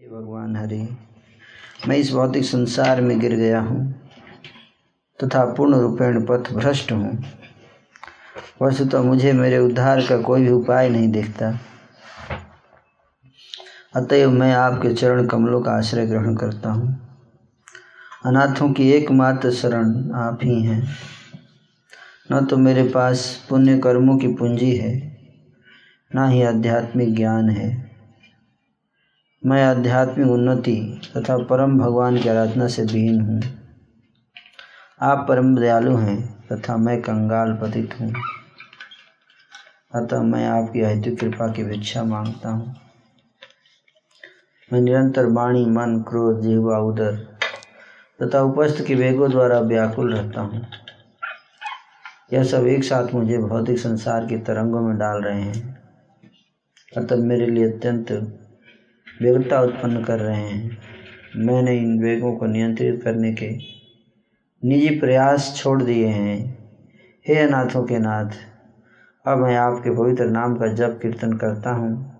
हे 0.00 0.08
भगवान 0.08 0.56
हरि, 0.56 0.96
मैं 1.88 1.96
इस 1.96 2.12
भौतिक 2.12 2.44
संसार 2.44 3.00
में 3.00 3.20
गिर 3.20 3.34
गया 3.34 3.60
हूँ 3.60 4.00
तथा 5.20 5.44
पूर्ण 5.44 5.74
रूपेण 5.74 6.26
पथ 6.26 6.52
भ्रष्ट 6.52 6.92
हूँ। 6.92 7.24
वस्तुतः 8.62 9.02
मुझे 9.02 9.32
मेरे 9.32 9.58
उद्धार 9.58 10.00
का 10.00 10.18
कोई 10.22 10.42
भी 10.42 10.50
उपाय 10.50 10.88
नहीं 10.88 11.08
देखता। 11.08 11.60
अतएव 13.96 14.30
मैं 14.30 14.52
आपके 14.54 14.94
चरण 14.94 15.26
कमलों 15.26 15.62
का 15.62 15.72
आश्रय 15.72 16.06
ग्रहण 16.06 16.36
करता 16.36 16.70
हूँ। 16.70 17.12
अनाथों 18.26 18.72
की 18.72 18.90
एकमात्र 18.90 19.50
शरण 19.50 20.10
आप 20.12 20.38
ही 20.42 20.62
हैं। 20.62 20.82
न 22.32 22.44
तो 22.46 22.56
मेरे 22.56 22.88
पास 22.88 23.46
पुण्य 23.48 23.78
कर्मों 23.78 24.18
की 24.18 24.28
पूंजी 24.28 24.76
है, 24.76 25.18
न 26.16 26.28
ही 26.28 26.42
आध्यात्मिक 26.42 27.14
ज्ञान 27.14 27.50
है। 27.50 27.89
मैं 29.46 29.64
आध्यात्मिक 29.64 30.28
उन्नति 30.28 31.00
तथा 31.16 31.38
परम 31.38 31.78
भगवान 31.78 32.18
की 32.18 32.28
आराधना 32.28 32.66
से 32.68 32.82
विहीन 32.82 33.20
हूँ। 33.20 33.40
आप 35.00 35.26
परम 35.28 35.56
दयालु 35.56 35.96
हैं 35.96 36.46
तथा 36.52 36.76
मैं 36.76 37.02
कंगाल 37.02 37.52
पतित 37.52 37.96
हूँ। 38.00 38.12
अतः 39.94 40.22
मैं 40.22 40.48
आपकी 40.48 40.80
अहित 40.80 41.18
कृपा 41.20 41.52
की 41.52 41.64
भिक्षा 41.64 42.04
माँगता 42.04 42.48
हूँ। 42.48 42.76
मैं 44.72 44.80
निरंतर 44.80 45.26
वाणी, 45.26 45.66
मन, 45.66 46.04
क्रोध, 46.08 46.40
जिहवा, 46.40 46.78
उदर 46.78 47.16
तथा 48.22 48.40
उपस्थ 48.40 48.86
के 48.86 48.94
वेगों 48.94 49.30
द्वारा 49.30 49.60
व्याकुल 49.60 50.14
रहता 50.14 50.40
हूँ। 50.40 50.66
यह 52.32 52.44
सब 52.44 52.66
एक 52.66 52.84
साथ 52.84 53.14
मुझे 53.14 53.38
भौतिक 53.38 53.78
संसार 53.78 54.26
की 54.26 54.36
तरंगों 54.36 54.80
में 54.80 54.98
डाल 54.98 55.22
रहे 55.22 55.42
हैं। 55.42 55.78
अतः 56.96 57.16
मेरे 57.16 57.46
लिए 57.46 57.72
अत्यंत 57.72 58.36
व्यग्रता 59.22 59.60
उत्पन्न 59.60 60.04
कर 60.04 60.18
रहे 60.18 60.42
हैं। 60.42 60.78
मैंने 61.36 61.78
इन 61.78 62.02
वेगों 62.02 62.36
को 62.36 62.46
नियंत्रित 62.46 63.02
करने 63.02 63.32
के 63.32 63.50
निजी 64.62 65.00
प्रयास 65.00 65.54
छोड़ 65.56 65.82
दिए 65.82 66.06
हैं। 66.06 66.58
हे 67.28 67.36
अनाथों 67.36 67.84
के 67.84 67.98
नाथ, 67.98 68.30
अब 69.26 69.38
मैं 69.38 69.56
आपके 69.56 69.90
पवित्र 69.90 70.24
नाम 70.24 70.56
का 70.56 70.66
जप 70.66 70.98
कीर्तन 71.02 71.32
करता 71.32 71.70
हूँ, 71.70 72.16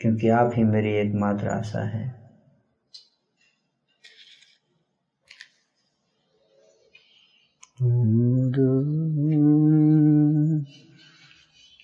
क्योंकि 0.00 0.28
आप 0.28 0.52
ही 0.56 0.64
मेरी 0.64 0.92
एकमात्र 0.92 1.48
आशा 1.48 1.84
है। 1.84 2.24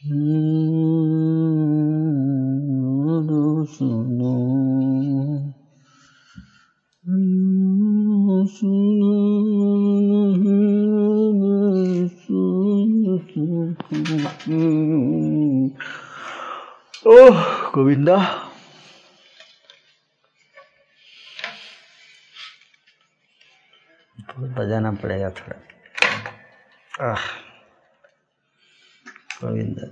सुनो 0.00 0.59
ओह 17.10 17.38
गोविंदा 17.74 18.16
बजाना 24.56 24.90
पड़ेगा 25.02 25.30
थोड़ा 25.38 25.56
आह 27.08 27.24
गोविंदा 29.40 29.86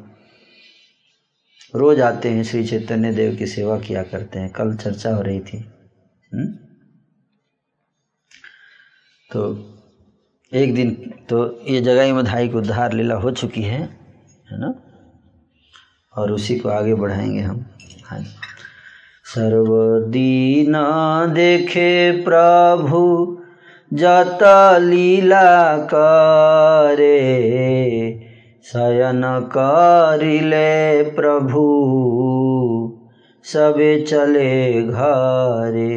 रोज 1.75 2.01
आते 2.01 2.31
हैं, 2.31 2.45
श्री 2.45 2.67
चैतन्य 2.67 3.13
देव 3.13 3.37
की 3.37 3.47
सेवा 3.47 3.79
किया 3.79 4.03
करते 4.03 4.39
हैं। 4.39 4.51
कल 4.51 4.77
चर्चा 4.77 5.15
हो 5.15 5.23
रही 5.23 5.41
थी 5.41 5.71
हुँ? 6.35 6.59
तो 9.33 9.67
एक 10.55 10.75
दिन 10.75 11.15
तो 11.29 11.63
ये 11.63 11.81
जगह 11.81 12.15
मधाई 12.15 12.49
को 12.49 12.59
उद्धार 12.59 12.93
लीला 12.93 13.15
हो 13.15 13.31
चुकी 13.31 13.63
है 13.63 13.99
है 14.51 14.53
ना? 14.53 14.75
और 16.17 16.33
उसी 16.33 16.59
को 16.59 16.69
आगे 16.69 16.95
बढ़ाएँगे 16.95 17.41
हम। 17.41 17.67
हाँ 18.05 18.25
सर्वदीन 19.31 20.73
देखे 21.35 22.11
प्रभु 22.11 23.03
जत 23.93 24.39
लीला 24.81 25.77
करे 25.79 27.21
शयन 28.65 29.23
करिले 29.57 31.03
प्रभु 31.03 31.65
सबे 33.45 34.01
चले 34.01 34.83
घरे। 34.83 35.95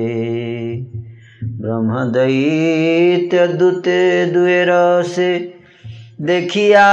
ब्रह्म 1.43 2.03
दैत्य 2.03 3.47
दूते 3.47 4.25
दुएर 4.25 5.03
से 5.03 5.53
देखिया 6.21 6.87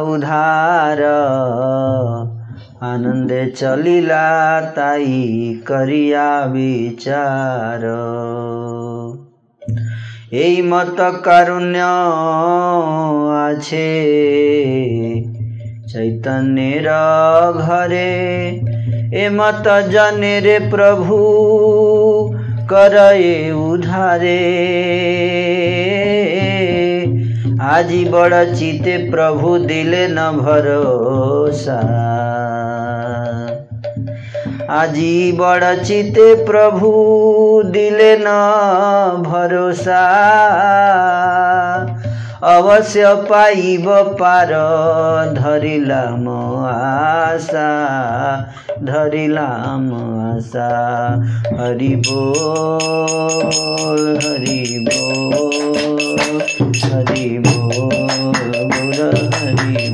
उधार। 0.00 0.98
আনন্দে 2.80 3.50
চলিলা 3.50 4.26
তাই 4.74 5.06
করিয়া 5.68 6.46
বিচার। 6.46 7.82
এই 10.30 10.62
মত 10.62 11.00
কারুণ্য 11.24 11.78
আছে। 13.48 13.90
চৈতন্যের 15.92 16.88
ঘরে 17.52 18.12
এ 19.12 19.30
মত 19.30 19.66
রে 20.42 20.58
প্রভু 20.70 21.16
করে 22.68 23.52
উধারে। 23.52 24.44
আজি 27.69 28.01
বড় 28.11 28.37
চিতে 28.55 28.95
প্রভু 29.11 29.49
দিলে 29.67 30.03
ন 30.07 30.19
ভরসা 30.39 31.79
আজি 34.73 35.15
বড় 35.37 35.67
চিতে 35.83 36.27
প্রভু 36.45 36.89
দিলে 37.71 38.11
ন 38.17 38.27
ভরসা 39.23 40.03
अवश्य 42.42 43.14
पाइब 43.30 43.86
पार। 44.20 44.50
धरिला 45.34 46.02
म 46.16 46.28
आशा 46.66 47.66
धरिला 48.86 49.46
म 49.78 49.90
आशा। 50.26 50.68
हरि 51.60 51.94
बोल 52.08 54.04
हरि 54.24 54.62
बोल 54.88 56.40
हरि 56.84 57.26
बोल 57.48 59.00
हरि 59.34 59.87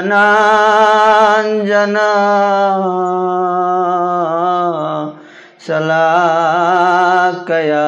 ज्ञानाञ्जन 0.00 1.96
शलाकया 5.64 7.86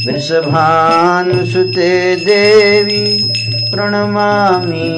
वृषभानुसुते 0.08 1.92
देवी 2.26 3.06
प्रणमामि 3.72 4.90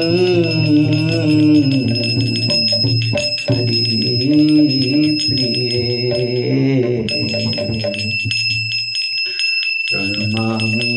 प्रणमामि 9.91 10.93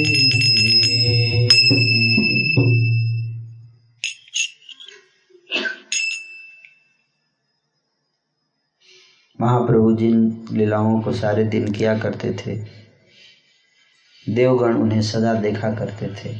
महाप्रभु 9.41 9.95
जिन 9.95 10.45
लीलाओं 10.51 11.01
को 11.01 11.13
सारे 11.13 11.43
दिन 11.43 11.71
किया 11.71 11.97
करते 11.97 12.33
थे। 12.33 12.65
देवगण 14.33 14.73
उन्हें 14.73 15.01
सदा 15.01 15.33
देखा 15.33 15.71
करते 15.71 16.07
थे। 16.07 16.37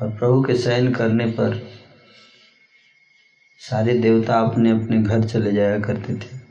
और 0.00 0.10
प्रभु 0.18 0.42
के 0.42 0.54
शयन 0.54 0.94
करने 0.94 1.26
पर 1.26 1.68
सारे 3.58 3.98
देवता 3.98 4.40
अपने 4.40 4.70
अपने 4.70 5.02
घर 5.02 5.24
चले 5.24 5.52
जाया 5.52 5.78
करते 5.78 6.14
थे। 6.14 6.42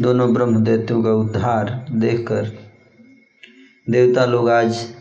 दोनों 0.00 0.34
ब्रह्म 0.34 0.64
दैत्यों 0.64 1.02
का 1.02 1.10
उद्धार 1.10 1.86
देखकर 1.90 2.72
देवता 3.90 4.24
लोग 4.24 4.50
आज 4.50 4.94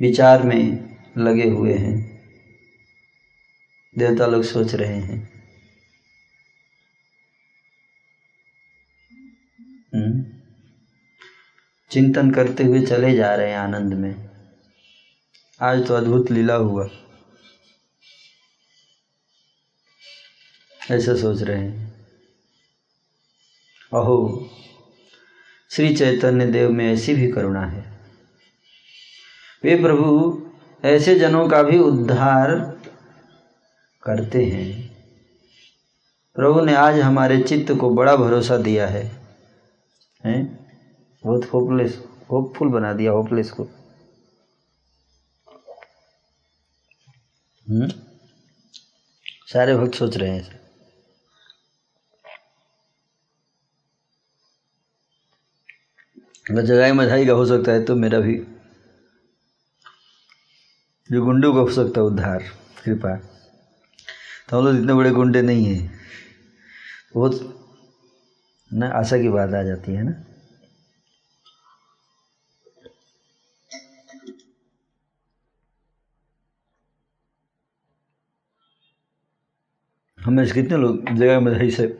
विचार 0.00 0.42
में 0.42 0.96
लगे 1.18 1.48
हुए 1.48 1.74
हैं। 1.74 2.22
देवता 3.98 4.26
लोग 4.26 4.42
सोच 4.42 4.74
रहे 4.74 5.00
हैं। 5.00 5.35
चिंतन 11.90 12.30
करते 12.30 12.64
हुए 12.64 12.86
चले 12.86 13.16
जा 13.16 13.34
रहे 13.34 13.50
हैं 13.50 13.58
आनंद 13.58 13.94
में। 13.94 14.30
आज 15.60 15.86
तो 15.86 15.94
अद्भुत 15.94 16.30
लीला 16.30 16.54
हुआ। 16.54 16.88
ऐसा 20.90 21.16
सोच 21.16 21.42
रहे 21.42 21.60
हैं। 21.60 21.86
अहो, 23.94 24.50
श्री 25.70 25.96
चैतन्य 25.96 26.46
देव 26.46 26.70
में 26.70 26.92
ऐसी 26.92 27.14
भी 27.14 27.32
करुणा 27.32 27.66
है। 27.66 28.00
वे 29.64 29.82
प्रभु, 29.82 30.42
ऐसे 30.84 31.18
जनों 31.18 31.48
का 31.48 31.62
भी 31.62 31.78
उद्धार 31.78 32.78
करते 34.02 34.44
हैं। 34.44 34.96
प्रभु 36.34 36.60
ने 36.60 36.74
आज 36.74 37.00
हमारे 37.00 37.42
चित्त 37.42 37.72
को 37.72 37.90
बड़ा 37.90 38.16
भरोसा 38.16 38.56
दिया 38.56 38.86
है। 38.86 39.15
हैं? 40.32 40.66
बहुत 41.24 41.44
होपलेस 41.44 42.04
होपफुल 42.30 42.68
बना 42.68 42.92
दिया 42.92 43.12
होपलेस 43.12 43.50
को। 43.50 43.64
हम्म? 47.68 47.88
सारे 49.52 49.76
भक्त 49.76 49.94
सोच 49.94 50.16
रहे 50.16 50.30
हैं 50.30 50.66
अगर 56.50 56.62
जगाई 56.62 56.92
मधाई 56.92 57.26
का 57.26 57.32
हो 57.32 57.46
सकता 57.46 57.72
है 57.72 57.84
तो 57.84 57.96
मेरा 57.96 58.18
भी। 58.18 58.34
जो 61.12 61.24
गुंडों 61.24 61.54
का 61.54 61.60
हो 61.60 61.70
सकता 61.70 62.00
है 62.00 62.06
उद्धार, 62.06 62.42
कृपा। 62.84 63.16
तो 64.48 64.58
हम 64.58 64.64
लोग 64.64 64.76
इतने 64.76 64.94
बड़े 64.94 65.10
गुंडे 65.10 65.42
नहीं 65.42 65.64
हैं। 65.64 65.98
बहुत 67.14 67.65
ना? 68.70 68.88
आशा 68.88 69.18
की 69.18 69.28
बात 69.28 69.54
आ 69.54 69.62
जाती 69.62 69.92
है 69.92 70.02
ना? 70.02 70.24
हमें 80.18 80.52
कितने 80.52 80.76
लोग, 80.76 81.14
जगह 81.14 81.40
मधाई 81.40 81.70
से 81.70 81.98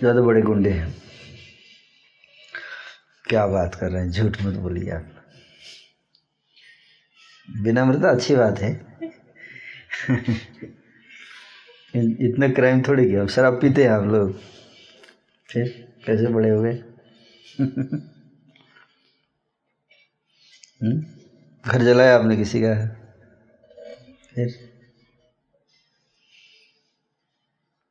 ज़्यादा 0.00 0.20
बड़े 0.20 0.42
गुंडे 0.42 0.70
हैं। 0.70 0.94
क्या 3.24 3.46
बात 3.46 3.74
कर 3.74 3.90
रहे 3.90 4.02
हैं, 4.02 4.10
झूठ 4.10 4.42
मत 4.42 4.54
बोलिए 4.54 4.90
आप। 4.90 5.06
विनम्रता 7.48 8.10
अच्छी 8.10 8.36
बात 8.36 8.58
है। 8.58 8.86
इतना 11.96 12.48
क्राइम 12.48 12.82
थोड़ी 12.82 13.06
किया। 13.06 13.26
शराब 13.26 13.60
पीते 13.60 13.84
हैं 13.84 13.90
आप 13.90 14.04
लोग? 14.04 14.34
फिर 15.50 15.68
कैसे 16.06 16.26
बड़े 16.26 16.50
हुए 16.50 16.72
हम्म? 20.80 21.00
घर 21.64 21.82
जलाया 21.82 22.14
आपने 22.16 22.36
किसी 22.36 22.60
का? 22.60 22.74
फिर? 24.34 24.54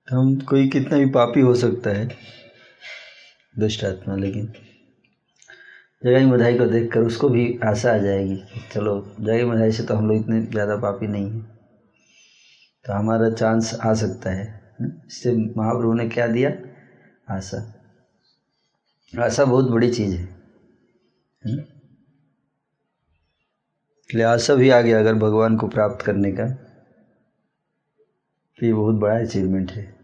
हम 0.08 0.36
कोई 0.50 0.68
कितना 0.70 0.98
भी 0.98 1.06
पापी 1.06 1.40
हो 1.40 1.54
सकता 1.56 1.90
है 1.90 2.08
दुष्ट 3.60 3.84
आत्मा 3.84 4.16
लेकिन 4.16 4.52
जगाई 6.06 6.26
मधाई 6.26 6.58
को 6.58 6.66
देखकर 6.66 7.00
उसको 7.00 7.30
भी 7.30 7.46
आशा 7.64 7.94
आ 7.94 7.98
जाएगी 7.98 8.42
चलो 8.74 8.94
जगाई 9.20 9.44
मधाई 9.44 9.72
से 9.72 9.84
तो 9.84 9.96
हम 9.96 10.08
लोग 10.08 10.18
इतने 10.18 10.42
ज़्यादा 10.42 10.76
पापी 10.78 11.08
नहीं 11.08 11.30
हैं। 11.32 11.42
तो 12.86 12.94
हमारा 12.94 13.30
चांस 13.30 13.74
आ 13.86 13.94
सकता 13.94 14.30
है। 14.30 14.46
इससे 14.84 15.34
महाप्रभु 15.58 15.94
ने 15.94 16.08
क्या 16.10 16.28
दिया? 16.28 16.50
हाँ 17.30 17.38
आशा 17.38 17.58
हाँ, 19.18 19.26
आशा 19.26 19.46
बहुत 19.46 19.66
बड़ी 19.66 19.90
चीज़ 19.90 20.16
है। 20.16 20.24
इसलिए 24.10 24.26
आशा 24.26 24.56
भी 24.56 24.70
आ 24.70 24.82
गया 24.82 25.00
अगर 25.00 25.14
भगवान 25.14 25.58
को 25.58 25.68
प्राप्त 25.68 26.06
करने 26.06 26.32
का 26.32 26.48
तो 28.60 28.66
ये 28.66 28.74
बहुत 28.74 28.96
बड़ा 28.96 29.20
अचीवमेंट 29.20 29.72
है। 29.72 29.96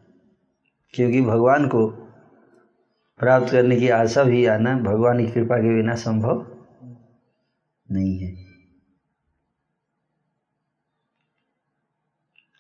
क्योंकि 0.93 1.21
भगवान 1.21 1.67
को 1.67 1.87
प्राप्त 3.19 3.51
करने 3.51 3.77
की 3.77 3.89
आशा 3.89 4.23
भी 4.23 4.45
आना, 4.45 4.77
भगवान 4.77 5.25
की 5.25 5.31
कृपा 5.31 5.57
के 5.57 5.75
बिना 5.75 5.95
संभव 5.95 6.45
नहीं 7.91 8.19
है। 8.19 8.31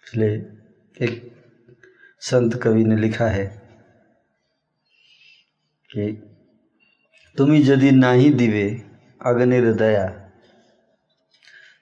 इसलिए 0.03 0.45
एक 1.01 1.33
संत 2.19 2.61
कवि 2.63 2.83
ने 2.83 2.95
लिखा 2.95 3.27
है 3.27 3.64
कि 5.97 6.11
तुम्हें 7.37 7.59
यदि 7.59 7.91
नाही 7.91 8.29
दिवे, 8.29 8.81
अग्निर 9.25 9.73
दया। 9.73 10.07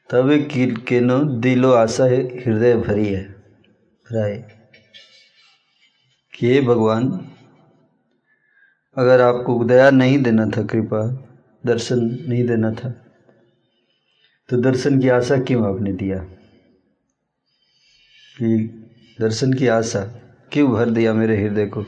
तबे 0.09 0.39
केनो 0.75 1.19
दिलो 1.19 1.71
आशा 1.71 2.03
हृदय 2.03 2.75
भरी 2.75 3.13
है। 3.13 3.35
राय। 4.11 4.59
कि 6.33 6.47
हे 6.47 6.61
भगवान, 6.61 7.31
अगर 8.97 9.21
आपको 9.21 9.63
दया 9.63 9.89
नहीं 9.89 10.23
देना 10.23 10.45
था, 10.45 10.63
कृपा, 10.63 11.29
दर्शन 11.65 12.25
नहीं 12.27 12.47
देना 12.47 12.71
था 12.71 13.05
तो 14.49 14.57
दर्शन 14.57 14.99
की 14.99 15.09
आशा 15.09 15.37
क्यों 15.37 15.75
आपने 15.75 15.93
दिया? 15.93 16.17
कि 18.37 18.57
दर्शन 19.21 19.53
की 19.53 19.67
आशा 19.67 20.05
क्यों 20.51 20.71
भर 20.71 20.89
दिया 20.89 21.13
मेरे 21.13 21.43
हृदय 21.43 21.65
को? 21.65 21.85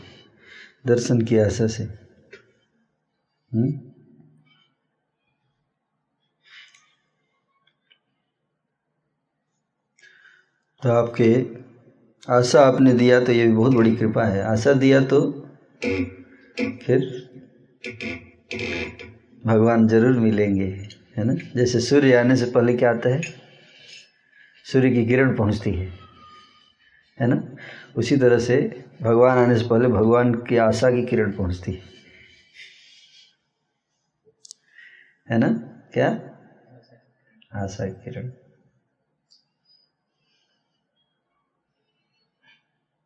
दर्शन 0.88 1.22
की 1.22 1.38
आशा 1.38 1.68
से। 1.68 2.05
हुँ? 3.56 3.68
तो 10.82 10.90
आपके 10.92 11.28
आशा 12.28 12.62
आपने 12.68 12.94
दिया 12.94 13.20
तो 13.20 13.32
ये 13.32 13.46
भी 13.48 13.54
बहुत 13.54 13.74
बड़ी 13.74 13.96
कृपा 13.96 14.26
है। 14.26 14.44
आशा 14.44 14.74
दिया 14.74 15.02
तो 15.02 15.20
फिर 16.82 17.06
भगवान 19.44 19.88
ज़रूर 19.88 20.20
मिलेंगे, 20.20 20.66
है 21.18 21.24
ना? 21.24 21.34
जैसे 21.56 21.80
सूर्य 21.80 22.14
आने 22.16 22.36
से 22.36 22.46
पहले 22.46 22.74
क्या 22.74 22.90
आता 22.90 23.10
है? 23.10 23.22
सूर्य 24.66 24.90
की 24.92 25.06
किरण 25.06 25.36
पहुँचती 25.36 25.72
है 25.72 25.88
है 27.18 27.28
ना? 27.28 27.42
उसी 27.98 28.18
तरह 28.18 28.40
से 28.40 28.58
भगवान 29.02 29.38
आने 29.38 29.58
से 29.58 29.68
पहले 29.70 29.88
भगवान 29.88 30.34
की 30.50 30.58
आशा 30.60 30.90
की 30.92 31.04
किरण 31.06 31.32
पहुँचती 31.32 31.72
है। 31.72 31.95
है 35.32 35.38
ना? 35.38 35.48
क्या? 35.94 36.08
आशा 37.54 37.88
किरण। 37.88 38.28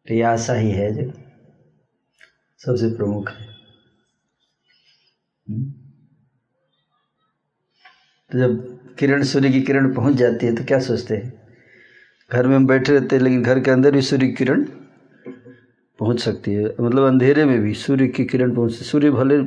तो 0.07 0.13
ये 0.13 0.21
आशा 0.21 0.53
ही 0.53 0.71
है 0.71 0.91
जो। 0.91 1.11
सबसे 2.57 2.95
प्रमुख 2.95 3.29
है। 3.29 3.47
हम्म? 5.49 5.73
तो 8.31 8.39
जब 8.39 8.79
किरण, 8.95 9.23
सूर्य 9.23 9.49
की 9.49 9.61
किरण 9.61 9.93
पहुँच 9.93 10.13
जाती 10.13 10.45
है 10.45 10.55
तो 10.55 10.63
क्या 10.63 10.79
सोचते 10.79 11.15
हैं? 11.15 11.33
घर 12.31 12.47
में 12.47 12.55
हम 12.55 12.67
बैठे 12.67 12.99
रहते 12.99 13.15
हैं, 13.15 13.23
लेकिन 13.23 13.43
घर 13.43 13.59
के 13.59 13.71
अंदर 13.71 13.91
भी 13.91 14.01
सूर्य 14.01 14.27
की 14.27 14.33
किरण 14.33 14.63
पहुँच 15.99 16.19
सकती 16.19 16.53
है। 16.53 16.65
मतलब 16.65 17.07
अंधेरे 17.07 17.45
में 17.45 17.59
भी 17.59 17.73
सूर्य 17.73 18.07
की 18.07 18.25
किरण 18.25 18.55
पहुँच 18.55 18.71
सूर्य 18.71 19.11
भले 19.11 19.37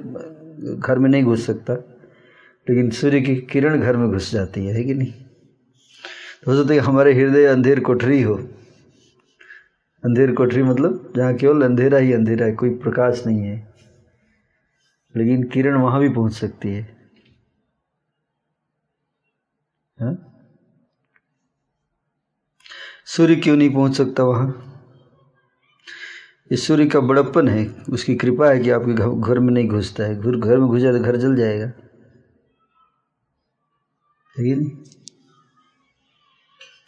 घर 0.76 0.98
में 0.98 1.10
नहीं 1.10 1.24
घुस 1.24 1.46
सकता। 1.46 1.91
लेकिन 2.68 2.90
सूर्य 2.90 3.20
की 3.20 3.36
किरण 3.36 3.80
घर 3.80 3.96
में 3.96 4.10
घुस 4.10 4.32
जाती 4.32 4.66
है, 4.66 4.74
है 4.74 4.84
कि 4.84 4.94
नहीं? 4.94 5.12
तो 6.44 6.52
हो 6.52 6.62
सकता 6.62 6.74
है 6.74 6.80
हमारे 6.80 7.14
हृदय 7.14 7.44
अंधेर 7.44 7.80
कोठरी 7.80 8.22
हो। 8.22 8.34
अंधेर 10.04 10.32
कोठरी 10.32 10.62
मतलब 10.62 11.12
जहाँ 11.16 11.34
केवल 11.34 11.62
अंधेरा 11.62 11.98
ही 11.98 12.12
अंधेरा 12.12 12.46
है 12.46 12.52
कोई 12.52 12.70
प्रकाश 12.70 13.26
नहीं 13.26 13.42
है। 13.42 13.74
लेकिन 15.16 15.42
किरण 15.44 15.74
वहाँ 15.74 16.00
भी 16.00 16.08
पहुँच 16.08 16.32
सकती 16.32 16.68
है। 16.68 16.82
हा? 20.00 20.16
सूर्य 23.06 23.36
क्यों 23.36 23.56
नहीं 23.56 23.70
पहुँच 23.70 23.96
सकता 23.96 24.22
वहाँ? 24.22 24.68
ये 26.52 26.56
सूर्य 26.56 26.86
का 26.86 27.00
बड़प्पन 27.00 27.48
है 27.48 27.84
उसकी 27.90 28.14
कृपा 28.14 28.50
है 28.50 28.58
कि 28.58 28.70
आपके 28.70 29.20
घर 29.20 29.38
में 29.38 29.52
नहीं 29.52 29.68
घुसता 29.68 30.04
है। 30.04 30.20
घर 30.20 30.36
घर 30.36 30.58
में 30.58 30.68
घुस 30.68 30.82
जाए 30.82 30.92
तो 30.92 31.00
घर 31.00 31.16
जल 31.16 31.36
जाएगा। 31.36 31.72
नहीं 34.40 34.52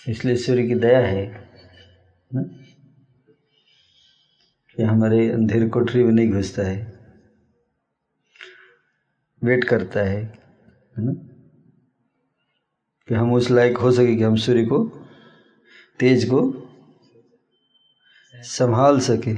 इसलिए 0.08 0.36
सूर्य 0.36 0.66
की 0.66 0.74
दया 0.74 0.98
है 0.98 1.24
ना? 2.34 2.42
कि 4.76 4.82
हमारे 4.82 5.28
अंधेर 5.30 5.68
कोठरी 5.68 6.02
में 6.04 6.12
नहीं 6.12 6.30
घुसता 6.30 6.62
है, 6.62 6.78
वेट 9.44 9.64
करता 9.64 10.00
है 10.00 10.22
है 10.98 11.04
ना? 11.04 11.12
कि 13.08 13.14
हम 13.14 13.32
उस 13.34 13.50
लायक 13.50 13.76
हो 13.76 13.92
सके 13.92 14.16
कि 14.16 14.22
हम 14.22 14.36
सूर्य 14.36 14.64
को, 14.64 14.84
तेज 16.00 16.24
को 16.24 16.42
संभाल 18.34 19.00
सके, 19.00 19.34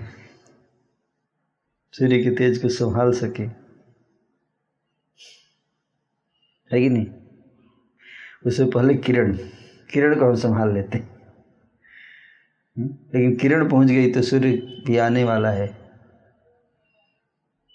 सूर्य 1.92 2.22
के 2.24 2.30
तेज 2.30 2.58
को 2.62 2.68
संभाल 2.68 3.12
सके। 3.12 3.42
है 6.70 6.80
कि 6.80 6.88
नहीं? 6.88 7.06
उससे 8.46 8.64
पहले 8.64 8.94
किरण 8.96 9.36
किरण 9.90 10.18
को 10.18 10.26
हम 10.26 10.34
संभाल 10.36 10.72
लेते। 10.74 10.98
हैं 10.98 12.86
लेकिन 13.14 13.34
किरण 13.36 13.68
पहुँच 13.68 13.88
गई 13.88 14.10
तो 14.12 14.22
सूर्य 14.22 14.50
भी 14.86 14.96
आने 14.98 15.24
वाला 15.24 15.50
है। 15.50 15.66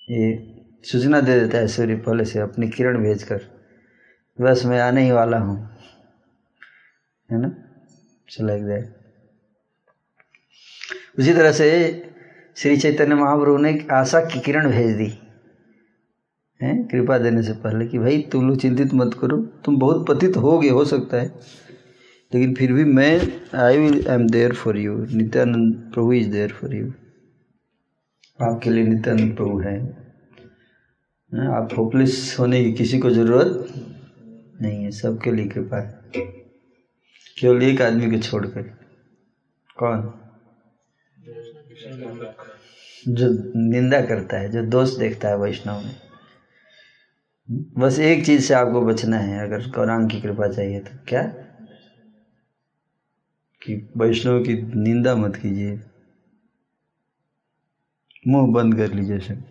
ये 0.07 0.31
सूचना 0.83 1.21
दे 1.21 1.39
देता 1.39 1.57
है 1.57 1.67
सूर्य 1.67 1.95
पहले 1.97 2.25
से 2.25 2.39
अपनी 2.39 2.69
किरण 2.69 3.01
भेजकर, 3.03 3.41
बस 4.39 4.65
मैं 4.65 4.79
आने 4.81 5.03
ही 5.03 5.11
वाला 5.11 5.37
हूँ। 5.37 5.57
है 7.29 7.41
ना? 7.41 7.51
चला 8.29 8.57
जाए 8.57 8.81
उसी 11.19 11.33
तरह 11.33 11.51
से 11.51 11.67
श्री 12.57 12.77
चैतन्य 12.77 13.15
महाप्रभु 13.15 13.57
ने 13.57 13.77
आशा 13.91 14.19
की 14.25 14.39
किरण 14.39 14.69
भेज 14.71 14.95
दी। 14.97 15.07
है? 16.61 16.83
कृपा 16.83 17.17
देने 17.17 17.43
से 17.43 17.53
पहले 17.53 17.87
कि 17.87 17.99
भाई 17.99 18.21
तुम 18.21 18.47
लोग 18.49 18.57
चिंतित 18.57 18.93
मत 18.93 19.13
करो, 19.13 19.37
तुम 19.37 19.77
बहुत 19.77 20.05
पतित 20.07 20.37
हो 20.37 20.59
गए 20.59 20.69
हो 20.69 20.85
सकता 20.85 21.17
है। 21.17 21.27
लेकिन 22.33 22.53
फिर 22.55 22.73
भी 22.73 22.83
मैं 22.83 23.21
I 23.57 23.77
will 23.77 24.07
I 24.07 24.15
am 24.15 24.29
there 24.29 24.53
for 24.53 24.77
you 24.77 25.05
Nityananda 25.05 25.91
Prabhu 25.93 26.13
is 26.13 26.31
there 26.31 26.51
for 26.51 26.75
you 26.75 26.93
आपके 28.41 28.69
लिए 28.69 28.83
नित्यानंद 28.83 29.35
प्रभु 29.35 29.59
है। 29.59 30.01
आप 31.31 31.69
होपलेस 31.77 32.35
होने 32.39 32.63
की 32.63 32.73
किसी 32.73 32.99
को 32.99 33.09
ज़रूरत 33.09 33.73
नहीं 34.61 34.83
है, 34.83 34.91
सबके 34.91 35.31
लिए 35.31 35.47
कृपा 35.47 35.77
है। 35.77 35.99
केवल 37.39 37.63
एक 37.63 37.81
आदमी 37.81 38.11
को 38.11 38.17
छोड़कर। 38.17 38.61
कौन? 39.77 40.13
जो 43.07 43.27
निंदा 43.55 44.01
करता 44.01 44.37
है, 44.37 44.49
जो 44.49 44.65
दोष 44.65 44.97
देखता 44.97 45.29
है 45.29 45.37
वैष्णव 45.37 45.77
में। 45.77 46.10
बस 47.51 47.99
एक 47.99 48.25
चीज़ 48.25 48.47
से 48.47 48.53
आपको 48.53 48.81
बचना 48.81 49.17
है, 49.17 49.43
अगर 49.43 49.69
गौरांग 49.69 50.09
की 50.09 50.21
कृपा 50.21 50.47
चाहिए 50.47 50.79
तो। 50.79 51.05
क्या? 51.07 51.21
कि 53.61 53.93
वैष्णव 53.97 54.43
की 54.43 54.53
निंदा 54.53 55.15
मत 55.15 55.35
कीजिए। 55.35 55.79
मुँह 58.27 58.53
बंद 58.53 58.75
कर 58.75 58.93
लीजिए 58.93 59.19
सब। 59.19 59.43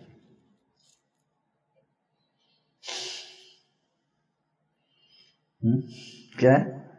क्या? 6.39 6.53
है 6.53 6.89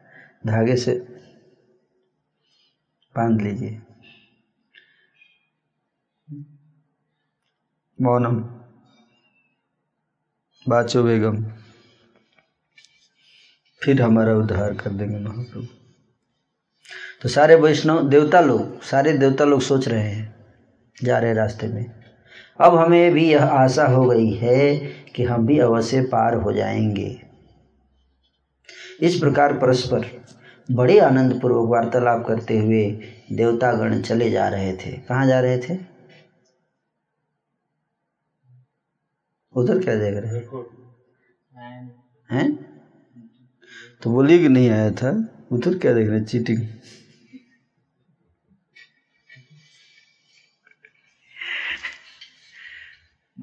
धागे 0.46 0.76
से 0.76 0.92
बाँध 3.16 3.42
लीजिए। 3.42 3.82
मौनम। 8.00 8.61
बाचो 10.68 11.02
बेगम। 11.02 11.44
फिर 13.82 14.02
हमारा 14.02 14.34
उद्धार 14.34 14.74
कर 14.74 14.90
देंगे 14.90 15.18
महाप्रभु। 15.18 15.66
तो 17.22 17.28
सारे 17.28 17.54
वैष्णव, 17.54 18.08
देवता 18.08 18.40
लोग, 18.40 18.82
सारे 18.82 19.12
देवता 19.12 19.44
लोग 19.44 19.60
सोच 19.60 19.88
रहे 19.88 20.10
हैं, 20.10 20.34
जा 21.04 21.18
रहे 21.18 21.34
रास्ते 21.34 21.68
में। 21.68 21.90
अब 22.60 22.76
हमें 22.76 23.12
भी 23.12 23.32
यह 23.32 23.44
आशा 23.44 23.86
हो 23.86 24.06
गई 24.06 24.30
है 24.30 24.76
कि 25.14 25.24
हम 25.24 25.46
भी 25.46 25.58
अवश्य 25.58 26.02
पार 26.02 26.34
हो 26.34 26.52
जाएँगे। 26.52 27.22
इस 29.00 29.18
प्रकार 29.18 29.52
परस्पर 29.52 30.24
बड़े 30.70 30.98
आनंद 30.98 31.40
पूर्वक 31.40 31.68
वार्तालाप 31.68 32.24
करते 32.28 32.58
हुए 32.58 33.00
देवतागण 33.32 34.02
चले 34.02 34.30
जा 34.30 34.48
रहे 34.48 34.72
थे। 34.72 34.92
कहाँ 34.92 35.26
जा 35.26 35.40
रहे 35.40 35.58
थे? 35.58 35.91
उधर 39.54 39.78
क्या 39.84 39.94
देख 39.96 40.16
रहे 40.16 40.40
हैं? 42.30 42.46
तो 44.02 44.10
बोलिए 44.10 44.38
कि 44.38 44.48
नहीं 44.48 44.70
आया 44.70 44.90
था। 44.92 45.10
उधर 45.52 45.78
क्या 45.78 45.92
देख 45.94 46.08
रहे 46.08 46.18
हैं? 46.18 46.24
चीटिंग 46.26 46.66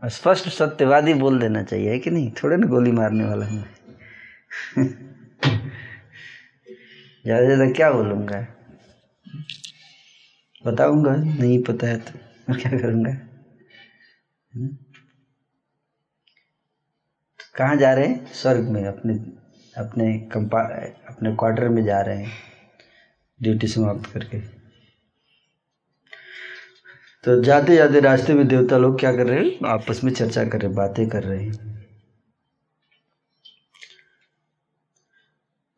स्पष्ट 0.10 0.48
सत्यवादी 0.50 1.14
बोल 1.14 1.40
देना 1.40 1.64
चाहिए 1.64 1.90
है 1.92 2.00
कि 2.00 2.10
नहीं? 2.10 2.32
थोड़े 2.34 2.58
ना 2.58 2.68
गोली 2.68 2.92
मारने 2.92 3.24
वाला 3.26 3.46
हूँ। 3.46 3.64
ज़्यादा 7.26 7.46
ज़्यादा 7.46 7.72
क्या 7.72 7.92
बोलूँगा? 7.92 8.46
बताऊँगा 10.66 11.16
नहीं 11.16 11.62
पता 11.64 11.88
है 11.88 11.98
तो। 11.98 12.20
मैं 12.50 12.60
क्या 12.62 12.80
करूँगा? 12.80 13.12
कहाँ 17.60 17.76
जा 17.76 17.94
रहे 17.94 18.08
हैं? 18.08 18.34
स्वर्ग 18.34 18.60
में, 18.60 18.86
अपने 18.86 19.14
अपने 19.78 20.20
कंपा, 20.20 20.60
अपने 21.10 21.32
क्वार्टर 21.32 21.70
में 21.70 21.86
जा 21.86 22.02
रहे 22.02 22.18
हैं। 22.18 22.32
ड्यूटी 23.44 23.68
समाप्त 23.68 24.14
करके। 24.14 24.40
तो 27.24 27.44
जाते 27.44 27.76
जाते 27.76 28.00
रास्ते 28.00 28.34
में 28.34 28.48
देवता 28.48 28.78
लोग 28.78 29.00
क्या 29.00 29.16
कर 29.16 29.28
रहे 29.28 29.40
हैं? 29.40 29.68
आपस 29.68 30.04
में 30.04 30.12
चर्चा 30.12 30.46
कर 30.46 30.62
रहे 30.62 30.74
बातें 30.74 31.10
कर 31.10 31.24
रहे 31.24 31.44
हैं। 31.44 31.88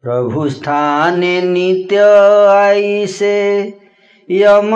प्रभु 0.02 0.50
स्थान 0.50 1.46
नित्य 1.46 1.98
आई 2.48 3.08
से 3.08 3.62
यम 4.32 4.72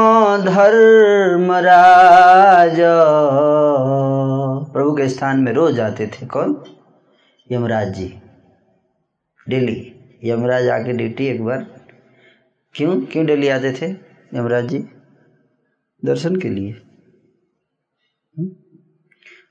धर्मराज 0.45 2.75
प्रभु 4.73 4.95
के 4.95 5.09
स्थान 5.09 5.39
में 5.39 5.53
रोज 5.53 5.79
आते 5.79 6.07
थे 6.07 6.25
कौन? 6.25 6.63
यमराज 7.51 7.93
जी। 7.93 8.21
डेली 9.49 9.95
यमराज 10.23 10.67
आके 10.67 10.93
ड्यूटी 10.93 11.27
एक 11.27 11.43
बार। 11.43 11.63
क्यों? 12.73 13.01
क्यों 13.01 13.25
डेली 13.25 13.47
आते 13.47 13.71
थे 13.71 13.85
यमराज 14.37 14.65
जी? 14.67 14.79
दर्शन 16.05 16.35
के 16.35 16.49
लिए। 16.49 16.71
हम्म? 18.37 18.51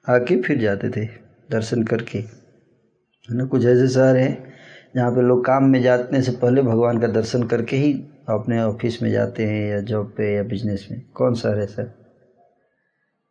आके 0.08 0.42
फिर 0.42 0.58
जाते 0.58 0.90
थे 0.90 1.04
दर्शन 1.50 1.82
करके। 1.82 2.18
है 2.18 3.36
ना? 3.36 3.44
कुछ 3.44 3.64
ऐसे 3.64 3.88
शहर 3.88 4.16
हैं 4.16 4.54
जहाँ 4.96 5.10
पे 5.10 5.22
लोग 5.22 5.44
काम 5.44 5.64
में 5.64 5.82
जाने 5.82 6.22
से 6.22 6.32
पहले 6.32 6.62
भगवान 6.62 6.98
का 6.98 7.06
दर्शन 7.06 7.42
करके 7.42 7.76
ही 7.76 7.92
अपने 8.28 8.62
ऑफ़िस 8.62 9.02
में 9.02 9.10
जाते 9.10 9.46
हैं 9.46 9.70
या 9.70 9.80
जॉब 9.80 10.14
पे 10.16 10.34
या 10.34 10.42
बिज़नेस 10.42 10.88
में। 10.90 11.02
कौन 11.14 11.34
सा 11.34 11.60
है 11.60 11.66
सर? 11.66 11.82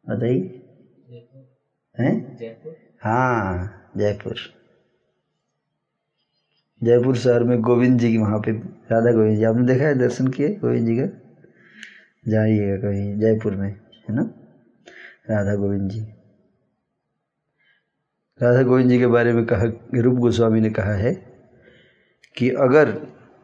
बताइए। 0.10 0.60
हैं? 2.00 2.38
हाँ। 3.02 3.80
जयपुर। 3.98 4.36
जयपुर 6.82 7.16
शहर 7.16 7.44
में 7.44 7.60
गोविंद 7.62 8.00
जी 8.00 8.12
की, 8.12 8.18
वहाँ 8.18 8.40
पे 8.40 8.52
राधा 8.92 9.12
गोविंद 9.12 9.38
जी, 9.38 9.44
आपने 9.44 9.66
देखा 9.68 9.88
है 9.88 9.98
दर्शन 10.00 10.28
किए 10.28 10.50
गोविंद 10.56 10.88
जी 10.88 10.96
का? 10.98 11.06
जाइएगा 12.28 12.76
कहीं, 12.78 13.20
जयपुर 13.20 13.56
में, 13.56 13.70
है 13.70 14.16
ना? 14.16 14.24
राधा 15.30 15.56
गोविंद 15.56 15.90
जी। 15.92 16.02
राधा 18.40 18.62
गोविंद 18.62 18.90
जी 18.90 19.00
के 19.00 19.08
बारे 19.08 19.34
में 19.34 19.46
कहा, 19.46 19.64
रूप 19.96 20.18
गोस्वामी 20.20 20.62
ने 20.62 20.70
कहा 20.70 20.94
है 20.94 21.14
कि 22.38 22.50
अगर 22.50 22.90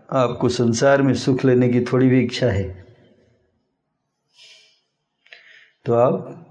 आपको 0.09 0.49
संसार 0.49 1.01
में 1.01 1.13
सुख 1.13 1.45
लेने 1.45 1.69
की 1.69 1.81
थोड़ी 1.81 2.07
भी 2.09 2.23
इच्छा 2.25 2.49
है 2.49 2.67
तो 5.85 5.93
आप 5.93 6.45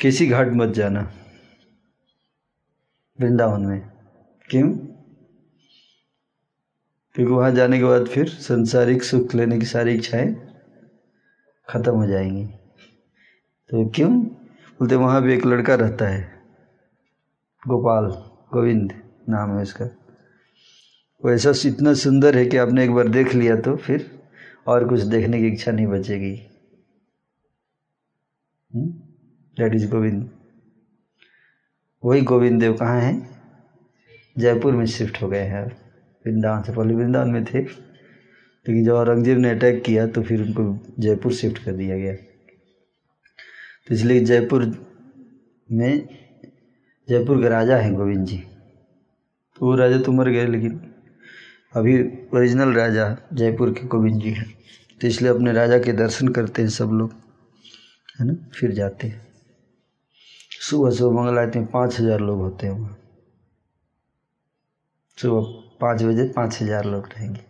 किसी 0.00 0.26
घाट 0.26 0.48
मत 0.52 0.68
जाना। 0.68 1.02
वृंदावन 3.18 3.60
में। 3.60 3.80
क्यों? 4.50 4.68
क्योंकि 7.14 7.32
वहाँ 7.32 7.50
जाने 7.50 7.78
के 7.78 7.84
बाद 7.84 8.06
फिर 8.06 8.28
संसारिक 8.28 9.02
सुख 9.02 9.34
लेने 9.34 9.58
की 9.58 9.66
सारी 9.66 9.94
इच्छाएँ 9.94 10.34
खत्म 11.68 11.92
हो 11.92 12.06
जाएँगी। 12.06 12.44
तो 13.70 13.88
क्यों? 13.88 14.22
बोलते 14.22 14.94
वहाँ 14.94 15.22
भी 15.22 15.34
एक 15.34 15.46
लड़का 15.46 15.74
रहता 15.74 16.08
है, 16.08 16.42
गोपाल, 17.62 18.06
गोविंद 18.52 18.92
नाम 19.28 19.56
है 19.56 19.62
उसका। 19.62 19.84
वो 21.24 21.30
ऐसा 21.30 21.52
इतना 21.66 21.94
सुंदर 21.94 22.36
है 22.36 22.46
कि 22.46 22.56
आपने 22.56 22.84
एक 22.84 22.92
बार 22.92 23.08
देख 23.08 23.34
लिया 23.34 23.56
तो 23.56 23.76
फिर 23.76 24.10
और 24.66 24.88
कुछ 24.88 25.00
देखने 25.00 25.40
की 25.40 25.46
इच्छा 25.46 25.72
नहीं 25.72 25.86
बचेगी। 25.86 26.34
That 29.56 29.74
is 29.74 29.90
Govind. 29.90 30.30
वही 32.04 32.20
गोविंद 32.20 32.60
देव 32.60 32.76
कहाँ 32.76 33.00
हैं? 33.00 33.40
जयपुर 34.38 34.72
में 34.72 34.86
शिफ्ट 34.86 35.22
हो 35.22 35.28
गए 35.28 35.42
हैं। 35.42 35.64
वृंदावन 36.26 36.62
से 36.62 36.72
पहले 36.72 36.94
वृंदावन 36.94 37.30
में 37.30 37.44
थे। 37.44 37.58
लेकिन 37.58 38.84
जब 38.84 38.92
औरंगज़ेब 38.92 39.38
ने 39.38 39.50
अटैक 39.50 39.84
किया 39.84 40.06
तो 40.06 40.22
फिर 40.22 40.42
उनको 40.42 40.86
जयपुर 40.98 41.32
शिफ्ट 41.32 41.64
कर 41.64 41.72
दिया 41.72 41.96
गया। 41.96 42.14
तो 43.88 43.94
इसलिए 43.94 44.20
जयपुर 44.20 44.86
में, 45.72 46.08
जयपुर 47.08 47.42
के 47.42 47.48
राजा 47.48 47.76
हैं 47.76 47.94
गोविंद 47.94 48.26
जी। 48.26 48.38
तो 49.56 49.66
वो 49.66 49.74
राजा 49.74 49.98
तो 49.98 50.12
मर 50.12 50.28
गए, 50.28 50.46
लेकिन 50.46 50.94
अभी 51.76 52.02
ओरिजिनल 52.34 52.72
राजा 52.72 53.18
जयपुर 53.32 53.70
के 53.70 53.86
गोविंद 53.86 54.20
जी 54.20 54.30
हैं। 54.30 54.54
तो 55.00 55.06
इसलिए 55.06 55.30
अपने 55.30 55.52
राजा 55.52 55.78
के 55.78 55.92
दर्शन 55.92 56.28
करते 56.28 56.62
हैं 56.62 56.68
सब 56.68 56.90
लोग, 56.92 57.12
है 58.20 58.26
ना? 58.26 58.34
फिर 58.54 58.70
जाते 58.70 59.08
हैं। 59.08 59.23
सुबह 60.64 60.90
सुबह 60.90 61.14
मंगल 61.14 61.38
आरती 61.38 61.58
में 61.58 61.70
पाँच 61.70 61.98
हज़ार 62.00 62.20
लोग 62.20 62.38
होते 62.40 62.66
हैं 62.66 62.72
वहाँ। 62.72 62.96
सुबह 65.18 65.52
पाँच 65.80 66.02
बजे 66.02 66.24
पाँच 66.36 66.58
हज़ार 66.62 66.84
लोग 66.84 67.08
रहेंगे 67.08 67.40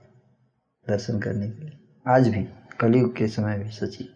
दर्शन 0.87 1.19
करने 1.21 1.49
के 1.49 1.65
लिए। 1.65 1.77
आज 2.07 2.29
भी, 2.29 2.43
कलयुग 2.81 3.15
के 3.17 3.29
समय 3.29 3.59
भी 3.59 3.71
सची 3.71 4.09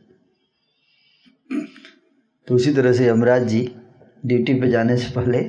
तो 2.49 2.55
उसी 2.55 2.73
तरह 2.73 2.93
से 2.93 3.07
यमराज 3.07 3.47
जी 3.49 3.61
ड्यूटी 4.25 4.55
पे 4.61 4.69
जाने 4.71 4.97
से 4.97 5.15
पहले 5.15 5.43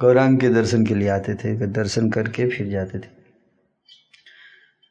गौरांग 0.00 0.38
के 0.40 0.48
दर्शन 0.50 0.84
के 0.86 0.94
लिए 0.94 1.08
आते 1.10 1.34
थे 1.34 1.54
दर्शन 1.68 2.10
करके 2.10 2.46
फिर 2.48 2.68
जाते 2.70 2.98
थे। 2.98 3.16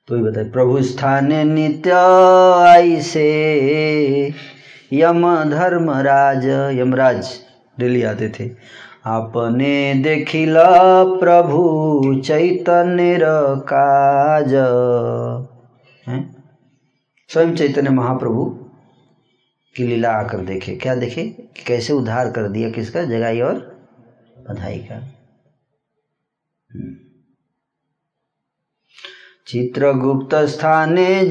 तो 0.08 0.16
ही 0.16 0.22
बताए, 0.22 0.50
प्रभु 0.52 0.82
स्थाने 0.84 1.44
नित्य 1.44 1.92
आई 1.92 3.02
से 3.04 4.32
यम 4.94 5.50
धर्मराज 5.50 6.46
यमराज 6.80 7.30
डेली 7.80 8.04
आते 8.04 8.30
थे। 8.30 8.50
आपने 9.06 9.94
देखिल 9.94 10.56
प्रभु 11.20 12.22
चैतन्य 12.26 13.18
काज। 13.74 14.54
हैं? 16.08 16.44
स्वयं 17.30 17.56
चैतन्य 17.56 17.90
महाप्रभु 17.90 18.46
की 19.76 19.88
लीला 19.88 20.12
आकर 20.12 20.38
देखे। 20.38 20.76
क्या 20.76 20.96
देखे? 20.96 21.24
कैसे 21.68 21.94
उद्धार 21.94 22.32
कर 22.32 22.48
दिया 22.48 22.70
किसका? 22.70 23.04
जगाई 23.04 23.42
और 23.42 23.56
बधाई 24.50 24.78
का। 24.78 24.96
चित्रगुप्त 29.48 30.36
स्थाने 30.36 31.22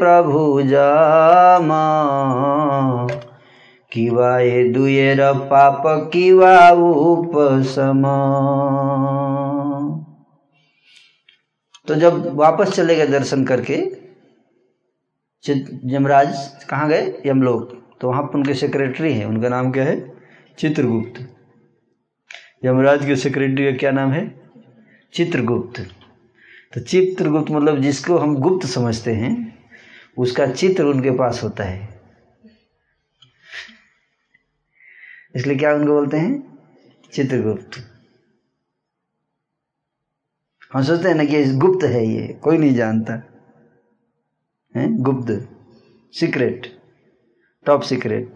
प्रभु 0.00 0.62
जम। 0.62 1.70
किवा 3.92 4.38
ए 4.40 4.62
दुएर 4.68 5.20
पाप, 5.50 5.82
किवा 6.12 6.68
उपसम 6.70 8.02
तो 11.88 11.94
जब 11.94 12.34
वापस 12.36 12.74
चले 12.74 12.96
गए 12.96 13.06
दर्शन 13.06 13.44
करके 13.44 13.76
यमराज 15.94 16.36
कहाँ 16.70 16.88
गए? 16.88 17.12
यमलोक। 17.26 17.72
तो 18.00 18.08
वहाँ 18.08 18.22
पर 18.22 18.34
उनके 18.34 18.54
सेक्रेटरी 18.54 19.12
हैं। 19.12 19.26
उनका 19.26 19.48
नाम 19.48 19.72
क्या 19.72 19.84
है? 19.84 20.12
चित्रगुप्त। 20.58 21.20
यमराज 22.64 23.06
के 23.06 23.16
सेक्रेटरी 23.16 23.64
का 23.64 23.76
क्या 23.78 23.90
नाम 23.90 24.12
है? 24.12 24.24
चित्रगुप्त। 25.14 25.82
तो 26.74 26.80
चित्रगुप्त 26.80 27.50
मतलब 27.50 27.80
जिसको 27.80 28.18
हम 28.18 28.36
गुप्त 28.36 28.66
समझते 28.66 29.12
हैं, 29.12 29.58
उसका 30.18 30.46
चित्र 30.46 30.84
उनके 30.84 31.10
पास 31.10 31.42
होता 31.42 31.64
है। 31.64 32.00
इसलिए 35.36 35.56
क्या 35.56 35.74
उनको 35.74 35.92
बोलते 35.92 36.16
हैं? 36.16 36.58
चित्रगुप्त। 37.12 37.70
हम 40.72 40.82
सोचते 40.82 41.08
हैं 41.08 41.14
ना 41.14 41.24
कि 41.24 41.44
गुप्त 41.44 41.84
है 41.84 42.06
ये, 42.06 42.28
कोई 42.28 42.58
नहीं 42.58 42.74
जानता। 42.74 43.14
है? 44.76 44.98
गुप्त। 44.98 45.48
सीक्रेट। 46.12 46.78
Top 47.66 47.82
secret. 47.82 48.28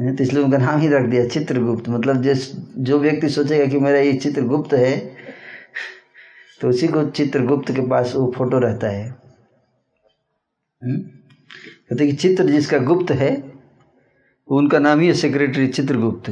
तो 0.00 0.22
इसलिए 0.22 0.44
उनका 0.44 0.58
नाम 0.58 0.80
ही 0.80 0.88
रख 0.88 1.02
दिया, 1.02 1.28
चित्रगुप्त। 1.28 1.88
मतलब 1.88 2.22
जिस, 2.22 2.52
जो 2.78 2.98
व्यक्ति 2.98 3.28
सोचेगा 3.28 3.66
कि 3.66 3.78
मेरा 3.78 3.98
ये 3.98 4.12
चित्र 4.12 4.42
गुप्त 4.42 4.74
है 4.74 5.21
तो 6.62 6.68
उसी 6.68 6.88
को 6.88 7.10
चित्रगुप्त 7.10 7.72
के 7.72 7.88
पास 7.88 8.14
वो 8.16 8.32
फ़ोटो 8.36 8.58
रहता 8.58 8.88
है। 8.88 9.08
हम्म? 10.84 10.96
कहते 10.98 12.06
कि 12.06 12.12
चित्र 12.12 12.44
जिसका 12.44 12.78
गुप्त 12.78 13.10
है 13.10 13.52
उनका 14.48 14.78
नाम 14.78 15.00
ही 15.00 15.06
है 15.06 15.12
सेक्रेटरी 15.12 15.68
चित्रगुप्त। 15.68 16.28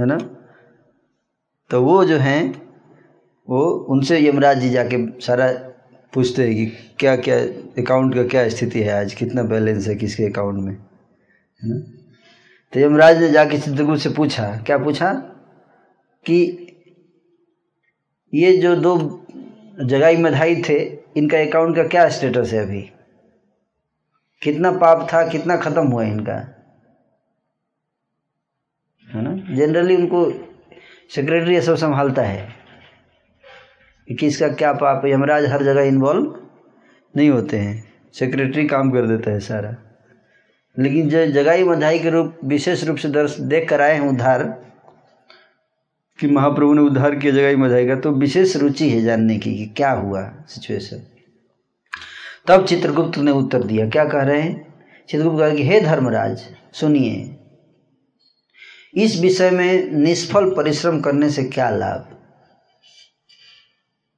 है 0.00 0.06
ना? 0.06 0.18
तो 1.70 1.82
वो 1.82 2.04
जो 2.04 2.16
हैं 2.16 2.72
वो 3.48 3.66
उनसे 3.70 4.28
यमराज 4.28 4.58
जी 4.58 4.70
जाके 4.70 5.20
सारा 5.20 5.52
पूछते 6.14 6.42
हैं 6.42 6.54
कि 6.54 6.66
क्या 6.98 7.16
क्या 7.16 7.36
अकाउंट 7.82 8.14
का 8.14 8.24
क्या 8.24 8.48
स्थिति 8.48 8.80
है 8.80 9.00
आज 9.00 9.14
कितना 9.14 9.42
बैलेंस 9.42 9.88
है 9.88 9.94
किसके 9.94 10.24
अकाउंट 10.24 10.60
में? 10.60 10.72
है 10.72 11.68
ना? 11.68 11.78
तो 12.72 12.80
यमराज 12.80 13.18
ने 13.18 13.30
जाके 13.30 13.58
चित्रगुप्त 13.58 14.02
से 14.02 14.10
पूछा 14.10 14.62
क्या 14.66 14.78
पूछा? 14.78 15.14
कि 16.24 16.60
ये 18.34 18.56
जो 18.56 18.76
दो 18.76 19.26
जगाई 19.84 20.16
मधाई 20.16 20.62
थे, 20.62 20.98
इनका 21.16 21.38
अकाउंट 21.38 21.76
का 21.76 21.82
क्या 21.82 22.08
स्टेटस 22.08 22.52
है 22.52 22.62
अभी? 22.66 22.82
कितना 24.42 24.70
पाप 24.70 25.08
था, 25.12 25.28
कितना 25.28 25.56
खत्म 25.56 25.86
हुआ 25.86 26.02
इनका? 26.02 26.34
है 29.08 29.22
ना? 29.22 29.54
जनरली 29.54 29.96
उनको 29.96 30.32
सेक्रेटरी 31.14 31.60
सब 31.60 31.76
संभालता 31.76 32.22
है 32.22 32.48
कि 34.08 34.14
किसका 34.14 34.48
क्या 34.48 34.72
पाप 34.72 35.06
यमराज 35.06 35.44
हर 35.44 35.62
जगह 35.62 35.82
इन्वॉल्व 35.82 36.46
नहीं 37.16 37.30
होते 37.30 37.58
हैं। 37.58 37.92
सेक्रेटरी 38.14 38.66
काम 38.66 38.90
कर 38.90 39.06
देता 39.06 39.30
है 39.30 39.40
सारा। 39.40 39.76
लेकिन 40.78 41.08
जो 41.08 41.26
जगाई 41.26 41.64
मधाई 41.64 41.98
के 41.98 42.10
रूप, 42.10 42.38
विशेष 42.44 42.84
रूप 42.84 42.96
से 42.96 43.08
दर्श 43.08 43.40
देख 43.40 43.68
कर 43.68 43.80
आए 43.80 43.92
हैं 43.92 44.08
उद्धार 44.08 44.64
कि 46.20 46.26
महाप्रभु 46.26 46.74
ने 46.74 46.80
उद्धार 46.80 47.14
किया 47.16 47.32
जगह 47.32 47.56
मधाई 47.56 47.86
का 47.86 47.96
तो 47.96 48.10
विशेष 48.10 48.56
रुचि 48.56 48.90
है 48.90 49.02
जानने 49.02 49.38
की 49.38 49.54
कि 49.54 49.66
क्या 49.66 49.90
हुआ 49.90 50.30
सिचुएशन 50.48 51.02
तब 52.46 52.66
चित्रगुप्त 52.66 53.18
ने 53.18 53.30
उत्तर 53.30 53.62
दिया, 53.62 53.88
क्या 53.88 54.04
कह 54.04 54.22
रहे 54.22 54.40
हैं? 54.40 54.74
चित्रगुप्त 55.08 55.38
कहा 55.38 55.54
कि, 55.54 55.62
हे 55.62 55.80
धर्मराज, 55.80 56.42
सुनिए, 56.72 57.36
इस 58.94 59.20
विषय 59.20 59.50
में 59.50 59.92
निष्फल 59.92 60.54
परिश्रम 60.54 61.00
करने 61.00 61.30
से 61.30 61.44
क्या 61.44 61.70
लाभ? 61.70 62.18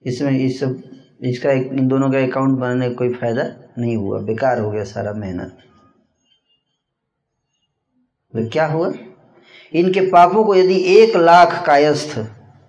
इसमें 0.07 0.33
इस 0.33 0.61
सब, 0.61 0.83
इसका 1.23 1.53
एक, 1.53 1.67
इन 1.67 1.89
दोनों 1.89 2.11
का 2.11 2.19
अकाउंट 2.19 2.59
बनाने 2.59 2.89
का 2.89 2.95
कोई 2.95 3.15
फ़ायदा 3.15 3.45
नहीं 3.79 3.97
हुआ। 3.97 4.21
बेकार 4.21 4.59
हो 4.59 4.71
गया 4.71 4.85
सारा 4.85 5.13
मेहनत। 5.13 5.59
तो 8.33 8.49
क्या 8.49 8.67
हुआ? 8.67 8.93
इनके 9.73 10.01
पापों 10.11 10.45
को 10.45 10.55
यदि 10.55 10.77
एक 10.97 11.17
लाख 11.17 11.65
कायस्थ 11.67 12.19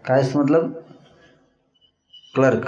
कायस्थ 0.05 0.35
मतलब 0.35 0.83
क्लर्क 2.35 2.65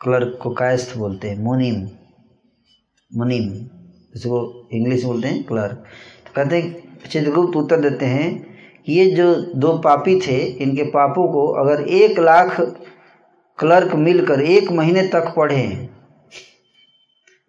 क्लर्क 0.00 0.38
को 0.42 0.50
कायस्थ 0.50 0.96
बोलते 0.96 1.28
हैं, 1.28 1.38
मुनिम 1.38 1.88
मुनिम, 3.10 3.48
जिसको 4.14 4.68
इंग्लिश 4.72 5.04
बोलते 5.04 5.28
हैं 5.28 5.42
क्लर्क। 5.44 5.84
तो 6.26 6.32
कहते 6.36 6.60
हैं, 6.60 6.98
चित्रगुप्त 7.08 7.56
उत्तर 7.56 7.80
देते 7.80 8.06
हैं 8.06 8.28
कि 8.86 8.92
ये 8.92 9.10
जो 9.10 9.34
दो 9.34 9.76
पापी 9.78 10.18
थे, 10.20 10.36
इनके 10.36 10.82
पापों 10.90 11.26
को 11.32 11.46
अगर 11.62 11.82
एक 11.82 12.18
लाख 12.18 12.60
क्लर्क 13.58 13.94
मिलकर 13.96 14.40
एक 14.40 14.70
महीने 14.72 15.06
तक 15.08 15.32
पढ़े, 15.36 15.62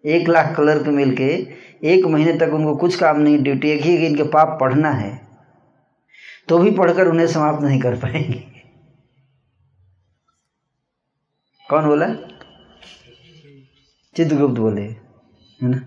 एक 0.04 0.28
लाख 0.28 0.54
क्लर्क 0.56 0.86
मिलके 0.88 1.36
एक 1.82 2.04
महीने 2.04 2.32
तक 2.32 2.52
उनको 2.52 2.76
कुछ 2.76 2.96
काम 2.96 3.20
नहीं 3.20 3.38
ड्यूटी 3.38 3.70
एक 3.70 3.82
ही 3.82 3.98
कि 3.98 4.06
इनके 4.06 4.22
पाप 4.22 4.58
पढ़ना 4.60 4.90
है 4.90 5.28
तो 6.48 6.58
भी 6.58 6.70
पढ़कर 6.70 7.08
उन्हें 7.08 7.26
समाप्त 7.26 7.62
नहीं 7.62 7.80
कर 7.80 7.96
पाएँगे। 7.96 8.52
कौन 11.70 11.86
बोला? 11.86 12.06
चित्रगुप्त 14.16 14.54
बोले, 14.54 14.82
है 14.82 15.68
ना? 15.68 15.80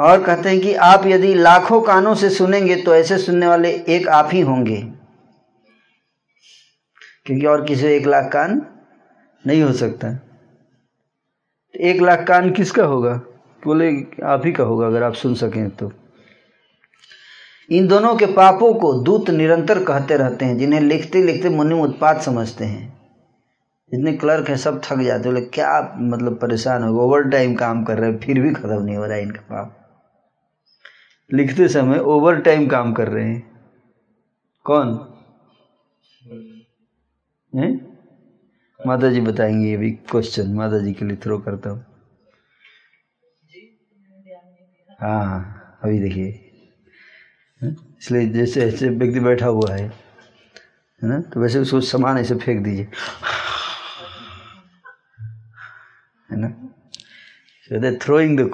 और 0.00 0.24
कहते 0.24 0.48
हैं 0.48 0.60
कि 0.60 0.74
आप 0.74 1.06
यदि 1.06 1.34
लाखों 1.34 1.80
कानों 1.82 2.14
से 2.14 2.30
सुनेंगे 2.30 2.76
तो 2.76 2.94
ऐसे 2.94 3.18
सुनने 3.18 3.46
वाले 3.46 3.70
एक 3.88 4.08
आप 4.08 4.30
ही 4.32 4.40
होंगे। 4.40 4.76
क्योंकि 7.26 7.46
और 7.46 7.64
किसी 7.64 7.86
एक 7.86 8.06
लाख 8.06 8.32
कान 8.32 8.66
नहीं 9.46 9.62
हो 9.62 9.72
सकता। 9.72 10.25
एक 11.80 12.00
लाख 12.00 12.26
कान 12.28 12.50
किसका 12.50 12.84
होगा? 12.84 13.14
बोले, 13.64 14.06
आप 14.24 14.42
ही 14.44 14.52
का 14.52 14.64
होगा, 14.64 14.86
अगर 14.86 15.02
आप 15.02 15.12
सुन 15.12 15.34
सकें 15.34 15.70
तो। 15.70 15.92
इन 17.70 17.86
दोनों 17.86 18.16
के 18.16 18.26
पापों 18.26 18.74
को 18.74 18.94
दूत 18.94 19.30
निरंतर 19.30 19.84
कहते 19.84 20.16
रहते 20.16 20.44
हैं, 20.44 20.58
जिन्हें 20.58 20.80
लिखते 20.80 21.22
लिखते 21.22 21.48
मुनि 21.48 21.74
उत्पाद 21.74 22.20
समझते 22.20 22.64
हैं। 22.64 23.00
जितने 23.92 24.12
क्लर्क 24.12 24.48
हैं, 24.48 24.56
सब 24.56 24.80
थक 24.84 24.98
जाते 24.98 25.24
बोले, 25.24 25.40
क्या 25.40 25.94
मतलब 25.98 26.38
परेशान 26.38 26.82
हो 26.82 27.00
ओवर 27.00 27.22
टाइम 27.22 27.54
काम 27.54 27.84
कर 27.84 27.98
रहे 27.98 28.10
हैं, 28.10 28.18
फिर 28.18 28.40
भी 28.40 28.52
खत्म 28.52 28.82
नहीं 28.82 28.96
हो 28.96 29.04
रहा 29.04 29.14
है 29.14 29.22
इनका 29.22 29.40
पाप। 29.40 29.82
लिखते 31.32 31.68
समय 31.68 31.98
ओवर 31.98 32.40
टाइम 32.40 32.66
काम 32.66 32.92
कर 32.92 33.08
रहे 33.08 33.28
हैं। 33.28 33.60
कौन? 34.64 35.08
है? 37.54 37.85
माता 38.86 39.10
जी 39.10 39.20
बताएँगे 39.20 39.68
ये 39.68 39.76
भी 39.76 39.90
क्वेश्चन 40.10 40.54
माता 40.54 40.78
जी 40.78 40.92
के 40.92 41.04
लिए 41.04 41.16
थ्रो 41.16 41.38
करता 41.38 41.70
हूँ। 41.70 41.84
हाँ 45.00 45.24
हाँ 45.24 45.78
अभी 45.82 45.98
देखिए। 46.00 46.42
इसलिए 47.62 48.26
जैसे 48.26 48.64
ऐसे 48.64 48.88
व्यक्ति 48.88 49.20
बैठा 49.20 49.46
हुआ 49.46 49.72
है 49.74 49.86
है 51.02 51.08
ना? 51.08 51.20
तो 51.20 51.40
वैसे 51.40 51.58
उसको 51.58 51.80
सामान 51.80 52.18
ऐसे 52.18 52.34
फेंक 52.34 52.64
दीजिए। 52.64 52.88
है 56.30 56.40
ना? 56.40 56.48
So 57.66 57.80
they're 57.80 57.98
throwing 57.98 58.36
the 58.36 58.48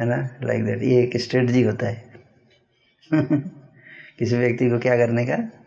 है 0.00 0.06
ना? 0.06 0.16
लाइक 0.42 0.64
दैट 0.64 0.82
ये 0.82 1.02
एक 1.02 1.16
स्ट्रेटजी 1.16 1.62
होता 1.62 1.86
है। 1.86 2.12
किसी 4.18 4.36
व्यक्ति 4.36 4.70
को 4.70 4.78
क्या 4.78 4.96
करने 4.96 5.24
का? 5.26 5.61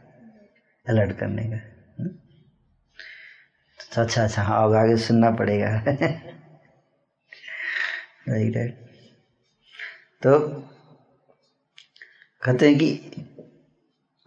अलर्ट 0.89 1.17
करने 1.17 1.43
का 1.43 1.57
तो 3.95 4.01
अच्छा 4.01 4.23
अच्छा 4.23 4.41
हाँ 4.41 4.63
अब 4.63 4.73
आगे 4.73 4.97
सुनना 4.97 5.31
पड़ेगा। 5.31 5.67
राइट 8.29 8.57
राइट 8.57 8.75
तो 10.23 10.39
कहते 12.43 12.69
हैं 12.69 12.77
कि 12.77 13.25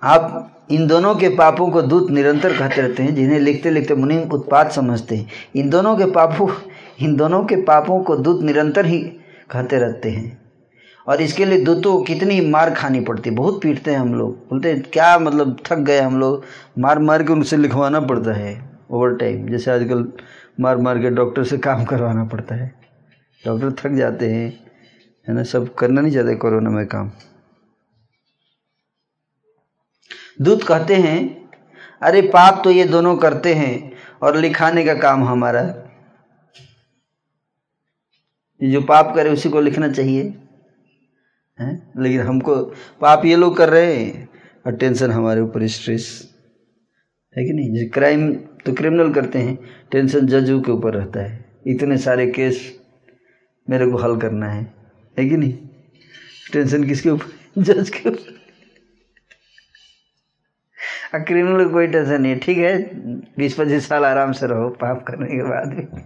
आप 0.02 0.66
इन 0.70 0.86
दोनों 0.86 1.14
के 1.14 1.28
पापों 1.28 1.70
को 1.70 1.82
दूत 1.82 2.10
निरंतर 2.10 2.58
कहते 2.58 2.80
रहते 2.82 3.02
हैं, 3.02 3.14
जिन्हें 3.14 3.40
लिखते 3.40 3.70
लिखते 3.70 3.94
मुनि 3.94 4.18
उत्पाद 4.32 4.70
समझते 4.70 5.16
हैं। 5.16 5.28
इन 5.56 5.70
दोनों 5.70 5.96
के 5.96 6.04
पापों, 6.04 6.48
इन 7.00 7.16
दोनों 7.16 7.44
के 7.44 7.56
पापों 7.56 8.02
को 8.04 8.16
दूत 8.16 8.42
निरंतर 8.42 8.86
ही 8.86 8.98
कहते 9.50 9.78
रहते 9.78 10.10
हैं। 10.10 10.47
और 11.08 11.20
इसके 11.22 11.44
लिए 11.44 11.64
दूतों 11.64 11.96
को 11.96 12.02
कितनी 12.04 12.40
मार 12.40 12.70
खानी 12.74 13.00
पड़ती 13.00 13.30
है 13.30 13.36
बहुत 13.36 13.60
पीटते 13.62 13.90
हैं 13.90 13.98
हम 13.98 14.14
लोग। 14.14 14.32
बोलते 14.48 14.72
हैं, 14.72 14.82
क्या 14.82 15.18
मतलब 15.18 15.56
थक 15.66 15.78
गए 15.78 16.00
हम 16.00 16.18
लोग? 16.20 16.44
मार 16.78 16.98
मार 16.98 17.22
के 17.22 17.32
उनसे 17.32 17.56
लिखवाना 17.56 18.00
पड़ता 18.00 18.32
है 18.32 18.52
ओवर 18.90 19.14
टाइम 19.16 19.48
जैसे 19.48 19.70
आजकल 19.70 20.06
मार 20.60 20.76
मार 20.76 20.98
के 20.98 21.10
डॉक्टर 21.10 21.44
से 21.44 21.58
काम 21.58 21.84
करवाना 21.84 22.24
पड़ता 22.24 22.54
है। 22.54 22.72
डॉक्टर 23.42 23.72
थक 23.72 23.96
जाते 23.96 24.30
हैं, 24.30 24.48
है 25.26 25.34
ना? 25.34 25.42
सब 25.42 25.74
करना 25.74 26.00
नहीं 26.00 26.12
चाहते 26.12 26.34
कोरोना 26.34 26.70
में 26.70 26.86
काम। 26.86 27.10
दूत 30.40 30.62
कहते 30.62 30.94
हैं, 30.96 31.48
अरे 32.02 32.20
पाप 32.22 32.60
तो 32.64 32.70
ये 32.70 32.84
दोनों 32.84 33.16
करते 33.16 33.54
हैं 33.54 33.92
और 34.22 34.36
लिखाने 34.36 34.84
का 34.84 34.94
काम 34.94 35.24
हमारा 35.24 35.62
जो 38.60 38.80
पाप 38.82 39.12
करे 39.14 39.30
उसी 39.30 39.48
को 39.48 39.60
लिखना 39.60 39.88
चाहिए। 39.88 40.34
है? 41.60 41.92
लेकिन 41.98 42.20
हमको 42.20 42.56
पाप 43.00 43.24
ये 43.24 43.36
लोग 43.36 43.56
कर 43.56 43.68
रहे 43.68 43.94
हैं? 43.94 44.28
और 44.66 44.76
टेंशन 44.76 45.10
हमारे 45.10 45.40
ऊपर 45.40 45.66
स्ट्रेस 45.66 46.34
है 47.38 47.44
कि 47.44 47.52
नहीं? 47.52 47.74
जो 47.74 47.90
क्राइम 47.94 48.34
तो 48.34 48.72
क्रिमिनल 48.72 49.12
करते 49.12 49.38
हैं, 49.38 49.58
टेंशन 49.90 50.26
जजों 50.26 50.60
के 50.60 50.72
ऊपर 50.72 50.94
रहता 50.94 51.20
है। 51.20 51.44
इतने 51.66 51.98
सारे 51.98 52.26
केस 52.26 52.80
मेरे 53.70 53.86
को 53.86 53.96
हल 53.96 54.20
करना 54.20 54.50
है। 54.50 54.74
है 55.18 55.28
कि 55.28 55.36
नहीं? 55.36 55.58
टेंशन 56.52 56.84
किसके 56.84 57.10
ऊपर? 57.10 57.62
जज 57.62 57.90
के 57.90 58.08
ऊपर। 58.08 58.38
क्रिमिनल 61.18 61.68
कोई 61.68 61.86
टेंशन 61.86 62.22
नहीं 62.22 62.32
है। 62.32 62.38
ठीक 62.38 62.58
है? 62.58 62.82
बीस 63.36 63.54
पच्चीस 63.58 63.88
साल 63.88 64.04
आराम 64.04 64.32
से 64.32 64.46
रहो, 64.46 64.68
पाप 64.68 65.04
करने 65.06 65.26
के 65.26 65.42
बाद 65.42 65.74
भी। 65.74 66.02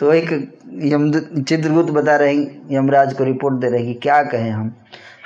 तो 0.00 0.12
एक 0.12 0.52
यम 0.82 1.12
चित्रगुप्त 1.42 1.90
बता 1.90 2.16
रहे 2.16 2.34
हैं, 2.34 2.68
यमराज 2.70 3.12
को 3.14 3.24
रिपोर्ट 3.24 3.54
दे 3.54 3.68
रहे 3.68 3.80
हैं 3.80 3.94
कि 3.94 4.00
क्या 4.00 4.22
कहें 4.22 4.50
हम। 4.50 4.74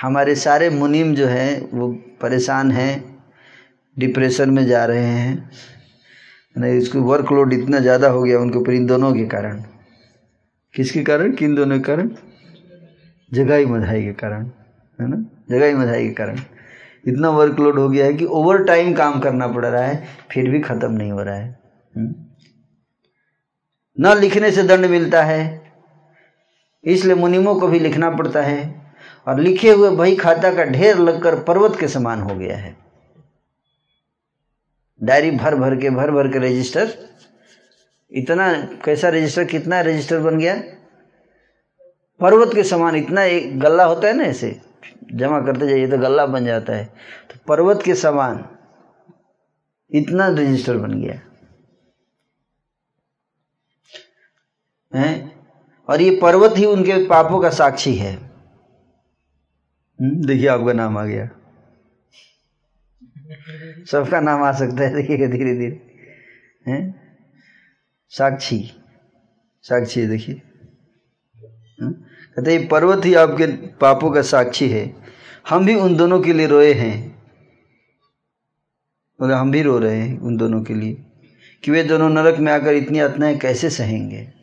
हमारे 0.01 0.35
सारे 0.35 0.69
मुनीम 0.69 1.15
जो 1.15 1.27
हैं, 1.27 1.69
वो 1.71 1.91
परेशान 2.21 2.71
हैं 2.71 3.15
डिप्रेशन 3.97 4.49
में 4.49 4.65
जा 4.65 4.85
रहे 4.85 5.05
हैं। 5.05 5.51
नहीं, 6.57 6.73
इसको 6.73 7.01
वर्कलोड 7.01 7.53
इतना 7.53 7.79
ज़्यादा 7.79 8.09
हो 8.09 8.23
गया 8.23 8.39
उनके 8.39 8.57
ऊपर 8.57 8.73
इन 8.73 8.85
दोनों 8.85 9.13
के 9.13 9.25
कारण। 9.25 9.63
किसके 10.73 11.03
कारण? 11.03 11.31
किन 11.31 11.55
दोनों 11.55 11.77
के 11.77 11.83
कारण? 11.83 12.09
जगाई 13.33 13.65
मधाई 13.65 14.03
के 14.03 14.13
कारण, 14.13 14.45
है 14.99 15.07
ना? 15.07 15.25
जगाई 15.49 15.73
मधाई 15.73 16.07
के 16.07 16.13
कारण। 16.13 16.39
इतना 17.07 17.29
वर्कलोड 17.29 17.79
हो 17.79 17.89
गया 17.89 18.05
है 18.05 18.13
कि 18.13 18.25
ओवर 18.25 18.63
टाइम 18.63 18.93
काम 18.93 19.19
करना 19.19 19.47
पड़ 19.47 19.65
रहा 19.65 19.83
है, 19.83 20.03
फिर 20.31 20.49
भी 20.49 20.59
ख़त्म 20.59 20.91
नहीं 20.91 21.11
हो 21.11 21.21
रहा 21.21 21.35
है। 21.35 21.59
हुँ? 21.97 22.24
न 23.99 24.17
लिखने 24.17 24.51
से 24.51 24.63
दंड 24.63 24.85
मिलता 24.85 25.23
है। 25.23 25.71
इसलिए 26.83 27.15
मुनिमों 27.15 27.55
को 27.55 27.67
भी 27.67 27.79
लिखना 27.79 28.09
पड़ता 28.09 28.41
है। 28.41 28.85
और 29.27 29.39
लिखे 29.39 29.71
हुए 29.71 29.89
बही 29.89 30.15
खाता 30.15 30.53
का 30.53 30.63
ढेर 30.63 30.97
लगकर 30.97 31.43
पर्वत 31.43 31.79
के 31.79 31.87
समान 31.87 32.21
हो 32.21 32.35
गया 32.35 32.57
है। 32.57 32.77
डायरी 35.03 35.31
भर 35.31 35.55
भर 35.55 35.75
के, 35.75 35.89
भर 35.89 36.11
भर 36.11 36.27
के 36.27 36.39
रजिस्टर 36.39 36.93
इतना 38.11 38.53
कैसा 38.85 39.09
रजिस्टर 39.09 39.45
कितना 39.45 39.81
रजिस्टर 39.81 40.19
बन 40.19 40.39
गया? 40.39 40.63
पर्वत 42.21 42.51
के 42.55 42.63
समान 42.63 42.95
इतना 42.95 43.23
एक 43.23 43.59
गल्ला 43.59 43.83
होता 43.83 44.07
है 44.07 44.13
ना 44.13 44.23
ऐसे, 44.23 44.61
जमा 45.13 45.41
करते 45.41 45.67
जाइए 45.67 45.87
तो 45.87 45.97
गल्ला 45.97 46.25
बन 46.25 46.45
जाता 46.45 46.73
है। 46.73 46.85
तो 47.29 47.35
पर्वत 47.47 47.81
के 47.85 47.95
समान 47.95 48.45
इतना 49.91 50.27
रजिस्टर 50.27 50.77
बन 50.77 51.01
गया। 51.01 51.21
है? 54.95 55.31
और 55.89 56.01
ये 56.01 56.19
पर्वत 56.21 56.57
ही 56.57 56.65
उनके 56.65 57.07
पापों 57.07 57.41
का 57.41 57.49
साक्षी 57.49 57.95
है। 57.95 58.13
हम्म, 60.01 60.25
देखिए 60.25 60.47
आपका 60.47 60.73
नाम 60.73 60.97
आ 60.97 61.05
गया। 61.05 61.29
सबका 63.91 64.19
नाम 64.19 64.43
आ 64.43 64.51
सकता 64.51 64.83
है 64.83 64.95
देखिएगा 64.95 65.25
धीरे 65.25 65.55
धीरे। 65.55 65.81
हैं? 66.67 67.01
साक्षी। 68.09 68.71
साक्षी 69.61 70.07
देखिए। 70.07 70.41
हम्म, 71.81 71.91
कहते 72.35 72.67
पर्वत 72.71 73.05
ही 73.05 73.13
आपके 73.13 73.47
पापों 73.67 74.11
का 74.11 74.21
साक्षी 74.21 74.69
है। 74.69 74.95
हम 75.49 75.65
भी 75.65 75.75
उन 75.75 75.95
दोनों 75.95 76.21
के 76.21 76.33
लिए 76.33 76.47
रोए 76.47 76.73
हैं। 76.73 77.23
मगर 79.21 79.33
हम 79.33 79.51
भी 79.51 79.61
रो 79.61 79.79
रहे 79.79 80.01
हैं 80.01 80.19
उन 80.19 80.37
दोनों 80.37 80.63
के 80.63 80.73
लिए। 80.73 81.05
कि 81.63 81.71
वे 81.71 81.83
दोनों 81.83 82.09
नरक 82.09 82.39
में 82.39 82.53
आकर 82.53 82.73
इतनी 82.73 82.99
यातनाएँ 82.99 83.37
कैसे 83.37 83.69
सहेंगे? 83.69 84.34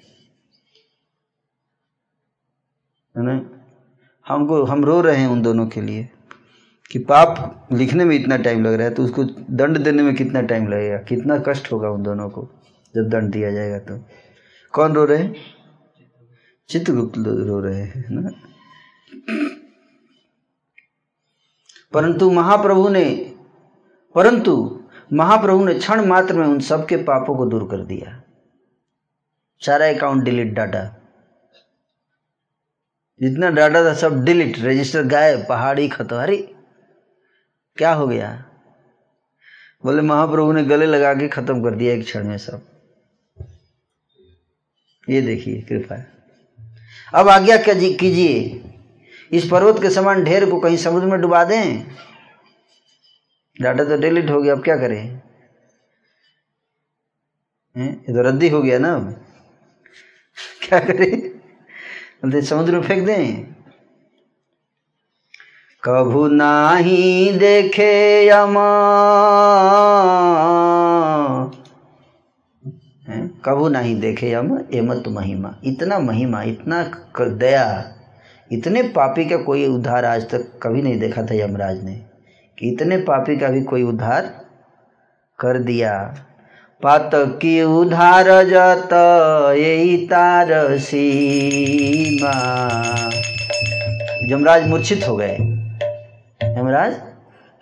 है 3.17 3.23
ना? 3.23 3.51
हमको, 4.29 4.65
हम 4.65 4.85
रो 4.85 5.01
रहे 5.01 5.17
हैं 5.17 5.29
उन 5.29 5.43
दोनों 5.43 5.67
के 5.67 5.81
लिए 5.81 6.09
कि 6.91 6.99
पाप 6.99 7.69
लिखने 7.73 8.05
में 8.05 8.17
इतना 8.17 8.37
टाइम 8.37 8.65
लग 8.65 8.75
रहा 8.75 8.89
है 8.89 8.95
तो 8.95 9.03
उसको 9.03 9.25
दंड 9.51 9.79
देने 9.79 10.03
में 10.03 10.15
कितना 10.15 10.41
टाइम 10.41 10.69
लगेगा? 10.69 10.97
कितना 10.97 11.39
कष्ट 11.39 11.73
होगा 11.73 11.91
उन 11.91 12.03
दोनों 12.03 12.29
को 12.31 12.49
जब 12.95 13.09
दंड 13.09 13.33
दिया 13.33 13.51
जाएगा 13.51 13.79
तो। 13.79 14.05
कौन 14.73 14.93
रो 14.93 15.05
रहे 15.05 15.19
हैं? 15.19 15.35
चित्रगुप्त 16.69 17.19
रो 17.19 17.61
रहे 17.61 17.83
हैं 17.83 18.05
ना? 18.11 18.31
परंतु 21.93 22.31
महाप्रभु 22.31 22.89
ने, 22.89 23.35
परंतु 24.15 24.81
महाप्रभु 25.13 25.65
ने 25.65 25.75
क्षण 25.75 26.07
मात्र 26.07 26.35
में 26.35 26.47
उन 26.47 26.61
सबके 26.61 26.97
पापों 26.97 27.37
को 27.37 27.47
दूर 27.47 27.69
कर 27.71 27.85
दिया। 27.85 28.23
सारा 29.61 29.87
अकाउंट 29.87 30.25
डिलीट 30.25 30.53
डाटा 30.53 31.02
जितना 33.23 33.51
डाटा 33.51 33.85
था 33.85 33.95
सब 33.95 34.25
डिलीट, 34.25 34.59
रजिस्टर 34.59 35.03
गायब, 35.03 35.47
पहाड़ी 35.49 35.89
खत्म 35.89 36.17
अरे 36.17 36.55
क्या 37.77 37.93
हो 37.93 38.07
गया? 38.07 38.45
बोले, 39.85 40.03
महाप्रभु 40.03 40.53
ने 40.53 40.65
गले 40.65 40.87
लगा 40.87 41.15
के 41.15 41.29
खत्म 41.29 41.63
कर 41.63 41.75
दिया 41.75 41.95
एक 41.95 42.05
क्षण 42.05 42.25
में 42.25 42.39
सब। 42.39 42.67
ये 45.09 45.23
देखिए, 45.23 45.63
कृपा 45.63 46.05
अब 47.15 47.29
आज्ञा 47.29 47.57
कीजिए। 47.57 48.65
इस 49.33 49.49
पर्वत 49.49 49.83
के 49.83 49.91
समान 49.91 50.25
ढेर 50.25 50.51
को 50.51 50.61
कहीं 50.61 50.77
समुद्र 50.77 51.07
में 51.07 51.21
डुबा 51.21 51.45
दें? 51.45 51.87
डाटा 53.61 53.85
तो 53.85 53.97
डिलीट 53.97 54.31
हो 54.31 54.43
गया, 54.43 54.55
अब 54.55 54.65
क्या 54.65 54.77
करें? 54.77 55.23
ये 57.79 57.93
तो 57.93 58.23
रद्दी 58.23 58.49
हो 58.49 58.63
गया 58.63 58.79
ना 58.79 58.95
अब। 58.95 59.27
क्या 60.69 60.81
करें? 60.81 61.42
बोलते, 62.23 62.43
समुद्र 62.43 62.73
में 62.73 62.83
फेंक 62.83 63.07
दें। 63.07 63.47
कभू 65.85 66.27
नाही 66.29 67.33
देखे 67.33 68.27
यम। 68.29 68.55
कभू 73.45 73.69
नहीं 73.69 74.01
देखे 74.01 74.31
यम, 74.31 74.59
एमत 74.75 75.09
महिमा। 75.09 75.55
इतना 75.65 75.99
महिमा, 75.99 76.43
इतना 76.43 76.83
दया, 77.21 77.95
इतने 78.53 78.83
पापी 78.83 79.25
का 79.25 79.37
कोई 79.37 79.67
उद्धार 79.67 80.05
आज 80.05 80.31
तक 80.31 80.61
कभी 80.63 80.83
नहीं 80.83 80.99
देखा 80.99 81.23
था 81.23 81.35
यमराज 81.35 81.85
ने, 81.85 81.95
कि 82.59 82.69
इतने 82.69 82.97
पापी 82.97 83.37
का 83.37 83.49
भी 83.49 83.63
कोई 83.63 83.83
उद्धार 83.83 84.47
कर 85.39 85.59
दिया। 85.59 86.15
की 86.87 87.63
उधार 87.63 88.25
जत 88.29 88.89
यही 89.59 90.07
तार 90.07 90.79
सीमा। 90.79 92.33
जमराज 94.29 94.67
मूर्छित 94.69 95.09
हो 95.09 95.17
गए। 95.17 95.35
यमराज 96.59 97.01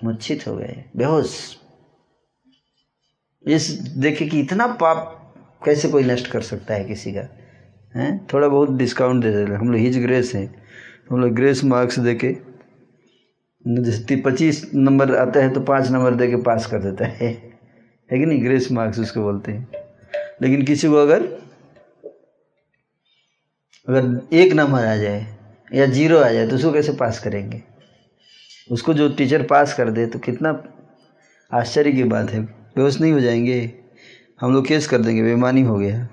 मूर्छित 0.05 0.47
हो 0.47 0.57
गए। 0.57 0.85
बेहोश। 0.97 1.57
इस 3.47 3.71
देखे 3.71 4.27
कि 4.27 4.41
इतना 4.41 4.67
पाप 4.67 5.35
कैसे 5.65 5.89
कोई 5.89 6.03
नष्ट 6.03 6.27
कर 6.27 6.41
सकता 6.41 6.75
है 6.75 6.85
किसी 6.85 7.13
का? 7.13 7.29
है? 7.97 8.27
थोड़ा 8.33 8.49
बहुत 8.49 8.73
डिस्काउंट 8.73 9.25
दे 9.25 9.31
देते 9.31 9.53
हम 9.53 9.69
लोग 9.69 9.81
हिज 9.81 9.99
ग्रेस 9.99 10.33
हैं। 10.35 10.63
हम 11.11 11.21
लोग 11.21 11.31
ग्रेस 11.31 11.65
मार्क्स 11.65 11.99
दे 11.99 12.15
के 12.15 12.37
जैसे 13.69 14.17
पच्चीस 14.17 14.71
नंबर 14.75 15.17
आता 15.17 15.41
है 15.41 15.51
तो 15.51 15.61
पाँच 15.61 15.91
नंबर 15.91 16.15
दे 16.15 16.29
के 16.29 16.37
पास 16.37 16.67
कर 16.67 16.79
देता 16.79 17.07
है। 17.07 17.50
है 18.12 18.18
कि 18.18 18.27
नहीं? 18.27 18.44
ग्रेस 18.44 18.73
मार्क्स 18.73 18.99
उसको 18.99 19.23
बोलते 19.23 19.53
हैं। 19.53 19.68
लेकिन 20.42 20.64
किसी 20.64 20.88
को 20.88 20.94
अगर 20.94 21.25
अगर 23.88 24.29
एक 24.33 24.53
नंबर 24.53 24.85
आ 24.85 24.96
जाए 24.96 25.37
या 25.75 25.87
ज़ीरो 25.87 26.18
आ 26.18 26.29
जाए 26.29 26.49
तो 26.49 26.57
उसको 26.57 26.73
कैसे 26.73 26.92
पास 26.92 27.18
करेंगे? 27.18 27.62
उसको 28.70 28.94
जो 28.94 29.09
टीचर 29.09 29.46
पास 29.46 29.75
कर 29.75 29.90
दे 29.90 30.07
तो 30.07 30.18
कितना 30.18 30.73
आश्चर्य 31.53 31.92
की 31.92 32.05
बात 32.05 32.31
है। 32.31 32.40
बेहोश 32.42 33.01
नहीं 33.01 33.12
हो 33.12 33.20
जाएँगे। 33.20 33.81
हम 34.40 34.53
लोग 34.53 34.66
केस 34.66 34.87
कर 34.87 34.99
देंगे 34.99 35.23
बेमानी 35.23 35.62
हो 35.62 35.79
गया। 35.79 36.09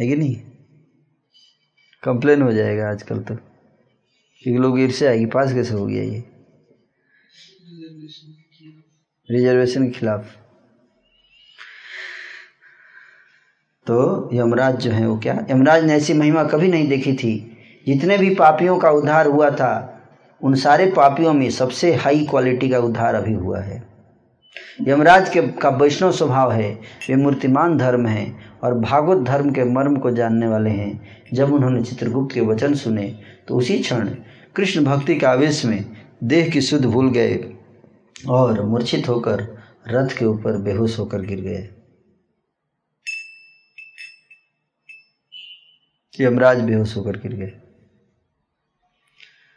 है 0.00 0.08
कि 0.08 0.16
नहीं? 0.16 0.36
कंप्लेन 2.02 2.42
हो 2.42 2.52
जाएगा 2.52 2.90
आजकल 2.90 3.18
तो। 3.18 3.34
क्योंकि 4.42 4.58
लोग 4.58 4.80
ईर्ष्या 4.80 5.10
आएगी 5.10 5.26
पास 5.26 5.52
कैसे 5.52 5.74
हो 5.74 5.86
गया 5.86 6.02
ये? 6.02 6.29
रिजर्वेशन 9.30 9.84
के 9.84 9.90
खिलाफ। 9.90 10.36
तो 13.86 14.30
यमराज 14.32 14.76
जो 14.76 14.90
है 14.90 15.06
वो 15.06 15.18
क्या? 15.18 15.46
यमराज 15.50 15.84
ने 15.84 15.94
ऐसी 15.94 16.14
महिमा 16.14 16.44
कभी 16.44 16.68
नहीं 16.68 16.88
देखी 16.88 17.12
थी। 17.12 17.56
जितने 17.86 18.18
भी 18.18 18.34
पापियों 18.34 18.78
का 18.78 18.90
उद्धार 18.90 19.26
हुआ 19.26 19.50
था, 19.50 20.00
उन 20.42 20.54
सारे 20.54 20.86
पापियों 20.86 21.32
में 21.32 21.50
सबसे 21.50 21.94
हाई 21.94 22.26
क्वालिटी 22.30 22.68
का 22.68 22.78
उद्धार 22.78 23.14
अभी 23.14 23.32
हुआ 23.32 23.60
है। 23.60 23.82
यमराज 24.86 25.28
के, 25.30 25.42
का 25.42 25.68
वैष्णव 25.68 26.12
स्वभाव 26.12 26.52
है, 26.52 26.72
वे 27.08 27.16
मूर्तिमान 27.16 27.76
धर्म 27.78 28.06
है 28.06 28.34
और 28.62 28.74
भागवत 28.74 29.24
धर्म 29.26 29.50
के 29.50 29.64
मर्म 29.64 29.96
को 29.96 30.10
जानने 30.10 30.46
वाले 30.46 30.70
हैं। 30.70 31.26
जब 31.34 31.52
उन्होंने 31.52 31.82
चित्रगुप्त 31.82 32.34
के 32.34 32.40
वचन 32.40 32.74
सुने 32.74 33.18
तो 33.48 33.56
उसी 33.56 33.78
क्षण 33.78 34.08
कृष्ण 34.56 34.84
भक्ति 34.84 35.16
के 35.16 35.26
आवेश 35.26 35.64
में 35.64 35.84
देह 36.24 36.48
की 36.48 36.60
शुद्ध 36.60 36.84
भूल 36.86 37.10
गए। 37.10 37.34
और 38.28 38.62
मूर्छित 38.62 39.08
होकर 39.08 39.62
रथ 39.88 40.18
के 40.18 40.24
ऊपर 40.24 40.56
बेहोश 40.56 40.98
होकर 40.98 41.20
गिर 41.20 41.40
गए। 41.40 41.74
यमराज 46.20 46.60
बेहोश 46.60 46.96
होकर 46.96 47.16
गिर 47.16 47.32
गए। 47.32 47.60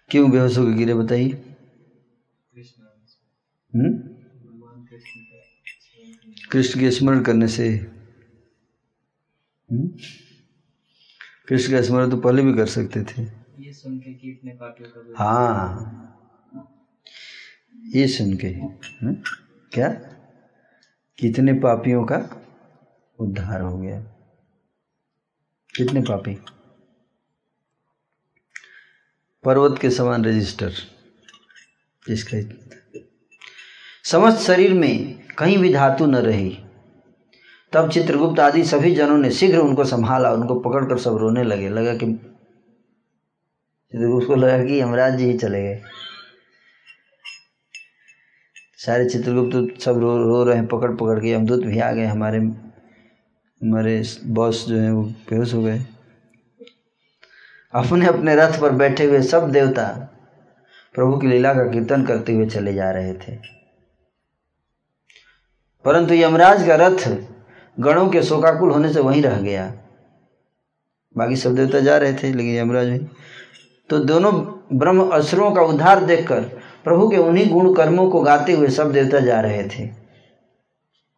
क्यों 0.10 0.32
बेहोश 0.32 0.58
होकर 0.58 0.72
गिरे 0.72 0.94
बताइए? 0.94 1.30
हम्म? 3.76 4.14
कृष्ण 6.52 6.80
के 6.80 6.92
स्मरण 6.92 7.24
करने 7.24 7.48
से। 7.48 7.70
हम्म? 9.72 9.88
कृष्ण 11.48 11.72
का 11.72 11.82
स्मरण 11.82 12.10
तो 12.10 12.18
पहले 12.18 12.42
भी 12.42 12.54
कर 12.54 12.66
सकते 12.66 13.04
थे। 13.04 13.24
ये 13.60 13.74
सुन 13.74 14.00
के 14.00 14.14
कि 14.14 14.32
इतने 14.32 14.52
हाँ। 15.18 16.03
ये 17.96 18.08
सुन 18.08 18.38
के, 18.38 18.48
है? 18.48 18.80
क्या? 19.72 19.90
कितने 21.20 21.54
पापियों 21.54 22.04
का 22.04 22.42
उद्धार 23.20 23.62
हो 23.62 23.78
गया? 23.78 24.02
कितने 25.76 26.02
पापी? 26.02 26.40
पर्वत 29.44 29.82
के 29.82 29.90
समान 29.90 30.26
रजिस्टर 30.26 30.72
जिसका 32.08 32.38
समस्त 34.04 34.38
शरीर 34.38 34.74
में 34.74 35.26
कहीं 35.38 35.58
भी 35.58 35.74
धातु 35.74 36.06
न 36.06 36.16
रही। 36.16 36.60
तब 37.72 37.90
चित्रगुप्त 37.90 38.40
आदि 38.40 38.64
सभी 38.64 38.96
जनों 38.96 39.18
ने 39.18 39.32
शीघ्र 39.32 39.58
उनको 39.58 39.84
संभाला, 39.84 40.34
उनको 40.34 40.60
पकड़कर 40.60 40.98
सब 40.98 41.18
रोने 41.18 41.44
लगे। 41.44 41.70
लगा 41.70 41.96
कि 41.96 42.14
चित्रगुप्त 43.92 44.28
को 44.28 44.36
लगा 44.36 44.66
कि 44.66 44.82
यमराज 44.82 45.18
जी 45.18 45.26
ही 45.26 45.38
चले 45.38 45.64
गए। 45.64 45.82
सारे 48.86 49.06
चित्रगुप्त 49.06 49.82
सब 49.82 49.98
रो 50.00 50.18
रो 50.18 50.44
रहे 50.44 50.56
हैं, 50.56 50.68
पकड़ 50.68 50.92
पकड़ 50.92 51.20
के। 51.20 51.32
यमदूत 51.32 51.60
भी 51.60 51.80
आ 51.80 51.92
गए 51.92 52.06
हमारे 52.06 52.38
हमारे 52.38 54.04
बॉस 54.26 54.66
जो 54.68 54.78
हैं, 54.78 54.92
वो 54.92 55.04
बेहोश 55.04 55.54
हो 55.54 55.64
गए। 55.64 55.80
अपने 57.74 58.08
अपने 58.08 58.36
रथ 58.36 58.62
पर 58.62 58.72
बैठे 58.72 59.06
हुए 59.06 59.22
सब 59.22 59.52
देवता 59.52 59.86
प्रभु 60.94 61.18
की 61.18 61.28
लीला 61.28 61.54
का 61.54 61.64
कीर्तन 61.64 62.04
करते 62.04 62.34
हुए 62.34 62.46
चले 62.46 62.74
जा 62.74 62.92
रहे 62.92 63.14
थे। 63.14 63.36
परंतु 65.86 66.14
यमराज 66.14 66.68
का 66.68 66.76
रथ 66.76 67.18
गणों 67.80 68.10
के 68.10 68.24
शोकाकुल 68.24 68.72
होने 68.72 68.94
से 68.94 69.00
वहीं 69.00 69.24
रह 69.24 69.42
गया। 69.42 69.74
बाकी 71.18 71.36
सब 71.36 71.56
देवता 71.56 71.80
जा 71.80 71.98
रहे 71.98 72.14
थे, 72.14 72.34
लेकिन 72.34 72.56
यमराज 72.56 72.88
भी। 72.88 73.00
तो 73.90 74.00
दोनों 74.00 74.34
ब्रह्म 74.78 75.10
असुरों 75.10 75.52
का 75.52 75.62
उद्धार 75.62 76.06
देखकर 76.06 76.63
प्रभु 76.84 77.10
के 77.10 77.18
उन्हीं 77.18 77.50
गुण 77.50 77.74
कर्मों 77.74 78.10
को 78.10 78.22
गाते 78.22 78.54
हुए 78.54 78.68
सब 78.68 78.92
देवता 78.92 79.20
जा 79.20 79.42
रहे 79.42 79.64
थे। 79.64 79.88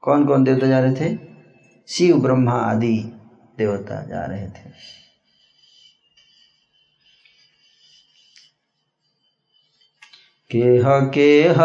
कौन 0.01 0.25
कौन 0.25 0.43
देवता 0.43 0.67
जा 0.67 0.79
रहे 0.79 0.93
थे? 0.93 1.17
शिव, 1.87 2.17
ब्रह्मा 2.17 2.51
आदि 2.51 3.13
देवता 3.57 4.01
जा 4.01 4.25
रहे 4.25 4.47
थे। 4.47 4.95
केह 10.51 10.83
केह 10.87 11.55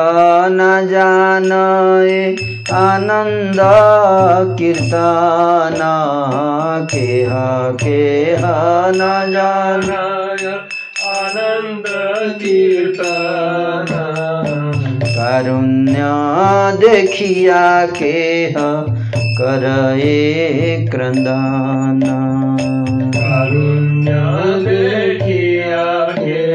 न 0.49 0.89
जाने 0.91 2.33
आनंद 2.75 3.57
कीर्तन। 4.59 5.79
केह 6.93 7.29
केह 7.85 8.41
न 8.91 9.33
जान 9.33 9.91
आनंद 11.05 11.85
कीर्तन। 12.43 13.90
कारुण्य 15.31 16.05
देखिया 16.79 17.65
केह 17.87 18.55
करे 19.39 20.87
क्रंदन 20.87 22.01
कारुण्य 23.17 24.15
देखिया 24.65 25.85
के 26.11 26.47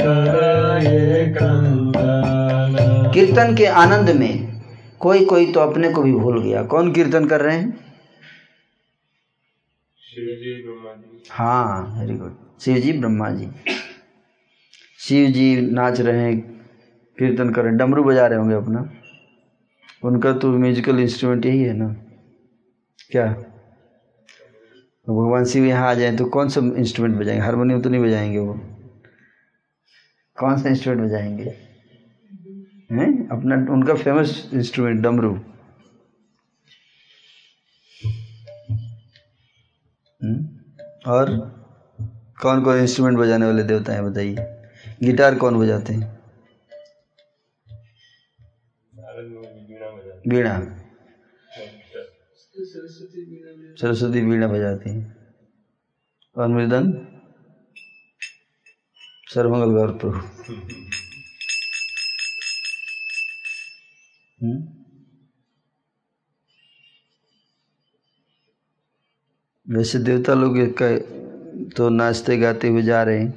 करे 0.00 1.24
क्रंदन 1.32 2.76
कीर्तन 3.14 3.54
के 3.56 3.66
आनंद 3.82 4.10
में 4.16 4.34
कोई 5.00 5.24
कोई 5.24 5.46
तो 5.52 5.60
अपने 5.60 5.92
को 5.92 6.02
भी 6.02 6.12
भूल 6.12 6.36
गया। 6.42 6.62
कौन 6.64 6.92
कीर्तन 6.92 7.24
कर 7.26 7.40
रहे 7.40 7.56
हैं? 7.56 7.78
हाँ 11.30 11.96
वेरी 12.00 12.16
गुड 12.16 12.36
शिव 12.60 12.76
जी 12.76 12.92
ब्रह्मा 12.92 13.30
जी 13.30 13.48
शिव 14.98 15.30
जी 15.30 15.48
नाच 15.70 16.00
रहे 16.00 16.20
हैं। 16.20 16.55
कीर्तन 17.18 17.50
कर 17.50 17.62
रहे 17.62 17.72
डमरू 17.72 18.04
बजा 18.04 18.26
रहे 18.26 18.38
होंगे 18.38 18.54
अपना। 18.54 18.92
उनका 20.04 20.32
तो 20.32 20.58
म्यूजिकल 20.58 20.98
इंस्ट्रूमेंट 20.98 21.46
यही 21.46 21.62
है 21.62 21.72
ना। 21.72 21.88
क्या? 23.10 23.26
भगवान 25.08 25.44
शिव 25.44 25.64
यहाँ 25.64 25.90
आ 25.90 25.94
जाए 25.94 26.16
तो 26.16 26.24
कौन 26.24 26.48
सा 26.48 26.60
इंस्ट्रूमेंट 26.60 27.20
बजाएँगे? 27.20 27.42
हारमोनियम 27.42 27.82
तो 27.82 27.90
नहीं 27.90 28.00
बजाएँगे 28.00 28.38
वो। 28.38 28.54
कौन 30.36 30.62
सा 30.62 30.68
इंस्ट्रूमेंट 30.68 31.08
बजाएँगे? 31.08 31.44
हैं? 32.92 33.28
अपना 33.28 33.72
उनका 33.72 33.94
फ़ेमस 33.94 34.50
इंस्ट्रूमेंट 34.54 35.02
डमरू। 35.02 35.34
हम्म? 40.22 40.48
और 41.06 41.30
कौन 42.42 42.64
कौन 42.64 42.78
इंस्ट्रूमेंट 42.78 43.18
बजाने 43.18 43.46
वाले 43.46 43.62
देवता 43.62 43.92
हैं 43.92 44.10
बताइए। 44.10 44.36
गिटार 45.02 45.34
कौन 45.34 45.58
बजाते 45.58 45.92
हैं? 45.92 46.15
वीणा 50.26 50.52
हैं। 50.52 50.74
सरस्वती 53.80 54.20
वीणा 54.20 54.46
बजाती 54.48 54.90
हैं 54.90 55.16
और 56.36 56.48
मृदंग, 56.48 56.92
सर्वमंगल 59.26 59.74
गौर 59.74 59.90
प्रभु 59.98 60.18
हम्म? 64.38 64.56
वैसे 69.66 69.98
देवता 69.98 70.34
लोग 70.34 70.56
तो 71.76 71.88
नाचते 71.88 72.36
गाते 72.38 72.68
हुए 72.68 72.82
जा 72.82 73.02
रहे 73.02 73.18
हैं 73.18 73.32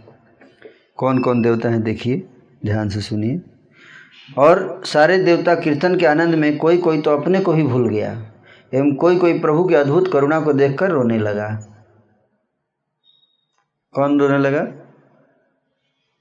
कौन 0.98 1.22
कौन 1.24 1.42
देवता 1.42 1.70
हैं 1.70 1.82
देखिए, 1.84 2.18
ध्यान 2.66 2.90
से 2.90 3.02
सुनिए 3.02 3.38
और 4.38 4.82
सारे 4.86 5.18
देवता 5.18 5.56
कीर्तन 5.56 5.96
के 5.98 6.06
आनंद 6.06 6.36
में 6.36 6.58
कोई 6.58 6.78
कोई 6.78 7.02
तो 7.02 7.12
अपने 7.12 7.40
को 7.40 7.54
ही 7.54 7.64
भूल 7.64 7.88
गया, 7.90 8.12
एवं 8.74 8.94
कोई 8.96 9.18
कोई 9.18 9.40
प्रभु 9.40 9.64
की 9.64 9.76
अद्भुत 9.76 10.12
करुणा 10.14 10.40
को 10.40 10.54
देखकर 10.54 10.90
रोने 10.90 11.18
लगा। 11.18 11.50
कौन 13.96 14.20
रोने 14.20 14.38
लगा? 14.38 14.62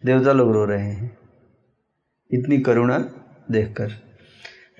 देवता 0.02 0.32
लोग 0.32 0.52
रो 0.52 0.64
रहे 0.64 0.84
हैं। 0.84 1.16
इतनी 2.30 2.58
करुणा 2.58 2.98
देखकर। 3.50 3.90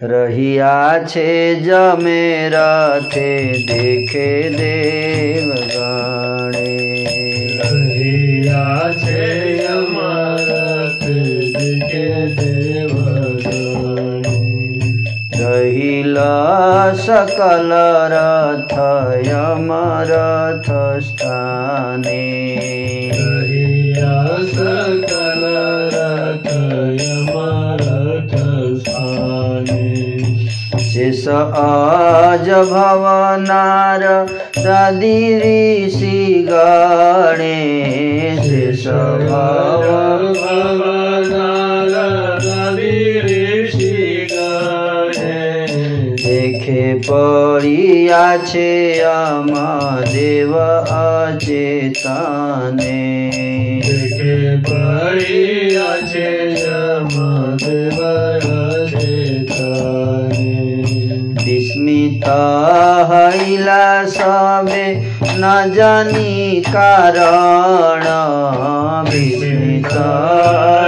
रहिया 0.00 1.04
छे 1.04 1.54
जमे 1.54 2.50
थे 3.10 3.52
देखे 3.62 4.28
देव 4.50 5.50
गाणे। 5.50 6.66
रहिया 7.58 8.92
छे 8.92 9.57
सकल 16.98 17.70
रथ 18.12 18.72
यमरथ 19.26 20.68
स्थाने 21.00 22.24
रहिया 23.12 24.26
सकल 24.52 25.44
रथ 25.94 26.48
यमरथ 27.00 28.34
स्थाने। 28.78 29.86
शेष 30.88 31.28
आज 31.28 32.50
भवनार 32.50 34.06
दादी 34.58 35.38
ऋषि 35.38 36.46
गणे 36.50 37.54
शेष 38.42 38.86
भव 38.86 39.86
પડ્યા 47.08 48.38
છે 48.48 48.68
આમાં 49.02 50.00
દેવ 50.12 50.52
અચેતાને 50.96 52.96
પડ્યા 54.66 55.94
છે 56.10 56.26
આમાં 56.72 57.56
દેવ 57.62 57.98
અચેતાને 58.48 60.50
વિસ્મિતા 61.46 62.98
હૈલા 63.12 63.96
સવે 64.08 64.84
ન 65.32 65.42
જાની 65.78 66.52
કારણ 66.68 68.06
વિસ્મિતા 69.10 70.12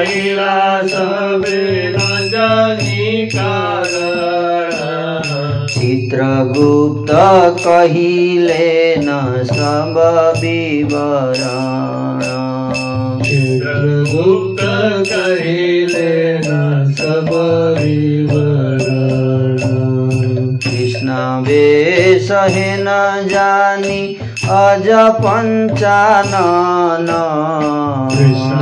હૈલા 0.05 0.79
સવે 0.93 1.65
ન 1.89 1.91
જાની 2.31 3.19
કારણ. 3.37 4.50
चित्रगुप्त 5.81 7.11
कहिले 7.65 8.97
न 8.99 9.09
समविवरण 9.45 10.41
चित्रगुप्त 13.23 14.63
कहिले 15.11 16.39
न 16.39 16.51
समविवरण 16.99 17.71
कृष्ण 20.65 21.09
सहे 22.29 22.71
न 22.79 22.89
जानी 23.31 24.03
अज 24.59 24.89
पञ्चानन। 25.23 27.09
कृष्ण 28.13 28.59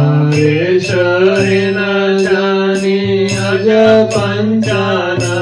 सहे 0.89 1.61
न 1.71 1.81
जानी 2.23 3.01
अज 3.49 3.69
पञ्चानन। 4.15 5.38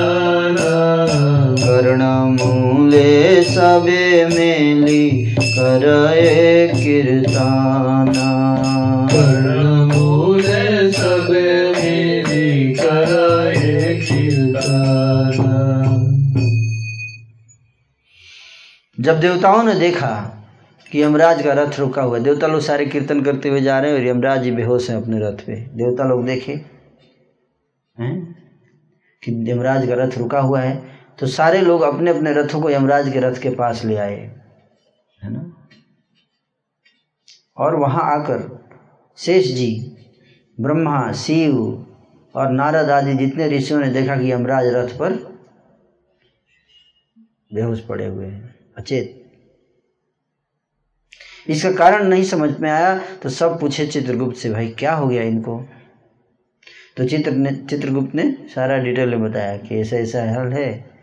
सबे 3.43 4.27
मेली 4.27 5.35
करए 5.35 6.69
कीर्तन। 6.69 8.13
सबे 10.93 11.69
मिली 11.71 12.75
करए 12.75 14.01
कीर्तन। 14.01 15.37
जब 19.01 19.21
देवताओं 19.21 19.63
ने 19.63 19.75
देखा 19.75 20.33
कि 20.93 21.03
यमराज 21.03 21.43
का 21.43 21.53
रथ 21.53 21.79
रुका 21.79 22.03
हुआ 22.03 22.19
देवता 22.19 22.47
लोग 22.47 22.61
सारे 22.61 22.87
कीर्तन 22.87 23.21
करते 23.21 23.49
हुए 23.49 23.61
जा 23.61 23.81
रहे 23.81 23.91
हैं 23.93 23.99
और 23.99 24.07
यमराज 24.07 24.43
जी 24.43 24.51
बेहोश 24.51 24.91
हैं 24.91 24.97
अपने 24.97 25.21
रथ 25.21 25.47
पे। 25.47 25.57
देवता 25.57 26.05
लोग 26.05 26.27
देखे 26.27 26.53
हैं? 28.01 28.37
कि 29.25 29.53
यमराज 29.53 29.87
का 29.87 29.95
रथ 29.95 30.19
रुका 30.19 30.41
हुआ 30.41 30.61
है 30.61 30.96
तो 31.19 31.27
सारे 31.27 31.61
लोग 31.61 31.83
अपने 31.83 32.11
अपने 32.11 32.33
रथों 32.33 32.61
को 32.61 32.71
यमराज 32.71 33.12
के 33.12 33.21
रथ 33.21 33.41
के 33.43 33.51
पास 33.51 33.85
ले 33.85 33.97
आए, 33.97 34.17
है 35.21 35.31
ना? 35.33 35.53
और 37.57 37.77
वहाँ 37.77 38.03
आकर 38.12 38.49
शेष 39.19 39.47
जी, 39.47 39.71
ब्रह्मा, 40.59 41.12
शिव 41.12 41.57
और 42.35 42.51
नारद 42.51 42.91
आदि 42.91 43.14
जितने 43.17 43.49
ऋषियों 43.49 43.81
ने 43.81 43.89
देखा 43.91 44.17
कि 44.17 44.33
यमराज 44.33 44.67
रथ 44.67 44.89
पर 44.99 45.12
बेहोश 47.51 47.81
पड़े 47.81 48.07
हुए 48.07 48.27
हैं, 48.27 48.55
अचेत। 48.79 49.23
इसका 51.49 51.71
कारण 51.73 52.05
नहीं 52.05 52.25
समझ 52.25 52.59
में 52.61 52.71
आया 52.71 52.99
तो 53.17 53.29
सब 53.29 53.59
पूछे 53.61 53.87
चित्रगुप्त 53.87 54.37
से, 54.37 54.51
भाई, 54.51 54.69
क्या 54.69 54.95
हो 54.95 55.07
गया 55.09 55.23
इनको? 55.23 55.59
तो 56.97 57.07
चित्र 57.09 57.31
ने, 57.31 57.53
चित्रगुप्त 57.53 58.14
ने 58.14 58.25
सारा 58.55 58.79
डिटेल 58.79 59.09
में 59.09 59.23
बताया 59.23 59.57
कि 59.59 59.81
ऐसा 59.81 59.97
ऐसा 59.97 60.23
हल 60.33 60.53
है। 60.53 60.96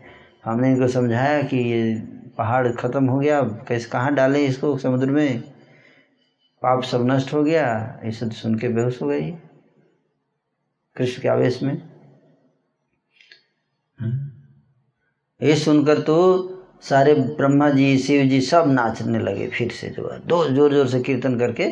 हमने 0.44 0.70
इनको 0.70 0.88
समझाया 0.88 1.42
कि 1.42 1.56
ये 1.56 1.94
पहाड़ 2.38 2.68
ख़त्म 2.70 3.04
हो 3.06 3.18
गया 3.18 3.40
कैसे, 3.68 3.88
कहाँ 3.90 4.14
डालें 4.14 4.40
इसको 4.40 4.76
समुद्र 4.78 5.10
में? 5.10 5.40
पाप 6.62 6.82
सब 6.82 7.06
नष्ट 7.06 7.32
हो 7.34 7.42
गया, 7.44 7.64
ये 8.04 8.12
सब 8.12 8.30
सुन 8.32 8.54
के 8.58 8.68
बेहोश 8.68 9.00
हो 9.02 9.08
गई। 9.08 9.30
कृष्ण 10.96 11.22
के 11.22 11.28
आवेश 11.28 11.62
में। 11.62 11.74
ये 15.40 15.56
सुनकर 15.56 15.98
तो 16.00 16.16
सारे 16.82 17.14
ब्रह्मा 17.14 17.68
जी, 17.70 17.96
शिव 17.98 18.26
जी 18.28 18.40
सब 18.40 18.70
नाचने 18.70 19.18
लगे 19.18 19.46
फिर 19.48 19.70
से 19.70 19.88
जो 19.88 20.08
है। 20.10 20.18
दो 20.26 20.44
ज़ोर 20.46 20.72
ज़ोर 20.72 20.86
से 20.88 21.00
कीर्तन 21.00 21.38
करके 21.38 21.66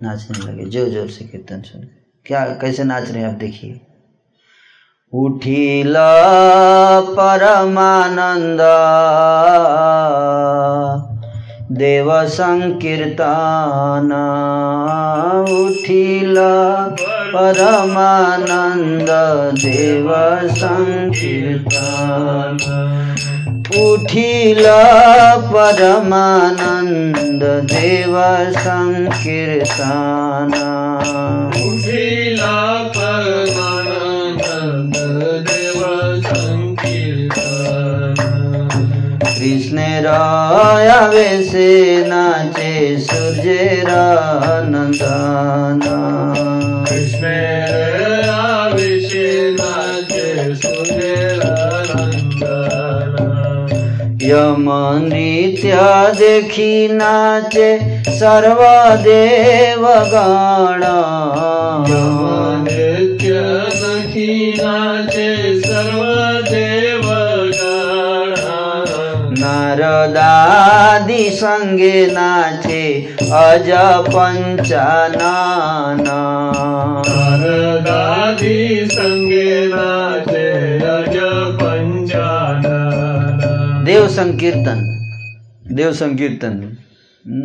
नाचने 0.00 0.38
लगे, 0.40 0.64
ज़ोर 0.64 0.88
ज़ोर 0.88 1.08
से 1.08 1.24
कीर्तन 1.24 1.62
सुन 1.62 1.88
क्या, 2.26 2.44
कैसे 2.54 2.84
नाच 2.84 3.10
रहे 3.10 3.22
हैं 3.22 3.28
आप 3.28 3.38
देखिए। 3.38 3.80
उठिला 5.12 7.00
परमानंद 7.00 8.60
देव 11.78 12.26
संकीर्तन। 12.26 14.10
उठिला 15.50 16.88
परमानंद 17.34 19.08
देव 19.54 20.14
संकीर्तन। 20.48 22.56
उठिला 23.78 25.36
परमानंद 25.36 27.44
देव 27.44 28.50
संकीर्तन। 28.50 30.52
उठिला 31.56 32.90
परमानंद 32.96 33.67
कृष्ण 39.78 40.00
रायावे 40.02 41.42
से 41.42 41.70
नाचे 42.06 42.96
सूर्य 43.00 43.84
नंदन 44.70 45.82
कृष्ण 46.88 47.26
आविषे 48.30 49.28
नाचे 49.50 50.54
देखी 56.18 56.88
नाचे 56.92 57.70
सर्वदेव 58.18 59.86
गण। 60.14 60.82
नित्य 62.64 63.42
सखी 63.74 64.52
नाचे 64.60 65.60
सर्वदेव 65.60 66.27
नारदादि 69.76 71.30
संगे 71.30 72.06
नाचे 72.06 73.16
अज 73.22 73.70
पंचानन। 74.08 76.04
नारदादि 77.08 78.88
संगे 78.92 79.66
नाचे 79.66 80.78
अज 80.78 81.16
पंचानन। 81.54 83.84
देव 83.84 84.08
संकीर्तन 84.08 84.94
देव 85.72 85.92
संकीर्तन 85.92 86.76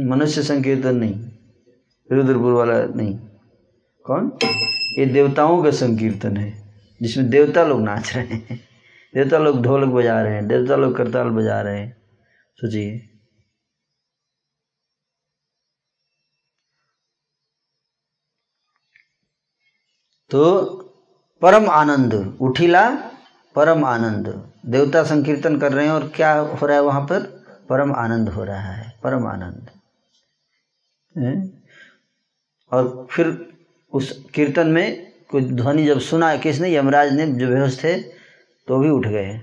मनुष्य 0.09 0.41
संकीर्तन 0.41 0.95
नहीं 0.95 1.15
रुद्रपुर 2.11 2.53
वाला 2.53 2.74
नहीं। 2.95 3.19
कौन? 4.03 4.32
ये 4.99 5.05
देवताओं 5.05 5.63
का 5.63 5.71
संकीर्तन 5.71 6.38
है 6.38 6.53
जिसमें 7.01 7.30
देवता 7.30 7.63
लोग 7.63 7.82
नाच 7.82 8.15
रहे 8.15 8.26
हैं। 8.26 8.59
देवता 9.15 9.38
लोग 9.38 9.61
ढोलक 9.61 9.88
बजा 9.88 10.21
रहे 10.21 10.34
हैं 10.34 10.47
देवता 10.47 10.76
लोग 10.76 10.95
करताल 10.95 11.28
बजा 11.28 11.61
रहे 11.61 11.80
हैं। 11.80 12.03
सोचिए 12.60 12.97
तो 20.32 20.43
परम 21.41 21.70
आनंद, 21.70 22.14
उठिला 22.41 22.89
परम 23.56 23.84
आनंद। 23.86 24.28
देवता 24.66 25.04
संकीर्तन 25.04 25.60
कर 25.60 25.74
रहे 25.74 25.86
हैं 25.86 25.93
और 25.93 26.08
क्या 26.16 26.34
हो 26.34 26.66
रहा 26.66 26.78
है 26.78 26.84
वहाँ 26.84 27.01
पर? 27.01 27.20
परम 27.70 27.93
आनंद 27.95 28.30
हो 28.30 28.43
रहा 28.43 28.72
है, 28.72 28.89
परम 29.04 29.28
आनंद। 29.28 29.70
और 32.72 33.08
फिर 33.12 33.28
उस 33.93 34.12
कीर्तन 34.36 34.68
में 34.68 35.12
कुछ 35.32 35.43
ध्वनि 35.54 35.86
जब 35.86 35.99
सुना 36.01 36.36
किसने 36.38 36.74
यमराज 36.76 37.14
ने, 37.14 37.28
जो 37.28 37.47
बेहोश 37.47 37.84
थे 37.84 37.97
तो 38.68 38.80
भी 38.80 38.89
उठ 38.89 39.08
गए। 39.08 39.39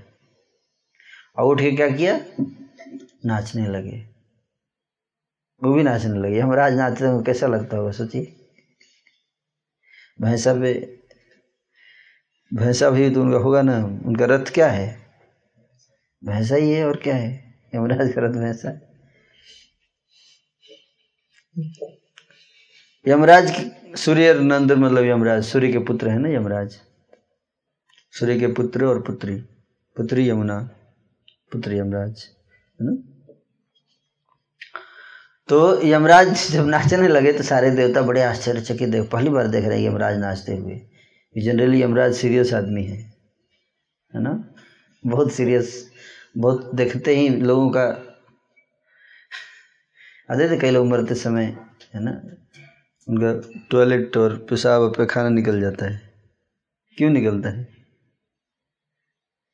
और 1.37 1.45
उठ 1.45 1.61
के 1.61 1.71
क्या 1.71 1.89
किया? 1.89 2.19
नाचने 3.25 3.67
लगे। 3.67 3.97
वो 5.63 5.73
भी 5.73 5.83
नाचने 5.83 6.19
लगे। 6.19 6.39
यमराज 6.39 6.73
नाचते 6.73 7.05
हैं, 7.05 7.23
कैसा 7.23 7.47
लगता 7.47 7.77
होगा, 7.77 7.91
सोचिए। 7.91 8.37
भैंसा 10.21 10.53
पे 10.53 11.01
भैंसा 12.53 12.89
भी 12.89 13.09
तो 13.09 13.21
उनका 13.21 13.37
होगा 13.37 13.61
ना, 13.61 13.85
उनका 14.05 14.25
रथ 14.25 14.53
क्या 14.53 14.71
है? 14.71 15.01
भैंसा 16.25 16.55
ही 16.55 16.71
है 16.71 16.85
और 16.85 16.97
क्या 16.97 17.15
है? 17.15 17.53
यमराज 17.75 18.13
का 18.13 18.21
रथ 18.21 18.29
भैंसा। 18.29 18.79
यमराज 23.07 23.71
सूर्य 23.95 24.33
नंद 24.33 24.71
मतलब 24.71 25.03
यमराज, 25.03 25.43
सूर्य 25.43 25.71
के 25.71 25.79
पुत्र 25.79 26.09
है 26.09 26.19
ना 26.19 26.29
यमराज? 26.29 26.79
सूर्य 28.11 28.39
के 28.39 28.47
पुत्र 28.47 28.85
और 28.85 29.01
पुत्री। 29.01 29.35
पुत्री 29.97 30.29
यमुना, 30.29 30.59
पुत्र 31.51 31.73
यमराज, 31.73 32.23
है 32.81 32.87
ना? 32.91 33.10
तो 35.49 35.87
यमराज 35.87 36.51
जब 36.51 36.67
नाचने 36.67 37.07
लगे 37.07 37.33
तो 37.33 37.43
सारे 37.43 37.71
देवता 37.71 38.01
बड़े 38.01 38.23
आश्चर्यचकित 38.23 38.89
देख 38.89 39.11
पहली 39.11 39.29
बार 39.29 39.47
देख 39.47 39.65
रहे 39.65 39.81
हैं 39.81 39.89
यमराज 39.89 40.17
नाचते 40.17 40.55
हुए। 40.55 40.81
जनरली 41.43 41.81
यमराज 41.81 42.15
सीरियस 42.15 42.53
आदमी 42.53 42.83
है 42.83 43.13
है 44.15 44.15
ना? 44.15 44.53
बहुत 45.05 45.31
सीरियस 45.31 45.91
बहुत 46.37 46.75
देखते 46.75 47.15
ही 47.15 47.29
लोगों 47.29 47.69
का 47.69 47.81
आते 50.31 50.49
थे 50.49 50.57
कई 50.57 50.71
लोग 50.71 50.87
मरते 50.87 51.15
समय, 51.15 51.57
है 51.95 52.05
ना? 52.05 52.21
उनका 53.09 53.51
टॉयलेट 53.71 54.17
और 54.17 54.47
पेशाब 54.49 54.81
और 54.81 54.89
पैखाना 54.89 55.29
निकल 55.29 55.61
जाता 55.61 55.85
है। 55.85 56.01
क्यों 56.97 57.09
निकलता 57.09 57.49
है? 57.49 57.67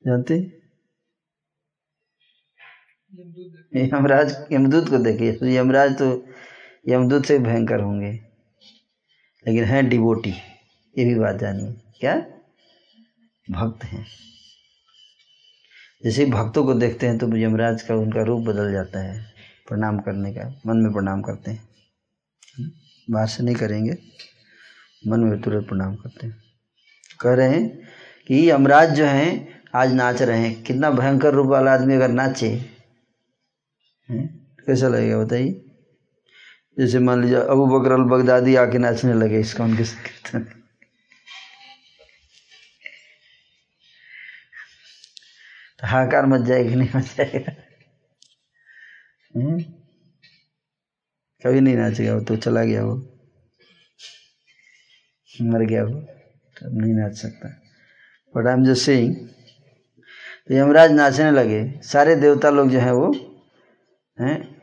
जानते 0.07 0.37
हैं? 0.37 0.56
यमराज, 3.77 4.35
यमदूत 4.51 4.89
को 4.89 4.97
देखिए। 4.97 5.31
तो 5.31 5.47
यमराज 5.47 5.97
तो 5.97 6.25
यमदूत 6.89 7.25
से 7.25 7.37
भयंकर 7.39 7.79
होंगे। 7.79 8.11
लेकिन 9.45 9.63
हैं 9.63 9.87
डिबोटी, 9.89 10.29
ये 10.97 11.05
भी 11.05 11.15
बात 11.15 11.35
जानिए। 11.35 11.73
क्या? 11.99 12.15
भक्त 13.47 13.83
हैं। 13.83 14.05
जैसे 16.03 16.25
भक्तों 16.25 16.63
को 16.65 16.73
देखते 16.73 17.07
हैं 17.07 17.17
तो 17.17 17.35
यमराज 17.37 17.81
का 17.81 17.95
उनका 17.95 18.23
रूप 18.23 18.41
बदल 18.41 18.71
जाता 18.71 18.99
है, 18.99 19.25
प्रणाम 19.67 19.99
करने 19.99 20.33
का, 20.33 20.49
मन 20.67 20.77
में 20.77 20.91
प्रणाम 20.93 21.21
करते 21.21 21.51
हैं। 21.51 21.67
बाहर 23.09 23.27
से 23.27 23.43
नहीं 23.43 23.55
करेंगे, 23.55 23.97
मन 25.07 25.19
में 25.19 25.41
तुरंत 25.41 25.67
प्रणाम 25.67 25.95
करते 25.95 26.27
हैं। 26.27 26.43
कह 27.19 27.33
रहे 27.33 27.49
हैं 27.49 27.67
कि 28.27 28.49
यमराज 28.51 28.93
जो 28.93 29.05
हैं, 29.05 29.61
आज 29.75 29.93
नाच 29.93 30.21
रहे 30.21 30.39
हैं। 30.39 30.63
कितना 30.63 30.89
भयंकर 30.91 31.33
रूप 31.33 31.47
वाला 31.47 31.73
आदमी 31.73 31.95
अगर 31.95 32.09
नाचे 32.09 32.76
कैसा 34.11 34.87
लगेगा 34.87 35.17
बताइए? 35.17 35.63
जैसे 36.79 36.99
मान 36.99 37.21
लीजिए 37.21 37.37
अबू 37.37 37.79
बकर 37.79 37.91
अल 37.91 38.01
बगदादी 38.01 38.55
आके 38.55 38.77
नाचने 38.77 39.13
लगे 39.13 39.39
इसका 39.39 39.63
उनके 39.63 39.83
कीर्तन। 39.83 40.43
तो 45.79 45.87
हाकार 45.87 46.25
मच 46.25 46.41
जाएगी 46.41 46.75
नहीं 46.75 46.89
मच 46.95 47.15
जाएगा? 47.17 47.51
हम्म? 49.35 49.61
कभी 51.45 51.59
नहीं 51.61 51.75
नाचेगा 51.75 52.13
वो 52.13 52.21
तो 52.21 52.35
चला 52.35 52.63
गया 52.63 52.83
वो। 52.83 52.95
मर 55.41 55.59
गया 55.59 55.83
वो 55.83 55.99
तो 56.57 56.81
नहीं 56.81 56.93
नाच 56.93 57.13
सकता। 57.13 57.49
But 58.35 58.47
I 58.47 58.53
am 58.53 58.65
just 58.65 58.85
saying 58.85 59.15
तो 60.47 60.53
यमराज 60.53 60.91
नाचने 60.91 61.31
लगे। 61.31 61.79
सारे 61.83 62.15
देवता 62.15 62.49
लोग 62.49 62.69
जो 62.69 62.79
हैं 62.79 62.91
वो 62.91 63.26
हैं, 64.21 64.61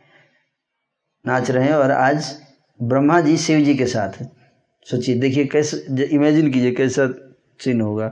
नाच 1.27 1.51
रहे 1.51 1.65
हैं 1.65 1.75
और 1.75 1.91
आज 1.91 2.41
ब्रह्मा 2.83 3.21
जी 3.21 3.37
शिव 3.37 3.61
जी 3.61 3.75
के 3.75 3.87
साथ 3.87 4.13
हैं। 4.13 4.33
सोचिए, 4.91 5.15
देखिए 5.15 5.45
कैसे 5.45 6.05
इमेजिन 6.05 6.53
कीजिए 6.53 6.73
कैसा 6.73 7.09
सीन 7.61 7.81
होगा 7.81 8.09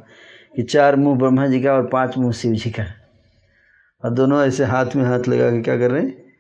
कि 0.57 0.63
चार 0.63 0.97
मुँह 0.97 1.19
ब्रह्मा 1.19 1.47
जी 1.47 1.63
का 1.63 1.73
और 1.73 1.87
पाँच 1.87 2.19
मुँह 2.19 2.33
शिव 2.33 2.53
जी 2.53 2.71
का। 2.71 2.85
और 4.05 4.11
दोनों 4.11 4.47
ऐसे 4.47 4.65
हाथ 4.65 4.87
में 4.97 5.05
हाथ 5.05 5.29
लगा 5.29 5.51
के 5.51 5.63
क्या 5.63 5.79
कर 5.79 5.91
रहे 5.91 6.03
हैं? 6.03 6.33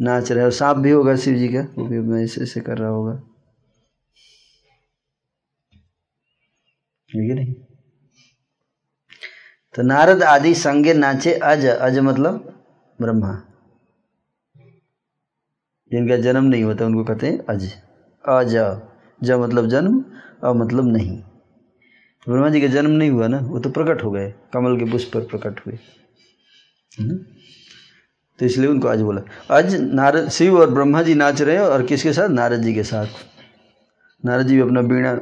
नाच 0.00 0.30
रहे 0.30 0.38
हैं। 0.38 0.44
और 0.44 0.52
सांप 0.52 0.76
भी 0.76 0.90
होगा 0.90 1.16
शिव 1.16 1.34
जी 1.34 1.48
का, 1.48 1.60
वो 1.60 1.84
भी 1.84 2.22
ऐसे 2.24 2.40
ऐसे 2.40 2.60
कर 2.60 2.78
रहा 2.78 2.88
होगा। 2.88 3.22
है 7.10 7.34
नहीं? 7.34 7.54
तो 9.74 9.82
नारद 9.82 10.22
आदि 10.22 10.54
संगे 10.54 10.94
नाचे 10.94 11.32
अज 11.34 11.66
अज 11.66 11.98
मतलब 11.98 12.64
ब्रह्मा। 13.00 13.51
जिनका 15.92 16.16
जन्म 16.18 16.44
नहीं 16.44 16.62
होता, 16.64 16.86
उनको 16.86 17.04
कहते 17.04 17.26
हैं 17.26 17.38
अज। 17.48 17.72
अज 18.24 18.56
ज 19.20 19.30
मतलब 19.32 19.68
जन्म 19.68 20.04
अ 20.44 20.52
मतलब 20.54 20.92
नहीं। 20.92 21.18
ब्रह्मा 22.26 22.48
जी 22.48 22.60
का 22.60 22.66
जन्म 22.66 22.90
नहीं 22.92 23.10
हुआ 23.10 23.26
ना, 23.28 23.38
वो 23.38 23.58
तो 23.58 23.70
प्रकट 23.70 24.02
हो 24.04 24.10
गए, 24.10 24.32
कमल 24.52 24.78
के 24.78 24.90
पुष्प 24.90 25.12
पर 25.14 25.20
प्रकट 25.28 25.60
हुए? 25.66 25.78
तो 28.38 28.46
इसलिए 28.46 28.68
उनको 28.68 28.88
आज 28.88 29.00
बोला। 29.02 29.22
आज 29.50 29.74
नारद 29.74 30.28
शिव 30.30 30.58
और 30.60 30.70
ब्रह्मा 30.70 31.02
जी 31.02 31.14
नाच 31.14 31.42
रहे 31.42 31.56
हैं, 31.56 31.62
और 31.62 31.82
किसके 31.86 32.12
साथ? 32.12 32.28
नारद 32.30 32.62
जी 32.62 32.74
के 32.74 32.82
साथ। 32.84 33.06
नारद 34.24 34.46
जी 34.46 34.54
भी 34.56 34.62
अपना 34.62 34.82
बीणा 34.82 35.14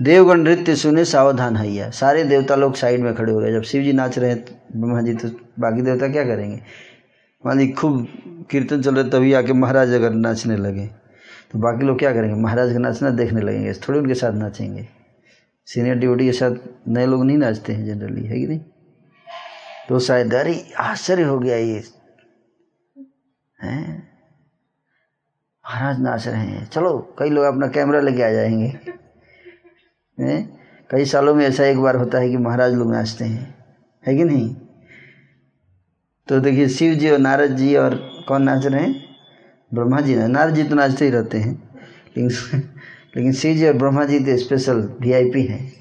देवगण 0.00 0.40
नृत्य 0.40 0.74
सुने, 0.76 1.04
सावधान 1.04 1.56
हैया 1.56 1.90
सारे 1.92 2.22
देवता 2.24 2.54
लोग 2.56 2.74
साइड 2.74 3.00
में 3.00 3.14
खड़े 3.14 3.32
हो 3.32 3.38
गए। 3.40 3.52
जब 3.52 3.62
शिव 3.62 3.82
जी 3.82 3.92
नाच 3.92 4.18
रहे 4.18 4.30
हैं 4.30 4.44
तो 4.44 4.52
ब्रह्मा 4.76 5.02
जी 5.02 5.14
तो 5.14 5.28
बाकी 5.60 5.82
देवता 5.82 6.08
क्या 6.08 6.24
करेंगे? 6.24 6.60
मान 7.46 7.72
खूब 7.72 8.08
कीर्तन 8.50 8.82
चल 8.82 8.94
रहे, 8.94 9.10
तभी 9.10 9.32
आके 9.32 9.52
महाराज 9.52 9.90
अगर 9.90 10.10
नाचने 10.10 10.56
लगे। 10.56 10.86
तो 11.52 11.58
बाकी 11.58 11.84
लोग 11.84 11.98
क्या 11.98 12.12
करेंगे? 12.12 12.40
महाराज 12.40 12.72
का 12.72 12.78
नाचना 12.78 13.10
देखने 13.10 13.40
लगेंगे 13.40 13.72
थोड़ी 13.72 13.98
उनके 13.98 14.14
साथ 14.14 14.32
नाचेंगे। 14.32 14.88
सीनियर 15.66 15.96
ड्यूटी 15.96 16.24
के 16.24 16.32
साथ 16.32 16.54
नए 16.88 17.06
लोग 17.06 17.24
नहीं 17.24 17.38
नाचते 17.38 17.72
हैं 17.72 17.86
जनरली 17.86 18.26
है 18.26 18.40
कि 18.40 18.46
नहीं? 18.46 18.60
तो 19.88 19.98
शायद 19.98 20.34
अरे 20.34 20.72
आश्चर्य 20.78 21.22
हो 21.22 21.38
गया 21.38 21.56
ये। 21.56 21.84
हैं? 23.62 24.12
महाराज 25.66 26.00
नाच 26.00 26.28
रहे 26.28 26.46
हैं। 26.46 26.70
चलो, 26.70 27.16
कई 27.18 27.30
लोग 27.30 27.44
अपना 27.44 27.68
कैमरा 27.68 28.00
लेके 28.00 28.22
आ 28.22 28.30
जाएँगे। 28.30 28.78
हैं? 30.20 30.60
कई 30.90 31.04
सालों 31.04 31.34
में 31.34 31.46
ऐसा 31.46 31.64
एक 31.64 31.78
बार 31.78 31.96
होता 31.96 32.18
है 32.18 32.30
कि 32.30 32.36
महाराज 32.36 32.74
लोग 32.74 32.92
नाचते 32.92 33.24
हैं। 33.24 33.64
है 34.06 34.16
कि 34.16 34.24
नहीं? 34.24 34.56
तो 36.28 36.40
देखिए 36.40 36.68
शिव 36.68 36.94
जी 36.94 37.10
और 37.10 37.18
नारद 37.18 37.56
जी 37.56 37.76
और 37.76 37.94
कौन 38.28 38.42
नाच 38.42 38.66
रहे 38.66 38.80
हैं? 38.80 39.04
ब्रह्मा 39.74 40.00
जी 40.00 40.16
नारद 40.16 40.54
जी 40.54 40.62
तो 40.62 40.74
नाचते 40.74 41.04
ही 41.04 41.10
रहते 41.10 41.38
हैं। 41.38 41.52
लेकिन 42.16 42.58
लेकिन 43.16 43.32
शिव 43.32 43.56
जी 43.56 43.66
और 43.66 43.72
ब्रह्मा 43.72 44.04
जी 44.04 44.20
तो 44.20 44.36
स्पेशल 44.36 44.78
वीआईपी 45.00 45.42
हैं। 45.42 45.72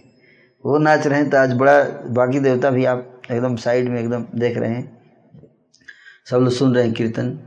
वो 0.66 0.78
नाच 0.78 1.08
रहे 1.08 1.20
हैं 1.20 1.30
तो 1.30 1.38
आज 1.38 1.54
बड़ा 1.54 1.84
बाकी 2.14 2.40
देवता 2.40 2.70
भी 2.70 2.86
आप 2.86 3.22
एकदम 3.32 3.56
साइड 3.56 3.90
में 3.90 4.00
एकदम 4.00 4.26
देख 4.36 4.58
रहे 4.58 4.70
हैं। 4.70 5.02
सब 6.30 6.38
लोग 6.38 6.54
सुन 6.54 6.76
रहे 6.76 6.84
हैं 6.84 6.94
कीर्तन। 6.94 7.40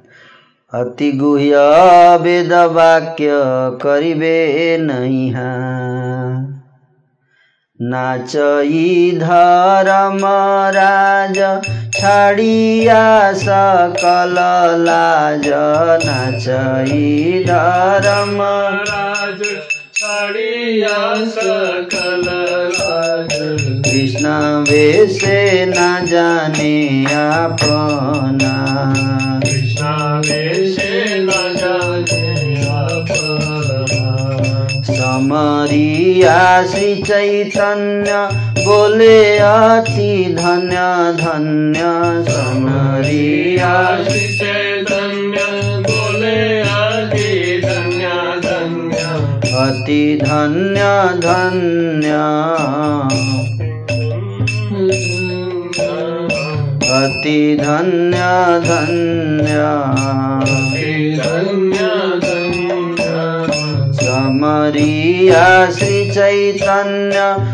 अति 0.75 1.13
गुह्य 1.13 1.57
वेद 2.17 2.53
वाक्य 2.53 3.29
करिबे 3.83 4.79
नहीं। 4.81 5.33
नाचई 7.81 9.13
धर्म 9.19 10.21
राज 10.75 11.39
छाड़िया 12.05 13.33
सकल 13.33 14.35
लाज 14.79 15.47
नाचई 16.05 17.45
धर्म। 17.47 18.37
राज 18.89 19.41
छाड़िया 19.95 20.99
सकल 21.29 22.29
राज 22.75 23.33
कृष्ण 23.87 24.29
वेशे 24.71 25.67
न 25.67 26.07
जाने 26.07 27.05
अपना। 27.15 28.55
कृष्णा 29.41 29.97
वेशे 30.19 31.19
न 31.19 31.31
जाने 31.57 32.55
अपना। 32.67 33.65
समरिया 34.85 36.67
श्री 36.67 36.95
चैतन्य 37.03 38.44
बोले 38.65 39.39
अति 39.39 40.37
धन्य 40.39 40.77
धन्य 41.23 41.81
समरिया 42.33 44.05
श्री 44.05 44.39
चैतन्य 44.39 45.39
बोले 45.91 46.63
आदि 46.63 47.63
धन्य 47.65 48.07
धन्य। 48.49 49.03
अति 49.55 50.19
धन्य 50.23 50.81
धन्य। 51.21 52.13
अति 56.95 57.57
धन्य 57.61 58.19
धन्य। 58.69 59.55
धन्य 61.23 61.81
धन्य। 62.27 62.45
समरिया 63.93 65.71
श्री 65.71 66.11
चैतन्य 66.11 67.54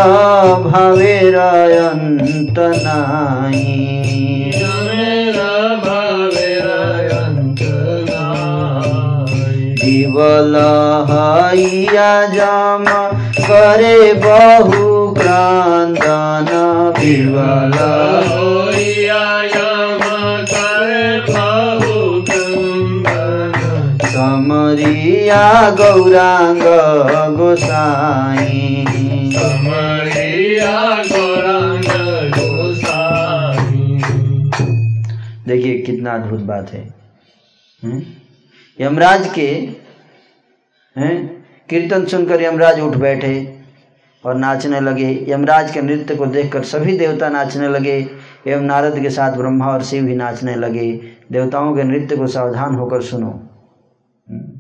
भवेर 0.65 1.38
अन्त 1.38 2.59
नाही। 2.86 3.91
दिवल 9.84 10.55
हैया 11.09 12.11
जम 12.34 12.86
करे 13.39 13.97
बहु 14.25 14.93
विवल 16.99 17.71
करे 20.43 21.34
बाहु 21.34 22.21
कंदन 22.21 23.97
समरिया 24.05 25.69
गौराङ्ग 25.69 26.63
गोसाई। 27.38 28.86
समरिया 29.38 31.03
गौरांग 31.03 31.88
गोसाई। 32.34 34.01
देखिए 35.47 35.78
कितना 35.82 36.13
अद्भुत 36.13 36.39
बात 36.39 36.71
है। 36.74 36.93
यमराज 38.82 39.32
के 39.36 39.47
हैं? 40.97 41.45
कीर्तन 41.69 42.05
सुनकर 42.05 42.41
यमराज 42.41 42.80
उठ 42.80 42.95
बैठे। 42.95 43.62
और 44.26 44.36
नाचने 44.36 44.80
लगे। 44.80 45.26
यमराज 45.30 45.71
के 45.71 45.82
नृत्य 45.82 46.15
को 46.15 46.26
देखकर 46.26 46.63
सभी 46.63 46.97
देवता 46.97 47.30
नाचने 47.30 47.67
लगे 47.67 48.07
एवं 48.47 48.61
नारद 48.61 48.99
के 48.99 49.09
साथ 49.09 49.32
ब्रह्मा 49.38 49.65
और 49.65 49.84
शिव 49.84 50.03
भी 50.03 50.15
नाचने 50.15 50.55
लगे। 50.55 51.01
देवताओं 51.32 51.76
के 51.76 51.84
नृत्य 51.84 52.17
को 52.17 52.28
सावधान 52.28 52.76
होकर 52.76 53.01
सुनो। 53.01 53.49
हम्म। 54.30 54.59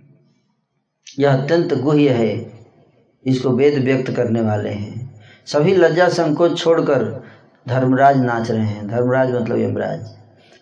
यह 1.19 1.33
अत्यंत 1.33 1.73
गुह्य 1.73 2.09
है। 2.09 2.53
इसको 3.25 3.49
वेद 3.49 3.83
व्यक्त 3.83 4.11
करने 4.11 4.41
वाले 4.41 4.69
हैं। 4.69 5.15
सभी 5.45 5.75
लज्जा 5.75 6.09
संकोच 6.09 6.59
छोड़कर 6.59 7.23
धर्मराज 7.67 8.17
नाच 8.17 8.51
रहे 8.51 8.65
हैं। 8.65 8.87
धर्मराज 8.87 9.35
मतलब 9.35 9.59
यमराज। 9.59 10.15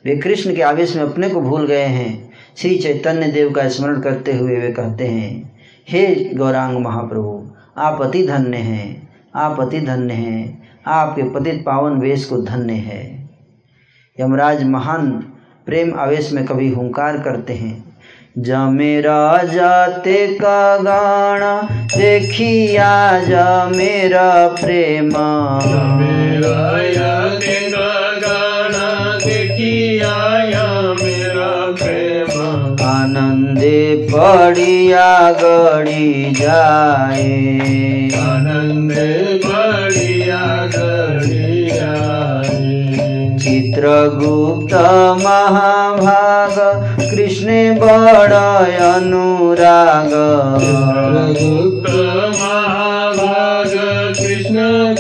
वे 0.05 0.17
कृष्ण 0.17 0.55
के 0.55 0.61
आवेश 0.61 0.95
में 0.95 1.03
अपने 1.03 1.29
को 1.29 1.41
भूल 1.41 1.67
गए 1.67 1.83
हैं। 1.83 2.31
श्री 2.57 2.77
चैतन्य 2.77 3.27
देव 3.27 3.51
का 3.51 3.69
स्मरण 3.69 4.01
करते 4.01 4.33
हुए 4.33 4.59
वे 4.59 4.71
कहते 4.71 5.07
हैं, 5.07 5.57
हे 5.89 6.33
गौरांग 6.33 6.77
महाप्रभु 6.77 7.40
आप 7.77 8.01
अति 8.01 8.27
धन्य 8.27 8.57
हैं, 8.57 9.09
आप 9.35 9.59
अति 9.59 9.79
धन्य 9.79 10.13
हैं, 10.13 10.69
आपके 10.87 11.23
पतित 11.23 11.63
पावन 11.65 11.91
वेश 11.91 12.25
को 12.25 12.37
धन्य 12.37 12.73
है। 12.73 13.29
यमराज 14.19 14.63
महान 14.63 15.11
प्रेम 15.65 15.99
आवेश 15.99 16.31
में 16.31 16.45
कभी 16.45 16.69
हुंकार 16.69 17.17
करते 17.17 17.53
हैं। 17.53 17.97
जमेरा 18.37 19.43
जाते 19.43 20.27
का 20.27 20.77
गाना, 20.77 21.61
देखिया 21.97 23.23
जा 23.23 23.69
मेरा 23.69 24.47
प्रेम। 24.47 25.05
मेरा 25.97 26.81
आनंदे 33.61 34.07
पड़िया 34.09 35.09
गड़ी 35.37 36.33
जाए। 36.33 38.09
आनंदे 38.17 39.13
बढ़िया 39.45 40.41
बढ़िया 40.75 41.91
चित्रगुप्त 43.37 44.73
महाभाग 45.21 46.57
कृष्ण 47.11 47.49
बड़ 47.77 48.33
अनुराग। 48.33 50.11
गुप्त 51.37 51.93
महाभाग 52.41 53.73
कृष्ण 54.17 54.95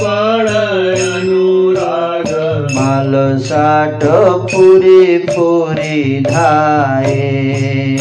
माल 3.10 3.14
साट 3.42 4.02
पुरी 4.50 5.16
पुरी 5.18 6.20
धाये 6.22 7.96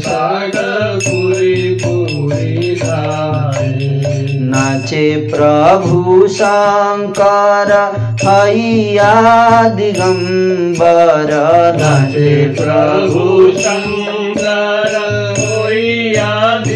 साग 0.00 0.56
पुरी 1.04 1.54
पुरी 1.82 2.74
धाय 2.82 3.70
नाचे 4.50 5.06
प्रभु 5.28 6.28
शङ्कर 6.36 7.72
हैया 8.24 9.12
दिगम्बर 9.76 11.32
नाचे 11.80 12.36
प्रभु 12.60 13.50
शङ्कर 13.62 15.00
होइया 15.40 16.30
दिगम्बर 16.66 16.75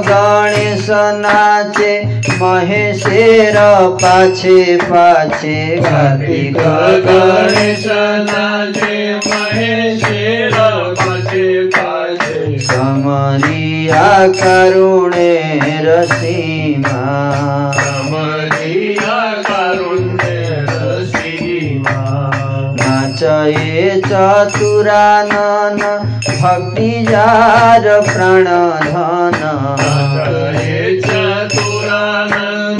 गणेश 0.08 0.86
नाचे 0.90 1.92
महेशेर 2.40 3.56
पाछे 4.02 4.76
पाछे 4.82 5.58
कार्तिक 5.84 6.56
कार्तिक 6.56 7.06
गणेश 7.06 7.86
नाचे 8.30 8.98
महेशेर 9.26 10.54
पाछे 11.00 11.48
पाछे 11.76 12.58
समरिया 12.68 14.06
करुणे 14.40 15.34
रसीमा 15.84 17.06
नाचये 23.22 24.00
चतुरानन 24.06 25.80
भक्ति 26.28 26.90
जार 27.08 27.86
प्राण 28.00 28.44
धन 28.84 29.40
नाचये 29.80 31.00
चतुरानन 31.00 32.78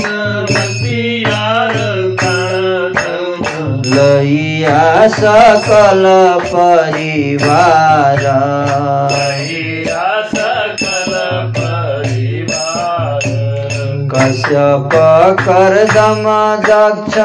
भक्तियार 0.50 1.74
प्राणधन। 2.20 3.82
लैया 3.86 5.08
सकल 5.08 6.04
परिवार। 6.54 8.24
कश्यपकरदमदक्ष 14.18 17.16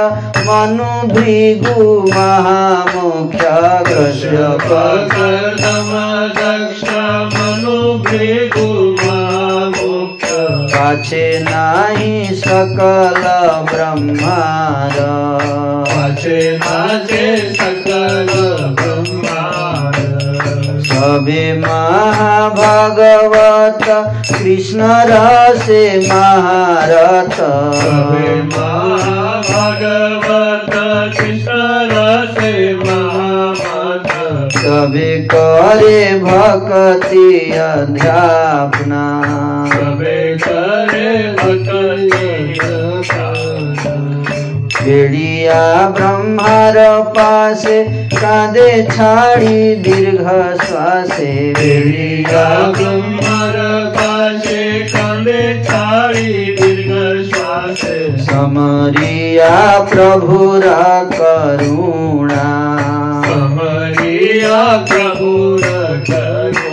मनुभृगु 0.48 1.78
महामुख्य 2.14 3.46
कस्य 3.88 4.42
पकर्दमदक्ष 4.64 6.82
मनुभिमः 7.36 8.84
महामुक्षस्य 9.04 10.34
पकर्दमदक्ष 10.74 11.64
सकल 12.44 15.00
वाचे 15.94 16.38
नै 16.60 16.60
नाचे 16.60 17.26
सकल 17.58 18.32
ब्रह्मा 18.80 19.33
महाभागवत 21.04 21.34
कृष्ण 24.30 24.80
रसे 25.08 25.82
महारथ। 26.00 27.36
महाभागवत 28.56 30.74
कृष्ण 31.18 31.58
रसे 31.92 32.54
महामत 32.76 34.08
सबे 34.54 35.12
करे 35.34 36.00
भक्ति 36.20 37.28
अध्यापना। 37.58 39.04
सवे 39.74 40.22
करे 40.48 41.10
भक्ति 41.34 42.33
बेड़िया 44.84 45.90
ब्रह्मार 45.90 46.74
पासे 47.02 47.84
कांदे 48.14 48.84
छाड़ी 48.84 49.76
दीर्घ 49.76 50.28
श्वासे। 50.64 51.54
बेड़िया 51.54 52.72
ब्रह्मर 52.72 53.56
पाशे 53.96 54.80
कांदे 54.80 55.64
छाड़ी 55.64 56.34
दीर्घ 56.62 56.92
श्वासे। 57.30 58.18
समरिया 58.18 59.80
प्रभुर 59.94 60.62
करुणा। 61.14 62.44
समरिया 63.26 64.78
प्रभुर 64.78 65.62
करुणा। 66.12 66.73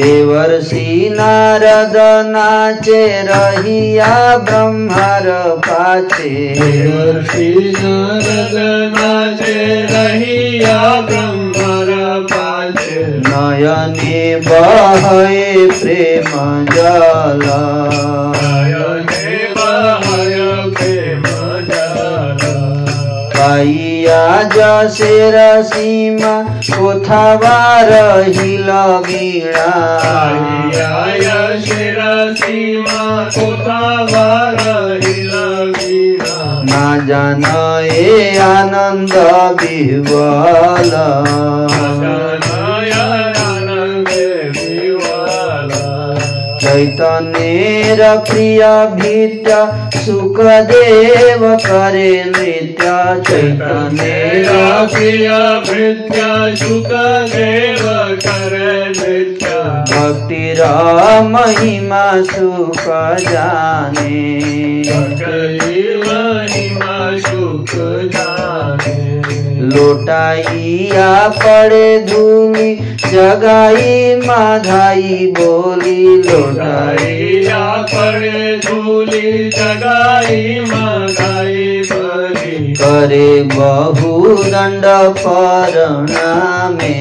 देवर्षि 0.00 1.10
नारद 1.12 1.96
नाचे 2.26 3.22
रहिया 3.22 4.36
ब्रह्मर 4.36 5.26
पाचे। 5.66 6.30
देवर्षि 6.60 7.74
नारद 7.78 8.56
नाचे 8.96 9.56
रहिया 9.90 11.00
ब्रह्मर 11.00 11.90
पाचे। 12.32 13.04
नयने 13.28 14.36
बहे 14.36 15.68
प्रेम 15.70 16.32
जल 16.70 17.44
नयने 18.42 19.36
बहय 19.56 20.36
प्रेम 20.76 21.22
जल 21.70 22.40
पाइया 24.00 24.42
जसेर 24.54 25.36
सीमा 25.62 26.32
कोथावा 26.68 27.56
रहिल 27.88 28.70
गिणा 29.06 29.66
आया 30.10 31.40
शिरसीमा 31.64 33.02
कोथावार 33.36 34.62
हिलवीरा 35.04 36.38
ना 36.70 36.84
जान 37.08 37.44
ए 37.84 38.38
आनन्द 38.46 39.12
विह्वल 46.70 46.86
चैतन्येर 46.86 48.00
प्रिय 48.16 48.62
भीत्य 48.94 49.54
सुखदेव 50.00 51.56
करे 51.56 52.24
नृत्य। 52.24 52.86
चैतन्येर 53.20 54.50
भक्तिर 59.92 60.62
महिमा 61.22 62.22
सुख 62.22 62.88
जाने। 67.74 69.09
लोटाइया 69.74 71.10
पड़े 71.36 71.88
धूली 72.08 72.74
जगाई 73.10 74.14
माधाई 74.26 75.26
बोली 75.38 76.04
लोटाई। 76.16 76.38
लोटाइया 76.40 77.64
पड़े 77.94 78.56
धूली 78.66 79.50
जगाई 79.50 80.60
माधाई 80.60 81.82
बली। 81.92 82.72
करे 82.80 83.42
बहु 83.52 84.34
दंड 84.44 84.84
परणामे 85.22 86.94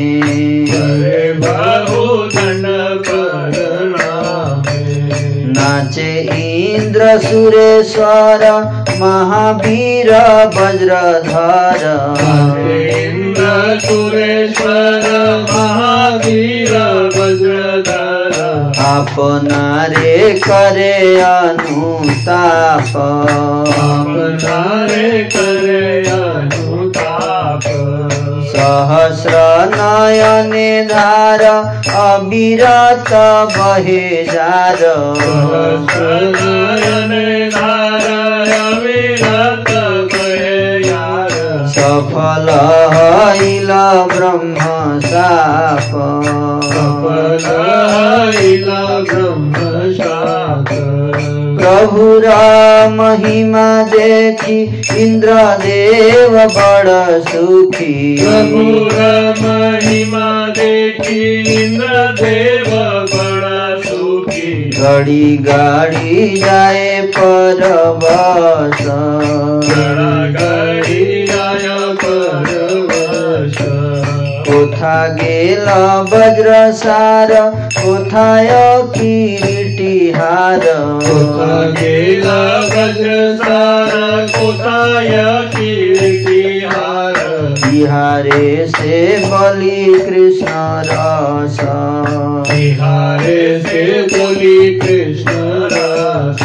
करे 0.71 1.21
बहु 1.43 2.05
दंड 2.35 2.65
परणामे 3.07 3.78
नाचे 5.49 6.19
इंद्र 6.21 7.17
सुरेश्वर 7.17 8.41
महावीर 8.99 10.11
वज्रधर। 10.55 11.83
इंद्र 12.69 13.79
सुरेश्वर 13.79 15.05
महावीर 15.51 16.73
वज्रधर। 17.17 18.29
अपनारे 18.77 20.39
करे 20.47 21.21
अनुताप। 21.21 22.95
अपना 23.67 24.85
रे 24.85 25.29
करे 25.35 26.09
अनुताप। 26.09 27.63
सहस्र 28.59 29.35
नयन 29.75 30.87
धार 30.87 31.43
अविरत 31.95 33.11
बहे 33.57 34.25
जार। 34.25 34.77
सफल 41.69 42.49
हैल 42.93 43.71
ब्रह्म 44.15 44.99
साप। 44.99 45.91
सफल 46.63 47.45
ब्रह्म 49.11 49.53
साप। 49.93 50.65
प्रभुर 51.59 52.27
महिमा 52.91 53.83
देखी 53.83 54.61
इंद्रदेव 55.03 56.37
बड़ 56.37 57.19
सुखी. 57.21 58.17
प्रभुर 58.21 58.93
महिमा 59.41 60.47
देखी 60.49 61.41
इंद्र 61.63 62.15
देव 62.21 62.69
बड़ा 63.13 63.81
सुखी. 63.81 64.69
घड़ी 64.69 65.37
गाड़ी 65.37 66.37
जाए 66.37 67.01
परबस 67.17 68.85
गड़ा 69.69 70.19
आय 71.39 71.67
परवश 72.03 73.57
कोथा 74.47 75.07
गेल 75.07 75.69
वज्र 76.13 76.71
कोथाय 77.79 78.49
किरीटी 78.97 80.11
हार। 80.11 80.59
कोथा 81.03 81.61
गेला 81.71 82.41
वज्र 82.59 83.37
सारा 83.43 84.07
कोथाय 84.27 85.09
कीर्ति 85.55 86.41
हार। 86.65 87.15
बिहारे 87.63 88.67
से 88.67 88.97
बलि 89.25 89.85
कृष्ण 90.05 90.47
रस। 90.89 91.59
बिहारे 92.51 93.59
से 93.59 94.01
बोली 94.03 94.79
कृष्ण 94.79 95.31
रस। 95.73 96.43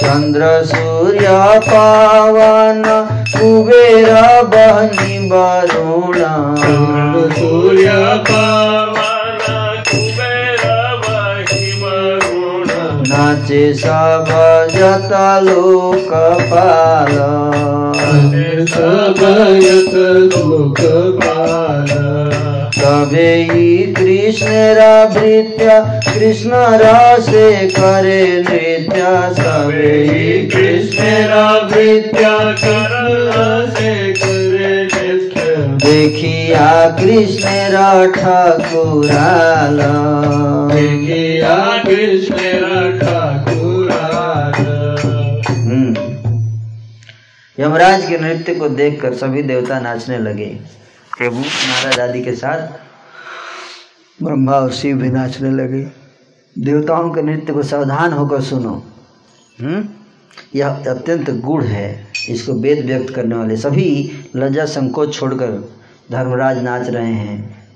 चंद्र 0.00 0.62
सूर्य 0.64 1.28
पावन 1.68 2.82
कुबेर 3.36 4.10
बहनी 4.44 5.18
वरुण 5.28 6.14
चंद्र 6.62 7.34
सूर्य 7.34 7.90
पावन 8.30 8.89
चे 13.48 13.74
सजता 13.74 15.40
लोक 15.40 16.12
पारयत 16.52 17.00
कृष्ण 19.94 20.80
कवै 22.80 23.46
कृष्ण 23.98 24.48
कृष्णराशे 26.12 27.66
करे 27.66 28.42
नृत्य 28.42 29.02
कवेई 29.40 30.48
कृष्णरावृत्य 30.54 32.24
कर 32.64 33.00
देखिया 35.80 36.90
कृष्ण 36.90 38.12
ठाकुराल 38.12 39.78
देखिया 40.74 41.82
कृष्ण 41.82 42.36
हम्म। 45.50 45.96
यमराज 47.64 48.06
के 48.06 48.18
नृत्य 48.18 48.54
को 48.54 48.68
देखकर 48.68 49.14
सभी 49.14 49.42
देवता 49.42 49.80
नाचने 49.80 50.18
लगे। 50.18 50.58
प्रभु 51.18 51.40
नारद 51.40 52.00
आदि 52.00 52.22
के 52.22 52.32
साथ 52.32 52.68
ब्रह्मा 54.22 54.52
और 54.52 54.72
शिव 54.72 54.96
भी 54.96 55.08
नाचने 55.08 55.50
लगे। 55.50 55.86
देवताओं 56.58 57.10
के 57.10 57.22
नृत्य 57.22 57.52
को 57.52 57.62
सावधान 57.62 58.12
होकर 58.12 58.40
सुनो। 58.40 58.82
हम्म? 59.60 59.88
यह 60.54 60.68
अत्यंत 60.68 61.30
गुड़ 61.30 61.64
है। 61.64 62.06
इसको 62.28 62.52
वेद 62.52 62.86
व्यक्त 62.86 63.14
करने 63.14 63.34
वाले 63.34 63.56
सभी 63.56 64.12
लज्जा 64.36 64.64
संकोच 64.64 65.14
छोड़कर 65.14 65.76
धर्मराज 66.10 66.62
नाच 66.62 66.88
रहे 66.88 67.12
हैं। 67.12 67.68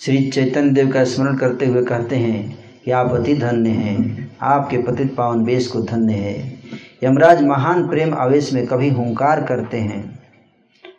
श्री 0.00 0.30
चैतन्य 0.30 0.70
देव 0.70 0.92
का 0.92 1.04
स्मरण 1.04 1.36
करते 1.36 1.66
हुए 1.66 1.84
कहते 1.84 2.16
हैं 2.16 2.64
कि 2.84 2.90
आप 2.90 3.12
अति 3.12 3.34
धन्य 3.34 3.70
हैं। 3.70 4.36
आपके 4.40 4.78
पतित 4.78 5.16
पावन 5.16 5.44
वेश 5.44 5.66
को 5.66 5.80
धन्य 5.80 6.12
है। 6.12 6.58
यमराज 7.04 7.42
महान 7.42 7.88
प्रेम 7.88 8.14
आवेश 8.14 8.52
में 8.52 8.66
कभी 8.66 8.90
हुंकार 8.90 9.42
करते 9.42 9.76
हैं 9.76 10.18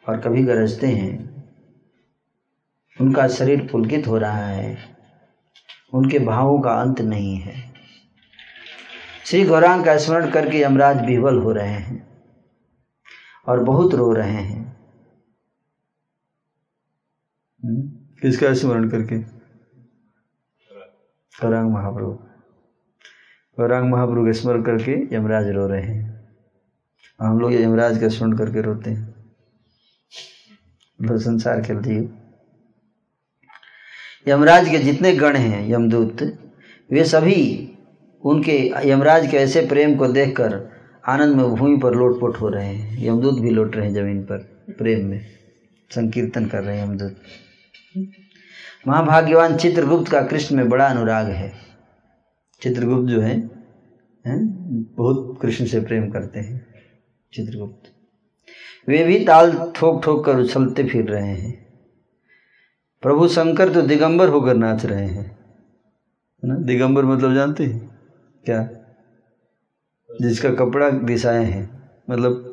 और 0.09 0.17
कभी 0.17 0.43
गरजते 0.43 0.87
हैं। 0.87 1.45
उनका 3.01 3.27
शरीर 3.27 3.69
पुलकित 3.71 4.07
हो 4.07 4.17
रहा 4.17 4.47
है। 4.47 4.77
उनके 5.93 6.19
भावों 6.19 6.59
का 6.59 6.69
अंत 6.69 7.01
नहीं 7.01 7.35
है। 7.35 7.74
श्री 9.25 9.45
गौरांग 9.45 9.85
का 9.85 9.97
स्मरण 9.97 10.31
करके 10.31 10.61
यमराज 10.61 11.05
विह्वल 11.05 11.37
हो 11.37 11.51
रहे 11.51 11.67
हैं 11.67 12.23
और 13.47 13.63
बहुत 13.63 13.93
रो 13.93 14.13
रहे 14.13 14.31
हैं। 14.31 14.77
हम्म? 17.65 17.81
किसका 18.21 18.53
स्मरण 18.53 18.89
करके? 18.89 19.19
गौरांग 21.41 21.71
महाप्रभु। 21.71 22.11
गौरांग 23.59 23.91
महाप्रभु 23.91 24.25
का 24.25 24.31
स्मरण 24.31 24.63
करके 24.63 25.15
यमराज 25.15 25.47
रो 25.47 25.67
रहे 25.67 25.81
हैं। 25.81 26.29
हम 27.21 27.39
लोग 27.39 27.53
यमराज 27.53 27.97
का 28.01 28.07
स्मरण 28.07 28.37
करके 28.37 28.61
रोते 28.61 28.89
हैं। 28.89 29.15
मतलब 31.01 31.17
संसार 31.17 31.61
के 31.61 31.81
लिए। 31.81 32.09
यमराज 34.27 34.69
के 34.69 34.79
जितने 34.79 35.15
गण 35.15 35.35
हैं, 35.35 35.69
यमदूत, 35.69 36.23
वे 36.91 37.03
सभी 37.03 37.71
उनके 38.25 38.71
यमराज 38.85 39.27
के 39.27 39.37
ऐसे 39.37 39.65
प्रेम 39.65 39.95
को 39.95 40.07
देखकर 40.07 40.69
आनंद 41.07 41.35
में 41.35 41.45
भूमि 41.45 41.77
पर 41.77 41.95
लोटपोट 41.95 42.37
हो 42.37 42.49
रहे 42.49 42.65
हैं। 42.65 43.05
यमदूत 43.05 43.39
भी 43.39 43.49
लौट 43.49 43.75
रहे 43.75 43.87
हैं 43.87 43.93
ज़मीन 43.93 44.23
पर, 44.23 44.37
प्रेम 44.69 45.05
में। 45.05 45.25
संकीर्तन 45.91 46.45
कर 46.45 46.63
रहे 46.63 46.77
हैं 46.77 46.87
यमदूत। 46.87 47.15
महाभाग्यवान 48.87 49.57
चित्रगुप्त 49.57 50.11
का 50.11 50.21
कृष्ण 50.21 50.55
में 50.55 50.69
बड़ा 50.69 50.87
अनुराग 50.87 51.27
है। 51.27 51.51
चित्रगुप्त 52.61 53.09
जो 53.09 53.21
है, 53.21 53.37
हैं, 54.25 54.39
बहुत 54.97 55.37
कृष्ण 55.41 55.65
से 55.65 55.79
प्रेम 55.79 56.09
करते 56.09 56.39
हैं, 56.39 56.65
चित्रगुप्त। 57.33 57.91
वे 58.89 59.03
भी 59.03 59.19
ताल 59.25 59.71
ठोक 59.75 60.03
ठोक 60.03 60.25
कर 60.25 60.39
उछलते 60.39 60.83
फिर 60.83 61.05
रहे 61.05 61.27
हैं। 61.27 61.65
प्रभु 63.03 63.27
शंकर 63.27 63.73
तो 63.73 63.81
दिगंबर 63.81 64.29
होकर 64.29 64.55
नाच 64.57 64.85
रहे 64.85 65.05
हैं। 65.05 65.37
ना? 66.43 66.55
दिगंबर 66.55 67.05
मतलब 67.05 67.33
जानते 67.33 67.63
हैं? 67.63 67.94
क्या? 68.45 68.69
जिसका 70.21 70.49
कपड़ा 70.53 70.89
दिशाए 70.89 71.45
हैं 71.45 71.91
मतलब 72.09 72.51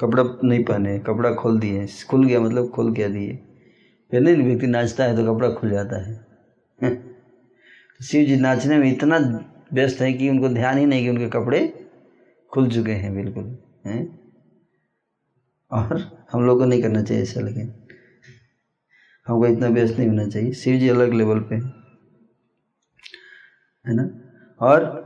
कपड़ा 0.00 0.22
नहीं 0.44 0.64
पहने, 0.64 0.98
कपड़ा 0.98 1.34
खोल 1.34 1.58
दिए, 1.60 1.86
खुल 2.08 2.26
गया 2.26 2.40
मतलब 2.40 2.70
खोल 2.70 2.94
क्या 2.94 3.08
दिए। 3.08 3.40
नहीं 4.14 4.36
व्यक्ति 4.36 4.66
नाचता 4.66 5.04
है 5.04 5.16
तो 5.16 5.34
कपड़ा 5.34 5.50
खुल 5.50 5.70
जाता 5.70 5.96
है। 5.96 6.14
तो 7.98 8.04
शिव 8.04 8.26
जी 8.26 8.36
नाचने 8.36 8.78
में 8.78 8.92
इतना 8.92 9.18
व्यस्त 9.72 10.00
है 10.00 10.12
कि 10.12 10.28
उनको 10.30 10.48
ध्यान 10.48 10.78
ही 10.78 10.86
नहीं 10.86 11.02
कि 11.02 11.08
उनके 11.10 11.28
कपड़े 11.28 11.90
खुल 12.52 12.70
चुके 12.70 12.92
हैं, 12.92 13.14
बिल्कुल। 13.14 13.58
हैं? 13.86 14.18
और 15.70 16.26
हम 16.32 16.46
लोग 16.46 16.58
को 16.58 16.64
नहीं 16.64 16.82
करना 16.82 17.02
चाहिए 17.02 17.22
ऐसा, 17.22 17.40
लेकिन 17.40 17.72
हमको 19.26 19.46
इतना 19.46 19.68
व्यस्त 19.68 19.98
नहीं 19.98 20.08
होना 20.08 20.26
चाहिए। 20.28 20.52
शिव 20.52 20.78
जी 20.78 20.88
अलग 20.88 21.12
लेवल 21.12 21.40
पे 21.40 21.56
है 23.84 23.94
ना? 23.94 24.08
और 24.60 25.03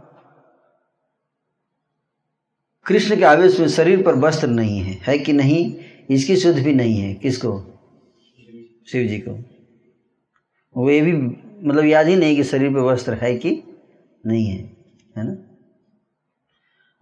कृष्ण 2.89 3.17
के 3.17 3.25
आवेश 3.25 3.61
में 3.61 3.69
शरीर 3.69 4.03
पर 4.03 4.15
वस्त्र 4.15 4.47
नहीं 4.47 4.81
है। 4.81 4.99
है 5.03 5.19
कि 5.19 5.33
नहीं? 5.33 5.77
इसकी 6.11 6.37
शुद्ध 6.37 6.65
भी 6.65 6.75
नहीं 6.75 7.01
है। 7.01 7.15
किसको? 7.15 7.61
शिव 8.93 9.09
जी 9.09 9.19
को। 9.19 9.45
वो 10.77 10.91
ये 10.91 11.01
भी 11.01 11.13
मतलब 11.69 11.85
याद 11.85 12.07
ही 12.07 12.17
नहीं 12.17 12.37
कि 12.37 12.45
शरीर 12.45 12.71
पर 12.71 12.81
वस्त्र 12.81 13.15
है 13.15 13.37
कि 13.37 13.63
नहीं 14.27 14.47
है। 14.47 14.59
है 15.17 15.25
ना? 15.25 15.37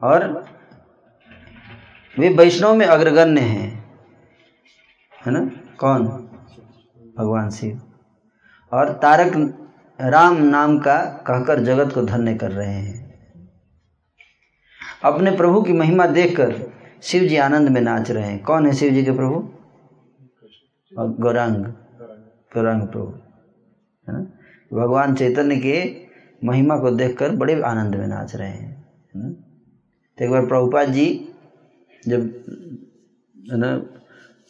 और 0.02 0.48
वे 2.18 2.28
वैष्णव 2.28 2.74
में 2.74 2.86
अग्रगण्य 2.86 3.40
हैं। 3.40 3.90
है 5.26 5.32
ना? 5.32 5.50
कौन? 5.78 6.04
भगवान 7.18 7.50
शिव। 7.50 7.82
और 8.72 8.92
तारक 8.92 9.32
राम 10.00 10.42
नाम 10.42 10.78
का 10.78 11.24
कहकर 11.26 11.64
जगत 11.64 11.94
को 11.94 12.02
धन्य 12.02 12.34
कर 12.34 12.52
रहे 12.52 12.74
हैं। 12.74 13.05
अपने 15.04 15.30
प्रभु 15.30 15.62
की 15.62 15.72
महिमा 15.72 16.06
देखकर 16.06 16.72
शिव 17.02 17.22
जी 17.22 17.36
आनंद 17.36 17.68
में 17.68 17.80
नाच 17.80 18.10
रहे 18.10 18.24
हैं। 18.24 18.42
कौन 18.42 18.66
है 18.66 18.72
शिव 18.72 18.92
जी 18.92 19.04
के 19.04 19.10
प्रभु? 19.10 19.48
गौरांग। 21.22 21.64
गौरांग 22.54 22.82
प्रभु। 22.82 23.06
है 24.08 24.14
ना? 24.14 24.20
भगवान 24.72 25.14
चैतन्य 25.14 25.56
के 25.56 26.06
महिमा 26.46 26.76
को 26.76 26.90
देखकर 26.90 27.30
बड़े 27.30 27.62
आनंद 27.62 27.94
में 27.94 28.06
नाच 28.06 28.36
रहे 28.36 28.48
हैं। 28.48 28.86
तो 30.18 30.24
एक 30.24 30.30
बार 30.30 30.46
प्रभुपाद 30.46 30.88
जी, 30.88 31.28
जब, 32.08 32.20
है 33.52 33.58
ना, 33.58 33.76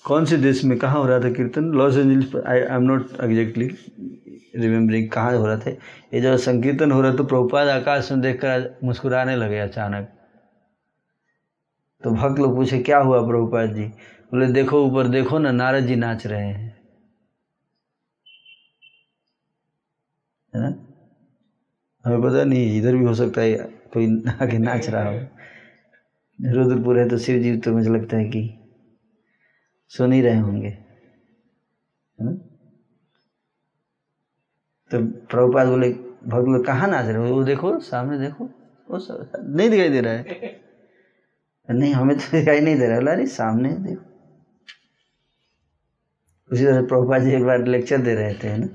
कौन 0.04 0.24
से 0.24 0.36
देश 0.36 0.64
में 0.64 0.78
कहाँ 0.78 1.02
हो 1.02 1.06
रहा 1.06 1.20
था 1.20 1.30
कीर्तन? 1.30 1.64
Los 1.64 1.96
Angeles 1.96 2.36
I 2.36 2.60
I 2.60 2.76
am 2.76 2.82
not 2.82 3.20
exactly 3.20 3.66
remembering 4.56 5.08
कहाँ 5.10 5.36
हो 5.36 5.46
रहा 5.46 5.56
था। 5.56 5.70
ये 5.70 6.20
जब 6.20 6.36
संकीर्तन 6.36 6.90
हो 6.90 7.00
रहा 7.00 7.14
तो 7.14 7.24
प्रभुपाद 7.24 7.68
आकाश 7.68 8.12
में 8.12 8.20
देखकर 8.20 8.78
मुस्कुराने 8.84 9.36
लगे 9.36 9.58
अचानक। 9.58 10.12
तो 12.06 12.12
भक्त 12.12 12.38
लोग 12.38 12.54
पूछे, 12.54 12.78
क्या 12.78 12.98
हुआ 12.98 13.26
प्रभुपाद 13.26 13.74
जी? 13.74 13.84
बोले, 14.30 14.46
देखो, 14.46 14.86
ऊपर 14.86 15.08
देखो 15.08 15.38
ना, 15.38 15.52
नारद 15.52 15.84
जी 15.84 15.96
नाच 15.96 16.26
रहे 16.26 16.46
हैं। 16.46 16.76
है 20.54 20.60
ना? 20.60 20.68
हमें 22.06 22.22
पता 22.22 22.44
नहीं, 22.44 22.78
इधर 22.78 22.96
भी 22.96 23.04
हो 23.04 23.14
सकता 23.14 23.40
है, 23.40 23.54
कोई 23.94 24.24
आगे 24.42 24.58
नाच 24.58 24.88
रहा 24.88 25.08
हो। 25.08 25.20
रुद्रपुर 26.50 26.98
है 26.98 27.08
तो 27.08 27.18
शिव 27.18 27.42
जी 27.42 27.56
तो 27.56 27.72
मुझे 27.72 27.90
लगता 27.90 28.16
है 28.16 28.24
कि 28.24 28.58
सुन 29.88 30.12
ही 30.12 30.20
रहे 30.20 30.38
होंगे। 30.38 30.68
है 30.68 32.24
ना? 32.24 32.30
तो 34.90 35.06
प्रभुपाद 35.06 35.66
बोले, 35.66 35.90
भक्त 36.26 36.48
लोग 36.48 36.66
कहाँ 36.66 36.88
नाच 36.88 37.06
रहे 37.06 37.28
हो? 37.28 37.36
वो 37.36 37.44
देखो, 37.44 37.78
सामने 37.78 38.18
देखो, 38.18 38.44
वो 38.90 38.98
नहीं 39.38 39.70
दिखाई 39.70 39.88
दे 39.88 40.00
रहा 40.00 40.12
है। 40.12 40.65
नहीं, 41.70 41.92
हमें 41.92 42.16
तो 42.16 42.38
दिखाई 42.38 42.60
नहीं 42.60 42.76
दे 42.76 42.86
रहा। 42.86 42.96
बोला 42.96 43.12
अरे 43.12 43.26
सामने 43.26 43.68
देखो। 43.68 44.02
उसी 46.52 46.64
तरह 46.64 46.82
प्रभुपाद 46.82 47.22
जी 47.22 47.32
एक 47.32 47.44
बार 47.44 47.66
लेक्चर 47.66 47.98
दे 47.98 48.14
रहे 48.14 48.34
थे 48.34 48.56
ना? 48.56 48.66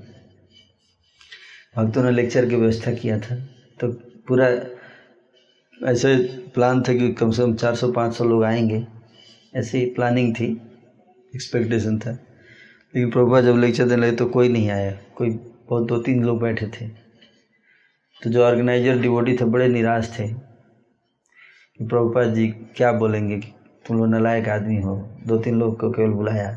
भक्तों 1.76 2.04
ने 2.04 2.10
लेक्चर 2.10 2.48
की 2.48 2.56
व्यवस्था 2.56 2.92
किया 2.92 3.18
था। 3.18 3.36
तो 3.80 3.92
पूरा 4.28 4.46
ऐसे 5.88 6.16
प्लान 6.54 6.82
था 6.82 6.92
कि 6.92 7.12
कम 7.12 7.30
से 7.30 7.42
कम 7.42 7.54
चार 7.54 7.74
सौ, 7.74 7.92
पाँच 7.92 8.14
सौ 8.14 8.24
लोग 8.24 8.44
आएँगे। 8.44 8.86
ऐसी 9.56 9.86
प्लानिंग 9.86 10.34
थी 10.34 10.60
एक्सपेक्टेशन 11.34 11.98
था। 11.98 12.10
लेकिन 12.94 13.10
प्रभुपा 13.10 13.40
जब 13.40 13.56
लेक्चर 13.56 13.88
देने 13.88 14.06
लगे 14.06 14.16
तो 14.16 14.26
कोई 14.26 14.48
नहीं 14.48 14.70
आया। 14.70 14.98
कोई, 15.16 15.30
बहुत 15.68 15.86
दो 15.86 15.98
तीन 15.98 16.24
लोग 16.24 16.40
बैठे 16.40 16.66
थे। 16.66 16.88
तो 18.22 18.30
जो 18.30 18.44
ऑर्गेनाइजर 18.44 18.98
डिवोटी 18.98 19.36
थे, 19.36 19.44
बड़े 19.44 19.68
निराश 19.68 20.16
थे। 20.18 20.51
प्रभुपाद 21.80 22.34
जी 22.34 22.46
क्या 22.76 22.90
बोलेंगे 22.92 23.38
कि 23.38 23.52
तुम 23.86 23.98
लोग 23.98 24.08
नलायक 24.08 24.48
आदमी 24.48 24.80
हो? 24.82 24.96
दो 25.26 25.36
तीन 25.38 25.58
लोग 25.58 25.78
को 25.80 25.90
केवल 25.90 26.10
बुलाया। 26.10 26.50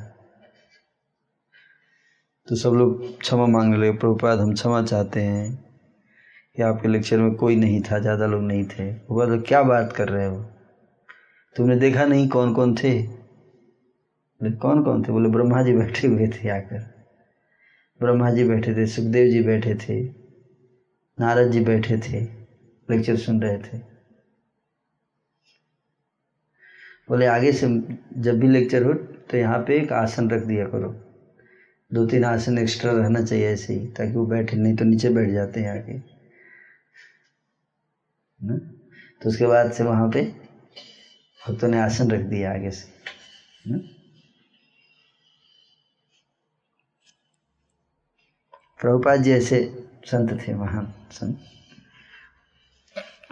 तो 2.48 2.56
सब 2.56 2.74
लोग 2.74 3.20
क्षमा 3.20 3.46
मांगने 3.46 3.78
लगे, 3.78 3.92
प्रभुपाद, 3.92 4.40
हम 4.40 4.54
क्षमा 4.54 4.82
चाहते 4.82 5.22
हैं 5.22 5.56
कि 6.56 6.62
आपके 6.62 6.88
लेक्चर 6.88 7.18
में 7.18 7.34
कोई 7.36 7.56
नहीं 7.56 7.82
था, 7.82 8.00
ज़्यादा 8.00 8.26
लोग 8.26 8.44
नहीं 8.44 8.66
थे। 8.66 8.90
वो 8.92 9.26
तो 9.26 9.42
क्या 9.42 9.64
बात 9.64 9.94
कर 9.94 10.10
रहे 10.10 10.26
हो? 10.26 10.38
तुमने 11.56 11.76
देखा 11.76 12.06
नहीं 12.06 12.28
कौन 12.28 12.54
कौन 12.54 12.76
थे? 12.76 13.02
कौन 14.42 14.84
कौन 14.84 15.04
थे? 15.04 15.12
बोले, 15.12 15.30
ब्रह्मा 15.30 15.64
जी 15.64 15.74
बैठे 15.74 16.08
हुए 16.08 16.28
थे 16.28 16.50
आकर। 16.50 16.86
ब्रह्मा 18.02 18.30
जी 18.30 18.44
बैठे 18.44 18.76
थे, 18.76 18.86
सुखदेव 18.86 19.32
जी 19.32 19.42
बैठे 19.42 19.76
थे, 19.76 20.02
नारद 21.18 21.52
जी 21.52 21.60
बैठे 21.60 21.98
थे, 21.98 22.24
लेक्चर 22.90 23.16
सुन 23.18 23.42
रहे 23.42 23.58
थे। 23.58 23.95
बोले, 27.10 27.26
आगे 27.26 27.52
से 27.52 27.68
जब 28.22 28.40
भी 28.40 28.48
लेक्चर 28.48 28.84
हो 28.84 28.94
तो 29.32 29.38
यहाँ 29.38 29.60
पे 29.60 29.80
एक 29.80 29.92
आसन 29.94 30.30
रख 30.30 30.42
दिया 30.42 30.66
करो। 30.66 30.90
दो 31.92 32.06
तीन 32.06 32.24
आसन 32.26 32.58
एक्स्ट्रा 32.58 32.92
रहना 32.92 33.22
चाहिए 33.22 33.52
ऐसे 33.54 33.74
ही, 33.74 33.88
ताकि 33.88 34.12
वो 34.12 34.26
बैठे, 34.26 34.58
नहीं 34.58 34.76
तो 34.76 34.86
नीचे 34.86 35.10
बैठ 35.10 35.30
जाते 35.32 35.60
हैं 35.60 35.72
आगे। 35.72 36.02
ना? 38.40 38.58
तो 39.22 39.30
उसके 39.30 39.46
बाद 39.46 39.72
से 39.72 39.84
वहाँ 39.84 40.10
पे 40.10 40.22
भक्तों 41.42 41.68
ने 41.68 41.80
आसन 41.80 42.12
रख 42.12 42.22
दिया 42.22 42.54
आगे 42.54 42.72
से। 42.72 42.94
प्रभुपाद 48.80 49.22
जी 49.22 49.32
ऐसे 49.32 49.60
संत 50.06 50.48
थे, 50.48 50.54
महान 50.54 50.94
संत। 51.12 51.38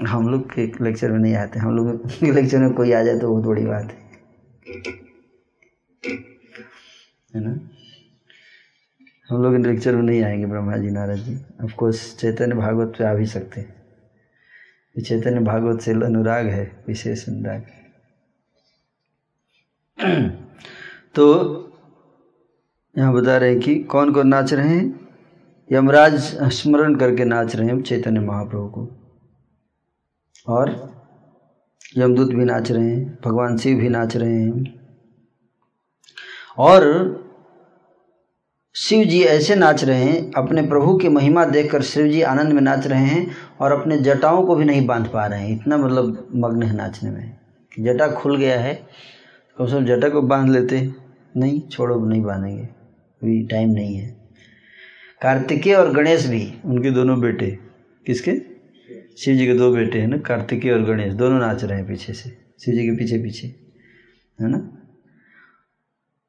हम 0.02 0.30
लोग 0.30 0.54
के 0.54 0.84
लेक्चर 0.84 1.12
में 1.12 1.20
नहीं 1.20 1.36
आते, 1.36 1.60
हम 1.60 1.76
लोग 1.76 2.08
के 2.08 2.32
लेक्चर 2.32 2.58
में 2.58 2.74
कोई 2.74 2.92
आ 2.92 3.04
जाए 3.04 3.20
तो 3.20 3.30
बहुत 3.30 3.44
बड़ी 3.44 3.66
बात 3.66 3.84
है। 3.84 4.12
है 7.36 7.42
ना? 7.42 7.70
हम 9.30 9.44
लोग 9.44 9.56
लेक्चर 9.56 9.96
में 9.96 10.04
नहीं 10.04 10.24
आएँगे 10.24 10.46
ब्रह्मा 10.46 10.78
जी 10.78 10.90
नारद 10.90 11.16
जी 11.16 11.40
ऑफ़ 11.64 11.76
कोर्स 11.76 12.18
चैतन्य 12.18 12.56
भागवत 12.56 12.94
पे 12.98 13.04
आ 13.04 13.14
भी 13.14 13.26
सकते 13.26 13.62
हैं। 13.62 13.84
चैतन्य 15.02 15.40
भागवत 15.40 15.82
से 15.82 15.92
अनुराग 15.92 16.48
है, 16.48 16.84
विशेष 16.88 17.30
अनुराग। 17.30 17.66
तो 21.16 21.54
यहाँ 22.98 23.14
बता 23.14 23.38
रहे 23.38 23.50
हैं 23.50 23.60
कि 23.60 23.80
कौन 23.80 24.14
कौन 24.14 24.28
नाच 24.28 24.54
रहे 24.54 24.70
हैं? 24.70 25.08
यमराज 25.72 26.14
स्मरण 26.54 26.96
करके 26.96 27.26
नाच 27.26 27.56
रहे 27.56 27.68
हैं 27.68 27.82
चैतन्य 27.82 28.20
महाप्रभु 28.20 28.68
को। 28.68 29.03
और 30.48 30.94
यमदूत 31.98 32.28
भी 32.28 32.46
नाच 32.46 32.72
रहे 32.72 32.90
हैं, 32.90 33.20
भगवान 33.26 33.58
शिव 33.58 33.78
भी 33.78 33.90
नाच 33.90 34.16
रहे 34.18 34.42
हैं। 34.42 34.80
और 36.58 36.84
शिव 38.76 39.04
जी 39.04 39.24
ऐसे 39.24 39.56
नाच 39.56 39.84
रहे 39.84 40.04
हैं, 40.04 40.32
अपने 40.32 40.62
प्रभु 40.62 40.98
की 40.98 41.10
महिमा 41.10 41.46
देखकर 41.46 41.82
शिव 41.82 42.08
जी 42.08 42.22
आनंद 42.22 42.54
में 42.54 42.62
नाच 42.62 42.88
रहे 42.88 43.06
हैं 43.06 43.32
और 43.62 43.72
अपने 43.72 43.98
जटाओं 43.98 44.44
को 44.44 44.56
भी 44.56 44.66
नहीं 44.66 44.86
बाँध 44.88 45.08
पा 45.08 45.26
रहे 45.26 45.42
हैं, 45.42 45.56
इतना 45.56 45.78
मतलब 45.78 46.28
मग्न 46.36 46.64
है 46.64 46.76
नाचने 46.76 47.12
में। 47.12 47.38
जटा 47.80 48.08
खुल 48.08 48.38
गया 48.38 48.60
है, 48.60 48.88
कम 49.58 49.66
से 49.66 49.74
कम 49.74 49.86
जटा 49.86 50.10
को 50.10 50.22
बाँध 50.22 50.50
लेते 50.50 50.92
नहीं, 51.38 51.62
छोड़ो, 51.62 52.06
नहीं 52.06 52.22
बांधेंगे, 52.22 52.64
अभी 52.64 53.48
टाइम 53.48 53.70
नहीं 53.70 53.96
है। 53.96 54.16
कार्तिकेय 55.22 55.76
और 55.76 55.94
गणेश 55.94 56.26
भी, 56.26 56.54
उनके 56.66 56.92
दोनों 56.92 57.20
बेटे, 57.22 57.60
किसके? 58.06 58.53
शिव 59.18 59.36
जी 59.36 59.46
के 59.48 59.54
दो 59.54 59.72
बेटे 59.72 60.00
हैं 60.02 60.08
ना 60.08 60.18
कार्तिकी 60.18 60.70
और 60.70 60.84
गणेश, 60.84 61.14
दोनों 61.14 61.40
नाच 61.40 61.64
रहे 61.64 61.78
हैं 61.78 61.88
पीछे 61.88 62.14
से 62.14 62.30
शिव 62.60 62.74
जी 62.76 62.86
के 62.86 62.96
पीछे 62.98 63.18
पीछे, 63.18 63.48
है 64.40 64.50
ना? 64.50 64.58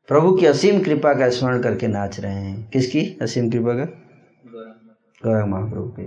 प्रभु 0.09 0.33
की 0.33 0.47
असीम 0.47 0.81
कृपा 0.81 1.13
का 1.15 1.29
स्मरण 1.29 1.63
करके 1.63 1.87
नाच 1.87 2.21
रहे 2.21 2.35
हैं। 2.35 2.71
किसकी 2.71 3.07
असीम 3.23 3.51
कृपा 3.51 3.75
का? 3.75 3.85
गौरव 5.21 5.47
महाप्रभु 5.47 5.89
के। 5.91 6.07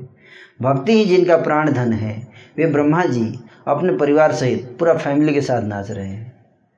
भक्ति 0.61 0.93
ही 0.93 1.05
जिनका 1.05 1.38
प्राण 1.38 1.71
धन 1.71 1.93
है, 1.93 2.15
वे 2.57 2.65
ब्रह्मा 2.65 3.03
जी 3.05 3.25
अपने 3.67 3.97
परिवार 3.97 4.34
सहित 4.34 4.75
पूरा 4.80 4.93
फैमिली 4.93 5.34
के 5.34 5.41
साथ 5.41 5.61
नाच 5.61 5.91
रहे 5.91 6.07
हैं, 6.07 6.25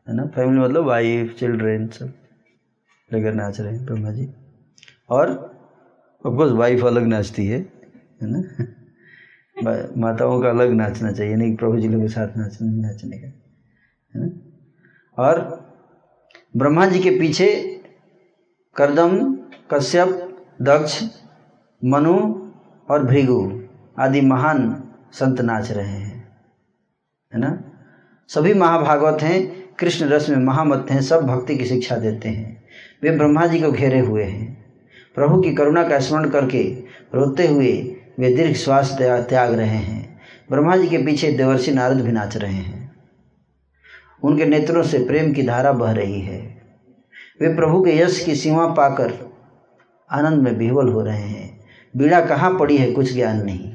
है 0.08 0.16
ना? 0.16 0.26
फैमिली 0.26 0.60
मतलब 0.60 0.86
वाइफ 0.86 1.36
चिल्ड्रेन 1.40 1.88
सब 1.90 2.14
लेकर 3.12 3.34
नाच 3.34 3.60
रहे 3.62 3.74
हैं 3.74 3.86
ब्रह्मा 3.86 4.12
जी। 4.12 4.30
और 5.10 5.30
ऑफकोर्स 6.26 6.52
वाइफ 6.52 6.84
अलग 6.86 7.08
नाचती 7.08 7.48
है 7.48 7.60
है 7.60 8.30
ना? 8.32 8.66
माताओं 9.98 10.42
का 10.42 10.50
अलग 10.50 10.72
नाचना 10.72 11.12
चाहिए 11.12 11.36
नहीं 11.36 11.56
प्रभु 11.56 11.80
जी 11.80 11.90
लोग 11.90 12.02
के 12.02 12.08
साथ 12.08 12.28
नाचने 12.38 12.82
नाचने 12.82 13.18
का, 13.18 13.28
है 14.16 14.26
ना? 14.26 14.30
और 15.24 15.70
ब्रह्मा 16.58 16.86
जी 16.86 17.00
के 17.00 17.10
पीछे 17.10 17.82
करदम, 18.76 19.36
कश्यप, 19.74 20.38
दक्ष, 20.62 21.04
मनु 21.86 22.16
और 22.90 23.06
भृगु 23.06 23.64
आदि 24.00 24.22
महान 24.22 24.84
संत 25.12 25.42
नाच 25.42 25.72
रहे 25.72 25.86
हैं, 25.86 26.38
है 27.34 27.40
ना? 27.40 27.64
सभी 28.28 28.54
महाभागवत 28.54 29.22
हैं, 29.22 29.76
कृष्ण 29.76 30.06
रस 30.06 30.30
में 30.30 30.38
महामत 30.38 30.88
हैं, 30.92 31.02
सब 31.02 31.22
भक्ति 31.22 31.58
की 31.58 31.66
शिक्षा 31.66 31.96
देते 31.96 32.30
हैं। 32.30 32.64
वे 33.04 33.12
ब्रह्मा 33.12 33.48
जी 33.48 33.62
को 33.62 33.72
घेरे 33.72 34.00
हुए 34.00 34.24
हैं। 34.24 34.66
प्रभु 35.16 35.42
की 35.42 35.54
करुणा 35.54 35.88
का 35.90 36.00
स्मरण 36.00 36.30
करके 36.30 36.64
रोते 37.16 37.48
हुए 37.48 37.89
वे 38.20 38.36
दीर्घ 38.36 38.56
श्वास 38.56 38.98
त्याग 39.02 39.54
रहे 39.54 39.68
हैं। 39.68 40.20
ब्रह्मा 40.52 40.78
जी 40.78 40.88
के 40.88 40.98
पीछे 40.98 41.32
देवर्षि 41.32 41.72
नारद 41.72 42.02
भी 42.02 42.12
नाच 42.12 42.38
रहे 42.38 42.54
हैं। 42.54 42.92
उनके 44.24 44.46
नेत्रों 44.46 44.84
से 44.84 45.00
प्रेम 45.00 45.34
की 45.34 45.44
धारा 45.44 45.72
बह 45.72 45.92
रही 45.92 46.22
है। 46.22 46.40
वे 47.42 47.56
प्रभु 47.56 47.82
के 47.82 47.98
यश 47.98 48.24
की 48.26 48.36
सीमा 48.36 48.66
पाकर 48.68 49.14
आनंद 50.12 50.44
में 50.44 50.52
विह्वल 50.52 50.88
हो 50.88 51.02
रहे 51.02 51.22
हैं। 51.22 51.60
बीड़ा 51.98 52.26
कहाँ 52.26 52.58
पड़ी 52.60 52.78
है 52.78 52.92
कुछ 52.92 53.14
ज्ञान 53.14 53.42
नहीं। 53.46 53.74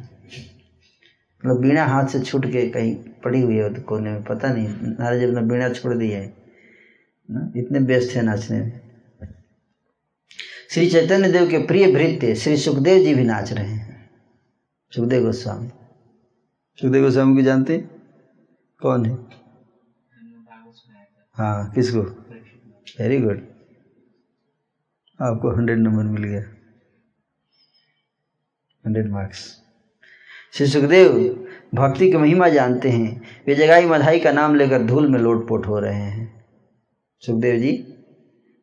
मतलब 1.47 1.61
बीड़ा 1.61 1.85
हाथ 1.85 2.07
से 2.07 2.21
छूट 2.21 2.47
के 2.47 2.69
कहीं 2.69 2.95
पड़ी 2.95 3.41
हुई 3.41 3.57
है 3.57 3.71
कोने 3.71 4.11
में, 4.11 4.23
पता 4.23 4.53
नहीं। 4.53 4.69
नारद 4.71 5.21
जी 5.21 5.27
ने 5.27 5.41
बीड़ा 5.41 5.69
छोड़ 5.69 5.95
दिया 5.95 6.19
है, 6.19 6.35
ना? 7.31 7.53
इतने 7.57 7.79
व्यस्त 7.79 8.17
थे 8.17 8.23
नाचने 8.23 8.59
में। 8.59 8.81
श्री 10.71 10.91
चैतन्य 10.91 11.33
देव 11.33 11.49
के 11.49 11.59
प्रिय 11.59 11.93
भृत्य 11.93 12.35
श्री 12.35 12.57
सुखदेव 12.57 13.05
जी 13.05 13.15
भी 13.15 13.25
नाच 13.25 13.53
रहे 13.53 13.67
हैं। 13.67 13.84
सुखदेव 14.95 15.23
गोस्वामी। 15.23 15.69
सुखदेव 16.81 17.05
गोस्वामी 17.05 17.37
को 17.37 17.43
जानते? 17.43 17.79
कौन 18.81 19.07
है? 19.07 19.15
हाँ 21.35 21.71
किसको? 21.71 22.01
वेरी 23.01 23.21
गुड 23.21 23.47
आपको 25.21 25.57
हंड्रेड 25.57 25.79
नंबर 25.79 26.03
मिल 26.03 26.25
गया। 26.25 26.41
हंड्रेड 28.87 29.11
मार्क्स 29.11 29.63
श्री 30.53 30.67
सुखदेव, 30.67 31.13
भक्ति 31.75 32.11
की 32.11 32.17
महिमा 32.17 32.49
जानते 32.49 32.91
हैं। 32.91 33.23
वे 33.47 33.55
जगाई 33.55 33.87
मधाई 33.87 34.21
का 34.21 34.33
नाम 34.33 34.55
लेकर 34.55 34.83
धूल 34.83 35.09
में 35.09 35.19
लोटपोट 35.19 35.67
हो 35.67 35.79
रहे 35.79 36.03
हैं। 36.03 36.45
सुखदेव 37.21 37.61
जी, 37.61 37.79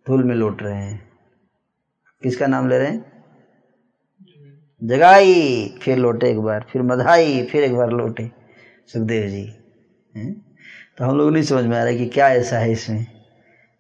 धूल 0.08 0.24
में 0.24 0.36
लौट 0.36 0.64
रहे 0.64 0.84
हैं। 0.84 1.12
किसका 2.24 2.48
नाम 2.48 2.70
ले 2.70 2.78
रहे 2.78 2.88
हैं? 2.88 3.11
जगाई, 4.84 5.68
फिर 5.82 5.98
लौटे 5.98 6.30
एक 6.30 6.40
बार, 6.40 6.66
फिर 6.70 6.82
मधाई, 6.82 7.44
फिर 7.46 7.64
एक 7.64 7.76
बार 7.76 7.90
लौटे। 7.90 8.32
सुखदेव 8.88 9.28
जी, 9.28 9.54
हैं? 10.16 10.34
तो 10.98 11.06
हम 11.06 11.18
लोग 11.18 11.32
नहीं 11.32 11.44
समझ 11.44 11.66
में 11.66 11.78
आ 11.78 11.84
रहा 11.84 11.94
कि 11.94 12.06
क्या 12.06 12.30
ऐसा 12.30 12.58
है 12.58 12.72
इसमें, 12.72 13.00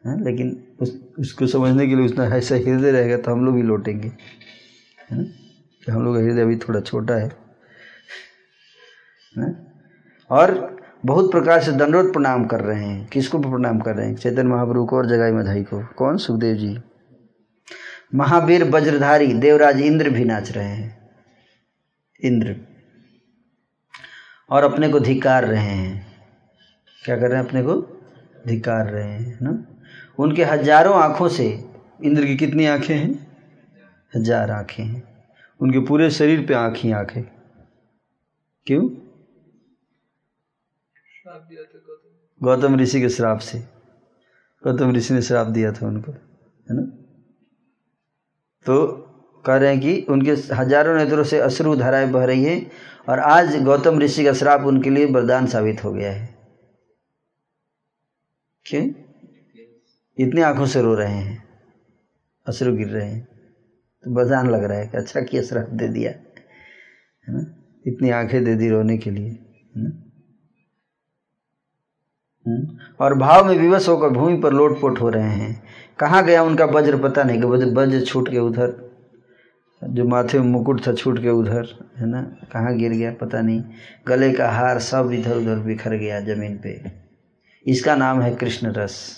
है? 0.05 0.23
लेकिन 0.23 0.63
उस, 0.81 0.99
उसको 1.19 1.47
समझने 1.47 1.87
के 1.87 1.95
लिए 1.95 2.05
उसने 2.05 2.25
ऐसा 2.25 2.55
हृदय 2.55 2.91
रहेगा 2.91 3.17
तो 3.17 3.31
हम 3.31 3.45
लोग 3.45 3.55
भी 3.55 3.63
लौटेंगे 3.63 4.11
ना 5.11 5.23
कि 5.85 5.91
हम 5.91 6.03
लोग 6.03 6.15
का 6.15 6.21
हृदय 6.21 6.41
अभी 6.41 6.55
थोड़ा 6.55 6.79
छोटा 6.79 7.13
है 7.13 7.31
है? 9.37 9.67
और 10.29 10.77
बहुत 11.05 11.31
प्रकार 11.31 11.61
से 11.61 11.71
दंडोत 11.71 12.13
प्रणाम 12.13 12.45
कर 12.45 12.59
रहे 12.59 12.83
हैं। 12.83 13.07
किसको 13.07 13.39
प्रणाम 13.39 13.79
कर 13.79 13.95
रहे 13.95 14.07
हैं? 14.07 14.15
चैतन्य 14.15 14.43
महाप्रभु 14.43 14.85
को 14.85 14.97
और 14.97 15.05
जगाई 15.05 15.31
मधाई 15.31 15.63
को। 15.63 15.85
कौन? 15.97 16.17
सुखदेव 16.17 16.55
जी। 16.55 16.79
महावीर 18.13 18.63
वज्रधारी 18.63 19.33
देवराज 19.33 19.81
इंद्र 19.81 20.09
भी 20.09 20.25
नाच 20.25 20.51
रहे 20.51 20.67
हैं। 20.67 21.11
इंद्र। 22.19 22.55
और 24.49 24.63
अपने 24.63 24.89
को 24.89 24.99
धिकार 24.99 25.45
रहे 25.45 25.61
हैं। 25.61 26.07
क्या 27.03 27.19
कर 27.19 27.29
रहे 27.29 27.39
हैं? 27.39 27.47
अपने 27.47 27.63
को 27.63 27.75
धिकार 28.47 28.89
रहे 28.89 29.09
हैं 29.09 29.37
ना? 29.41 29.67
उनके 30.19 30.43
हज़ारों 30.43 30.95
आँखों 30.95 31.29
से 31.29 31.47
इंद्र 32.03 32.25
की 32.25 32.37
कितनी 32.37 32.65
आँखें 32.65 32.95
हैं? 32.95 33.27
हज़ार 34.15 34.51
आँखें 34.51 34.83
हैं। 34.83 35.03
उनके 35.59 35.79
पूरे 35.79 36.09
शरीर 36.11 36.45
पे 36.45 36.53
आँख 36.53 36.77
ही 36.77 36.91
आँख 36.91 37.13
क्यों? 38.67 38.89
गौतम 42.41 42.79
ऋषि 42.79 43.01
के 43.01 43.09
श्राप 43.09 43.39
से। 43.39 43.59
गौतम 44.63 44.91
ऋषि 44.91 45.13
ने 45.13 45.21
श्राप 45.21 45.47
दिया 45.47 45.71
था 45.71 45.87
उनको, 45.87 46.11
है 46.11 46.75
ना? 46.75 47.00
तो 48.65 48.85
कह 49.45 49.55
रहे 49.55 49.69
हैं 49.69 49.79
कि 49.81 50.05
उनके 50.09 50.31
हज़ारों 50.55 50.95
नेत्रों 50.97 51.23
से 51.23 51.39
अश्रु 51.39 51.75
धाराएँ 51.75 52.07
बह 52.07 52.25
रही 52.25 52.43
है 52.43 52.59
और 53.09 53.19
आज 53.19 53.55
गौतम 53.63 53.99
ऋषि 53.99 54.23
का 54.23 54.33
श्राप 54.33 54.65
उनके 54.65 54.89
लिए 54.89 55.05
वरदान 55.05 55.47
साबित 55.47 55.83
हो 55.83 55.91
गया 55.93 56.11
है। 56.11 56.27
क्यों? 58.65 58.83
इतनी 60.17 60.41
आँखों 60.41 60.65
से 60.65 60.81
रो 60.81 60.93
रहे 60.95 61.13
हैं, 61.13 61.43
अश्रु 62.45 62.75
गिर 62.75 62.87
रहे 62.87 63.07
हैं 63.07 63.23
तो 64.03 64.13
वरदान 64.13 64.49
लग 64.49 64.63
रहा 64.63 64.77
है 64.77 64.87
कि 64.87 64.97
अच्छा 64.97 65.21
किया, 65.21 65.41
श्राप 65.41 65.69
दे 65.71 65.87
दिया, 65.87 66.11
है 66.11 67.33
ना? 67.33 67.41
इतनी 67.85 68.09
आँखें 68.09 68.43
दे 68.43 68.55
दी 68.55 68.69
रोने 68.69 68.97
के 68.97 69.11
लिए, 69.11 69.29
है 69.29 69.83
ना? 69.83 69.89
और 72.99 73.13
भाव 73.13 73.45
में 73.45 73.57
विवश 73.57 73.89
होकर 73.89 74.09
भूमि 74.09 74.37
पर 74.37 74.53
लोटपोट 74.53 75.01
हो 75.01 75.09
रहे 75.09 75.23
हैं। 75.23 75.63
कहाँ 75.99 76.23
गया 76.25 76.43
उनका 76.43 76.65
वज्र 76.65 76.97
पता 76.97 77.23
नहीं, 77.23 77.41
कि 77.41 77.47
वज्र 77.47 78.01
छूट 78.01 78.29
के 78.29 78.39
उधर, 78.39 78.91
जो 79.83 80.05
माथे 80.05 80.39
में 80.39 80.45
मुकुट 80.45 80.87
था 80.87 80.93
छूट 80.93 81.21
के 81.21 81.29
उधर, 81.29 81.67
है 81.97 82.07
ना? 82.07 82.21
कहाँ 82.21 82.75
गिर 82.75 82.91
गया 82.91 83.11
पता 83.11 83.41
नहीं। 83.41 83.63
गले 84.07 84.31
का 84.33 84.49
हार 84.49 84.79
सब 84.79 85.11
इधर 85.13 85.37
उधर 85.37 85.59
बिखर 85.59 85.95
गया 85.95 86.19
ज़मीन 86.19 86.57
पे। 86.57 86.91
इसका 87.67 87.95
नाम 87.95 88.21
है 88.21 88.35
कृष्ण 88.35 88.73
रस 88.73 89.17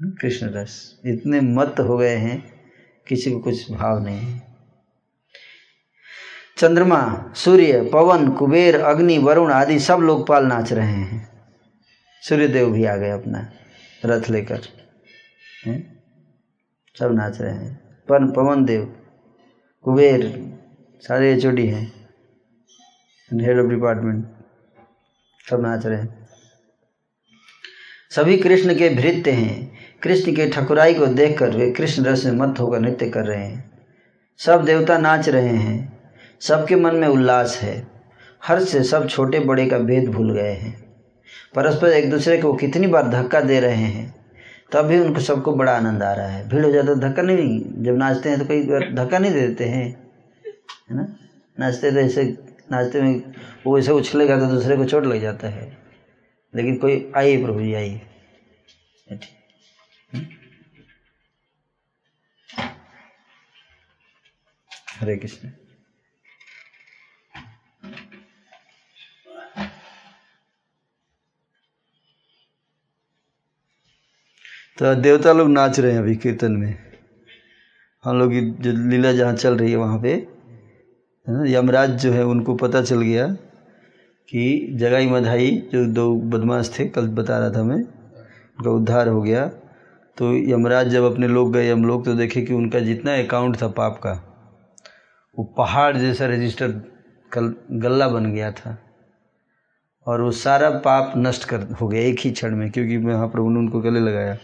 कृष्ण 0.00 0.46
रस 0.46 1.00
इतने 1.06 1.40
मत 1.40 1.76
हो 1.80 1.96
गए 1.98 2.16
हैं, 2.16 2.42
किसी 3.08 3.30
को 3.30 3.38
कुछ 3.38 3.72
भाव 3.72 4.04
नहीं 4.04 4.18
है। 4.18 4.42
चंद्रमा, 6.58 7.32
सूर्य, 7.34 7.90
पवन, 7.92 8.28
कुबेर, 8.28 8.80
अग्नि, 8.80 9.18
वरुण 9.18 9.52
आदि 9.52 9.78
सब 9.78 9.98
लोकपाल 9.98 10.46
नाच 10.46 10.72
रहे 10.72 10.86
हैं। 10.86 11.35
सूर्यदेव 12.22 12.70
भी 12.70 12.84
आ 12.84 12.96
गए 12.96 13.10
अपना, 13.10 13.52
रथ 14.04 14.30
लेकर। 14.30 14.60
सब 16.98 17.12
नाच 17.12 17.40
रहे 17.40 17.54
हैं। 17.54 17.74
पर 18.08 18.32
पवन 18.32 18.64
देव, 18.64 18.96
कुबेर, 19.82 20.52
सारे 21.00 21.32
एच 21.32 21.44
हैं। 21.44 22.08
हेड 23.34 23.58
ऑफ़ 23.58 23.66
डिपार्टमेंट 23.66 24.26
सब 25.50 25.60
नाच 25.60 25.86
रहे 25.86 26.00
हैं। 26.00 26.28
सभी 28.10 28.36
कृष्ण 28.36 28.78
के 28.78 28.88
भृत्य 28.88 29.30
हैं। 29.30 29.72
कृष्ण 30.02 30.36
के 30.36 30.48
ठकुराई 30.48 30.94
को 30.94 31.06
देखकर 31.06 31.50
वे 31.50 31.70
कृष्ण 31.70 32.04
रस 32.04 32.24
में 32.24 32.32
मत 32.32 32.60
होकर 32.60 32.80
नृत्य 32.80 33.10
कर 33.10 33.24
रहे 33.24 33.46
हैं। 33.46 33.88
सब 34.38 34.64
देवता 34.64 34.98
नाच 34.98 35.28
रहे 35.28 35.56
हैं। 35.56 36.12
सबके 36.40 36.76
मन 36.76 36.96
में 36.96 37.08
उल्लास 37.08 37.58
है। 37.62 37.88
हर्ष 38.44 38.68
से 38.68 38.82
सब 38.82 39.08
छोटे 39.08 39.40
बड़े 39.40 39.66
का 39.66 39.78
भेद 39.78 40.08
भूल 40.08 40.34
गए 40.34 40.52
हैं। 40.52 40.85
परस्पर 41.54 41.88
एक 41.88 42.10
दूसरे 42.10 42.38
को 42.38 42.52
कितनी 42.54 42.86
बार 42.86 43.08
धक्का 43.08 43.40
दे 43.40 43.60
रहे 43.60 43.74
हैं, 43.74 44.14
तब 44.72 44.86
भी 44.86 44.98
उनको 44.98 45.20
सबको 45.20 45.52
बड़ा 45.52 45.72
आनंद 45.72 46.02
आ 46.02 46.12
रहा 46.12 46.26
है। 46.26 46.48
भीड़ 46.48 46.64
हो 46.64 46.70
जाता 46.72 46.86
तो 46.86 47.00
धक्का 47.00 47.22
नहीं, 47.22 47.60
जब 47.84 47.96
नाचते 47.96 48.28
हैं 48.28 48.38
तो 48.38 48.44
कई 48.44 48.62
बार 48.62 48.90
धक्का 48.94 49.18
नहीं 49.18 49.32
देते 49.32 49.64
हैं, 49.64 49.86
है 50.90 50.96
ना? 50.96 51.06
नाचते 51.58 51.90
तो 51.90 51.98
ऐसे, 51.98 52.24
नाचते 52.72 53.02
में 53.02 53.34
वो 53.66 53.78
ऐसे 53.78 53.92
उछलेगा 53.92 54.38
तो 54.38 54.46
दूसरे 54.46 54.76
को 54.76 54.84
चोट 54.84 55.04
लग 55.04 55.20
जाता 55.20 55.48
है। 55.48 55.76
लेकिन 56.54 56.76
कोई 56.76 57.12
आइए 57.16 57.42
प्रभु 57.44 57.60
जी 57.60 57.74
आइए 57.74 58.00
हरे 65.00 65.16
कृष्ण। 65.16 65.48
तो 74.78 74.94
देवता 74.94 75.32
लोग 75.32 75.48
नाच 75.48 75.78
रहे 75.80 75.92
हैं 75.92 75.98
अभी 75.98 76.14
कीर्तन 76.16 76.52
में। 76.52 76.74
हम 78.04 78.18
लोग 78.18 78.30
की 78.30 78.40
जो 78.62 78.72
लीला 78.90 79.12
जहाँ 79.12 79.34
चल 79.34 79.56
रही 79.56 79.70
है 79.70 79.76
वहाँ 79.76 79.98
पे, 80.00 80.08
है 80.08 81.34
ना, 81.34 81.44
यमराज 81.48 81.90
जो 82.02 82.10
है 82.12 82.24
उनको 82.24 82.54
पता 82.54 82.82
चल 82.82 83.00
गया 83.00 83.26
कि 84.28 84.72
जगाई 84.72 85.06
मधाई 85.06 85.50
जो 85.72 85.84
दो 85.86 86.14
बदमाश 86.16 86.70
थे, 86.78 86.88
कल 86.88 87.06
बता 87.08 87.38
रहा 87.38 87.50
था 87.50 87.62
मैं, 87.62 87.76
उनका 87.76 88.70
उद्धार 88.70 89.08
हो 89.08 89.22
गया। 89.22 89.46
तो 90.16 90.32
यमराज 90.50 90.88
जब 90.88 91.04
अपने 91.04 91.28
लोग 91.28 91.52
गए, 91.52 91.70
हम 91.70 91.84
लोग 91.84 92.04
तो 92.04 92.14
देखे 92.14 92.42
कि 92.42 92.54
उनका 92.54 92.80
जितना 92.80 93.16
अकाउंट 93.18 93.62
था 93.62 93.68
पाप 93.68 93.98
का, 93.98 94.12
वो 95.38 95.44
पहाड़ 95.58 95.96
जैसा 95.96 96.26
रजिस्टर 96.26 96.72
कल 97.32 97.54
गल्ला 97.72 98.08
बन 98.08 98.32
गया 98.32 98.50
था। 98.50 98.76
और 100.06 100.20
वो 100.20 100.30
सारा 100.30 100.70
पाप 100.70 101.12
नष्ट 101.16 101.44
कर 101.44 101.62
हो 101.80 101.88
गया 101.88 102.02
एक 102.02 102.20
ही 102.20 102.30
क्षण 102.30 102.56
में, 102.56 102.70
क्योंकि 102.70 102.98
महाप्रभु 102.98 103.50
ने 103.50 103.58
उनको 103.58 103.80
गले 103.80 104.00
लगाया। 104.00 104.36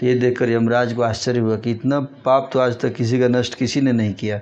तो 0.00 0.06
ये 0.06 0.14
देखकर 0.14 0.50
यमराज 0.50 0.92
को 0.92 1.02
आश्चर्य 1.02 1.40
हुआ 1.40 1.56
कि 1.56 1.70
इतना 1.70 2.00
पाप 2.00 2.50
तो 2.52 2.58
आज 2.58 2.80
तक 2.80 2.94
किसी 2.94 3.20
का 3.20 3.28
नष्ट 3.28 3.54
किसी 3.54 3.80
ने 3.80 3.92
नहीं 3.92 4.14
किया। 4.14 4.40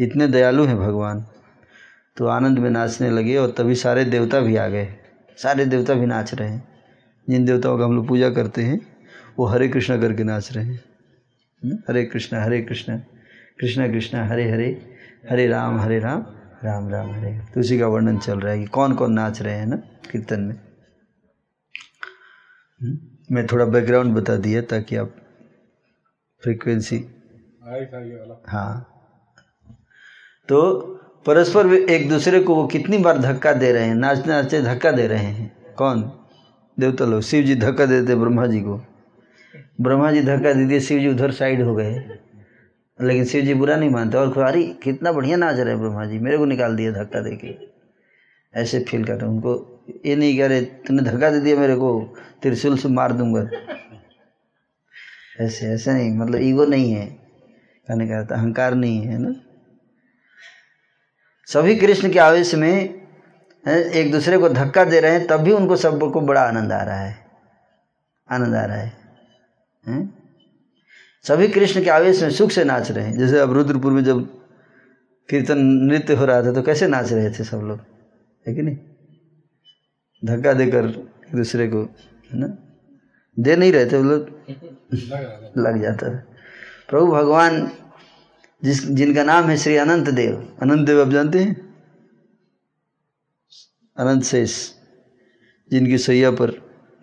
इतने 0.00 0.26
दयालु 0.28 0.64
हैं 0.64 0.78
भगवान। 0.78 1.26
तो 2.16 2.26
आनंद 2.26 2.58
में 2.58 2.70
नाचने 2.70 3.10
लगे 3.10 3.36
और 3.36 3.54
तभी 3.58 3.74
सारे 3.74 4.04
देवता 4.04 4.40
भी 4.40 4.56
आ 4.56 4.68
गए। 4.68 4.88
सारे 5.36 5.64
देवता 5.64 5.94
भी 5.94 6.06
नाच 6.06 6.34
रहे 6.34 6.48
हैं। 6.48 6.68
जिन 7.30 7.44
देवताओं 7.44 7.78
का 7.78 7.84
हम 7.84 7.96
लोग 7.96 8.08
पूजा 8.08 8.30
करते 8.30 8.62
हैं, 8.62 8.80
वो 9.38 9.46
हरे 9.46 9.68
कृष्णा 9.68 9.96
करके 9.96 10.24
नाच 10.24 10.52
रहे 10.52 10.64
हैं। 10.64 10.84
हरे 11.88 12.04
कृष्णा 12.04 12.42
हरे 12.42 12.62
कृष्णा 12.62 12.98
कृष्णा 13.60 13.88
कृष्णा, 13.88 14.26
हरे 14.26 14.50
हरे 14.50 14.96
हरे 15.30 15.46
राम 15.46 15.80
हरे 15.80 15.98
राम 15.98 16.26
राम 16.64 16.88
राम, 16.88 17.10
हरे। 17.10 17.40
तो 17.54 17.60
उसी 17.60 17.78
का 17.78 17.86
वर्णन 17.86 18.18
चल 18.18 18.40
रहा 18.40 18.52
है 18.52 18.58
कि 18.58 18.66
कौन 18.66 18.94
कौन 18.94 19.12
नाच 19.12 19.42
रहे 19.42 19.54
हैं 19.54 19.66
ना, 19.66 19.76
कीर्तन 19.76 20.40
में? 20.40 20.54
मैं 23.32 23.46
थोड़ा 23.46 23.64
बैकग्राउंड 23.64 24.14
बता 24.14 24.36
दिया 24.36 24.62
ताकि 24.62 24.96
आप 24.96 25.14
फ्रीक्वेंसी 26.42 27.04
हाँ। 28.46 28.90
तो 30.48 30.80
परस्पर 31.26 31.72
एक 31.72 32.08
दूसरे 32.08 32.40
को 32.40 32.54
वो 32.54 32.66
कितनी 32.66 32.98
बार 32.98 33.18
धक्का 33.18 33.52
दे 33.52 33.72
रहे 33.72 33.84
हैं 33.84 33.94
नाचते 33.94 34.30
नाचते 34.30 34.62
धक्का 34.62 34.90
दे 34.92 35.06
रहे 35.06 35.24
हैं। 35.24 35.74
कौन? 35.74 36.02
देवता 36.80 37.04
लोग 37.04 37.22
शिव 37.22 37.44
जी 37.44 37.54
धक्का 37.54 37.86
देते 37.86 38.14
ब्रह्मा 38.14 38.46
जी 38.46 38.60
को। 38.60 38.80
ब्रह्मा 39.80 40.12
जी 40.12 40.20
धक्का 40.20 40.52
दे 40.52 40.64
दिए 40.64 40.80
शिव 40.80 40.98
जी 40.98 41.08
उधर 41.08 41.30
साइड 41.30 41.62
हो 41.62 41.74
गए। 41.74 42.18
लेकिन 43.00 43.24
शिव 43.24 43.44
जी 43.44 43.54
बुरा 43.54 43.76
नहीं 43.76 43.90
मानते 43.90 44.18
और 44.18 44.38
अरे 44.38 44.62
कितना 44.82 45.12
बढ़िया 45.12 45.36
नाच 45.36 45.56
रहे 45.56 45.74
हैं 45.74 45.80
ब्रह्मा 45.80 46.04
जी 46.06 46.18
मेरे 46.18 46.38
को 46.38 46.44
निकाल 46.44 46.76
दिया 46.76 46.90
धक्का 46.92 47.20
दे 47.20 47.36
के 47.36 47.56
ऐसे 48.54 48.80
फील 48.80 49.04
कर 49.04 49.14
रहे 49.14 49.30
उनको। 49.30 49.73
ये 50.06 50.16
नहीं 50.16 50.36
कह 50.38 50.46
रहे 50.46 50.62
तूने 50.62 51.02
धक्का 51.02 51.30
दे 51.30 51.40
दिया 51.40 51.56
मेरे 51.56 51.76
को 51.76 51.88
त्रिशूल 52.42 52.76
से 52.78 52.88
मार 52.88 53.12
दूँगा। 53.12 53.48
ऐसे 55.40 55.66
ऐसे 55.66 55.92
नहीं 55.92 56.10
मतलब 56.18 56.42
ईगो 56.42 56.64
नहीं 56.66 56.92
है। 56.92 57.06
कहने 57.06 58.06
का 58.08 58.18
अहंकार 58.36 58.74
नहीं 58.74 59.00
है 59.00 59.18
ना? 59.18 59.34
सभी 61.48 61.76
कृष्ण 61.76 62.12
के 62.12 62.18
आवेश 62.18 62.54
में 62.54 62.72
एक 63.64 64.10
दूसरे 64.12 64.38
को 64.38 64.48
धक्का 64.48 64.84
दे 64.84 65.00
रहे 65.00 65.12
हैं 65.12 65.26
तब 65.26 65.40
भी 65.40 65.52
उनको 65.52 65.76
सबको 65.76 66.20
बड़ा 66.20 66.42
आनंद 66.42 66.72
आ 66.72 66.82
रहा 66.82 67.00
है। 67.00 67.16
आनंद 68.28 68.54
आ 68.54 68.64
रहा 68.64 68.76
है, 68.76 68.92
है? 69.84 70.08
सभी 71.24 71.48
कृष्ण 71.48 71.82
के 71.84 71.90
आवेश 71.90 72.22
में 72.22 72.30
सुख 72.30 72.50
से 72.50 72.64
नाच 72.64 72.90
रहे 72.90 73.04
हैं। 73.04 73.18
जैसे 73.18 73.38
अब 73.38 73.52
रुद्रपुर 73.52 73.92
में 73.92 74.02
जब 74.04 74.24
कीर्तन 75.28 75.58
नृत्य 75.58 76.14
हो 76.14 76.24
रहा 76.24 76.42
था 76.42 76.52
तो 76.52 76.62
कैसे 76.62 76.88
नाच 76.88 77.12
रहे 77.12 77.30
थे 77.30 77.44
सब 77.44 77.56
लोग? 77.58 77.80
है 78.46 78.54
कि 78.54 78.62
नहीं? 78.62 78.76
धक्का 80.24 80.52
देकर 80.52 80.86
एक 80.88 81.36
दूसरे 81.36 81.68
को, 81.68 81.82
है 82.32 82.38
ना? 82.40 82.46
दे 83.38 83.56
नहीं 83.56 83.72
रहे 83.72 83.86
थे 83.86 83.96
वो 83.96 84.02
लोग। 84.02 84.28
लग 85.56 85.82
जाता 85.82 86.08
था। 86.10 86.16
प्रभु 86.90 87.06
भगवान, 87.06 87.70
जिस, 88.64 88.88
जिनका 88.88 89.24
नाम 89.24 89.44
है 89.44 89.56
श्री 89.56 89.76
अनंत 89.76 90.08
देव 90.08 90.58
अनंत 90.62 90.86
देव 90.86 91.02
आप 91.02 91.08
जानते 91.08 91.38
हैं? 91.38 91.74
अनंत 93.96 94.22
शेष, 94.22 94.70
जिनकी 95.70 95.98
सैया 95.98 96.30
पर 96.30 96.50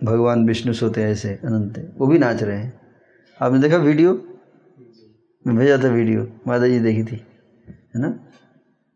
भगवान 0.04 0.48
विष्णु 0.48 0.74
सोते 0.74 1.02
हैं 1.02 1.10
ऐसे 1.10 1.30
अनंत। 1.30 1.96
वो 1.98 2.08
भी 2.08 2.20
नाच 2.20 2.44
रहे 2.44 2.58
हैं। 2.58 2.82
आपने 3.42 3.60
देखा 3.60 3.78
वीडियो? 3.78 4.14
मैं 5.48 5.56
भेजा 5.58 5.78
था 5.78 5.88
वीडियो, 5.88 6.28
माता 6.48 6.68
जी 6.68 6.80
देखी 6.80 7.04
थी, 7.04 7.26
है 7.68 8.02
ना? 8.02 8.28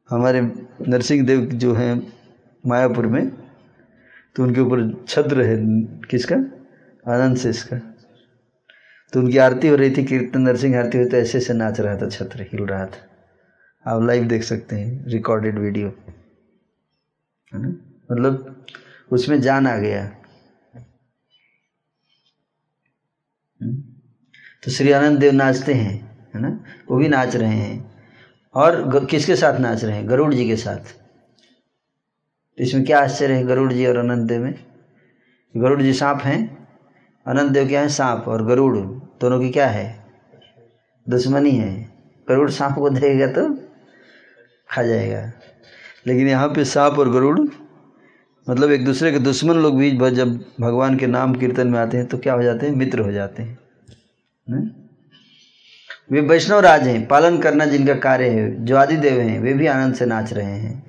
हमारे 0.09 0.41
नरसिंह 0.87 1.25
देव 1.27 1.45
जो 1.45 1.73
हैं, 1.73 2.13
मायापुर 2.67 3.07
में 3.07 3.44
तो 4.35 4.43
उनके 4.43 4.61
ऊपर 4.61 5.05
छत्र 5.07 5.41
है, 5.41 5.57
किसका? 6.03 6.35
आनंद 7.13 7.37
से 7.37 7.49
इसका। 7.49 7.77
तो 9.13 9.19
उनकी 9.19 9.37
आरती 9.37 9.67
हो 9.67 9.75
रही 9.75 9.97
थी, 9.97 10.03
कीर्तन, 10.03 10.41
नरसिंह 10.41 10.79
आरती 10.79 10.97
हुई 10.97 11.09
तो 11.09 11.17
ऐसे 11.17 11.37
ऐसे 11.37 11.53
नाच 11.53 11.79
रहा 11.79 11.97
था, 11.97 12.09
छत्र, 12.09 12.41
हिल 12.41 12.63
रहा 12.63 12.85
था। 12.85 13.11
आप 13.87 14.03
लाइव 14.03 14.27
देख 14.27 14.43
सकते 14.43 14.75
हैं 14.75 15.05
रिकॉर्डेड 15.05 15.59
वीडियो 15.59 15.87
है 15.87 17.61
ना? 17.61 17.67
मतलब 18.11 18.65
उसमें 19.11 19.41
जान 19.41 19.67
आ 19.67 19.77
गया। 19.77 20.03
हम्म। 23.61 23.73
तो 24.63 24.71
श्री 24.71 24.91
आनंद 24.91 25.19
देव 25.19 25.33
नाचते 25.33 25.73
हैं, 25.73 26.29
है 26.35 26.41
ना? 26.41 26.63
वो 26.91 26.97
भी 26.97 27.07
नाच 27.07 27.35
रहे 27.35 27.55
हैं। 27.55 27.95
और 28.53 29.05
किसके 29.05 29.35
साथ 29.35 29.59
नाच 29.59 29.83
रहे 29.85 29.95
हैं? 29.95 30.09
गरुड़ 30.09 30.33
जी 30.33 30.47
के 30.47 30.55
साथ। 30.55 31.04
तो 32.57 32.63
इसमें 32.63 32.83
क्या 32.85 32.99
आश्चर्य 32.99 33.33
है 33.33 33.43
गरुड़ 33.43 33.71
जी 33.73 33.85
और 33.85 33.97
अनंत 33.97 34.27
देव 34.27 34.43
में? 34.43 34.53
गरुड़ 35.55 35.81
जी 35.81 35.93
सांप 35.93 36.21
हैं, 36.21 36.67
अनंत 37.25 37.51
देव 37.51 37.67
क्या 37.67 37.81
है? 37.81 37.89
सांप 37.89 38.27
और 38.27 38.45
गरुड़, 38.45 38.77
दोनों 38.77 39.39
की 39.39 39.49
क्या 39.49 39.67
है? 39.67 40.05
दुश्मनी 41.09 41.51
है। 41.51 41.73
गरुड़ 42.29 42.49
सांप 42.49 42.75
को 42.75 42.89
देखेगा 42.89 43.27
तो 43.27 43.47
खा 44.69 44.83
जाएगा। 44.83 45.31
लेकिन 46.07 46.27
यहाँ 46.27 46.47
पे 46.47 46.65
सांप 46.65 46.99
और 46.99 47.09
गरुड़ 47.09 47.39
मतलब 48.47 48.71
एक 48.71 48.85
दूसरे 48.85 49.11
के 49.11 49.19
दुश्मन 49.19 49.55
लोग 49.55 49.77
भी 49.79 49.91
जब 50.11 50.33
भगवान 50.61 50.97
के 50.97 51.07
नाम 51.07 51.35
कीर्तन 51.35 51.67
में 51.67 51.79
आते 51.79 51.97
हैं 51.97 52.05
तो 52.05 52.17
क्या 52.17 52.33
हो 52.33 52.43
जाते 52.43 52.67
हैं? 52.67 52.75
मित्र 52.75 52.99
हो 52.99 53.11
जाते 53.11 53.43
हैं। 53.43 53.57
वे 56.11 56.21
वैष्णव 56.21 56.59
राज 56.59 56.87
हैं, 56.87 57.07
पालन 57.07 57.37
करना 57.37 57.65
जिनका 57.65 57.93
कार्य 57.95 58.29
है, 58.29 58.65
जो 58.65 58.75
आदि 58.77 58.97
देव 58.97 59.19
हैं, 59.19 59.39
वे 59.39 59.53
भी 59.53 59.67
आनंद 59.67 59.95
से 59.95 60.05
नाच 60.05 60.33
रहे 60.33 60.45
हैं। 60.45 60.84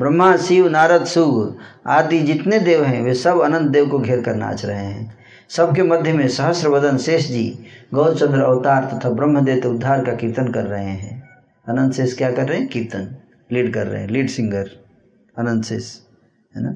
ब्रह्मा, 0.00 0.36
शिव, 0.36 0.68
नारद 0.68 1.04
सुग 1.04 1.56
आदि 1.86 2.18
जितने 2.18 2.58
देव 2.58 2.84
हैं, 2.84 3.02
वे 3.02 3.14
सब 3.14 3.40
अनंत 3.40 3.70
देव 3.70 3.86
को 3.86 3.98
घेर 3.98 4.20
कर 4.20 4.34
नाच 4.34 4.64
रहे 4.64 4.84
हैं। 4.84 5.18
सबके 5.48 5.82
मध्य 5.82 6.12
में 6.12 6.28
सहस्र 6.28 6.68
वदन 6.68 6.98
शेष 6.98 7.28
जी 7.28 7.58
गौरचंद्र 7.94 8.40
अवतार 8.40 8.84
तथा 8.84 9.10
ब्रह्मदेव 9.10 9.70
उद्धार 9.70 10.04
का 10.04 10.14
कीर्तन 10.14 10.48
कर 10.48 10.64
रहे 10.64 10.84
हैं। 10.84 11.28
अनंत 11.68 11.92
शेष 11.92 12.16
क्या 12.16 12.32
कर 12.32 12.48
रहे 12.48 12.58
हैं? 12.58 12.68
कीर्तन। 12.68 13.16
लीड 13.52 13.74
कर 13.74 13.86
रहे 13.86 14.02
हैं। 14.02 14.08
Lead 14.08 14.28
singer. 14.28 14.70
अनंत 15.38 15.64
शेष। 15.64 15.96
है 16.56 16.62
ना? 16.62 16.74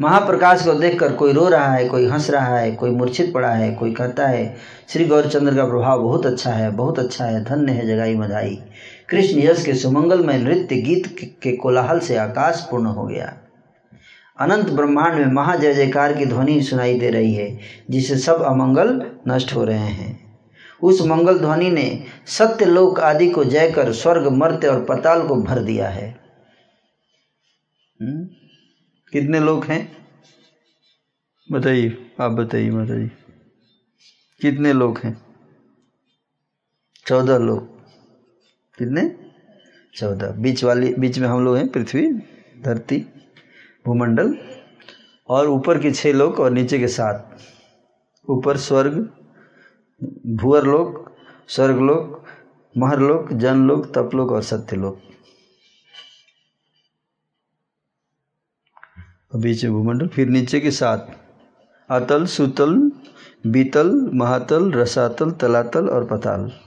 महाप्रकाश 0.00 0.64
को 0.64 0.72
देखकर 0.72 1.12
कोई 1.12 1.32
रो 1.32 1.48
रहा 1.48 1.74
है, 1.74 1.88
कोई 1.88 2.06
हंस 2.06 2.30
रहा 2.30 2.58
है, 2.58 2.72
कोई 2.72 2.90
मूर्छित 2.90 3.34
पड़ा 3.34 3.50
है, 3.50 3.74
कोई 3.74 3.92
कहता 3.92 4.26
है, 4.26 4.56
श्री 4.88 5.04
गौरचंद्र 5.04 5.56
का 5.56 5.64
प्रभाव 5.64 6.02
बहुत 6.02 6.26
अच्छा 6.26 6.50
है, 6.50 6.70
बहुत 6.70 6.98
अच्छा 6.98 7.24
है, 7.24 7.44
धन्य 7.44 7.72
है, 7.72 7.86
जगाई 7.86 8.14
मधाई 8.14 8.62
कृष्ण 9.08 9.38
यश 9.38 9.64
के 9.64 9.74
सुमंगलमय 9.74 10.38
नृत्य 10.38 10.76
गीत 10.76 11.16
के 11.42 11.56
कोलाहल 11.56 12.00
से 12.00 12.16
आकाश 12.16 12.68
पूर्ण 12.70 12.86
हो 12.86 13.06
गया। 13.06 13.38
अनंत 14.40 14.70
ब्रह्मांड 14.70 15.14
में 15.14 15.32
महाजय 15.32 15.74
जयकार 15.74 16.16
की 16.16 16.26
ध्वनि 16.26 16.62
सुनाई 16.62 16.98
दे 16.98 17.10
रही 17.10 17.34
है, 17.34 17.58
जिससे 17.90 18.16
सब 18.16 18.42
अमंगल 18.42 19.10
नष्ट 19.28 19.54
हो 19.54 19.64
रहे 19.64 19.78
हैं। 19.78 20.40
उस 20.82 21.02
मंगल 21.02 21.38
ध्वनि 21.38 21.70
ने 21.70 22.04
सत्य 22.26 22.64
लोक 22.64 23.00
आदि 23.00 23.30
को 23.30 23.44
जय 23.44 23.70
कर 23.70 23.92
स्वर्ग, 23.92 24.26
मर्त्य 24.26 24.68
और 24.68 24.84
पताल 24.84 25.28
को 25.28 25.36
भर 25.36 25.58
दिया 25.58 25.88
है। 25.88 26.20
हुँ? 28.02 28.26
कितने 29.12 29.40
लोग 29.40 29.64
हैं? 29.64 29.96
बताइए, 31.52 32.10
आप 32.20 32.32
बताइए 32.32 32.70
माता 32.70 32.94
जी 32.94 33.06
कितने 34.40 34.72
लोग 34.72 34.98
हैं? 34.98 35.26
चौदह 37.06 37.38
लोग 37.38 37.75
कितने? 38.78 39.16
चौदह। 39.94 40.30
बीच 40.30 40.64
वाली, 40.64 40.94
बीच 40.94 41.18
में 41.18 41.28
हम 41.28 41.44
लोग 41.44 41.56
हैं 41.56 41.68
पृथ्वी, 41.68 42.12
धरती, 42.62 43.06
भूमंडल, 43.86 44.38
और 45.28 45.46
ऊपर 45.46 45.78
के 45.78 45.92
छह 45.92 46.12
लोग 46.12 46.40
और 46.40 46.50
नीचे 46.50 46.78
के 46.78 46.88
सात। 46.88 47.38
ऊपर 48.28 48.56
स्वर्ग, 48.56 49.10
भूअर 50.26 50.64
लोक, 50.64 51.16
स्वर्ग 51.48 51.78
लोक, 51.78 52.24
महर 52.78 52.98
लोक, 52.98 53.32
जन 53.32 53.66
लोक, 53.66 53.86
तप 53.94 54.10
लोक 54.14 54.32
और 54.32 54.42
सत्य 54.42 54.76
लोक। 54.76 55.00
बीच 59.36 59.64
में 59.64 59.72
भूमंडल, 59.72 60.08
फिर 60.08 60.28
नीचे 60.28 60.60
के 60.60 60.70
सात। 60.70 61.20
अतल, 61.90 62.26
सुतल, 62.26 62.92
बीतल, 63.46 64.10
महातल, 64.14 64.72
रसातल, 64.72 65.30
तलातल 65.30 65.88
और 65.88 66.04
पताल? 66.04 66.65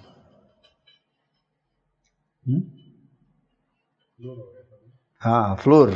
हाँ 5.22 5.56
फ्लोर 5.56 5.92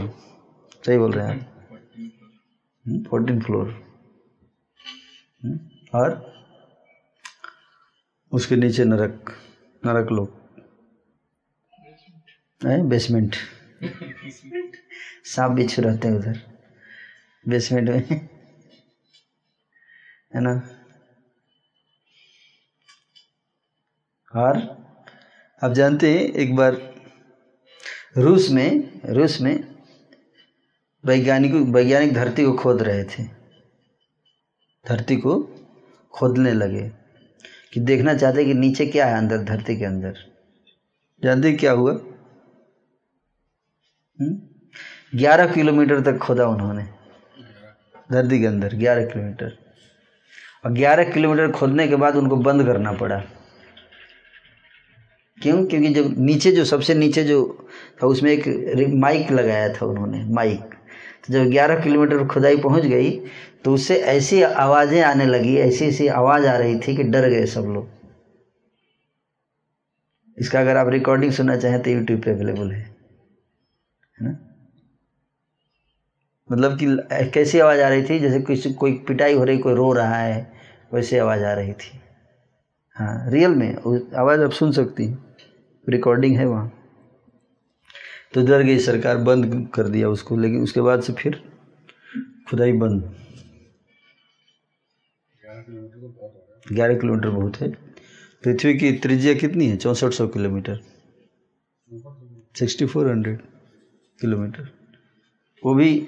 सही 0.86 0.98
बोल 0.98 1.12
रहे 1.12 1.28
हैं 1.28 1.34
आप। 1.36 1.50
Fourteen 3.10 3.42
floor 3.42 3.70
hmm? 5.46 5.60
और? 5.96 6.34
उसके 8.32 8.56
नीचे 8.56 8.84
नरक 8.86 9.30
नरक 9.86 10.12
लोग। 10.12 10.30
बेसमेंट 12.90 13.36
सांप 15.26 15.52
बिच्छू 15.52 15.82
रहते 15.82 16.08
हैं 16.08 16.16
उधर। 16.16 16.40
बेसमेंट 17.48 17.90
में। 17.90 18.30
है 20.36 20.42
ना? 20.42 20.54
और? 24.36 24.83
आप 25.64 25.72
जानते 25.72 26.14
हैं, 26.14 26.20
एक 26.20 26.56
बार 26.56 26.96
रूस 28.18 28.50
में 28.52 29.02
रूस 29.06 29.42
में 29.42 29.76
वैज्ञानिक 31.06 31.54
वैज्ञानिक 31.54 32.14
धरती 32.14 32.46
को 32.46 32.54
खोद 32.54 32.82
रहे 32.82 33.04
थे। 33.04 33.24
धरती 34.90 35.16
को 35.16 35.44
खोदने 36.12 36.54
लगे 36.54 36.92
कि 37.74 37.80
देखना 37.80 38.14
चाहते 38.14 38.46
कि 38.46 38.54
नीचे 38.54 38.86
क्या 38.86 39.06
है 39.06 39.18
अंदर, 39.18 39.38
धरती 39.38 39.80
के 39.80 39.86
अंदर। 39.86 40.14
जानते 41.24 41.54
क्या 41.54 41.72
हुआ? 41.72 41.92
हम्म? 44.22 44.40
ग्यारह 45.16 45.54
किलोमीटर 45.54 46.02
तक 46.02 46.18
खोदा 46.18 46.48
उन्होंने, 46.48 46.84
धरती 48.12 48.40
के 48.40 48.46
अंदर, 48.46 48.76
ग्यारह 48.76 49.06
किलोमीटर। 49.06 49.58
और 50.66 50.72
ग्यारह 50.72 51.04
किलोमीटर 51.04 51.52
खोदने 51.52 51.88
के 51.88 51.96
बाद 51.96 52.16
उनको 52.16 52.36
बंद 52.36 52.66
करना 52.66 52.92
पड़ा। 52.92 53.24
क्यों? 55.44 55.66
क्योंकि 55.66 55.90
जब 55.92 56.14
नीचे 56.20 56.52
जो, 56.52 56.64
सबसे 56.66 56.94
नीचे 56.96 57.24
जो 57.24 57.44
था, 58.02 58.08
उसमें 58.08 58.32
एक 58.32 58.48
माइक 58.96 59.32
लगाया 59.32 59.70
था 59.72 59.86
उन्होंने, 59.86 60.24
माइक। 60.34 60.74
तो 61.28 61.34
जब 61.34 61.50
ग्यारह 61.52 61.82
किलोमीटर 61.82 62.26
खुदाई 62.28 62.58
पहुँच 62.60 62.86
गई 62.86 63.12
तो 63.66 63.74
उससे 63.74 63.96
ऐसी 64.10 64.42
आवाज़ें 64.44 65.02
आने 65.04 65.26
लगी, 65.26 65.56
ऐसी 65.60 65.86
ऐसी 65.88 66.08
आवाज़ 66.16 66.48
आ 66.48 66.56
रही 66.58 66.76
थी 66.80 66.96
कि 66.96 67.04
डर 67.06 67.30
गए 67.30 67.46
सब 67.48 67.66
लोग। 67.68 67.90
इसका 70.38 70.60
अगर 70.60 70.78
आप 70.78 70.88
रिकॉर्डिंग 70.90 71.32
सुनना 71.32 71.56
चाहें 71.56 71.82
तो 71.82 71.90
यूट्यूब 71.90 72.22
पे 72.22 72.32
अवेलेबल 72.32 72.72
है। 72.72 72.94
ना? 74.18 74.34
मतलब 76.50 76.78
कि 76.80 76.86
कैसी 77.34 77.60
आवाज़ 77.60 77.82
आ 77.82 77.88
रही 77.90 78.02
थी? 78.04 78.20
जैसे 78.20 78.40
किसी 78.40 78.72
कोई 78.74 78.92
पिटाई 79.08 79.34
हो 79.34 79.44
रही, 79.44 79.58
कोई 79.58 79.74
रो 79.74 79.92
रहा 79.94 80.18
है, 80.18 80.46
वैसे 80.94 81.20
आवाज़ 81.20 81.44
आ 81.44 81.54
रही 81.54 81.74
थी। 81.74 82.00
हाँ 82.96 83.32
रियल 83.32 83.56
में 83.56 83.70
आवाज़ 84.20 84.42
आप 84.42 84.52
सुन 84.52 84.72
सकती 84.72 85.08
हैं। 85.08 85.18
रिकॉर्डिंग 85.90 86.38
है 86.38 86.46
वहाँ। 86.46 86.72
तो 88.34 88.46
डर 88.46 88.62
गई, 88.62 88.78
सरकार 88.80 89.18
बंद 89.18 89.68
कर 89.74 89.88
दिया 89.88 90.10
उसको, 90.10 90.38
लेकिन 90.38 90.62
उसके 90.62 90.82
बाद 90.82 91.02
से 91.02 91.14
फिर 91.14 91.44
खुदाई 92.50 92.74
बंद। 92.74 93.16
ग्यारह 96.72 96.98
किलोमीटर 96.98 97.30
बहुत 97.30 97.58
है। 97.58 97.70
पृथ्वी 98.44 98.78
की 98.78 98.92
त्रिज्या 98.92 99.34
कितनी 99.34 99.68
है? 99.68 99.78
चौंसठ 99.78 100.12
सौ 100.12 100.28
kilometre. 100.28 100.80
Sixty 102.60 102.86
four 102.86 103.10
hundred 103.10 103.42
kilometre. 104.22 104.70
वो 105.66 105.74
भी 105.74 106.08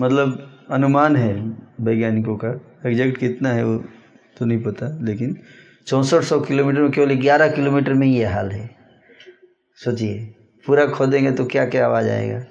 मतलब 0.00 0.66
अनुमान 0.70 1.16
है 1.16 1.34
वैज्ञानिकों 1.80 2.36
का। 2.36 2.50
एग्जैक्ट 2.86 3.18
कितना 3.18 3.52
है 3.52 3.64
वो 3.64 3.78
तो 4.38 4.44
नहीं 4.44 4.62
पता, 4.62 4.98
लेकिन 5.02 5.36
चौंसठ 5.86 6.22
सौ 6.22 6.40
किलोमीटर 6.40 6.80
में 6.80 6.90
केवल 6.90 7.14
ग्यारह 7.14 7.54
किलोमीटर 7.54 7.94
में 7.94 8.06
ये 8.06 8.24
हाल 8.24 8.50
है। 8.50 8.75
सोचिए, 9.76 10.34
पूरा 10.66 10.86
खोदेंगे 10.86 11.32
तो 11.32 11.44
क्या 11.44 11.66
क्या 11.66 11.86
आवाज़ 11.86 12.08
आएगा? 12.08 12.44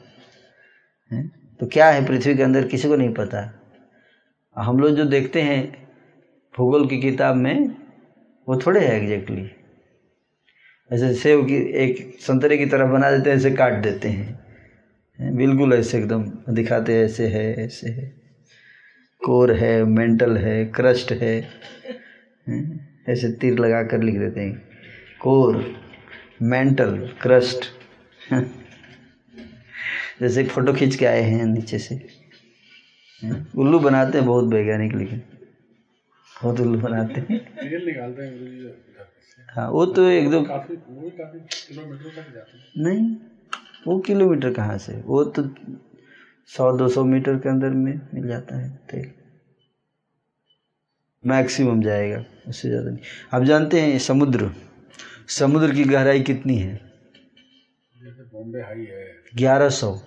है? 1.13 1.27
तो 1.59 1.67
क्या 1.67 1.89
है 1.89 2.05
पृथ्वी 2.05 2.35
के 2.35 2.43
अंदर 2.43 2.67
किसी 2.67 2.87
को 2.87 2.95
नहीं 2.95 3.13
पता। 3.13 3.61
हम 4.57 4.79
लोग 4.79 4.95
जो 4.95 5.05
देखते 5.05 5.41
हैं 5.41 5.87
भूगोल 6.57 6.87
की 6.87 7.01
किताब 7.01 7.35
में, 7.35 7.67
वो 8.49 8.57
थोड़े 8.57 8.87
है 8.87 9.01
एग्जैक्टली 9.01 9.51
ऐसे 10.93 11.13
सेव 11.13 11.45
की 11.45 11.55
एक 11.55 12.17
संतरे 12.19 12.57
की 12.57 12.65
तरह 12.65 12.85
बना 12.85 13.11
देते 13.11 13.29
हैं, 13.29 13.37
ऐसे 13.37 13.51
काट 13.51 13.73
देते 13.73 14.09
हैं। 14.09 14.39
बिल्कुल 15.35 15.73
ऐसे 15.73 15.97
एकदम 15.97 16.53
दिखाते 16.53 16.93
हैं, 16.93 17.05
ऐसे 17.05 17.27
है 17.27 17.65
ऐसे 17.65 17.89
है। 17.89 18.13
कोर 19.25 19.53
है, 19.53 19.83
मेंटल 19.83 20.37
है, 20.37 20.65
क्रस्ट 20.65 21.11
है। 21.11 21.49
ऐसे 23.09 23.31
तीर 23.31 23.59
लगा 23.59 23.83
कर 23.83 24.01
लिख 24.01 24.19
देते 24.19 24.41
हैं। 24.41 24.61
कोर। 25.21 25.84
मेंटल 26.41 26.97
क्रस्ट 27.21 27.65
जैसे 30.21 30.43
फ़ोटो 30.45 30.73
खींच 30.73 30.95
के 30.95 31.05
आए 31.05 31.21
हैं 31.21 31.45
नीचे 31.45 31.77
से। 31.79 31.99
उल्लू 33.57 33.79
बनाते 33.79 34.17
हैं 34.17 34.27
बहुत 34.27 34.53
वैज्ञानिक 34.53 34.93
लेकिन 34.95 35.21
बहुत 36.31 36.59
उल्लू 36.59 36.79
बनाते 36.79 37.21
हैं। 37.21 37.39
हाँ 39.49 39.69
वो 39.69 39.85
तो 39.85 40.03
एकदम 40.09 40.45
नहीं 42.77 43.15
वो 43.87 43.99
किलोमीटर 43.99 44.53
कहाँ 44.53 44.77
से? 44.77 44.93
वो 45.01 45.23
तो 45.23 45.43
सौ 46.47 46.71
दो 46.77 46.87
सौ 46.89 47.03
मीटर 47.03 47.37
के 47.37 47.49
अंदर 47.49 47.69
में 47.69 47.93
मिल 48.13 48.27
जाता 48.27 48.57
है 48.57 48.69
तेल। 48.91 49.11
मैक्सिमम 51.23 51.81
जाएगा 51.81 52.23
उससे 52.47 52.69
ज़्यादा 52.69 52.89
नहीं। 52.91 53.03
आप 53.33 53.43
जानते 53.43 53.81
हैं 53.81 53.97
समुद्र 53.99 54.51
समुद्र 55.29 55.75
की 55.75 55.83
गहराई 55.83 56.21
कितनी 56.21 56.57
है? 56.57 56.81
बॉम्बे 58.33 58.61
हाई 58.61 58.85
है। 58.85 59.15
ग्यारह 59.35 59.69
सौ। 59.69 59.99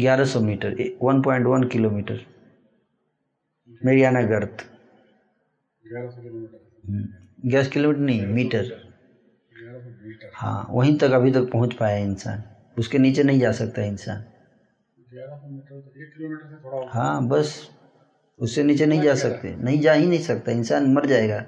ग्यारह 0.00 0.24
सौ 0.24 0.40
metre 0.40 0.76
one 1.02 1.22
point 1.22 1.46
one 1.46 1.62
kilometre. 1.64 2.20
Mariana 3.84 4.22
गर्थ 4.22 4.66
ग्यारह 5.86 6.08
हम्म, 6.88 7.64
किलोमीटर 7.68 8.00
नहीं 8.00 8.26
मीटर। 8.26 8.92
हाँ 10.34 10.66
वहीं 10.70 10.98
तक 10.98 11.10
अभी 11.10 11.32
तक 11.32 11.42
पहुँच 11.42 11.74
पाया 11.74 11.96
इंसान। 11.96 12.42
उसके 12.78 12.98
नीचे 12.98 13.22
नहीं 13.22 13.40
जा 13.40 13.52
सकता 13.52 13.82
इंसान। 13.82 14.22
तो 16.62 16.86
हाँ 16.88 17.28
बस 17.28 17.70
उससे 18.38 18.62
नीचे 18.62 18.86
नहीं 18.86 19.02
जा 19.02 19.14
सकते। 19.14 19.56
नहीं 19.56 19.80
जा 19.80 19.92
ही 19.92 20.06
नहीं 20.06 20.20
सकता 20.20 20.52
इंसान 20.52 20.92
मर 20.94 21.06
जाएगा। 21.06 21.46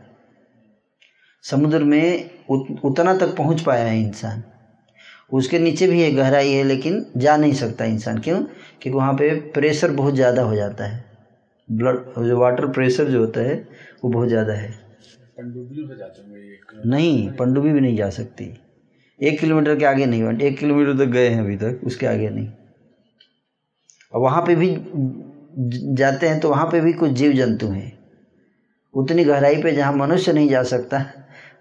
समुद्र 1.45 1.85
में 1.85 2.31
उत, 2.49 2.67
उतना 2.85 3.15
तक 3.15 3.37
पहुँच 3.37 3.61
पाया 3.61 3.85
है 3.85 4.01
इंसान। 4.01 4.43
उसके 5.33 5.59
नीचे 5.59 5.87
भी 5.87 6.03
एक 6.03 6.17
गहराई 6.17 6.53
है 6.53 6.63
लेकिन 6.65 7.05
जा 7.17 7.37
नहीं 7.37 7.53
सकता 7.53 7.85
इंसान। 7.85 8.19
क्यों? 8.19 8.41
क्योंकि 8.41 8.91
वहाँ 8.91 9.13
पे 9.15 9.33
प्रेशर 9.53 9.91
बहुत 9.91 10.15
ज़्यादा 10.15 10.43
हो 10.43 10.55
जाता 10.55 10.85
है। 10.85 11.05
ब्लड 11.69 12.27
जो 12.27 12.39
वाटर 12.39 12.67
प्रेशर 12.67 13.09
जो 13.09 13.21
होता 13.21 13.41
है 13.41 13.55
वो 14.05 14.11
बहुत 14.11 14.29
ज़्यादा 14.29 14.53
है। 14.53 14.71
नहीं 16.87 17.29
पनडुब्बी 17.31 17.73
भी 17.73 17.81
नहीं 17.81 17.97
जा 17.97 18.09
सकती। 18.11 18.55
एक 19.21 19.41
किलोमीटर 19.41 19.77
के 19.77 19.85
आगे 19.85 20.07
नहीं 20.07 20.23
एक 20.43 20.59
किलोमीटर 20.59 20.99
तक 20.99 21.11
गए 21.11 21.29
हैं 21.29 21.41
अभी 21.41 21.57
तक 21.57 21.81
उसके 21.83 22.07
आगे 22.07 22.29
नहीं। 22.31 22.49
और 24.13 24.21
वहाँ 24.21 24.43
पे 24.43 24.55
भी 24.55 24.75
जाते 25.95 26.29
हैं 26.29 26.41
तो 26.41 26.51
वहाँ 26.51 26.67
पे 26.67 26.81
भी 26.81 26.93
कुछ 26.93 27.11
जीव 27.11 27.33
जंतु 27.33 27.69
हैं। 27.69 27.93
उतनी 28.95 29.25
गहराई 29.25 29.63
पे 29.63 29.73
जहाँ 29.73 29.93
मनुष्य 29.93 30.33
नहीं 30.33 30.49
जा 30.49 30.63
सकता 30.63 30.99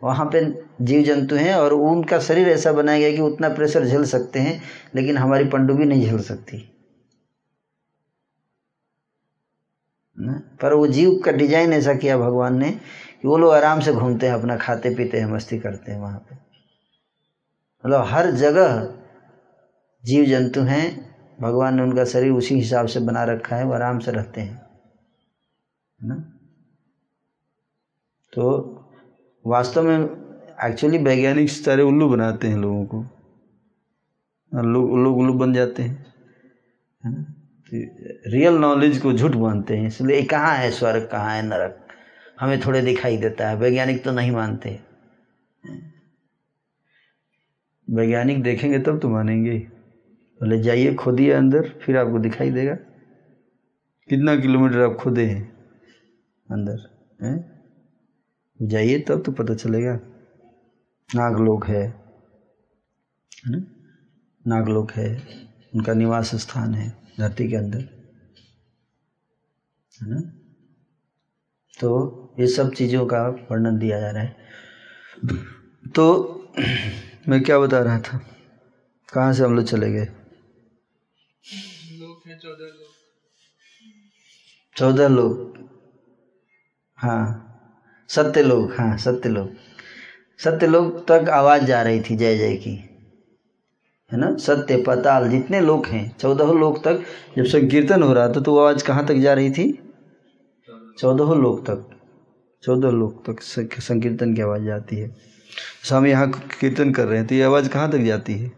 वहाँ 0.03 0.25
पे 0.25 0.63
जीव 0.81 1.03
जंतु 1.03 1.35
हैं 1.35 1.55
और 1.55 1.73
उनका 1.73 2.19
शरीर 2.19 2.49
ऐसा 2.49 2.71
बनाया 2.71 2.99
गया 2.99 3.11
कि 3.11 3.21
उतना 3.21 3.49
प्रेशर 3.49 3.85
झेल 3.85 4.03
सकते 4.03 4.39
हैं, 4.39 4.61
लेकिन 4.95 5.17
हमारी 5.17 5.45
पनडुब्बी 5.45 5.85
नहीं 5.85 6.05
झेल 6.05 6.19
सकती। 6.19 6.75
ना? 10.19 10.57
पर 10.61 10.73
वो 10.73 10.87
जीव 10.87 11.21
का 11.25 11.31
डिज़ाइन 11.31 11.73
ऐसा 11.73 11.93
किया 11.93 12.17
भगवान 12.17 12.57
ने 12.57 12.71
कि 13.21 13.27
वो 13.27 13.37
लोग 13.37 13.53
आराम 13.53 13.79
से 13.79 13.93
घूमते 13.93 14.27
हैं, 14.27 14.33
अपना 14.33 14.57
खाते 14.57 14.95
पीते 14.95 15.19
हैं, 15.19 15.25
मस्ती 15.25 15.59
करते 15.59 15.91
हैं 15.91 15.99
वहाँ 15.99 16.19
पे। 16.19 16.35
मतलब 17.85 18.05
हर 18.05 18.31
जगह 18.31 18.93
जीव 20.05 20.25
जंतु 20.25 20.61
हैं, 20.61 21.15
भगवान 21.41 21.75
ने 21.75 21.81
उनका 21.81 22.05
शरीर 22.05 22.31
उसी 22.31 22.55
हिसाब 22.55 22.87
से 22.87 22.99
बना 22.99 23.23
रखा 23.23 23.55
है, 23.55 23.63
वो 23.63 23.73
आराम 23.73 23.99
से 23.99 24.11
रहते 24.11 24.41
हैं। 24.41 24.61
ना? 26.03 26.15
तो 28.33 28.75
वास्तव 29.45 29.83
में 29.83 29.97
एक्चुअली 30.63 30.97
वैज्ञानिक 30.97 31.49
सारे 31.49 31.83
उल्लू 31.83 32.09
बनाते 32.09 32.47
हैं 32.47 32.57
लोगों 32.57 32.85
को। 32.85 33.01
लोग 34.53 34.97
लोग 34.99 35.17
उल्लू 35.17 35.33
बन 35.33 35.53
जाते 35.53 35.83
हैं। 35.83 36.13
है 37.05 37.23
तो 37.23 38.31
रियल 38.31 38.53
नॉलेज 38.53 38.97
को 38.97 39.13
झूठ 39.13 39.35
मानते 39.35 39.77
हैं, 39.77 39.87
इसलिए 39.87 40.23
कहाँ 40.23 40.55
है 40.55 40.71
स्वर्ग, 40.71 41.07
कहाँ 41.11 41.35
है 41.35 41.41
नरक? 41.41 41.87
हमें 42.39 42.59
थोड़े 42.59 42.81
दिखाई 42.81 43.17
देता 43.17 43.49
है, 43.49 43.55
वैज्ञानिक 43.55 44.03
तो 44.03 44.11
नहीं 44.11 44.31
मानते। 44.31 44.79
वैज्ञानिक 47.89 48.43
देखेंगे 48.43 48.79
तब 48.79 48.99
तो 48.99 49.09
मानेंगे। 49.09 49.57
बोले 50.41 50.61
जाइए, 50.61 50.93
खोदिए 50.95 51.31
अंदर, 51.31 51.69
फिर 51.85 51.97
आपको 51.97 52.19
दिखाई 52.19 52.51
देगा। 52.51 52.73
कितना 54.09 54.35
किलोमीटर 54.35 54.81
आप 54.81 54.95
खोदे 54.95 55.25
हैं 55.25 55.43
अंदर, 56.51 56.77
हैं? 57.23 57.58
जाइए 58.59 58.97
तब 58.99 59.23
तो 59.25 59.31
पता 59.31 59.53
चलेगा। 59.53 59.99
नागलोक 61.09 61.65
है 61.65 61.81
है 63.45 63.51
ना? 63.51 63.59
नागलोक 64.45 64.91
है 64.91 65.07
उनका 65.75 65.93
निवास 65.93 66.35
स्थान 66.35 66.73
है 66.73 66.89
धरती 67.19 67.47
के 67.49 67.55
अंदर 67.55 67.85
है 70.01 70.09
ना? 70.09 70.21
तो 71.79 71.89
ये 72.39 72.47
सब 72.47 72.73
चीज़ों 72.73 73.05
का 73.05 73.27
वर्णन 73.51 73.77
दिया 73.77 73.99
जा 73.99 74.09
रहा 74.11 74.23
है। 74.23 74.35
तो 75.95 76.05
मैं 77.29 77.41
क्या 77.43 77.59
बता 77.59 77.79
रहा 77.79 77.99
था? 77.99 78.17
कहाँ 79.13 79.33
से 79.33 79.43
हम 79.43 79.55
लोग 79.55 79.65
चले 79.65 79.91
गए? 79.91 80.07
चौदह 84.75 85.07
लोग। 85.07 85.57
हाँ। 86.97 87.48
सत्य 88.09 88.41
लोग 88.41 88.73
हाँ 88.73 88.97
सत्य 88.97 89.29
लोग 89.29 89.49
सत्य 90.39 90.67
लोग 90.67 91.07
तक 91.07 91.29
आवाज़ 91.29 91.63
जा 91.63 91.81
रही 91.81 92.01
थी 92.01 92.15
जय 92.15 92.37
जय 92.37 92.55
की। 92.55 92.71
है 94.11 94.17
ना? 94.19 94.35
सत्य, 94.37 94.83
पताल, 94.87 95.29
जितने 95.29 95.59
लोग 95.61 95.85
हैं, 95.85 96.17
चौदह 96.17 96.51
लोग 96.53 96.83
तक, 96.83 97.03
जब 97.37 97.45
संकीर्तन 97.45 98.03
हो 98.03 98.13
रहा 98.13 98.27
था 98.27 98.41
तो 98.41 98.57
आवाज़ 98.59 98.83
कहाँ 98.83 99.05
तक 99.07 99.13
जा 99.13 99.33
रही 99.33 99.51
थी? 99.51 99.71
चौदह 100.99 101.33
लोग 101.33 101.65
तक। 101.65 101.89
चौदह 102.63 102.89
लोग 102.89 103.25
तक 103.25 103.41
संकीर्तन 103.81 104.33
की 104.35 104.41
आवाज़ 104.41 104.63
जाती 104.63 104.95
है। 104.95 105.15
हम 105.89 106.05
यहाँ 106.05 106.29
कीर्तन 106.61 106.91
कर 106.93 107.05
रहे 107.05 107.17
हैं 107.19 107.27
तो 107.27 107.35
ये 107.35 107.43
आवाज़ 107.43 107.69
कहाँ 107.69 107.91
तक 107.91 107.97
जाती 107.97 108.33
है? 108.33 108.51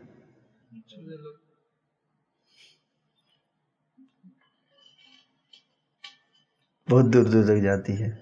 बहुत 6.87 7.05
दूर 7.05 7.29
दूर 7.29 7.45
तक 7.45 7.61
जाती 7.63 7.93
है। 7.93 8.20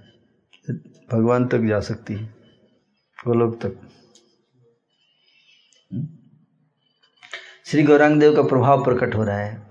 भगवान 1.12 1.48
तक 1.48 1.60
जा 1.60 1.80
सकती 1.80 2.14
है, 2.14 2.26
गोलोक 3.28 3.60
तक। 3.66 3.78
श्री 7.66 7.84
गौरांग 7.84 8.20
देव 8.20 8.36
का 8.36 8.42
प्रभाव 8.42 8.84
प्रकट 8.84 9.16
हो 9.16 9.24
रहा 9.24 9.38
है। 9.38 9.70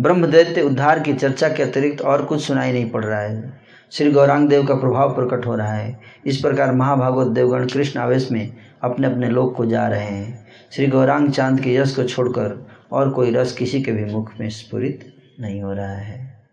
ब्रह्म 0.00 0.26
दैत्य 0.26 0.62
उद्धार 0.62 1.00
की 1.00 1.14
चर्चा 1.14 1.48
के 1.48 1.62
अतिरिक्त 1.62 2.02
और 2.02 2.24
कुछ 2.24 2.42
सुनाई 2.42 2.72
नहीं 2.72 2.90
पड़ 2.90 3.04
रहा 3.04 3.20
है। 3.20 3.60
श्री 3.92 4.12
गौरांग 4.12 4.48
देव 4.48 4.66
का 4.66 4.74
प्रभाव 4.74 5.14
प्रकट 5.14 5.46
हो 5.46 5.56
रहा 5.56 5.72
है। 5.72 6.00
इस 6.26 6.40
प्रकार 6.40 6.74
महाभागवत 6.74 7.26
देवगण 7.26 7.68
कृष्ण 7.68 8.00
आवेश 8.00 8.30
में 8.30 8.56
अपने 8.82 9.06
अपने 9.06 9.28
लोक 9.28 9.56
को 9.56 9.66
जा 9.66 9.88
रहे 9.88 10.04
हैं। 10.04 10.46
श्री 10.72 10.86
गौरांग 10.86 11.32
चाँद 11.32 11.60
के 11.60 11.74
यश 11.74 11.94
को 11.96 12.04
छोड़कर 12.04 12.68
और 12.92 13.10
कोई 13.10 13.30
रस 13.30 13.52
किसी 13.52 13.82
के 13.82 13.92
भी 13.92 14.04
मुख 14.04 14.32
में 14.40 14.48
स्फुरित 14.50 15.16
नहीं 15.40 15.62
हो 15.62 15.72
रहा 15.72 15.96
है। 15.96 16.48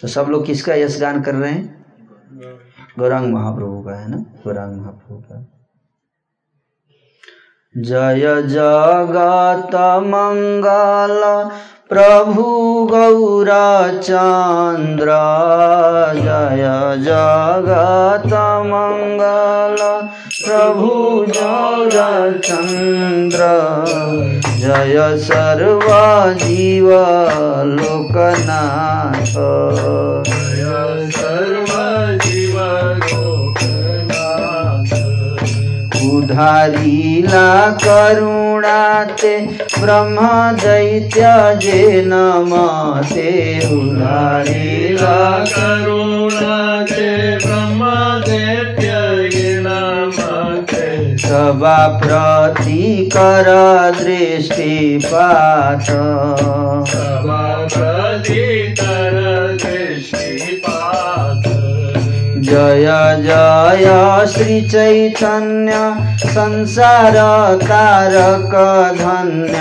तो 0.00 0.08
सब 0.08 0.26
लोग 0.30 0.46
किसका 0.46 0.74
यश 0.74 1.00
गान 1.00 1.22
कर 1.22 1.34
रहे 1.34 1.52
हैं? 1.52 1.79
गौरांग 2.98 3.34
महाप्रभु 3.34 3.82
का 3.82 4.00
है 4.00 4.10
ना? 4.10 4.16
गौरांग 4.16 4.80
महाप्रभु 4.80 5.20
का। 5.20 5.56
जय 7.76 8.42
जगत 8.42 10.00
मंगल, 10.04 11.50
प्रभु 11.88 12.44
गौराचन्द्र 12.90 15.06
जय 16.14 17.04
जगत 17.04 18.62
मङ्गल 18.66 20.08
प्रभु 20.46 21.26
गौरचन्द्र 21.28 23.40
जय 24.58 25.18
सर्वजीव 25.18 26.90
लोकनाथ। 27.64 29.36
उधारीला 36.10 37.48
करुणाते 37.82 39.34
ब्रह्म 39.80 40.26
दैत्य 40.62 41.32
जे 41.62 41.80
नमते 42.06 43.30
उधारीला 43.76 45.18
करुणाते 45.52 47.08
ब्रह्मदेव्य 47.44 48.90
नमते 49.66 50.88
सभा 51.18 51.78
प्रतिकर 52.02 53.48
दृष्टिपात 54.00 55.86
सभाप्रतितर 56.92 58.36
दृष्टिपात 59.64 60.79
जय 62.50 62.86
जय 63.22 63.86
श्रीचैतन्य 64.32 65.74
संसार 66.18 67.16
तारकधन्य 67.62 69.58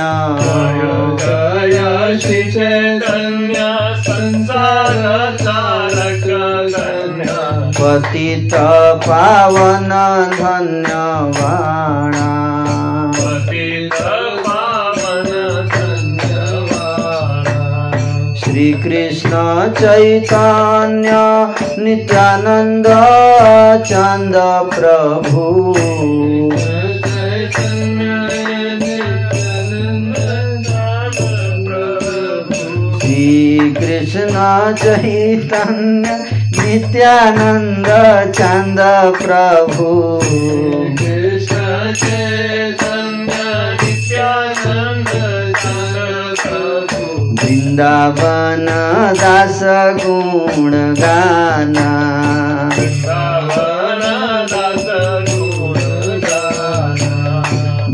जय 1.23 2.17
श्रीचैतन्य 2.19 3.59
संसार 3.99 5.01
धन्य। 6.69 7.31
पतित 7.79 8.53
पावन 9.07 9.91
धन्यवाणा। 10.39 12.48
श्रीकृष्ण 18.59 19.29
चैतन्य 19.73 21.11
नित्यानन्द 21.83 22.87
चन्द 23.85 24.35
प्रभु। 24.73 25.43
श्रीकृष्ण 32.99 34.35
चैतन्य 34.81 36.17
नित्यानन्द 36.59 37.87
चन्द 38.35 38.79
चन्दप्रभु 38.79 39.89
वृंदावन 47.79 48.65
दास 49.15 49.59
गुण 50.03 50.71
गाना। 50.73 51.87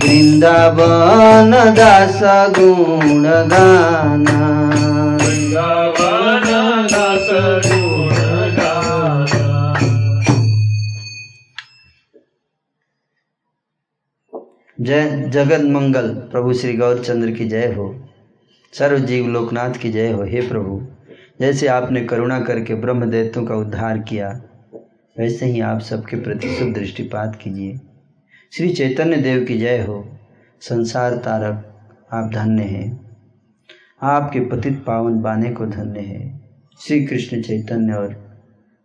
वृंदावन 0.06 1.52
दास 1.78 2.20
गुण 2.60 3.24
गाना। 3.24 4.56
जय 14.82 15.30
जगत 15.30 15.62
मंगल 15.62 16.08
प्रभु 16.08 16.54
श्री 16.54 16.74
गौरचंद्र 16.74 17.32
की 17.32 17.46
जय 17.46 17.74
हो। 17.78 18.05
सर्व 18.78 19.00
जीव 19.00 19.28
लोकनाथ 19.28 19.70
की 19.70 19.92
जय 19.92 20.12
हो। 20.12 20.24
हे 20.24 20.48
प्रभु, 20.48 20.88
जैसे 21.40 21.68
आपने 21.68 22.06
करुणा 22.06 22.40
करके 22.40 22.76
ब्रह्म 22.76 23.06
दैत्यों 23.06 23.46
का 23.46 23.56
उद्धार 23.56 24.00
किया, 24.00 24.42
वैसे 25.20 25.46
ही 25.46 25.62
आप 25.62 25.82
सबके 25.82 26.16
प्रति 26.16 26.56
शुभ 26.56 26.74
दृष्टिपात 26.74 27.40
कीजिए। 27.44 27.80
श्री 28.58 28.74
चैतन्य 28.74 29.18
देव 29.18 29.46
की 29.46 29.58
जय 29.58 29.84
हो। 29.84 30.18
संसार 30.62 31.16
तारक, 31.16 31.80
आप 32.14 32.32
धन्य 32.32 32.64
हैं। 32.64 33.18
आपके 34.02 34.40
पतित 34.40 34.86
पावन 34.86 35.22
बाने 35.22 35.52
को 35.52 35.66
धन्य 35.66 36.00
है। 36.00 36.42
श्री 36.80 37.06
कृष्ण 37.06 37.42
चैतन्य 37.42 37.94
और 37.94 38.40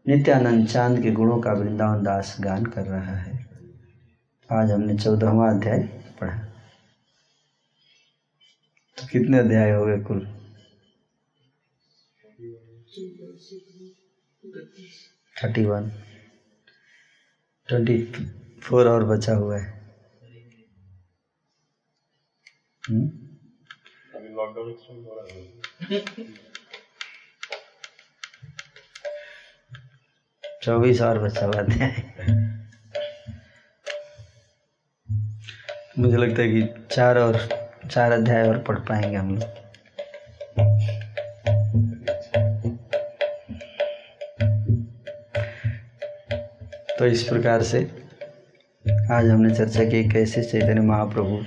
नित्यानंद 0.08 0.66
चाँद 0.66 1.02
के 1.02 1.10
गुणों 1.10 1.38
का 1.38 1.52
वृंदावन 1.52 2.02
दास 2.02 2.36
गान 2.40 2.64
कर 2.64 2.82
रहा 2.82 3.16
है। 3.16 3.46
आज 4.52 4.70
हमने 4.70 4.94
चौदहवा 4.96 5.50
अध्याय 5.50 5.78
पढ़ा 6.20 6.38
तो 6.38 6.46
कितने 9.08 9.38
अध्याय 9.38 9.70
हो 9.70 9.86
गए 9.86 9.98
कुल? 9.98 10.26
Thirty 15.36 15.64
one. 15.64 15.90
ट्वेंटी 17.68 17.98
फोर 18.62 18.88
और 18.88 19.04
बचा 19.04 19.32
हुआ 19.32 19.58
है। 19.58 19.66
हम्म? 22.88 23.08
चौबीस 30.62 31.00
और 31.00 31.18
बचा 31.18 31.46
हुआ 31.46 31.58
अध्याय। 31.58 32.02
मुझे 35.98 36.16
लगता 36.16 36.42
है 36.42 36.48
कि 36.48 36.62
चार 36.94 37.18
और 37.18 37.36
चार 37.90 38.12
अध्याय 38.12 38.48
और 38.48 38.58
पढ़ 38.58 38.78
पाएँगे 38.78 39.16
हम 39.16 39.30
लोग। 39.34 39.48
तो 46.98 47.06
इस 47.06 47.22
प्रकार 47.22 47.62
से 47.62 47.78
आज 49.12 49.26
हमने 49.26 49.54
चर्चा 49.54 49.84
की 49.84 50.08
कैसे 50.08 50.42
चैतन्य 50.42 50.80
महाप्रभु 50.80 51.44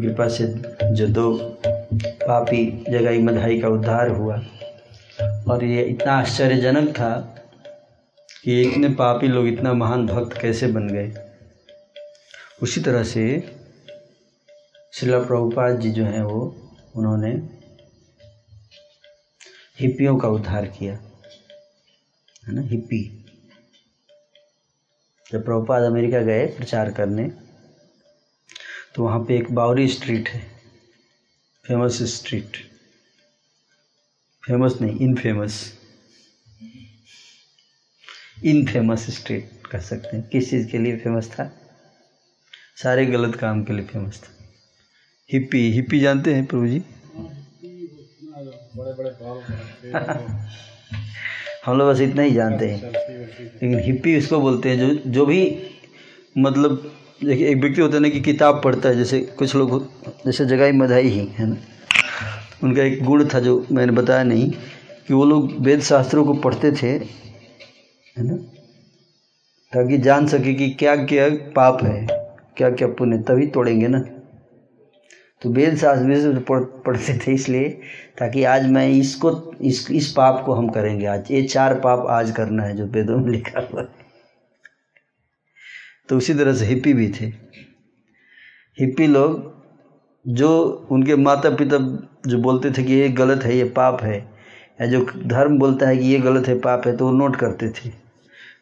कृपा 0.00 0.28
से 0.28 0.46
जो 0.94 1.06
दो 1.06 1.38
पापी 1.66 2.84
जगाई 2.90 3.18
मधाई 3.18 3.60
का 3.60 3.68
उद्धार 3.68 4.08
हुआ। 4.08 4.42
और 5.48 5.64
ये 5.64 5.82
इतना 5.82 6.12
आश्चर्यजनक 6.12 6.88
था 6.90 7.10
कि 8.44 8.62
इतने 8.62 8.88
पापी 8.88 9.28
लोग 9.28 9.48
इतना 9.48 9.72
महान 9.72 10.06
भक्त 10.06 10.40
कैसे 10.40 10.66
बन 10.66 10.88
गए। 10.88 11.12
उसी 12.62 12.80
तरह 12.80 13.02
से 13.02 13.53
शिला 14.94 15.18
प्रभुपाद 15.18 15.78
जी 15.80 15.90
जो 15.90 16.04
हैं 16.04 16.22
वो, 16.22 16.40
उन्होंने 16.94 17.30
हिप्पियों 19.80 20.16
का 20.16 20.28
उद्धार 20.28 20.66
किया, 20.68 20.94
है 22.42 22.54
ना, 22.54 22.60
हिप्पी। 22.62 23.00
जब 25.32 25.44
प्रभुपाद 25.44 25.82
अमेरिका 25.82 26.20
गए 26.20 26.46
प्रचार 26.46 26.90
करने 26.90 27.28
तो 28.94 29.02
वहाँ 29.02 29.18
पे 29.20 29.36
एक 29.36 29.50
बावरी 29.50 29.88
स्ट्रीट 29.88 30.28
है, 30.28 30.40
फ़ेमस 31.64 32.02
स्ट्रीट। 32.02 32.56
फ़ेमस 34.42 34.78
नहीं, 34.80 34.98
इनफेमस। 34.98 35.72
इनफेमस 38.44 39.06
स्ट्रीट 39.10 39.50
कह 39.70 39.80
सकते 39.80 40.16
हैं। 40.16 40.28
किस 40.32 40.50
चीज़ 40.50 40.66
के 40.66 40.78
लिए 40.78 40.96
फ़ेमस 40.96 41.30
था? 41.30 41.50
सारे 42.76 43.06
गलत 43.06 43.34
काम 43.34 43.62
के 43.64 43.72
लिए 43.72 43.84
फ़ेमस 43.84 44.20
था। 44.20 44.33
हिप्पी 45.32 45.72
हिप्पी 45.72 46.00
जानते 46.00 46.34
हैं 46.34 46.46
प्रभु 46.46 46.66
जी? 46.66 46.82
हम 51.66 51.78
लोग 51.78 51.88
बस 51.88 52.00
इतना 52.00 52.22
ही 52.22 52.30
जानते 52.30 52.68
हैं। 52.68 52.82
लेकिन 52.82 53.78
हिप्पी 53.78 54.18
उसको 54.18 54.40
बोलते 54.40 54.68
हैं, 54.68 54.78
जो 54.78 55.10
जो 55.10 55.26
भी 55.26 55.62
मतलब 56.38 56.92
देखिए, 57.24 57.48
एक 57.48 57.56
व्यक्ति 57.56 57.80
होता 57.80 57.94
है 57.94 58.02
ना 58.02 58.08
कि 58.08 58.20
किताब 58.20 58.60
पढ़ता 58.64 58.88
है, 58.88 58.96
जैसे 58.96 59.20
कुछ 59.20 59.54
लोग 59.56 59.92
जैसे 60.26 60.46
जगाई 60.46 60.72
मधाई 60.72 61.08
ही, 61.08 61.26
है 61.26 61.46
ना? 61.46 61.56
उनका 62.64 62.82
एक 62.82 63.04
गुण 63.04 63.28
था 63.34 63.40
जो 63.40 63.66
मैंने 63.72 63.92
बताया 63.92 64.22
नहीं, 64.22 64.50
कि 65.08 65.14
वो 65.14 65.24
लोग 65.24 65.52
वेद 65.58 65.80
शास्त्रों 65.80 66.24
को 66.24 66.34
पढ़ते 66.34 66.72
थे, 66.72 66.86
है 66.86 67.02
ना? 68.18 68.36
ताकि 69.72 69.98
जान 69.98 70.26
सके 70.26 70.54
कि 70.54 70.70
क्या 70.70 70.96
क्या 70.96 71.28
पाप 71.28 71.84
है 71.84 72.06
क्या 72.56 72.70
क्या 72.70 72.88
पुण्य, 72.88 73.18
तभी 73.18 73.46
तोड़ेंगे 73.46 73.88
ना? 73.88 74.04
तो 75.44 75.50
वेद 75.50 75.76
शास्त्र 75.76 76.04
भी 76.04 76.44
पढ़ते 76.86 77.18
थे 77.18 77.32
इसलिए, 77.32 77.68
ताकि 78.18 78.44
आज 78.44 78.66
मैं 78.66 78.88
इसको, 78.88 79.54
इस 79.62 79.90
इस 79.90 80.12
पाप 80.12 80.42
को 80.46 80.52
हम 80.52 80.68
करेंगे 80.68 81.06
आज। 81.06 81.30
ये 81.30 81.42
चार 81.42 81.80
पाप 81.80 82.06
आज 82.06 82.30
करना 82.30 82.62
है, 82.62 82.76
जो 82.76 82.86
वेदों 82.86 83.18
में 83.18 83.32
लिखा 83.32 83.68
हुआ 83.72 83.80
है। 83.80 83.88
तो 86.08 86.16
उसी 86.16 86.34
तरह 86.34 86.54
से 86.54 86.64
हिप्पी 86.64 86.92
भी 86.92 87.08
थे। 87.08 87.26
हिप्पी 88.80 89.06
लोग, 89.06 89.54
जो 90.28 90.86
उनके 90.90 91.16
माता 91.16 91.50
पिता 91.50 91.78
जो 92.26 92.38
बोलते 92.38 92.70
थे 92.70 92.84
कि 92.84 92.92
ये 92.92 93.08
गलत 93.08 93.44
है, 93.44 93.56
ये 93.56 93.64
पाप 93.64 94.02
है, 94.02 94.30
या 94.80 94.86
जो 94.86 95.06
धर्म 95.26 95.58
बोलता 95.58 95.88
है 95.88 95.96
कि 95.96 96.06
ये 96.06 96.18
गलत 96.18 96.48
है, 96.48 96.58
पाप 96.58 96.86
है 96.86 96.96
तो 96.96 97.06
वो 97.06 97.12
नोट 97.12 97.36
करते 97.36 97.68
थे। 97.68 97.88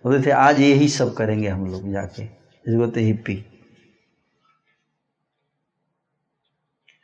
बोलते 0.04 0.26
थे, 0.26 0.30
आज 0.30 0.60
यही 0.60 0.88
सब 0.88 1.14
करेंगे 1.14 1.48
हम 1.48 1.66
लोग 1.66 1.92
जाके। 1.92 2.22
इसको 2.22 2.78
बोलते 2.78 3.00
हिप्पी। 3.00 3.44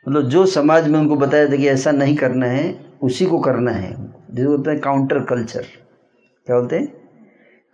मतलब 0.09 0.29
जो 0.29 0.47
समाज 0.47 0.89
में 0.89 0.99
उनको 1.01 1.17
बताया 1.17 1.49
था 1.49 1.57
कि 1.57 1.69
ऐसा 1.69 1.91
नहीं 1.93 2.17
करना 2.17 2.47
है, 2.47 2.97
उसी 3.03 3.27
को 3.27 3.41
करना 3.41 3.71
है। 3.71 3.91
जिसको 4.31 4.57
बोलते 4.57 4.71
हैं 4.71 4.81
काउंटर 4.81 5.25
कल्चर 5.25 5.63
क्या 6.47 6.61
बोलते 6.61 6.79
हैं? 6.79 6.87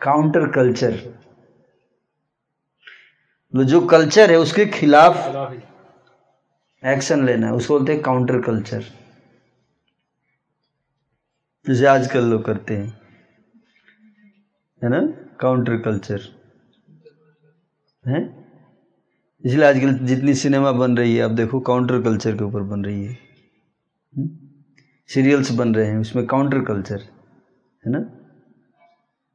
काउंटर 0.00 0.48
कल्चर 0.48 0.92
मतलब 3.54 3.66
जो 3.66 3.80
कल्चर 3.86 4.30
है, 4.30 4.36
उसके 4.36 4.66
खिलाफ 4.66 5.16
एक्शन 6.84 7.26
लेना 7.26 7.46
है। 7.46 7.52
उसको 7.52 7.78
बोलते 7.78 7.92
हैं 7.92 8.02
काउंटर 8.02 8.40
कल्चर 8.40 8.84
जैसे 11.68 11.86
आजकल 11.86 12.24
लोग 12.24 12.44
करते 12.44 12.76
हैं। 12.76 12.88
है 14.82 14.88
ना? 14.88 15.00
काउंटर 15.40 15.76
कल्चर 15.76 16.20
है? 18.06 18.43
इसलिए 19.44 19.64
आजकल 19.64 19.92
जितनी 19.98 20.34
सिनेमा 20.34 20.72
बन 20.72 20.96
रही 20.96 21.16
है, 21.16 21.22
आप 21.22 21.30
देखो 21.30 21.60
काउंटर 21.60 22.00
कल्चर 22.02 22.36
के 22.36 22.44
ऊपर 22.44 22.60
बन 22.60 22.84
रही 22.84 23.04
है। 23.04 23.18
सीरियल्स 25.08 25.50
बन 25.50 25.74
रहे 25.74 25.86
हैं, 25.86 25.98
उसमें 25.98 26.26
काउंटर 26.26 26.60
कल्चर 26.60 27.00
है 27.86 27.92
ना? 27.92 28.00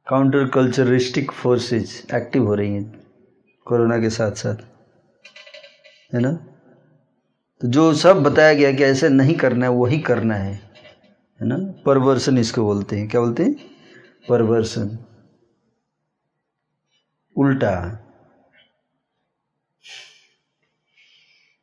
काउंटर 0.06 0.48
कल्चरिस्टिक 0.48 1.32
फोर्सेज 1.32 2.06
एक्टिव 2.14 2.46
हो 2.46 2.54
रही 2.54 2.74
हैं, 2.74 3.00
कोरोना 3.66 3.98
के 3.98 4.10
साथ 4.10 4.32
साथ, 4.32 4.56
है 6.14 6.20
ना? 6.20 6.32
तो 7.60 7.68
जो 7.68 7.94
सब 7.94 8.22
बताया 8.22 8.54
गया 8.54 8.72
कि 8.72 8.84
ऐसे 8.84 9.08
नहीं 9.08 9.34
करना 9.34 9.66
है, 9.66 9.72
वही 9.72 9.98
करना 9.98 10.34
है 10.34 10.54
है 11.40 11.46
ना? 11.46 11.56
परवर्सन 11.86 12.38
इसको 12.38 12.62
बोलते 12.62 12.96
हैं। 12.96 13.08
क्या 13.08 13.20
बोलते 13.20 13.42
हैं? 13.42 13.54
परवर्सन 14.28 14.98
उल्टा। 17.36 18.06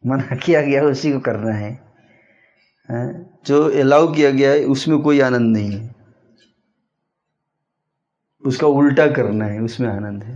मना 0.07 0.35
किया 0.45 0.61
गया 0.61 0.83
उसी 0.83 1.11
को 1.11 1.19
करना 1.19 1.53
है। 1.53 1.71
जो 3.45 3.63
अलाउ 3.81 4.13
किया 4.13 4.31
गया 4.31 4.51
है, 4.51 4.63
उसमें 4.65 4.99
कोई 4.99 5.19
आनंद 5.19 5.57
नहीं 5.57 5.71
है। 5.71 5.95
उसका 8.43 8.67
उल्टा 8.67 9.07
करना 9.07 9.45
है, 9.45 9.59
उसमें 9.61 9.89
आनंद 9.89 10.23
है। 10.23 10.35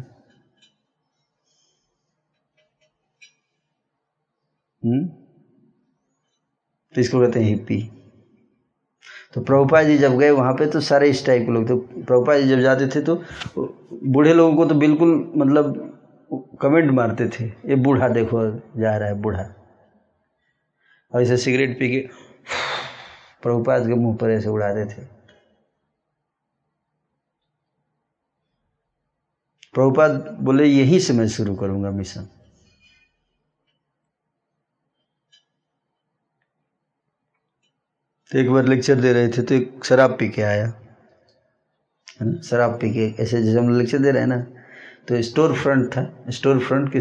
हम्म? 4.83 5.05
तो 6.95 7.01
इसको 7.01 7.19
कहते 7.21 7.39
हैं 7.39 7.47
हिप्पी 7.47 7.81
तो 9.33 9.41
प्रभुपा 9.41 9.81
जी 9.83 9.97
जब 9.97 10.17
गए, 10.17 10.29
वहाँ 10.29 10.53
पे 10.53 10.65
तो 10.65 10.79
सारे 10.79 11.09
इस 11.09 11.25
टाइप 11.25 11.45
के 11.45 11.51
लोग 11.51 11.67
तो 11.67 11.77
प्रभुपा 11.77 12.37
जी 12.39 12.47
जब 12.49 12.59
जाते 12.59 12.87
थे 12.87 13.01
तो 13.01 13.15
बूढ़े 14.03 14.33
लोगों 14.33 14.55
को 14.57 14.65
तो 14.65 14.75
बिल्कुल 14.75 15.31
मतलब 15.37 15.97
कमेंट 16.61 16.91
मारते 16.91 17.27
थे। 17.29 17.45
ये 17.45 17.75
बूढ़ा 17.75 18.07
देखो, 18.09 18.45
जा 18.81 18.97
रहा 18.97 19.07
है 19.07 19.21
बूढ़ा। 19.21 19.49
और 21.13 21.21
ऐसे 21.21 21.37
सिगरेट 21.37 21.77
पी 21.79 21.89
के 21.89 21.99
प्रभुपाद 23.43 23.87
के 23.87 23.93
मुँह 23.93 24.17
पर 24.17 24.29
ऐसे 24.29 24.49
उड़ाते 24.49 24.85
थे। 24.85 25.05
प्रभुपाद 29.73 30.11
बोले, 30.41 30.65
यहीं 30.65 30.99
से 30.99 31.13
मैं 31.13 31.27
शुरू 31.27 31.55
करूँगा 31.55 31.91
मिशन। 31.91 32.27
तो 38.31 38.37
एक 38.39 38.49
बार 38.51 38.65
लेक्चर 38.65 38.95
दे 38.95 39.11
रहे 39.13 39.27
थे 39.27 39.41
तो 39.41 39.55
एक 39.55 39.85
शराब 39.85 40.15
पी 40.19 40.29
के 40.29 40.41
आया। 40.41 40.65
है 42.21 42.27
ना? 42.27 42.41
शराब 42.41 42.79
पी 42.81 42.91
के 42.93 43.05
ऐसे 43.23 43.41
जैसे 43.41 43.57
हम 43.59 43.77
लेक्चर 43.77 43.99
दे 43.99 44.11
रहे 44.11 44.21
हैं 44.21 44.27
ना 44.29 44.37
तो 45.07 45.21
स्टोर 45.21 45.55
फ्रंट 45.55 45.87
था। 45.87 46.03
स्टोर 46.29 46.59
फ्रंट 46.59 46.91
के 46.95 46.99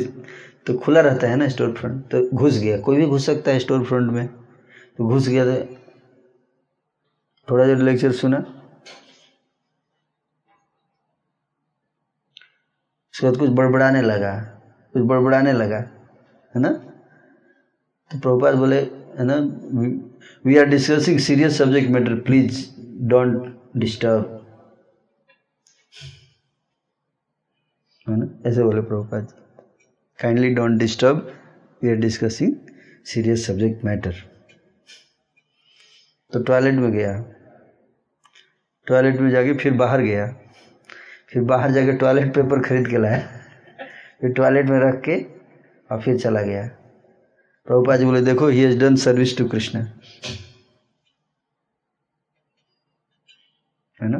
तो 0.66 0.74
खुला 0.78 1.00
रहता 1.00 1.26
है 1.26 1.36
ना 1.36 1.48
स्टोर 1.48 1.72
फ्रंट 1.74 2.02
तो 2.10 2.28
घुस 2.36 2.58
गया। 2.58 2.80
कोई 2.80 2.96
भी 2.96 3.06
घुस 3.06 3.26
सकता 3.26 3.50
है 3.50 3.58
स्टोर 3.58 3.84
फ्रंट 3.84 4.10
में। 4.12 4.26
तो 4.98 5.08
घुस 5.08 5.28
गया 5.28 5.44
तो 5.44 5.54
थोड़ा 7.48 7.66
देर 7.66 7.78
लेक्चर 7.78 8.12
सुना। 8.12 8.38
उसके 13.14 13.26
बाद 13.26 13.36
कुछ 13.36 13.50
बड़बड़ाने 13.50 14.02
लगा। 14.02 14.34
कुछ 14.94 15.02
बड़बड़ाने 15.02 15.52
लगा, 15.52 15.78
है 16.54 16.60
ना? 16.60 16.68
तो 18.10 18.18
प्रभुपाद 18.18 18.54
बोले, 18.54 18.76
है 18.76 19.24
ना 19.24 19.36
we 20.44 20.56
are 20.58 20.64
discussing 20.66 21.18
serious 21.20 21.58
subject 21.58 21.90
matter 21.90 22.14
please 22.26 22.64
don't 23.08 23.58
disturb 23.76 24.36
है 28.06 28.16
ना? 28.16 28.26
ऐसे 28.48 28.62
बोले 28.62 28.80
Prabhupada. 28.82 29.39
Kindly 30.20 30.48
don't 30.54 30.78
disturb 30.78 31.18
we 31.82 31.90
are 31.90 31.96
discussing 31.96 32.54
serious 33.06 33.46
subject 33.46 33.84
matter 33.84 34.14
तो 36.32 36.42
टॉयलेट 36.42 36.74
में 36.74 36.90
गया। 36.92 37.12
टॉयलेट 38.86 39.20
में 39.20 39.30
जाके 39.30 39.54
फिर 39.54 39.72
बाहर 39.72 40.00
गया। 40.00 40.26
फिर 41.28 41.42
बाहर 41.42 41.72
जाके 41.72 41.92
टॉयलेट 41.92 42.34
पेपर 42.34 42.62
खरीद 42.62 42.88
के 42.88 42.98
लाया। 42.98 43.18
फिर 44.20 44.32
टॉयलेट 44.32 44.66
में 44.66 44.78
रख 44.80 45.00
के 45.08 45.16
और 45.90 46.00
फिर 46.02 46.18
चला 46.18 46.42
गया। 46.42 46.66
प्रभुपा 47.66 47.96
जी 47.96 48.04
बोले, 48.04 48.20
देखो 48.20 48.48
he 48.48 48.60
has 48.60 48.78
done 48.78 48.96
service 48.96 49.36
to 49.38 49.44
Krishna 49.48 49.78
है 54.00 54.08
ना? 54.08 54.18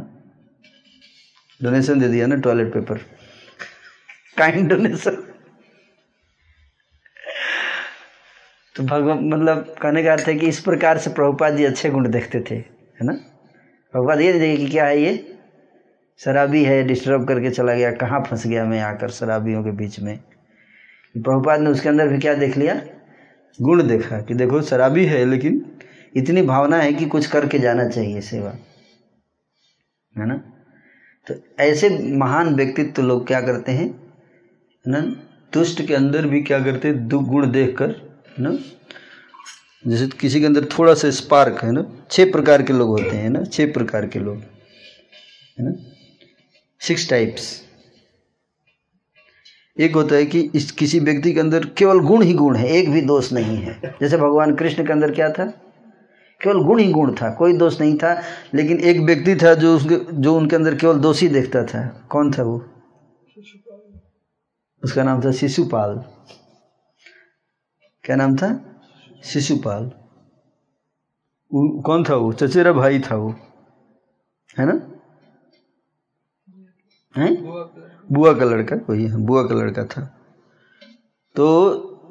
डोनेशन 1.60 2.00
दे 2.00 2.08
दिया 2.08 2.26
ना 2.26 2.36
टॉयलेट 2.36 2.72
पेपर 2.74 2.98
काइंड 4.38 4.68
डोनेशन 4.70 5.19
तो 8.76 8.82
भगवान 8.82 9.24
मतलब 9.24 9.74
कहने 9.82 10.02
का 10.02 10.12
अर्थ 10.12 10.28
है 10.28 10.34
कि 10.34 10.46
इस 10.46 10.60
प्रकार 10.60 10.98
से 10.98 11.10
प्रभुपाद 11.10 11.56
जी 11.56 11.64
अच्छे 11.64 11.90
गुण 11.90 12.08
देखते 12.08 12.40
थे, 12.40 12.54
है 12.54 13.04
ना? 13.04 13.12
प्रभुपाद 13.92 14.20
ये 14.20 14.32
देखिए 14.32 14.56
कि 14.56 14.66
क्या 14.66 14.84
है 14.84 15.00
ये? 15.00 15.36
शराबी 16.18 16.64
है 16.64 16.82
डिस्टर्ब 16.82 17.28
करके 17.28 17.50
चला 17.50 17.74
गया, 17.74 17.92
कहाँ 17.92 18.20
फंस 18.20 18.46
गया 18.46 18.64
मैं 18.64 18.80
आकर 18.80 19.10
शराबियों 19.10 19.64
के 19.64 19.70
बीच 19.70 20.00
में? 20.00 20.18
प्रभुपाद 21.14 21.60
ने 21.60 21.70
उसके 21.70 21.88
अंदर 21.88 22.08
भी 22.08 22.18
क्या 22.18 22.34
देख 22.34 22.56
लिया? 22.56 22.80
गुण 23.62 23.82
देखा 23.82 24.20
कि 24.20 24.34
देखो, 24.34 24.62
शराबी 24.62 25.04
है, 25.04 25.24
लेकिन 25.24 25.64
इतनी 26.16 26.42
भावना 26.42 26.76
है 26.76 26.92
कि 26.92 27.06
कुछ 27.06 27.26
करके 27.26 27.58
जाना 27.58 27.88
चाहिए 27.88 28.20
सेवा, 28.20 28.50
है 30.18 30.26
ना? 30.26 30.34
तो 31.26 31.34
ऐसे 31.60 31.88
महान 32.16 32.54
व्यक्तित्व 32.54 32.92
तो 32.92 33.02
लोग 33.02 33.26
क्या 33.26 33.40
करते 33.40 33.72
हैं, 33.72 33.86
है 33.86 34.92
ना? 34.92 35.00
दुष्ट 35.52 35.86
के 35.86 35.94
अंदर 35.94 36.26
भी 36.26 36.42
क्या 36.42 36.64
करते 36.64 36.88
हैं 36.88 37.08
दु 37.08 37.20
गुण 37.20 37.50
देख 37.52 37.76
कर 37.78 38.09
है 38.38 38.44
ना? 38.44 38.58
जैसे 39.84 40.06
किसी 40.06 40.40
के 40.40 40.46
अंदर 40.46 40.64
थोड़ा 40.78 40.94
सा 40.94 41.10
स्पार्क 41.10 41.62
है 41.64 41.72
ना? 41.72 41.86
छह 42.10 42.30
प्रकार 42.32 42.62
के 42.62 42.72
लोग 42.72 42.88
होते 42.88 43.16
हैं 43.16 43.30
ना? 43.30 43.44
छह 43.44 43.72
प्रकार 43.72 44.06
के 44.06 44.18
लोग, 44.18 44.36
है 44.36 45.64
ना? 45.64 45.72
सिक्स 46.80 47.08
टाइप्स 47.10 47.62
एक 49.80 49.94
होता 49.94 50.14
है 50.14 50.26
कि 50.26 50.40
इस 50.54 50.70
किसी 50.72 50.98
व्यक्ति 51.00 51.32
के 51.32 51.40
अंदर 51.40 51.64
केवल 51.66 52.00
गुण 52.00 52.22
ही 52.22 52.32
गुण 52.34 52.56
है, 52.56 52.68
एक 52.68 52.90
भी 52.90 53.00
दोष 53.00 53.32
नहीं 53.32 53.56
है। 53.56 53.80
जैसे 54.00 54.16
भगवान 54.16 54.54
कृष्ण 54.54 54.86
के 54.86 54.92
अंदर 54.92 55.14
क्या 55.14 55.30
था? 55.32 55.44
केवल 56.40 56.62
गुण 56.64 56.78
ही 56.78 56.92
गुण 56.92 57.14
था, 57.14 57.30
कोई 57.30 57.52
दोष 57.52 57.80
नहीं 57.80 57.96
था, 57.98 58.22
लेकिन 58.54 58.80
एक 58.80 59.00
व्यक्ति 59.00 59.36
था 59.36 59.54
जो 59.54 59.76
उसके, 59.76 59.96
जो 60.12 60.36
उनके 60.36 60.56
अंदर 60.56 60.74
केवल 60.74 60.98
दोषी 60.98 61.28
देखता 61.28 61.64
था। 61.64 62.06
कौन 62.10 62.32
था 62.32 62.42
वो? 62.42 62.64
उसका 64.84 65.02
नाम 65.02 65.24
था 65.24 65.32
शिशुपाल। 65.32 66.04
क्या 68.04 68.16
नाम 68.16 68.36
था? 68.36 68.48
शिशुपाल। 69.24 69.90
कौन 71.82 72.04
था 72.04 72.14
वो? 72.14 72.32
चचेरा 72.32 72.72
भाई 72.72 73.00
था 73.00 73.16
वो। 73.16 73.34
है 74.58 74.66
ना? 74.66 74.80
है? 77.16 77.36
बुआ 78.12 78.32
का 78.32 78.44
लड़का 78.44 78.76
कोई 78.76 79.06
है, 79.06 79.16
बुआ 79.16 79.42
का 79.42 79.54
लड़का 79.54 79.84
था। 79.84 80.04
तो 81.36 81.46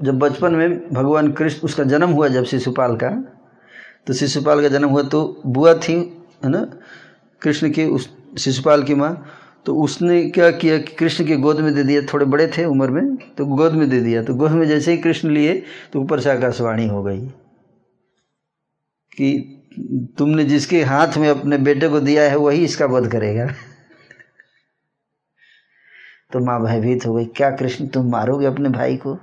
जब 0.03 0.19
बचपन 0.19 0.55
में 0.55 0.93
भगवान 0.93 1.31
कृष्ण, 1.31 1.61
उसका 1.61 1.83
जन्म 1.83 2.09
हुआ 2.09 2.27
जब 2.27 2.43
शिशुपाल 2.43 2.95
का 2.95 3.09
तो 4.07 4.13
शिशुपाल 4.13 4.61
का 4.61 4.67
जन्म 4.67 4.89
हुआ 4.89 5.03
तो 5.03 5.41
बुआ 5.45 5.73
थी, 5.73 5.97
है 6.43 6.49
ना? 6.49 6.65
कृष्ण 7.41 7.71
की 7.71 7.85
उस, 7.85 8.17
शिशुपाल 8.39 8.83
की 8.83 8.95
माँ 8.95 9.25
तो 9.69 9.73
उसने 9.75 10.23
क्या 10.29 10.49
किया 10.51 10.77
कि 10.77 10.95
कृष्ण 10.95 11.25
के 11.25 11.35
गोद 11.37 11.59
में 11.59 11.73
दे 11.75 11.83
दिया, 11.83 12.01
थोड़े 12.13 12.25
बड़े 12.25 12.47
थे 12.47 12.63
उम्र 12.65 12.91
में 12.91 13.15
तो 13.37 13.45
गोद 13.45 13.73
में 13.73 13.89
दे 13.89 13.99
दिया। 14.01 14.23
तो 14.23 14.33
गोद 14.35 14.51
में 14.51 14.65
जैसे 14.67 14.91
ही 14.91 14.97
कृष्ण 14.97 15.29
लिए 15.29 15.53
तो 15.93 16.01
ऊपर 16.01 16.19
से 16.19 16.29
आकाशवाणी 16.29 16.87
हो 16.87 17.03
गई 17.03 17.21
कि 19.17 19.29
तुमने 20.17 20.43
जिसके 20.43 20.81
हाथ 20.83 21.17
में 21.17 21.27
अपने 21.29 21.57
बेटे 21.59 21.89
को 21.89 21.99
दिया 21.99 22.23
है, 22.23 22.35
वही 22.35 22.63
इसका 22.63 22.85
वध 22.85 23.11
करेगा। 23.11 23.47
तो 26.33 26.39
माँ 26.39 26.59
भयभीत 26.63 27.05
हो 27.05 27.13
गई, 27.13 27.25
क्या 27.25 27.49
कृष्ण, 27.51 27.87
तुम 27.87 28.11
मारोगे 28.11 28.45
अपने 28.45 28.69
भाई 28.69 28.97
को? 28.97 29.13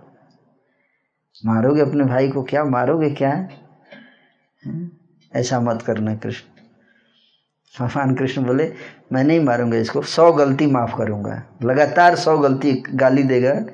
मारोगे 1.47 1.81
अपने 1.81 2.05
भाई 2.05 2.29
को? 2.29 2.43
क्या 2.43 2.65
मारोगे, 2.65 3.11
क्या? 3.11 3.49
ऐसा 5.33 5.61
मत 5.61 5.83
करना 5.83 6.15
कृष्ण। 6.15 6.56
भगवान 7.81 8.15
कृष्ण 8.15 8.45
बोले, 8.45 8.73
मैं 9.13 9.25
नहीं 9.25 9.41
मारूँगा 9.41 9.77
इसको, 9.77 10.03
सौ 10.03 10.33
गलती 10.33 10.67
माफ़ 10.67 10.97
करूँगा। 10.99 11.43
लगातार 11.65 12.17
सौ 12.17 12.39
गलती 12.39 12.83
गाली 12.91 13.23
देगा, 13.23 13.65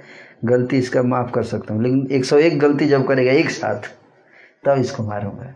गलती 0.45 0.79
इसका 0.79 1.03
माफ़ 1.03 1.31
कर 1.31 1.43
सकता 1.43 1.75
हूँ, 1.75 1.83
लेकिन 1.83 2.09
एक 2.11 2.25
सौ 2.25 2.37
एक 2.37 2.59
गलती 2.59 2.87
जब 2.87 3.09
करेगा 3.09 3.33
एक 3.33 3.51
साथ, 3.51 3.81
तब 4.65 4.79
इसको 4.79 5.03
मारूँगा। 5.03 5.55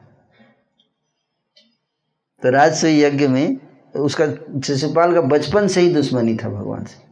तो 2.43 2.51
राजस्व 2.51 2.87
यज्ञ 2.87 3.29
में 3.29 3.59
उसका 3.97 4.27
शिशुपाल 4.61 5.15
का 5.15 5.21
बचपन 5.21 5.69
से 5.69 5.81
ही 5.81 5.95
दुश्मनी 5.95 6.37
था 6.37 6.49
भगवान 6.49 6.85
से। 6.85 7.07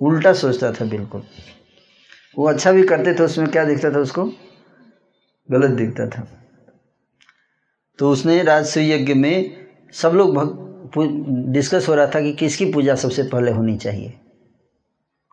उल्टा 0.00 0.32
सोचता 0.32 0.72
था 0.72 0.84
बिल्कुल। 0.84 1.22
वो 2.38 2.48
अच्छा 2.48 2.72
भी 2.72 2.82
करते 2.82 3.14
थे, 3.14 3.22
उसमें 3.22 3.48
क्या 3.48 3.64
दिखता 3.64 3.90
था 3.90 3.98
उसको? 3.98 4.24
गलत 5.50 5.70
दिखता 5.70 6.06
था। 6.06 6.28
तो 7.98 8.10
उसने 8.10 8.42
राजस्व 8.42 8.80
यज्ञ 8.80 9.14
में 9.14 9.65
सब 10.02 10.08
लोग 10.08 10.34
भग 10.34 10.66
डिस्कस 11.52 11.88
हो 11.88 11.94
रहा 11.94 12.06
था 12.06 12.20
कि 12.20 12.32
किसकी 12.32 12.72
पूजा 12.72 12.94
सबसे 12.94 13.22
पहले 13.22 13.50
होनी 13.50 13.76
चाहिए। 13.76 14.14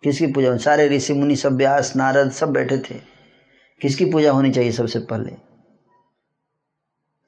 किसकी 0.04 0.28
पूजा 0.28 0.58
सारे 0.58 0.88
ऋषि, 0.90 1.14
मुनि 1.14 1.36
सब 1.36 1.54
व्यास, 1.54 1.96
नारद 1.96 2.32
सब 2.32 2.50
बैठे 2.50 2.78
थे। 2.78 2.96
किसकी 3.82 4.06
पूजा 4.06 4.32
होनी 4.32 4.52
चाहिए 4.52 4.72
सबसे 4.72 5.00
पहले? 5.00 5.32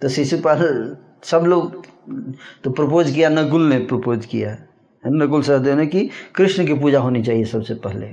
तो 0.01 0.09
शिशुपाल 0.09 0.97
सब 1.23 1.39
लोग 1.39 1.85
तो 2.63 2.71
प्रपोज 2.71 3.11
किया, 3.11 3.29
नकुल 3.29 3.61
ने 3.61 3.79
प्रपोज 3.79 4.25
किया। 4.25 4.57
नकुल 5.07 5.41
सहदेव 5.41 5.77
ने 5.77 5.87
कि 5.87 6.09
कृष्ण 6.35 6.67
की 6.67 6.73
पूजा 6.73 6.99
होनी 6.99 7.23
चाहिए 7.23 7.45
सबसे 7.45 7.75
पहले। 7.75 8.07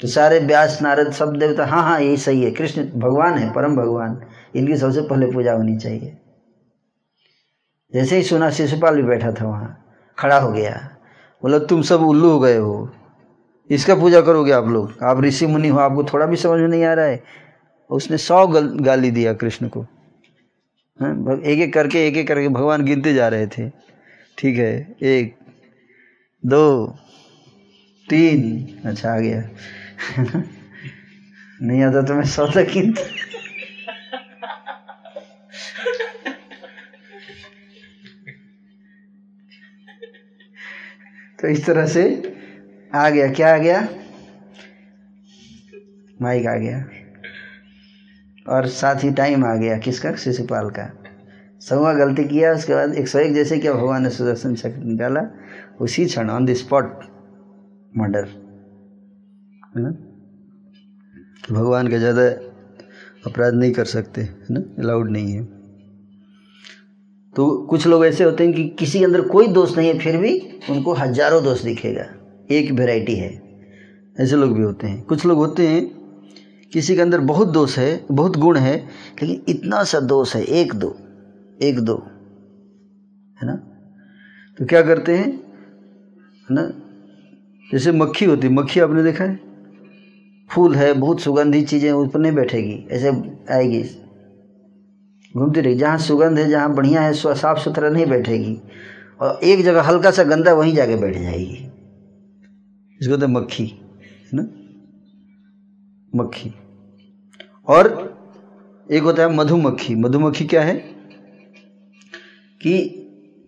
तो 0.00 0.08
सारे 0.08 0.38
व्यास, 0.38 0.82
नारद 0.82 1.12
सब 1.12 1.36
देवता 1.36 1.66
हाँ 1.66 1.82
हाँ 1.82 2.00
यही 2.00 2.16
सही 2.16 2.42
है। 2.42 2.50
कृष्ण 2.50 2.84
भगवान 2.84 3.38
है, 3.38 3.52
परम 3.52 3.76
भगवान। 3.76 4.20
इनकी 4.56 4.76
सबसे 4.76 5.00
पहले 5.00 5.26
पूजा 5.26 5.52
होनी 5.52 5.76
चाहिए। 5.76 6.16
जैसे 7.94 8.16
ही 8.16 8.22
सुना 8.22 8.50
शिशुपाल 8.50 8.96
भी 8.96 9.02
बैठा 9.02 9.32
था 9.32 9.46
वहाँ, 9.46 9.84
खड़ा 10.18 10.38
हो 10.38 10.52
गया। 10.52 10.96
बोला, 11.42 11.58
तुम 11.58 11.82
सब 11.82 12.00
उल्लू 12.00 12.30
हो 12.30 12.40
गए 12.40 12.56
हो। 12.56 12.94
इसका 13.70 13.94
पूजा 13.94 14.20
करोगे 14.20 14.52
आप 14.52 14.68
लोग? 14.68 14.92
आप 15.02 15.20
ऋषि 15.20 15.46
मुनि 15.46 15.68
हो, 15.68 15.78
आपको 15.78 16.04
थोड़ा 16.04 16.26
भी 16.26 16.36
समझ 16.36 16.60
में 16.60 16.68
नहीं 16.68 16.84
आ 16.84 16.94
रहा 16.94 17.04
है? 17.04 17.22
उसने 17.90 18.16
सौ 18.16 18.46
गाली 18.80 19.10
दिया 19.10 19.32
कृष्ण 19.32 19.68
को। 19.68 19.86
हाँ 21.00 21.40
एक 21.44 21.58
एक 21.58 21.74
करके 21.74 22.08
एक 22.08 22.16
एक 22.16 22.28
करके 22.28 22.48
भगवान 22.48 22.84
गिनते 22.84 23.14
जा 23.14 23.28
रहे 23.28 23.46
थे। 23.46 23.68
ठीक 24.38 24.58
है, 24.58 24.96
एक, 25.02 25.36
दो, 26.46 26.86
तीन। 28.08 28.66
अच्छा 28.88 29.14
आ 29.14 29.18
गया। 29.18 29.50
नहीं 31.62 31.82
आता 31.82 32.02
तो 32.02 32.14
मैं 32.14 32.24
सौ 32.24 32.46
तक 32.46 32.70
गिनता। 32.70 33.02
तो 41.42 41.48
इस 41.48 41.66
तरह 41.66 41.86
से 41.86 42.02
आ 42.94 43.10
गया। 43.10 43.32
क्या 43.32 43.54
आ 43.54 43.58
गया? 43.58 43.88
माइक 46.22 46.46
आ 46.46 46.56
गया। 46.56 46.84
और 48.46 48.66
साथ 48.66 49.04
ही 49.04 49.10
टाइम 49.10 49.44
आ 49.44 49.54
गया। 49.54 49.78
किसका? 49.78 50.14
शिशुपाल 50.14 50.70
का। 50.70 50.90
सवा 51.60 51.92
गलती 51.92 52.24
किया, 52.24 52.52
उसके 52.52 52.74
बाद 52.74 52.94
एक 52.94 53.08
सौ 53.08 53.18
एक 53.18 53.34
जैसे 53.34 53.58
क्या 53.58 53.72
भगवान 53.72 54.02
ने 54.02 54.10
सुदर्शन 54.10 54.54
चक्र 54.54 54.82
निकाला, 54.84 55.20
उसी 55.80 56.06
क्षण 56.06 56.30
ऑन 56.30 56.46
द 56.46 56.54
स्पॉट 56.54 57.04
मर्डर 57.96 58.24
है 59.76 59.82
ना? 59.82 59.90
भगवान 61.50 61.88
का 61.88 61.98
ज़्यादा 61.98 62.22
अपराध 63.26 63.54
नहीं 63.54 63.72
कर 63.72 63.84
सकते, 63.84 64.20
है 64.20 64.46
ना? 64.50 64.60
अलाउड 64.60 65.10
नहीं 65.10 65.32
है। 65.32 65.59
तो 67.36 67.66
कुछ 67.66 67.86
लोग 67.86 68.04
ऐसे 68.06 68.24
होते 68.24 68.44
हैं 68.44 68.52
कि 68.52 68.64
किसी 68.78 68.98
के 68.98 69.04
अंदर 69.04 69.20
कोई 69.20 69.46
दोष 69.46 69.76
नहीं 69.76 69.88
है, 69.88 69.98
फिर 69.98 70.16
भी 70.16 70.40
उनको 70.70 70.92
हज़ारों 70.92 71.44
दोष 71.44 71.62
दिखेगा। 71.62 72.06
एक 72.50 72.70
वैरायटी 72.72 73.14
है। 73.14 73.30
ऐसे 74.20 74.36
लोग 74.36 74.52
भी 74.52 74.62
होते 74.62 74.86
हैं। 74.86 75.02
कुछ 75.04 75.26
लोग 75.26 75.38
होते 75.38 75.66
हैं, 75.68 75.86
किसी 76.72 76.94
के 76.94 77.00
अंदर 77.00 77.20
बहुत 77.20 77.48
दोष 77.48 77.78
है, 77.78 78.06
बहुत 78.10 78.36
गुण 78.36 78.56
है, 78.56 78.76
लेकिन 79.22 79.44
इतना 79.48 79.84
सा 79.84 80.00
दोष 80.00 80.36
है, 80.36 80.44
एक 80.44 80.74
दो 80.74 80.96
एक 81.62 81.80
दो, 81.80 81.94
है 83.40 83.46
ना? 83.46 83.54
तो 84.58 84.66
क्या 84.66 84.82
करते 84.82 85.16
हैं, 85.16 85.26
है 85.26 86.54
ना? 86.54 86.62
जैसे 87.72 87.92
मक्खी 87.92 88.24
होती 88.24 88.48
मक्खी 88.48 88.80
आपने 88.80 89.02
देखा 89.02 89.24
है? 89.24 89.40
फूल 90.50 90.74
है, 90.74 90.92
बहुत 90.92 91.20
सुगंधित 91.20 91.68
चीज़ें, 91.68 91.92
उस 91.92 92.10
पर 92.12 92.18
नहीं 92.18 92.32
बैठेगी, 92.32 92.86
ऐसे 92.90 93.08
आएगी। 93.54 93.82
घूमती 95.36 95.60
रही, 95.60 95.74
जहाँ 95.74 95.98
सुगंध 95.98 96.38
है, 96.38 96.48
जहाँ 96.48 96.74
बढ़िया 96.74 97.00
है 97.00 97.12
साफ़ 97.12 97.58
सुथरा 97.58 97.88
नहीं 97.88 98.06
बैठेगी। 98.06 98.60
और 99.20 99.40
एक 99.44 99.64
जगह 99.64 99.80
हल्का 99.80 100.10
सा 100.10 100.24
गंदा, 100.24 100.52
वहीं 100.52 100.74
जाके 100.74 100.96
बैठ 100.96 101.18
जाएगी। 101.18 101.66
इसको 103.00 103.16
तो 103.16 103.28
मक्खी, 103.28 103.64
है 103.64 104.30
ना? 104.34 104.42
मक्खी। 106.22 106.54
और 107.66 108.10
एक 108.90 109.02
होता 109.02 109.22
है 109.22 109.36
मधुमक्खी। 109.36 109.94
मधुमक्खी 109.94 110.44
क्या 110.44 110.62
है? 110.62 110.74
कि 112.62 112.96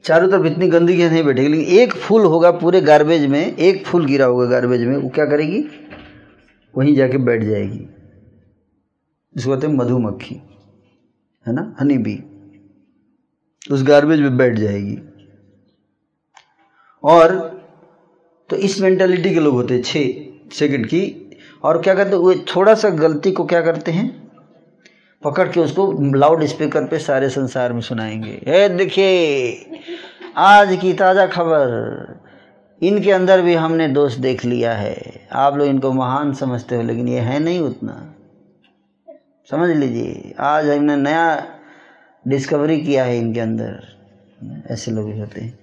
चारों 0.05 0.31
तरफ़ 0.31 0.47
इतनी 0.47 0.69
गंदगी 0.69 1.09
नहीं 1.09 1.25
बैठेगी। 1.25 1.49
लेकिन 1.49 1.67
एक 1.67 1.93
फूल 1.93 2.23
होगा 2.23 2.51
पूरे 2.51 2.81
गार्बेज 2.81 3.27
में, 3.27 3.57
एक 3.57 3.87
फूल 3.87 4.07
गिरा 4.07 4.27
होगा 4.27 4.47
गार्बेज 4.47 4.81
में, 4.81 4.97
वो 4.97 5.09
क्या 5.09 5.27
करेगी? 5.27 5.65
वहीं 6.77 6.95
जाके 6.95 7.19
बैठ 7.19 7.43
जाएगी। 7.43 7.87
इसको 9.37 9.51
कहते 9.51 9.67
हैं 9.67 9.75
मधुमक्खी। 9.75 10.41
है 11.47 11.53
ना, 11.53 11.77
हनी 11.81 11.99
बी 11.99 12.25
उस 13.71 13.83
गार्बेज 13.83 14.21
में 14.21 14.37
बैठ 14.37 14.59
जाएगी। 14.59 14.99
और 17.05 17.53
तो 18.51 18.57
इस 18.57 18.81
मेंटालिटी 18.81 19.35
के 19.35 19.41
लोग 19.41 19.55
होते 19.55 19.75
हैं 19.75 19.83
छः 19.83 20.25
सेकंड 20.55 20.87
की। 20.87 21.31
और 21.63 21.83
क्या 21.83 21.95
करते, 21.95 22.17
वो 22.17 22.35
थोड़ा 22.35 22.75
सा 22.75 22.91
गलती 22.91 23.33
को 23.33 23.45
क्या 23.45 23.63
करते 23.63 23.93
हैं? 23.93 24.31
पकड़ 25.23 25.49
के 25.49 25.61
उसको 25.61 26.17
लाउड 26.17 26.45
स्पीकर 26.45 26.85
पे 26.85 26.99
सारे 26.99 27.29
संसार 27.29 27.73
में 27.73 27.81
सुनाएँगे। 27.81 28.43
ए, 28.47 28.69
देखिए, 28.69 29.53
आज 30.37 30.79
की 30.83 30.93
ताज़ा 30.93 31.27
खबर। 31.27 32.23
इनके 32.83 33.13
अंदर 33.13 33.43
भी 33.43 33.55
हमने 33.55 33.89
दोष 33.89 34.15
देख 34.15 34.45
लिया 34.45 34.73
है। 34.73 35.29
आप 35.33 35.57
लोग 35.57 35.67
इनको 35.67 35.93
महान 35.93 36.35
समझते 36.35 36.77
हो, 36.77 36.83
लेकिन 36.83 37.09
ये 37.09 37.21
है 37.21 37.41
नहीं 37.41 37.61
उतना। 37.61 38.15
समझ 39.51 39.77
लीजिए, 39.77 40.35
आज 40.39 40.69
हमने 40.69 40.97
नया 40.97 41.59
डिस्कवरी 42.29 42.81
किया 42.81 43.05
है 43.05 43.19
इनके 43.19 43.41
अंदर, 43.41 43.87
ऐसे 44.67 44.91
लोग 44.91 45.13
भी 45.13 45.21
होते 45.21 45.41
हैं। 45.41 45.59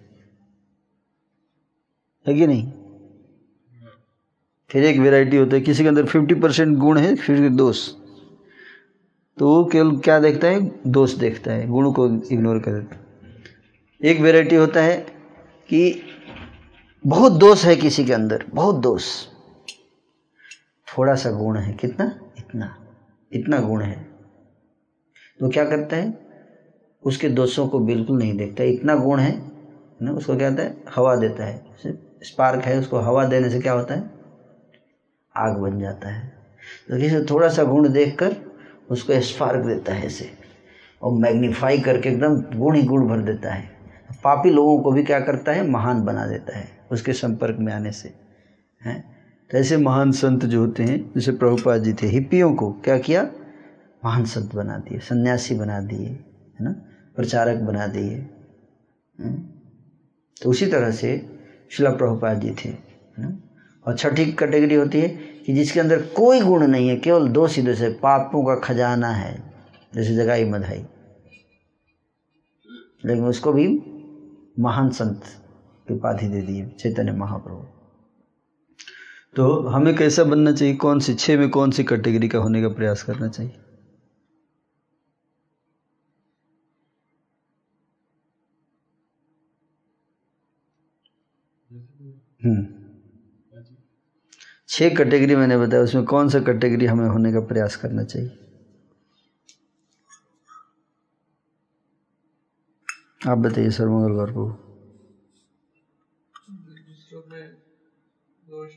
है 2.28 2.34
कि 2.34 2.48
नहीं? 2.48 2.72
फिर 4.70 4.84
एक 4.84 5.00
वेराइटी 5.00 5.38
होता 5.38 5.56
है, 5.56 5.62
किसी 5.62 5.84
के 5.84 5.90
अंदर 5.90 6.06
फिफ्टी 6.06 6.36
परसेंट 6.36 6.78
गुण 6.78 6.98
है, 6.98 7.16
फिर 7.16 7.50
दोष। 7.50 7.90
तो 9.38 9.56
वो 9.56 9.66
केवल 9.66 9.98
क्या 9.98 10.20
देखता 10.20 10.48
है? 10.48 10.72
दोष 10.88 11.14
देखता 11.14 11.52
है, 11.52 11.68
गुण 11.68 11.92
को 11.92 12.08
इग्नोर 12.08 12.60
कर 12.60 12.72
देता 12.72 12.96
है। 12.96 13.02
एक 14.04 14.20
वेराइटी 14.20 14.56
होता 14.56 14.82
है 14.82 14.98
कि 15.70 16.02
बहुत 17.08 17.34
दोष 17.34 17.66
है 17.66 17.76
किसी 17.76 18.06
के 18.06 18.14
अंदर, 18.14 18.46
बहुत 18.50 18.76
दोष। 18.76 19.28
थोड़ा 20.98 21.16
सा 21.16 21.32
गुण 21.32 21.58
है, 21.58 21.74
कितना? 21.74 22.20
इतना। 22.38 22.79
इतना 23.34 23.60
गुण 23.60 23.82
है। 23.82 24.10
तो 25.40 25.50
क्या 25.50 25.66
करता 25.66 25.96
है? 25.96 26.14
उसके 27.04 27.30
दोषों 27.30 27.68
को 27.68 27.80
बिल्कुल 27.80 28.18
नहीं 28.18 28.38
देखता। 28.38 28.64
इतना 28.64 28.96
गुण 28.96 29.20
है 29.20 29.52
ना? 30.02 30.12
उसको 30.12 30.38
क्या 30.38 30.50
होता 30.50 30.64
है? 30.64 30.84
हवा 30.96 31.16
देता 31.16 31.46
है। 31.46 31.66
स्पार्क 32.24 32.64
है, 32.64 32.80
उसको 32.80 32.98
हवा 32.98 33.26
देने 33.26 33.50
से 33.50 33.60
क्या 33.60 33.74
होता 33.74 33.94
है? 33.94 34.12
आग 35.36 35.58
बन 35.58 35.80
जाता 35.80 36.10
है। 36.10 36.28
तो 36.90 36.98
किसी 36.98 37.22
थोड़ा 37.30 37.50
सा 37.50 37.64
गुण 37.64 37.90
देखकर 37.90 38.36
उसको 38.90 39.20
स्पार्क 39.22 39.66
देता 39.66 39.94
है 39.94 40.06
इसे 40.06 40.30
और 41.02 41.12
मैग्नीफाई 41.12 41.80
करके 41.80 42.10
एकदम 42.10 42.42
गुण 42.60 42.76
ही 42.76 42.84
गुण 42.84 43.08
भर 43.08 43.18
देता 43.18 43.54
है। 43.54 43.70
पापी 44.24 44.50
लोगों 44.50 44.80
को 44.80 44.92
भी 44.92 45.04
क्या 45.04 45.20
करता 45.20 45.52
है? 45.52 45.68
महान 45.68 46.02
बना 46.02 46.28
देता 46.28 46.58
है 46.58 46.68
उसके 46.92 47.14
संपर्क 47.14 47.58
में 47.60 47.74
आने 47.74 47.92
से, 47.92 48.14
हैं? 48.82 49.19
ऐसे 49.50 49.78
महान 49.78 50.12
संत 50.12 50.46
जो 50.46 50.60
होते 50.62 50.84
हैं, 50.84 50.98
जैसे 51.16 51.32
प्रभुपाद 51.32 51.84
जी 51.84 51.94
थे, 51.94 52.08
हिप्पियों 52.08 52.54
को 52.56 52.72
क्या 52.84 52.98
किया? 52.98 53.24
महान 54.06 54.26
संत 54.26 54.54
बना 54.56 54.78
दिए, 54.78 55.00
सन्यासी 55.00 55.56
बना 55.56 55.80
दिए, 55.82 56.08
है 56.08 56.62
ना? 56.62 56.72
प्रचारक 57.16 57.58
बना 57.60 57.88
दिए 57.88 58.18
तो 60.42 60.50
उसी 60.50 60.66
तरह 60.66 60.92
से 60.92 61.10
शिला 61.72 61.90
प्रभुपाद 61.92 62.42
जी 62.42 62.52
थे, 62.52 62.70
है 62.70 63.20
ना? 63.20 63.38
और 63.86 63.98
छठी 63.98 64.26
कैटेगरी 64.32 64.76
होती 64.76 65.02
है 65.02 65.10
कि 65.46 65.54
जिसके 65.54 65.80
अंदर 65.80 66.02
कोई 66.16 66.42
गुण 66.42 66.68
नहीं 66.68 66.90
है, 66.90 66.96
केवल 66.98 67.28
दो 67.30 67.48
सीधे 67.48 67.76
से, 67.76 67.90
पापों 67.94 68.44
का 68.46 68.56
खजाना 68.58 69.10
है, 69.10 69.34
जैसे 69.96 70.16
जगाई 70.16 70.46
मधाई। 70.46 70.86
लेकिन 73.06 73.26
उसको 73.26 73.54
भी 73.54 73.68
महान 74.60 74.90
संत 74.92 75.22
की 75.88 75.94
उपाधि 75.94 76.28
दे 76.28 76.42
दी 76.42 76.64
चैतन्य 76.72 77.12
महाप्रभु। 77.12 77.79
तो 79.36 79.46
हमें 79.68 79.96
कैसा 79.96 80.24
बनना 80.24 80.52
चाहिए? 80.52 80.76
कौन 80.76 81.00
सी 81.00 81.14
छः 81.16 81.38
में 81.38 81.50
कौन 81.50 81.72
सी 81.72 81.84
कैटेगरी 81.84 82.28
का 82.28 82.40
होने 82.40 82.62
का 82.62 82.70
प्रयास 82.72 83.04
करना 83.04 83.28
चाहिए? 83.30 83.54
हम्म। 92.42 92.66
छह 94.70 94.90
कैटेगरी 94.90 95.36
मैंने 95.36 95.58
बताया, 95.58 95.84
उसमें 95.84 96.04
कौन 96.06 96.30
सा 96.30 96.40
कैटेगरी 96.42 96.86
हमें 96.86 97.08
होने 97.08 97.32
का 97.34 97.40
प्रयास 97.46 97.76
करना 97.76 98.04
चाहिए? 98.06 98.32
आप 103.28 103.38
बताइए, 103.38 103.70
सर 103.70 103.88
मंगल 103.88 104.14
गौर 104.14 104.32
को 104.32 104.50
दूसरों 106.50 107.22
में 107.28 107.46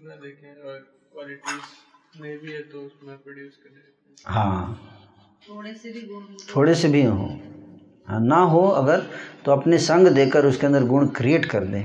न 0.04 0.18
देखें 0.22 0.62
और 0.62 0.78
क्वालिटीज 1.12 2.20
में 2.20 2.38
भी 2.38 2.52
है 2.52 2.62
तो 2.62 2.80
उसमें 2.80 3.16
प्रोड्यूस 3.16 3.56
करें। 3.56 3.80
हाँ। 4.26 4.80
थोड़े 5.48 5.74
से 5.74 5.92
भी 5.92 6.00
गुण 6.00 6.22
हो। 6.22 6.36
थोड़े 6.56 6.74
से 6.74 6.88
भी 6.88 7.02
हो। 7.02 7.26
हाँ 8.06 8.20
ना 8.20 8.36
हो 8.36 8.60
अगर 8.68 9.00
तो 9.44 9.52
अपने 9.52 9.78
संग 9.78 10.08
देकर 10.08 10.46
उसके 10.46 10.66
अंदर 10.66 10.84
गुण 10.84 11.06
क्रिएट 11.06 11.44
कर 11.44 11.64
दें 11.64 11.84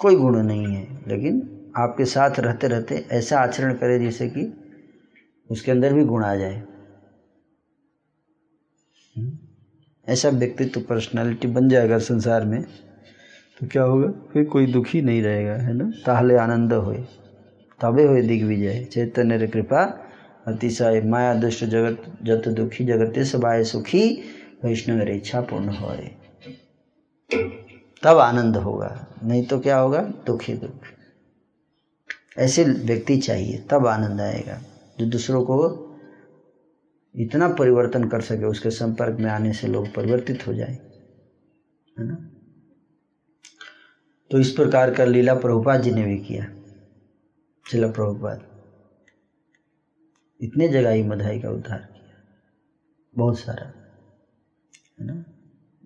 कोई 0.00 0.16
गुण 0.16 0.36
नहीं 0.42 0.66
है 0.66 1.04
लेकिन 1.08 1.72
आपके 1.76 2.04
साथ 2.04 2.40
रहते 2.40 2.68
रहते 2.68 3.06
ऐसा 3.10 3.40
आचरण 3.40 3.74
करे 3.74 3.98
जिससे 3.98 4.28
कि 4.28 4.44
उसके 5.50 5.70
अंदर 5.70 5.92
भी 5.92 6.04
गुण 6.04 6.24
आ 6.24 6.34
जाए। 6.36 6.56
हम्म? 9.16 9.38
ऐसा 10.08 10.28
व्यक्तित्व 10.28 10.80
पर्सनालिटी 10.80 11.48
बन 11.48 11.68
जाएगा 11.68 11.98
संसार 11.98 12.44
में। 12.44 12.64
तो 13.60 13.66
क्या 13.66 13.82
होगा? 13.82 14.12
फिर 14.32 14.44
कोई 14.44 14.66
दुखी 14.66 15.02
नहीं 15.02 15.22
रहेगा, 15.22 15.52
है 15.52 15.72
ना? 15.72 15.92
ताहले 16.06 16.36
आनंद 16.36 16.72
होए। 16.72 17.04
तबे 17.82 18.04
होए 18.04 18.22
दिग्विजय। 18.22 18.84
चैतन्य 18.84 19.46
कृपा, 19.46 19.82
अतिशय 20.46 21.00
माया, 21.00 21.34
दुष्ट 21.34 21.64
जगत, 21.64 22.18
जत 22.22 22.48
दुखी 22.48 22.84
जगते, 22.84 23.24
सबाय 23.24 23.64
सुखी, 23.64 24.22
वैष्णव 24.64 25.08
इच्छा 25.08 25.40
पूर्ण 25.40 25.68
होए। 25.68 26.10
तब 28.02 28.18
आनंद 28.18 28.56
होगा। 28.56 29.06
नहीं 29.24 29.46
तो 29.46 29.60
क्या 29.60 29.78
होगा? 29.78 30.00
दुखी 30.00 30.54
दुख। 30.54 30.80
ऐसे 32.38 32.64
व्यक्ति 32.64 33.16
चाहिए, 33.16 33.64
तब 33.70 33.86
आनंद 33.86 34.20
आएगा। 34.20 34.60
जो 35.00 35.06
दूसरों 35.06 35.42
को 35.42 35.82
इतना 37.16 37.48
परिवर्तन 37.48 38.08
कर 38.08 38.20
सके, 38.20 38.44
उसके 38.44 38.70
संपर्क 38.70 39.18
में 39.20 39.30
आने 39.30 39.52
से 39.52 39.66
लोग 39.66 39.94
परिवर्तित 39.94 40.46
हो 40.46 40.54
जाए। 40.54 40.78
है 41.98 42.06
ना? 42.06 42.30
तो 44.30 44.38
इस 44.38 44.50
प्रकार 44.50 44.90
का 44.94 45.04
लीला 45.04 45.34
प्रभुपाद 45.34 45.82
जी 45.82 45.90
ने 45.90 46.04
भी 46.04 46.18
किया। 46.18 46.44
चिला 47.70 47.88
प्रभुपाद, 47.88 48.42
इतने 50.40 50.68
जगह 50.68 50.90
ही 50.90 51.02
मधाई 51.02 51.40
का 51.40 51.50
उद्धार 51.50 51.78
किया। 51.78 52.14
बहुत 53.14 53.38
सारा, 53.38 53.66
है 55.00 55.06
ना? 55.06 55.24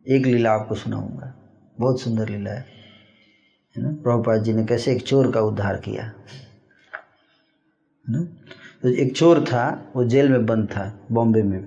एक 0.07 0.27
लीला 0.27 0.53
आपको 0.53 0.75
सुनाऊँगा। 0.75 1.35
बहुत 1.79 2.01
सुंदर 2.01 2.29
लीला 2.29 2.51
है 2.51 2.67
है 3.77 3.83
ना? 3.83 3.91
प्रभुपाद 3.93 4.43
जी 4.43 4.53
ने 4.53 4.65
कैसे 4.65 4.93
एक 4.93 5.03
चोर 5.03 5.31
का 5.33 5.41
उद्धार 5.41 5.77
किया, 5.77 6.05
है 6.05 6.13
ना? 8.09 8.23
तो 8.83 8.89
एक 8.89 9.17
चोर 9.17 9.45
था, 9.45 9.93
वो 9.97 10.05
जेल 10.05 10.29
में 10.29 10.47
बंद 10.47 10.69
था, 10.69 11.07
बॉम्बे 11.13 11.43
में। 11.43 11.63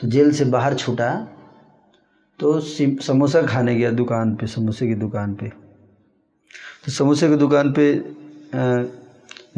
तो 0.00 0.08
जेल 0.08 0.32
से 0.32 0.44
बाहर 0.44 0.74
छूटा 0.74 1.10
तो 2.38 2.58
समोसा 2.60 3.42
खाने 3.42 3.74
गया 3.74 3.90
दुकान 3.92 4.34
पे, 4.36 4.46
समोसे 4.46 4.86
की 4.86 4.94
दुकान 4.94 5.34
पे। 5.34 5.48
तो 6.84 6.92
समोसे 6.92 7.28
की 7.28 7.36
दुकान 7.36 7.72
पे 7.72 7.92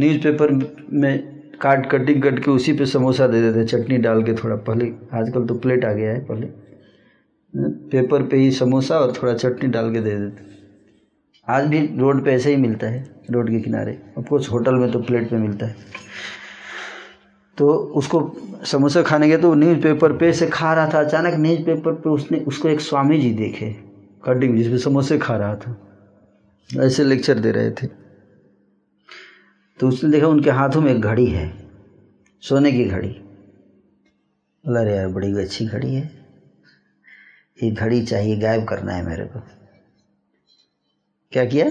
न्यूज़पेपर 0.00 0.52
में 0.92 1.36
काट 1.60 1.90
कटिंग 1.90 2.22
कट 2.22 2.38
के 2.44 2.50
उसी 2.50 2.72
पे 2.72 2.86
समोसा 2.86 3.26
दे 3.26 3.40
देते 3.42 3.64
चटनी 3.66 3.98
डाल 3.98 4.22
के 4.22 4.34
थोड़ा 4.34 4.56
पहले। 4.68 4.92
आजकल 5.14 5.46
तो 5.46 5.54
प्लेट 5.56 5.84
आ 5.84 5.92
गया 5.92 6.10
है 6.10 6.24
पहले। 6.24 6.46
पेपर 7.90 8.22
पे 8.22 8.36
ही 8.36 8.50
समोसा 8.52 8.98
और 8.98 9.12
थोड़ा 9.12 9.34
चटनी 9.34 9.68
डाल 9.70 9.92
के 9.92 10.00
दे 10.00 10.16
देते 10.16 10.44
आज 11.48 11.66
भी 11.68 11.80
रोड 11.98 12.24
पे 12.24 12.32
ऐसे 12.32 12.50
ही 12.50 12.56
मिलता 12.56 12.86
है, 12.86 13.04
रोड 13.30 13.50
के 13.50 13.60
किनारे। 13.60 13.98
ऑफकोर्स 14.18 14.48
होटल 14.50 14.74
में 14.74 14.90
तो 14.92 15.00
प्लेट 15.00 15.28
पे 15.30 15.36
मिलता 15.36 15.66
है। 15.66 15.74
तो 17.58 17.68
उसको 17.70 18.36
समोसा 18.64 19.02
खाने 19.02 19.28
गया 19.28 19.38
तो 19.38 19.54
न्यूज़ 19.54 19.80
पेपर 19.80 20.16
पे 20.16 20.32
से 20.32 20.46
खा 20.46 20.74
रहा 20.74 20.88
था। 20.88 21.00
अचानक 21.00 21.34
न्यूज़ 21.34 21.62
पेपर 21.62 21.92
पे 21.92 22.10
उसने, 22.10 22.38
उसको 22.38 22.68
एक 22.68 22.80
स्वामी 22.80 23.18
जी 23.18 23.34
देखे 23.34 23.76
कटिंग 24.24 24.56
जिसमें 24.56 24.78
समोसे 24.78 25.18
खा 25.18 25.36
रहा 25.36 25.56
था। 25.56 25.76
ऐसे 26.80 27.04
लेक्चर 27.04 27.38
दे 27.38 27.52
रहे 27.52 27.70
थे। 27.70 27.86
तो 29.80 29.88
उसने 29.88 30.10
देखा 30.10 30.26
उनके 30.26 30.50
हाथों 30.50 30.80
में 30.80 30.94
एक 30.94 31.00
घड़ी 31.00 31.26
है, 31.26 31.68
सोने 32.40 32.72
की 32.72 32.84
घड़ी। 32.84 33.08
बोला, 34.66 34.80
अरे 34.80 34.96
यार, 34.96 35.08
बड़ी 35.08 35.32
अच्छी 35.32 35.66
घड़ी 35.66 35.94
है। 35.94 36.10
ये 37.62 37.70
घड़ी 37.70 38.06
चाहिए, 38.06 38.36
गायब 38.36 38.64
करना 38.64 38.92
है 38.92 39.06
मेरे 39.06 39.24
को। 39.24 39.40
क्या 41.32 41.44
किया? 41.44 41.70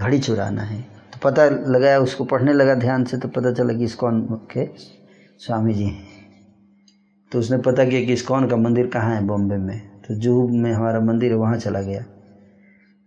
घड़ी 0.00 0.18
चुराना 0.18 0.62
है। 0.62 0.97
तो 1.18 1.30
पता 1.30 1.44
लगाया 1.48 1.98
उसको 2.00 2.24
पढ़ने 2.24 2.52
लगा 2.52 2.74
ध्यान 2.74 3.04
से 3.04 3.18
तो 3.18 3.28
पता 3.28 3.52
चला 3.52 3.72
कि 3.72 3.84
इस्कॉन 3.84 4.20
के 4.50 4.68
स्वामी 5.38 5.74
जी 5.74 5.84
हैं। 5.84 6.06
तो 7.32 7.38
उसने 7.38 7.58
पता 7.58 7.84
किया 7.84 8.00
कि 8.00 8.12
इस्कॉन 8.12 8.48
का 8.48 8.56
मंदिर 8.56 8.86
कहाँ 8.86 9.14
है 9.14 9.24
बॉम्बे 9.26 9.56
में। 9.56 9.78
तो 10.08 10.14
जूहू 10.14 10.48
में 10.48 10.72
हमारा 10.72 11.00
मंदिर 11.00 11.30
है 11.30 11.36
वहाँ 11.36 11.56
चला 11.56 11.80
गया। 11.80 12.04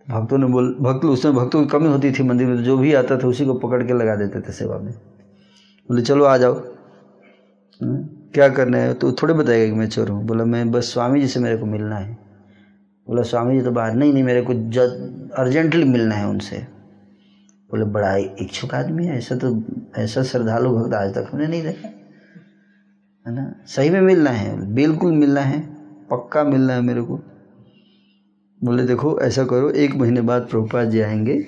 भक्तों 0.09 0.38
ने 0.38 0.45
बोल 0.45 0.75
भक्त 0.81 1.05
उसमें 1.05 1.35
भक्तों 1.35 1.61
की 1.63 1.69
कमी 1.69 1.88
होती 1.88 2.11
थी 2.11 2.23
मंदिर 2.23 2.47
में 2.47 2.57
तो 2.57 2.63
जो 2.63 2.77
भी 2.77 2.93
आता 2.93 3.17
था 3.17 3.27
उसी 3.27 3.45
को 3.45 3.53
पकड़ 3.53 3.83
के 3.83 3.93
लगा 3.93 4.15
देते 4.15 4.41
थे 4.41 4.53
सेवा 4.53 4.77
में। 4.77 4.91
बोले 4.91 6.01
चलो 6.01 6.25
आ 6.25 6.38
जाओ। 6.38 6.53
हम्म, 6.53 7.97
क्या 8.33 8.49
करना 8.49 8.77
है? 8.77 8.93
तो 8.93 9.11
थोड़े 9.11 9.33
बताएगा 9.33 9.73
कि 9.73 9.79
मैं 9.79 9.88
चोर 9.89 10.09
हूँ। 10.09 10.23
बोला 10.23 10.45
मैं 10.45 10.71
बस 10.71 10.93
स्वामी 10.93 11.21
जी 11.21 11.27
से 11.27 11.39
मेरे 11.39 11.57
को 11.57 11.65
मिलना 11.65 11.95
है। 11.95 12.17
बोला 13.07 13.21
स्वामी 13.21 13.57
जी 13.59 13.65
तो 13.65 13.71
बाहर 13.71 13.93
नहीं 13.93 14.13
नहीं 14.13 14.23
मेरे 14.23 14.41
को 14.41 14.53
अर्जेंटली 15.41 15.83
मिलना 15.83 16.15
है 16.15 16.27
उनसे। 16.27 16.80
बोले, 17.72 17.84
बड़ा 17.84 18.15
इच्छुक 18.15 18.73
आदमी 18.73 19.06
है, 19.06 19.18
ऐसा 19.18 19.35
तो 19.35 19.64
ऐसा 19.98 20.23
श्रद्धालु 20.23 20.77
भक्त 20.77 20.93
आज 20.93 21.15
तक 21.15 21.30
हमने 21.31 21.48
नहीं 21.48 21.64
देखा। 21.64 21.88
है 23.27 23.35
ना? 23.35 23.65
सही 23.65 23.89
में 23.89 24.02
मिलना 24.02 24.30
है, 24.30 24.73
बिल्कुल 24.73 25.11
मिलना 25.11 25.41
है, 25.41 25.61
पक्का 26.07 26.43
मिलना 26.43 26.73
है 26.73 26.81
मेरे 26.81 27.02
को। 27.02 27.19
बोले, 28.64 28.84
देखो, 28.84 29.22
ऐसा 29.22 29.45
करो, 29.45 29.69
एक 29.69 29.95
महीने 29.95 30.22
बाद 30.22 30.41
प्रभुपाद 30.41 30.89
जी 30.89 31.02
आएँगे, 31.02 31.41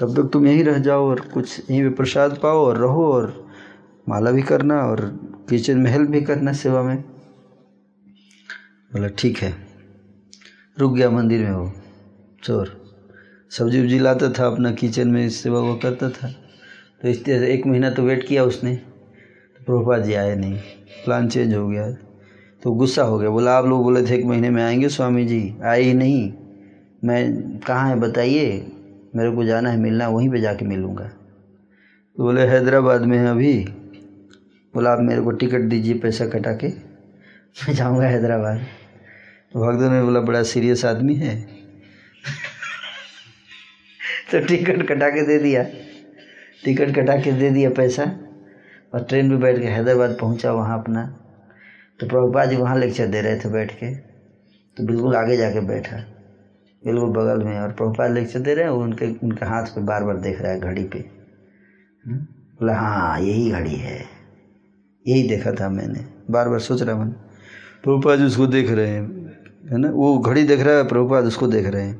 तब 0.00 0.16
तक 0.16 0.30
तुम 0.32 0.46
यहीं 0.46 0.64
रह 0.64 0.78
जाओ 0.78 1.08
और 1.08 1.20
कुछ 1.20 1.70
यहीं 1.70 1.82
पे 1.82 1.90
प्रसाद 1.90 2.40
पाओ 2.42 2.58
और 2.58 2.76
रहो 2.76 3.12
और 3.12 3.48
माला 4.08 4.30
भी 4.30 4.42
करना 4.42 4.80
और 4.80 5.20
किचन 5.48 5.78
में 5.78 5.90
हेल्प 5.90 6.10
भी 6.10 6.20
करना 6.20 6.52
सेवा 6.52 6.82
में। 6.82 7.02
बोला, 8.92 9.08
ठीक 9.08 9.38
है, 9.38 9.54
रुक 10.78 10.94
गया 10.94 11.10
मंदिर 11.10 11.40
में 11.40 11.52
वो, 11.52 11.72
चोर। 12.42 12.85
सब्ज़ी 13.50 13.80
उब्जी 13.80 13.98
लाता 13.98 14.28
था, 14.28 14.46
अपना 14.46 14.72
किचन 14.72 15.08
में 15.08 15.28
सेवा 15.28 15.60
वो 15.60 15.74
करता 15.74 16.10
था। 16.10 16.28
तो 17.02 17.08
इस 17.08 17.24
तरह 17.24 17.46
एक 17.46 17.66
महीना 17.66 17.90
तो 17.90 18.02
वेट 18.02 18.26
किया 18.26 18.44
उसने 18.44 18.76
तो 18.76 19.64
प्रभुपाद 19.64 20.02
जी 20.02 20.14
आए 20.14 20.36
नहीं। 20.36 20.54
प्लान 21.04 21.28
चेंज 21.28 21.54
हो 21.54 21.68
गया। 21.68 21.90
तो 22.62 22.72
गुस्सा 22.72 23.02
हो 23.02 23.18
गया। 23.18 23.30
बोला, 23.30 23.52
आप 23.52 23.66
लोग 23.66 23.82
बोले 23.82 24.10
थे 24.10 24.14
एक 24.14 24.24
महीने 24.24 24.50
में 24.50 24.62
आएँगे 24.62 24.88
स्वामी 24.88 25.24
जी। 25.24 25.54
आए 25.64 25.82
ही 25.82 25.94
नहीं। 25.94 26.32
मैं, 27.04 27.42
कहाँ 27.58 27.88
है 27.88 28.00
बताइए। 28.00 28.72
मेरे 29.16 29.30
को 29.30 29.44
जाना 29.44 29.70
है, 29.70 29.76
मिलना 29.76 30.08
वहीं 30.08 30.30
पे 30.30 30.40
जाके 30.40 30.64
मिलूँगा। 30.64 31.04
तो 32.16 32.22
बोले, 32.22 32.40
हैदराबाद 32.40 33.02
में 33.02 33.18
है 33.18 33.26
अभी। 33.26 33.64
बोला, 34.74 34.90
आप 34.90 35.00
मेरे 35.00 35.20
को 35.20 35.30
टिकट 35.30 35.60
दीजिए 35.60 35.94
पैसा 35.94 36.26
कटा 36.26 36.52
के। 36.52 36.68
मैं 36.68 37.74
जाऊँगा 37.74 38.06
हैदराबाद। 38.06 38.60
तो 39.52 39.60
भगदन 39.60 39.92
ने 39.92 40.02
बोला, 40.02 40.20
बड़ा 40.20 40.42
सीरियस 40.42 40.84
आदमी 40.84 41.14
है। 41.14 41.56
तो 44.26 44.38
टिकट 44.40 44.82
कटा 44.88 45.08
के 45.08 45.22
दे 45.22 45.38
दिया। 45.38 45.62
टिकट 46.64 46.94
कटा 46.94 47.16
के 47.16 47.32
दे 47.32 47.50
दिया 47.50 47.70
पैसा 47.70 48.04
और 48.94 49.04
ट्रेन 49.04 49.26
में 49.26 49.40
बैठ 49.40 49.58
के 49.58 49.66
हैदराबाद 49.66 50.16
पहुँचा 50.20 50.52
वहाँ 50.52 50.78
अपना। 50.80 51.04
तो 52.00 52.06
प्रभुपा 52.06 52.44
जी 52.44 52.56
वहाँ 52.56 52.78
लेक्चर 52.78 53.06
दे 53.06 53.20
रहे 53.20 53.36
थे 53.36 53.48
बैठ 53.48 53.72
के। 53.72 53.94
तो 54.76 54.86
बिल्कुल 54.86 55.16
आगे 55.16 55.36
जाके 55.36 55.60
बैठा, 55.60 55.96
बिल्कुल 56.82 57.10
बगल 57.10 57.44
में 57.44 57.58
और 57.58 57.72
प्रभुपाद 57.72 58.12
लेक्चर 58.14 58.40
दे 58.40 58.54
रहे 58.54 58.64
हैं 58.64 58.72
उनके 58.72 59.06
उनके 59.22 59.46
हाथ 59.46 59.66
पे 59.66 59.80
बार 59.82 60.04
बार 60.04 60.16
देख 60.16 60.40
रहा 60.40 60.52
है 60.52 60.60
घड़ी 60.60 60.84
पे। 60.84 60.98
हम्म? 62.04 62.16
बोला 62.16 62.74
हाँ 62.74 63.20
यही 63.20 63.50
घड़ी 63.50 63.74
है। 63.74 63.98
यही 65.06 65.28
देखा 65.28 65.52
था 65.52 65.68
मैंने। 65.68 66.04
बार 66.30 66.48
बार 66.48 66.58
सोच 66.60 66.82
रहा 66.82 66.96
मैं 66.96 67.10
प्रभुपाद 67.84 68.18
जी 68.18 68.24
उसको 68.24 68.46
देख 68.46 68.70
रहे 68.70 68.88
हैं, 68.88 69.02
है 69.72 69.78
ना? 69.78 69.90
वो 69.90 70.18
घड़ी 70.18 70.44
देख 70.44 70.60
रहा 70.60 70.76
है, 70.76 70.84
प्रभुपाद 70.84 71.24
उसको 71.24 71.46
देख 71.46 71.66
रहे 71.66 71.82
हैं। 71.82 71.98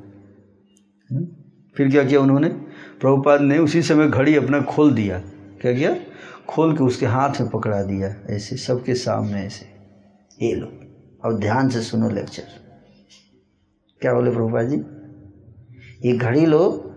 हम्म? 1.11 1.27
फिर 1.77 1.91
क्या 1.91 2.05
किया 2.05 2.21
उन्होंने? 2.21 2.49
प्रभुपाद 3.01 3.41
ने 3.41 3.59
उसी 3.59 3.83
समय 3.83 4.09
घड़ी 4.09 4.37
अपना 4.37 4.61
खोल 4.61 4.95
दिया। 4.95 5.19
क्या 5.61 5.73
किया? 5.73 5.97
खोल 6.49 6.77
के 6.77 6.85
उसके 6.85 7.07
हाथ 7.07 7.41
में 7.41 7.51
पकड़ा 7.51 7.83
दिया, 7.83 8.35
ऐसे, 8.35 8.57
सबके 8.57 8.95
सामने 8.95 9.43
ऐसे। 9.43 9.67
ये 10.47 10.55
लो, 10.55 10.67
अब 11.25 11.41
ध्यान 11.41 11.69
से 11.69 11.83
सुनो 11.83 12.11
लेक्चर। 12.11 12.43
क्या 14.01 14.15
बोले 14.15 14.31
प्रभुपाद 14.31 14.67
जी? 14.69 14.77
ये 16.11 16.17
घड़ी 16.17 16.47
लो 16.47 16.93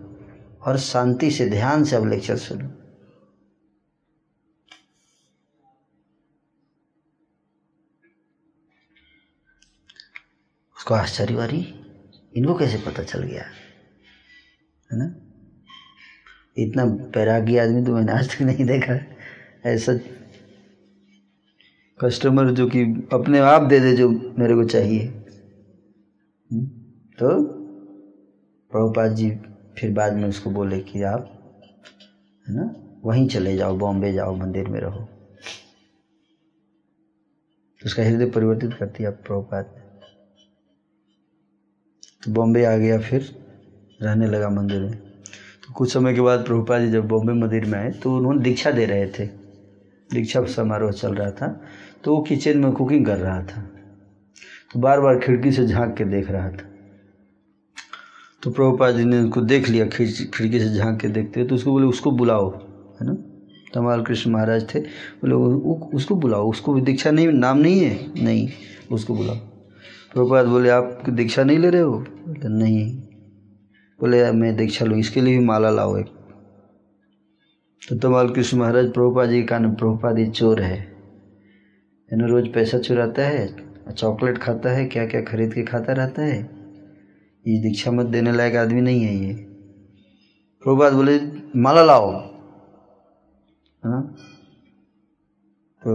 और 0.62 0.78
शांति 0.78 1.30
से 1.30 1.50
ध्यान 1.50 1.84
से 1.84 1.96
अब 1.96 2.06
लेक्चर 2.06 2.36
सुनो। 2.36 2.68
उसको 10.76 10.94
आश्चर्य 10.94 11.34
वारी 11.34 11.74
इनको 12.36 12.54
कैसे 12.54 12.78
पता 12.78 13.02
चल 13.02 13.22
गया? 13.22 13.44
है 14.92 14.98
ना? 14.98 15.16
इतना 16.58 16.84
पैरागी 16.86 17.56
आदमी 17.56 17.84
तो 17.84 17.94
मैंने 17.94 18.12
आज 18.12 18.36
तक 18.36 18.42
नहीं 18.42 18.64
देखा 18.64 19.00
ऐसा 19.66 19.92
कस्टमर 22.04 22.50
जो 22.50 22.66
कि 22.66 23.08
अपने 23.12 23.38
आप 23.38 23.62
दे 23.62 23.80
दे 23.80 23.96
जो 23.96 24.08
मेरे 24.38 24.54
को 24.54 24.64
चाहिए। 24.64 25.06
हम्म? 26.52 26.66
तो 27.18 27.44
प्रभुपाद 28.70 29.14
जी 29.14 29.30
फिर 29.78 29.92
बाद 29.92 30.12
में 30.12 30.28
उसको 30.28 30.50
बोले 30.50 30.80
कि 30.80 31.02
आप, 31.02 31.52
है 32.48 32.54
ना, 32.54 32.74
वहीं 33.04 33.28
चले 33.28 33.56
जाओ, 33.56 33.76
बॉम्बे 33.76 34.12
जाओ, 34.12 34.36
मंदिर 34.36 34.68
में 34.68 34.80
रहो। 34.80 35.04
तो 37.80 37.86
उसका 37.86 38.02
हृदय 38.02 38.30
परिवर्तित 38.30 38.74
कर 38.74 38.86
दिया 38.86 39.10
प्रभुपाद 39.10 39.74
ने। 39.76 39.80
तो 42.24 42.32
बॉम्बे 42.32 42.64
आ 42.64 42.76
गया 42.76 42.98
फिर। 42.98 43.49
रहने 44.00 44.26
लगा 44.26 44.48
मंदिर 44.50 44.80
में। 44.80 44.96
तो 44.96 45.72
कुछ 45.74 45.92
समय 45.92 46.14
के 46.14 46.20
बाद 46.20 46.44
प्रभुपाद 46.44 46.80
जी 46.82 46.90
जब 46.90 47.08
बॉम्बे 47.08 47.32
मंदिर 47.32 47.64
में 47.64 47.78
आए 47.78 47.90
तो 47.92 48.16
उन्होंने 48.16 48.42
दीक्षा 48.42 48.70
दे 48.70 48.84
रहे 48.86 49.06
थे। 49.08 49.26
दीक्षा 50.10 50.42
समारोह 50.46 50.90
चल 50.92 51.14
रहा 51.14 51.30
था 51.30 51.60
तो 52.04 52.14
वो 52.16 52.22
किचन 52.22 52.58
में 52.58 52.72
कुकिंग 52.72 53.06
कर 53.06 53.18
रहा 53.18 53.42
था। 53.42 53.60
तो 54.72 54.80
बार 54.80 55.00
बार 55.00 55.18
खिड़की 55.18 55.52
से 55.52 55.66
झाँक 55.66 55.94
के 55.96 56.04
देख 56.04 56.30
रहा 56.30 56.48
था। 56.48 56.68
तो 58.42 58.50
प्रभुपाद 58.50 58.96
जी 58.96 59.04
ने 59.04 59.18
उनको 59.18 59.40
देख 59.40 59.68
लिया, 59.68 59.86
खिड़की 59.86 60.60
से 60.60 60.74
झाँक 60.74 61.00
के 61.00 61.08
देखते 61.08 61.44
तो 61.44 61.54
उसको 61.54 61.70
बोले, 61.70 61.86
उसको 61.86 62.10
बुलाओ। 62.10 62.50
है 63.00 63.06
ना? 63.06 63.14
तमाल 63.74 64.02
कृष्ण 64.02 64.30
महाराज 64.30 64.74
थे। 64.74 64.80
बोले 64.80 65.34
उसको 65.96 66.14
बुलाओ, 66.14 66.48
उसको 66.50 66.72
भी 66.72 66.80
दीक्षा 66.80 67.10
नहीं 67.10 67.28
नाम 67.28 67.58
नहीं 67.58 67.80
है? 67.80 68.24
नहीं, 68.24 68.48
उसको 68.92 69.14
बुलाओ। 69.14 69.36
प्रभुपाद 70.14 70.46
बोले, 70.46 70.68
आप 70.68 71.02
दीक्षा 71.08 71.44
नहीं 71.44 71.58
ले 71.58 71.70
रहे 71.70 71.82
हो? 71.82 71.98
बोले, 71.98 72.48
नहीं। 72.48 73.02
बोले 74.00 74.30
मैं 74.32 74.54
दीक्षा 74.56 74.84
लूँ, 74.84 74.98
इसके 74.98 75.20
लिए 75.20 75.38
भी 75.38 75.44
माला 75.44 75.70
लाओ 75.70 75.96
एक। 75.96 76.06
तो 77.82 77.96
तमाल 77.98 78.28
कृष्ण 78.30 78.58
महाराज 78.58 78.92
प्रभुपाद 78.92 79.28
जी 79.28 79.42
का 79.42 79.58
नाम 79.58 79.74
प्रभुपाद 79.74 80.18
ये 80.18 80.26
चोर 80.28 80.60
है। 80.60 80.78
ना 82.08 82.26
रोज 82.26 82.52
पैसा 82.54 82.78
चुराता 82.78 83.22
है, 83.22 83.46
चॉकलेट 83.92 84.38
खाता 84.38 84.70
है 84.70 84.84
क्या 84.86 85.06
क्या 85.06 85.20
खरीद 85.22 85.52
के 85.54 85.62
खाता 85.62 85.92
रहता 85.92 86.22
है। 86.22 86.38
ये 87.44 87.60
दीक्षा 87.62 87.90
मत 87.90 88.06
देने 88.06 88.32
लायक 88.32 88.56
आदमी 88.56 88.80
नहीं 88.80 89.02
है 89.02 89.14
ये। 89.16 89.34
प्रभुपाद 90.62 90.92
बोले, 90.92 91.18
माला 91.56 91.82
लाओ। 91.84 92.10
है? 93.82 94.00
तो 95.82 95.92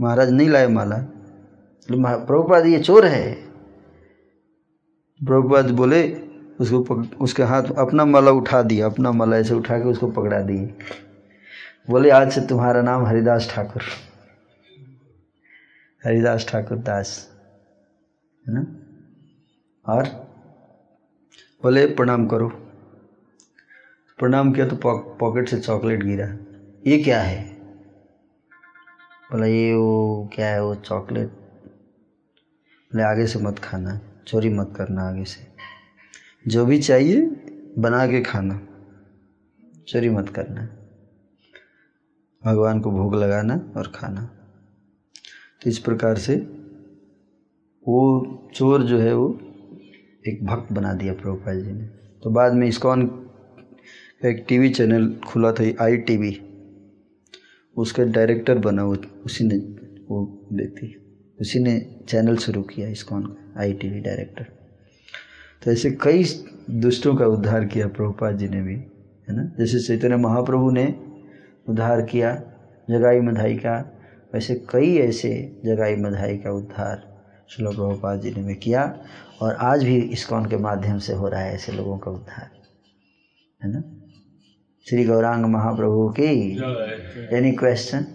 महाराज, 0.00 0.30
नहीं 0.30 0.48
लाए 0.48 0.66
माला। 0.68 0.96
प्रभुपाद 1.88 2.66
ये 2.66 2.78
चोर 2.80 3.06
है। 3.06 3.32
प्रभुपाद 5.20 5.70
बोले 5.72 6.02
उसको 6.60 6.80
पक, 6.80 7.20
उसके 7.20 7.42
हाथ 7.42 7.62
अपना 7.78 8.04
माला 8.04 8.30
उठा 8.30 8.62
दिया 8.62 8.86
अपना 8.86 9.12
माला 9.12 9.36
ऐसे 9.36 9.54
उठा 9.54 9.78
के 9.78 9.84
उसको 9.84 10.10
पकड़ा 10.10 10.40
दिए। 10.40 10.74
बोले 11.90 12.10
आज 12.10 12.32
से 12.32 12.40
तुम्हारा 12.40 12.82
नाम 12.82 13.06
हरिदास 13.06 13.50
ठाकुर। 13.50 13.82
हरिदास 16.04 16.46
ठाकुर 16.48 16.78
दास। 16.78 17.30
है 18.48 18.54
ना? 18.54 18.66
और 19.86 20.04
बोले 21.62 21.86
प्रणाम 21.86 22.26
करो। 22.26 22.48
प्रणाम 24.18 24.52
किया 24.52 24.68
तो 24.68 24.76
पॉकेट 25.16 25.48
से 25.48 25.60
चॉकलेट 25.60 26.02
गिरा। 26.02 26.26
ये 26.86 27.02
क्या 27.02 27.20
है? 27.20 27.44
बोला 29.32 29.46
ये 29.46 29.74
वो 29.74 30.30
क्या 30.34 30.46
है 30.46 30.62
वो 30.62 30.74
चॉकलेट। 30.74 31.28
बोले 31.28 33.02
आगे 33.02 33.26
से 33.26 33.38
मत 33.38 33.58
खाना 33.58 34.00
चोरी 34.26 34.48
मत 34.48 34.72
करना 34.76 35.08
आगे 35.08 35.24
से। 35.24 35.49
जो 36.44 36.64
भी 36.66 36.78
चाहिए 36.78 37.20
बना 37.78 38.06
के 38.06 38.20
खाना। 38.20 38.60
चोरी 39.88 40.08
मत 40.08 40.28
करना। 40.28 40.62
भगवान 42.44 42.80
को 42.80 42.90
भोग 42.90 43.14
लगाना 43.14 43.54
और 43.76 43.92
खाना। 43.94 44.22
तो 45.62 45.70
इस 45.70 45.78
प्रकार 45.78 46.18
से 46.18 46.36
वो 47.86 48.50
चोर 48.54 48.82
जो 48.82 48.98
है 48.98 49.14
वो 49.14 49.28
एक 50.28 50.44
भक्त 50.46 50.72
बना 50.72 50.92
दिया 50.92 51.12
प्रभुपाद 51.12 51.56
जी 51.56 51.72
ने। 51.72 51.86
तो 52.22 52.30
बाद 52.30 52.52
में 52.52 52.66
इसकॉन 52.68 53.06
का 53.06 54.28
एक 54.28 54.44
टीवी 54.48 54.70
चैनल 54.70 55.12
खुला 55.26 55.52
था 55.52 55.64
आई 55.84 55.96
टीवी 55.96 56.32
उसका 57.76 58.04
डायरेक्टर 58.04 58.58
बना, 58.58 58.84
वो 58.84 58.96
उसी 59.24 59.44
ने 59.44 59.56
वो 60.08 60.48
व्यक्ति 60.52 60.94
उसी 61.40 61.58
ने 61.58 61.80
चैनल 62.08 62.36
शुरू 62.36 62.62
किया 62.62 62.88
इसकॉन 62.88 63.26
का 63.26 63.60
आई 63.60 63.72
टीवी 63.72 64.00
डायरेक्टर 64.00 64.59
तो 65.62 65.72
ऐसे 65.72 65.90
कई 65.90 66.24
दुष्टों 66.70 67.16
का 67.16 67.26
उद्धार 67.26 67.64
किया 67.64 67.88
प्रभुपाद 67.88 68.38
जी 68.38 68.48
ने 68.48 68.62
भी 68.62 68.74
है 68.74 69.36
ना? 69.36 69.52
जैसे 69.58 69.80
चैतन्य 69.80 70.16
महाप्रभु 70.16 70.70
ने 70.70 70.94
उद्धार 71.68 72.02
किया 72.02 72.42
जगाई 72.90 73.20
मधाई 73.20 73.54
का 73.54 73.98
वैसे 74.34 74.54
कई 74.70 74.96
ऐसे 74.98 75.60
जगाई 75.64 75.96
मधाई 75.96 76.36
का 76.36 76.50
उद्धार 76.50 77.02
श्लोक 77.48 77.74
प्रभुपाद 77.74 78.20
जी 78.20 78.30
ने 78.30 78.42
भी 78.42 78.54
किया 78.54 78.98
और 79.40 79.54
आज 79.54 79.84
भी 79.84 79.96
इस्कॉन 79.98 80.46
के 80.46 80.56
माध्यम 80.56 80.98
से 80.98 81.12
हो 81.12 81.28
रहा 81.28 81.40
है 81.40 81.54
ऐसे 81.54 81.72
लोगों 81.72 81.98
का 81.98 82.10
उद्धार 82.10 82.50
है 83.64 83.72
ना? 83.72 83.82
श्री 84.88 85.04
गौरांग 85.04 85.44
महाप्रभु 85.44 86.08
की 86.20 86.50
एनी 87.36 87.52
क्वेश्चन 87.52 88.06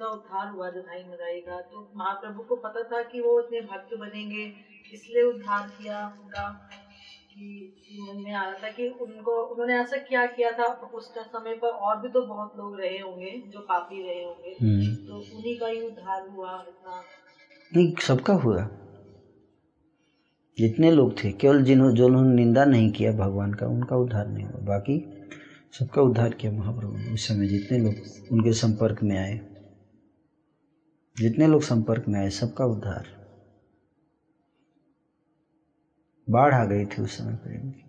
उनका 0.00 0.12
उद्धार 0.12 0.48
हुआ 0.48 0.68
जधाई 0.70 1.02
मदाई 1.04 1.40
का 1.40 1.60
तो 1.60 1.90
महाप्रभु 1.96 2.42
को 2.42 2.56
पता 2.56 2.82
था 2.82 3.02
कि 3.02 3.20
वो 3.20 3.40
इतने 3.40 3.60
भक्त 3.60 3.96
बनेंगे 3.98 4.44
इसलिए 4.92 5.22
उद्धार 5.22 5.68
किया 5.68 6.18
उनका 6.20 6.48
कि 7.32 7.72
में 8.16 8.32
आ 8.32 8.44
रहा 8.44 8.62
था 8.62 8.70
कि 8.70 8.88
उनको 8.88 9.42
उन्होंने 9.42 9.74
ऐसा 9.80 9.96
क्या 9.96 10.26
किया 10.26 10.50
था 10.52 10.64
उस 10.94 11.12
समय 11.18 11.54
पर 11.54 11.68
और 11.68 12.00
भी 12.00 12.08
तो 12.08 12.26
बहुत 12.26 12.52
लोग 12.56 12.80
रहे 12.80 12.98
होंगे 12.98 13.42
जो 13.46 13.60
पापी 13.60 14.02
रहे 14.02 14.24
होंगे 14.24 14.56
हम्म। 14.62 14.94
तो 15.06 15.16
उन्हीं 15.36 15.58
का 15.58 15.66
ही 15.66 15.80
उद्धार 15.80 16.28
हुआ 16.28 16.64
इतना। 16.68 17.02
नहीं 17.76 17.92
सबका 18.00 18.34
हुआ। 18.34 18.68
जितने 20.58 20.90
लोग 20.90 21.24
थे 21.24 21.32
केवल 21.32 21.62
जिन्होंने 21.62 21.96
जो 21.96 22.06
उन्होंने 22.06 22.34
निंदा 22.34 22.64
नहीं 22.64 22.90
किया 22.92 23.12
भगवान 23.12 23.54
का 23.54 23.66
उनका 23.66 23.96
उद्धार 23.96 24.26
नहीं 24.26 24.44
हुआ। 24.44 24.60
बाकी 24.60 24.98
सबका 25.78 26.02
उद्धार 26.02 26.30
किया 26.30 26.52
महाप्रभु 26.52 26.96
ने 26.96 27.14
उस 27.14 27.28
समय 27.28 27.46
जितने 27.46 27.78
लोग 27.78 27.94
उनके 28.32 28.52
संपर्क 28.52 29.02
में 29.02 29.18
आए। 29.18 29.49
जितने 31.16 31.46
लोग 31.46 31.62
संपर्क 31.62 32.04
में 32.08 32.20
आए, 32.20 32.30
सबका 32.30 32.64
उद्धार। 32.64 33.06
बाढ़ 36.30 36.54
आ 36.54 36.64
गई 36.64 36.86
थी 36.86 37.02
उस 37.02 37.18
समय 37.18 37.34
प्रेम 37.34 37.70
की 37.70 37.84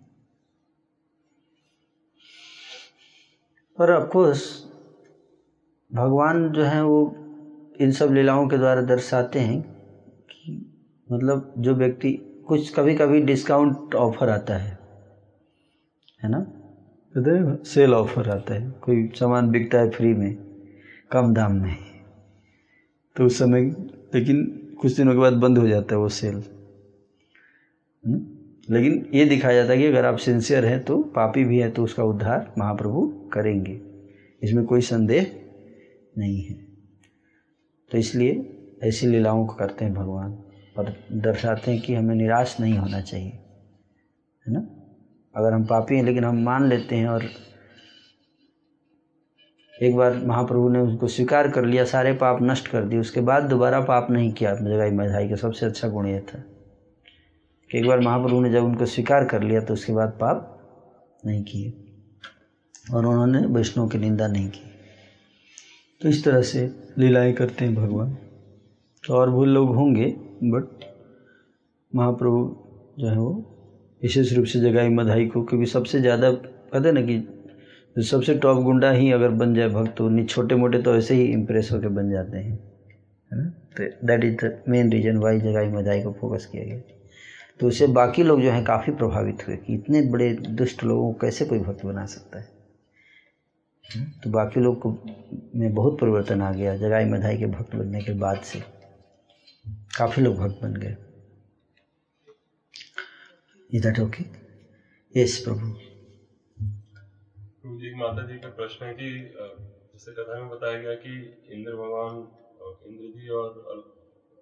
पर 3.78 3.90
अफकोर्स 3.90 4.66
भगवान 5.92 6.52
जो 6.52 6.62
है 6.62 6.84
वो 6.84 7.16
इन 7.80 7.92
सब 7.92 8.12
लीलाओं 8.12 8.48
के 8.48 8.58
द्वारा 8.58 8.82
दर्शाते 8.82 9.40
हैं 9.40 9.62
कि 10.30 10.72
मतलब 11.12 11.54
जो 11.58 11.74
व्यक्ति, 11.74 12.42
कुछ 12.46 12.74
कभी 12.74 12.94
कभी 12.94 13.20
डिस्काउंट 13.20 13.94
ऑफ़र 13.94 14.28
आता 14.28 14.56
है। 14.56 14.78
है 16.22 16.28
ना? 16.28 16.40
तो 17.18 17.64
सेल 17.64 17.94
ऑफ़र 17.94 18.30
आता 18.30 18.54
है। 18.54 18.70
कोई 18.70 19.06
सामान 19.06 19.50
बिकता 19.50 19.78
है 19.78 19.90
फ्री 19.90 20.14
में, 20.14 20.36
कम 21.10 21.34
दाम 21.34 21.52
में। 21.52 21.91
तो 23.16 23.26
उस 23.26 23.38
समय, 23.38 23.62
लेकिन 24.14 24.44
कुछ 24.80 24.92
दिनों 24.92 25.12
के 25.12 25.18
बाद 25.18 25.32
बंद 25.32 25.58
हो 25.58 25.66
जाता 25.68 25.94
है 25.94 26.00
वो 26.00 26.08
सेल। 26.08 26.42
लेकिन 28.68 29.06
ये 29.14 29.24
दिखाया 29.24 29.54
जाता 29.54 29.72
है 29.72 29.78
कि 29.78 29.86
अगर 29.86 30.04
आप 30.04 30.16
सिंसियर 30.16 30.64
हैं 30.66 30.82
तो 30.84 31.02
पापी 31.14 31.44
भी 31.44 31.58
है 31.58 31.70
तो 31.70 31.84
उसका 31.84 32.04
उद्धार 32.04 32.52
महाप्रभु 32.58 33.06
करेंगे। 33.32 33.80
इसमें 34.42 34.64
कोई 34.64 34.80
संदेह 34.80 35.30
नहीं 36.18 36.42
है। 36.42 36.54
तो 37.90 37.98
इसलिए 37.98 38.78
ऐसी 38.82 39.06
लीलाओं 39.06 39.46
को 39.46 39.54
करते 39.54 39.84
हैं 39.84 39.94
भगवान 39.94 40.38
और 40.78 40.94
दर्शाते 41.12 41.70
हैं 41.70 41.80
कि 41.80 41.94
हमें 41.94 42.14
निराश 42.14 42.56
नहीं 42.60 42.78
होना 42.78 43.00
चाहिए, 43.00 43.30
है 44.46 44.52
ना? 44.52 44.66
अगर 45.34 45.52
हम 45.52 45.64
पापी 45.64 45.96
हैं 45.96 46.04
लेकिन 46.04 46.24
हम 46.24 46.42
मान 46.42 46.68
लेते 46.68 46.96
हैं 46.96 47.08
और 47.08 47.24
एक 49.82 49.94
बार 49.96 50.16
महाप्रभु 50.26 50.68
ने 50.68 50.78
उसको 50.80 51.06
स्वीकार 51.08 51.48
कर 51.50 51.64
लिया, 51.64 51.84
सारे 51.84 52.12
पाप 52.14 52.38
नष्ट 52.42 52.68
कर 52.68 52.84
दिए। 52.84 52.98
उसके 52.98 53.20
बाद 53.20 53.42
दोबारा 53.44 53.80
पाप 53.82 54.10
नहीं 54.10 54.32
किया। 54.32 54.54
जगाई 54.56 54.90
मधाई 54.92 55.28
का 55.28 55.36
सबसे 55.36 55.66
अच्छा 55.66 55.88
गुण 55.88 56.06
यह 56.06 56.20
था 56.28 56.38
कि 57.70 57.78
एक 57.78 57.86
बार 57.86 58.00
महाप्रभु 58.00 58.40
ने 58.40 58.50
जब 58.50 58.64
उनको 58.64 58.86
स्वीकार 58.86 59.24
कर 59.24 59.42
लिया 59.42 59.60
तो 59.60 59.74
उसके 59.74 59.92
बाद 59.92 60.16
पाप 60.20 60.48
नहीं 61.22 61.42
किए 61.44 61.72
और 62.94 63.06
उन्होंने 63.06 63.46
वैष्णव 63.48 63.88
की 63.88 63.98
निंदा 63.98 64.26
नहीं 64.28 64.48
की। 64.48 64.70
तो 66.00 66.08
इस 66.08 66.24
तरह 66.24 66.42
से 66.42 66.70
लीलाएँ 66.98 67.32
करते 67.32 67.64
हैं 67.64 67.74
भगवान। 67.74 68.16
तो 69.04 69.14
और 69.14 69.30
भूल 69.30 69.48
लोग 69.48 69.74
होंगे 69.76 70.06
बट 70.44 70.84
महाप्रभु 71.92 72.48
जो 72.98 73.08
है 73.08 73.18
वो 73.18 73.30
विशेष 74.02 74.32
रूप 74.32 74.44
से 74.44 74.60
जगाई 74.60 74.88
मधाई 74.90 75.26
को, 75.26 75.42
क्योंकि 75.42 75.66
सबसे 75.66 76.00
ज़्यादा 76.00 76.30
कहते 76.30 76.92
ना 76.92 77.02
कि 77.02 77.18
जो 77.96 78.02
सबसे 78.02 78.34
टॉप 78.34 78.62
गुंडा 78.64 78.90
ही 78.90 79.10
अगर 79.12 79.30
बन 79.40 79.54
जाए 79.54 79.68
भक्त 79.68 79.94
तो 79.96 80.08
नहीं 80.08 80.26
छोटे 80.26 80.54
मोटे 80.54 80.78
तो 80.82 80.96
ऐसे 80.96 81.14
ही 81.14 81.24
इम्प्रेस 81.32 81.68
होकर 81.72 81.88
बन 81.88 82.10
जाते 82.10 82.38
हैं, 82.38 82.52
है 83.30 83.38
ना? 83.38 83.44
तो 83.76 84.06
that 84.06 84.24
is 84.24 84.36
the 84.36 84.52
main 84.68 84.92
reason 84.92 85.16
why 85.16 85.38
Jagai 85.40 85.68
Madhai 85.68 86.02
को 86.02 86.12
फोकस 86.12 86.46
किया 86.46 86.64
गया। 86.64 86.80
तो 87.60 87.68
उससे 87.68 87.86
बाकी 87.86 88.22
लोग 88.22 88.40
जो 88.42 88.50
हैं 88.50 88.64
काफ़ी 88.64 88.92
प्रभावित 88.92 89.46
हुए 89.48 89.56
कि 89.56 89.74
इतने 89.74 90.02
बड़े 90.10 90.32
दुष्ट 90.32 90.84
लोगों 90.84 91.12
को 91.12 91.18
कैसे 91.18 91.44
कोई 91.44 91.58
भक्त 91.58 91.84
बना 91.86 92.04
सकता 92.06 92.38
है 92.38 92.50
तो 94.22 94.30
बाकी 94.30 94.60
लोग 94.60 94.78
को 94.80 94.90
में 95.54 95.72
बहुत 95.74 95.98
परिवर्तन 96.00 96.42
आ 96.42 96.50
गया 96.52 96.74
जगाई 96.76 97.04
मधाई 97.04 97.36
के 97.38 97.46
भक्त 97.46 97.74
बनने 97.76 98.00
के 98.00 98.12
बाद 98.18 98.40
से। 98.42 98.62
काफ़ी 99.98 100.22
लोग 100.22 100.36
भक्त 100.36 100.62
बन 100.62 100.74
गए। 100.74 100.96
Is 103.70 103.82
that 103.82 104.00
okay 104.00 104.24
yes 105.14 105.38
Prabhu. 105.38 105.74
जी, 107.64 107.90
माता 107.94 108.22
जी 108.22 108.36
का 108.38 108.48
प्रश्न 108.50 108.84
है 108.84 108.92
कि 108.92 109.06
जैसे 109.34 110.12
कथा 110.12 110.34
में 110.34 110.48
बताया 110.48 110.76
गया 110.76 110.94
कि 110.96 111.12
इंद्र 111.48 111.74
भगवान 111.76 112.16
इंद्र 112.86 113.08
जी 113.10 113.28
और 113.30 113.82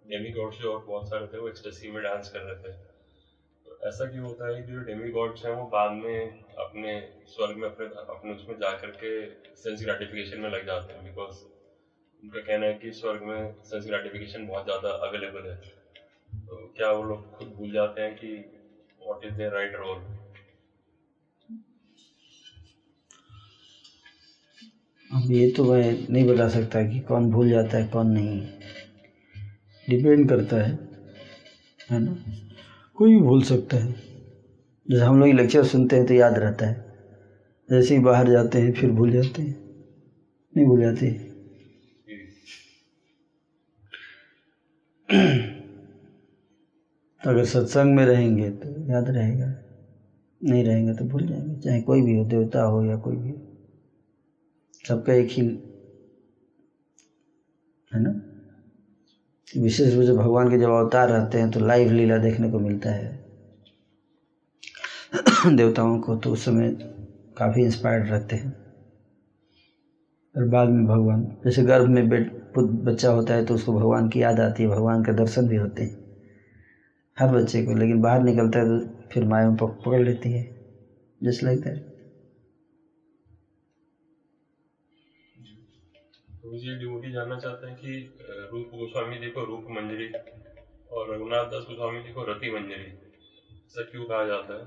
डेमी 0.04 0.30
गॉड्स 0.30 0.58
जो 0.58 0.72
और 0.72 0.82
बहुत 0.84 1.08
सारे 1.08 1.26
थे, 1.26 1.36
वो 1.36 1.48
एक्सटेसी 1.48 1.88
में 1.88 2.02
डांस 2.02 2.28
कर 2.28 2.40
रहे 2.42 2.54
थे। 2.62 2.72
तो 3.66 3.76
ऐसा 3.88 4.06
क्यों 4.06 4.26
होता 4.26 4.48
है 4.48 4.54
कि 4.56 4.72
जो 4.72 4.80
डेमी 4.82 5.10
गॉड्स 5.10 5.44
हैं, 5.44 5.52
वो 5.52 5.64
बाद 5.68 5.92
में 5.94 6.30
अपने 6.58 6.94
स्वर्ग 7.26 7.56
में 7.56 7.68
अपने 7.68 7.86
अपने 8.08 8.34
उसमें 8.34 8.56
जा 8.58 8.72
करके 8.76 9.12
सेंस 9.56 9.82
ग्रेटिफिकेशन 9.82 10.40
में 10.40 10.48
लग 10.50 10.66
जाते 10.66 10.92
हैं 10.92 11.04
बिकॉज़ 11.04 11.44
उनका 12.22 12.40
कहना 12.40 12.66
है 12.66 12.74
कि 12.76 12.92
स्वर्ग 12.92 13.22
में 13.24 13.52
सेंस 13.64 13.86
ग्रेटिफिकेशन 13.86 14.46
बहुत 14.46 14.64
ज़्यादा 14.64 14.90
अवेलेबल 15.08 15.46
है। 15.46 15.56
तो 16.46 16.66
क्या 16.76 16.90
वो 16.90 17.02
लोग 17.04 17.30
खुद 17.32 17.52
भूल 17.54 17.72
जाते 17.72 18.00
हैं 18.00 18.14
कि 18.14 18.34
what 19.00 19.24
is 19.24 19.34
there 19.34 19.52
right 19.52 19.74
role 19.76 20.04
अब 25.12 25.30
ये 25.30 25.50
तो 25.50 25.64
मैं 25.64 26.06
नहीं 26.10 26.24
बता 26.24 26.48
सकता 26.48 26.82
कि 26.82 27.00
कौन 27.00 27.30
भूल 27.30 27.50
जाता 27.50 27.78
है, 27.78 27.84
कौन 27.84 28.06
नहीं। 28.06 28.40
डिपेंड 29.88 30.28
करता 30.28 30.56
है 30.56 30.78
है 31.90 31.98
ना? 31.98 32.18
कोई 32.94 33.14
भी 33.14 33.20
भूल 33.20 33.42
सकता 33.42 33.76
है। 33.76 33.92
जैसे 34.90 35.04
हम 35.04 35.20
लोग 35.20 35.28
लेक्चर 35.28 35.64
सुनते 35.64 35.96
हैं 35.96 36.06
तो 36.06 36.14
याद 36.14 36.38
रहता 36.38 36.66
है। 36.66 36.84
जैसे 37.70 37.94
ही 37.94 38.00
बाहर 38.00 38.28
जाते 38.28 38.58
हैं, 38.58 38.72
फिर 38.72 38.90
भूल 38.90 39.10
जाते 39.10 39.42
हैं। 39.42 39.60
नहीं 40.56 40.66
भूल 40.66 40.80
जाते। 40.80 41.10
तो 47.24 47.30
अगर 47.30 47.44
सत्संग 47.44 47.94
में 47.94 48.06
रहेंगे 48.06 48.50
तो 48.50 48.92
याद 48.92 49.10
रहेगा। 49.10 49.54
नहीं 50.42 50.64
रहेंगे 50.64 50.94
तो 50.94 51.04
भूल 51.04 51.26
जाएँगे। 51.26 51.56
चाहे 51.56 51.80
कोई 51.80 52.02
भी 52.02 52.16
हो, 52.16 52.24
देवता 52.24 52.62
हो 52.62 52.84
या 52.84 52.96
कोई 52.96 53.16
भी 53.16 53.30
हो। 53.30 53.49
सबका 54.84 55.12
एक 55.12 55.28
ही 55.30 55.42
है 57.90 58.00
ना? 58.02 58.10
विशेष 59.48 59.94
रूप 59.94 60.04
से 60.04 60.12
भगवान 60.12 60.48
के 60.50 60.58
जब 60.58 60.70
अवतार 60.70 61.08
रहते 61.08 61.38
हैं 61.38 61.50
तो 61.50 61.60
लाइव 61.60 61.92
लीला 61.92 62.18
देखने 62.18 62.50
को 62.50 62.58
मिलता 62.58 62.90
है। 62.90 63.18
देवताओं 65.56 65.98
को 65.98 66.16
तो 66.16 66.32
उस 66.32 66.44
समय 66.44 66.70
काफ़ी 67.36 67.64
इंस्पायर्ड 67.64 68.10
रहते 68.10 68.36
हैं। 68.36 68.52
और 70.34 70.44
बाद 70.44 70.68
में 70.68 70.84
भगवान 70.86 71.22
जैसे 71.44 71.62
गर्भ 71.62 71.86
में 71.86 72.08
बेट 72.08 72.30
बच्चा 72.58 73.10
होता 73.10 73.34
है 73.34 73.44
तो 73.44 73.54
उसको 73.54 73.72
भगवान 73.72 74.08
की 74.08 74.22
याद 74.22 74.40
आती 74.40 74.62
है 74.62 74.68
भगवान 74.68 75.02
के 75.04 75.12
दर्शन 75.12 75.48
भी 75.48 75.56
होते 75.56 75.82
हैं। 75.82 75.96
हर 77.16 77.30
बच्चे 77.30 77.62
को 77.62 77.74
लेकिन 77.74 78.00
बाहर 78.00 78.22
निकलता 78.22 78.58
है 78.58 78.64
तो 78.66 78.78
फिर 79.12 79.24
माया 79.24 79.50
पक, 79.50 79.78
पकड़ 79.86 80.00
लेती 80.00 80.32
है। 80.32 80.48
जस्ट 81.20 81.42
लगता 81.44 81.70
दैट 81.70 81.89
मुझे 86.50 86.74
डिवोटी 86.78 87.10
जानना 87.12 87.38
चाहते 87.38 87.66
हैं 87.66 87.76
कि 87.76 87.90
रूप 88.52 88.70
गोस्वामी 88.74 89.18
जी 89.18 89.28
को 89.30 89.44
रूप 89.44 89.66
मंजरी 89.70 90.06
और 90.90 91.14
रघुनाथ 91.14 91.44
दास 91.46 91.64
गोस्वामी 91.68 92.00
जी 92.02 92.12
को 92.12 92.22
रति 92.24 92.50
मंजरी, 92.50 92.86
ऐसा 93.66 93.82
क्यों 93.90 94.04
कहा 94.04 94.24
जाता 94.26 94.54
है? 94.54 94.66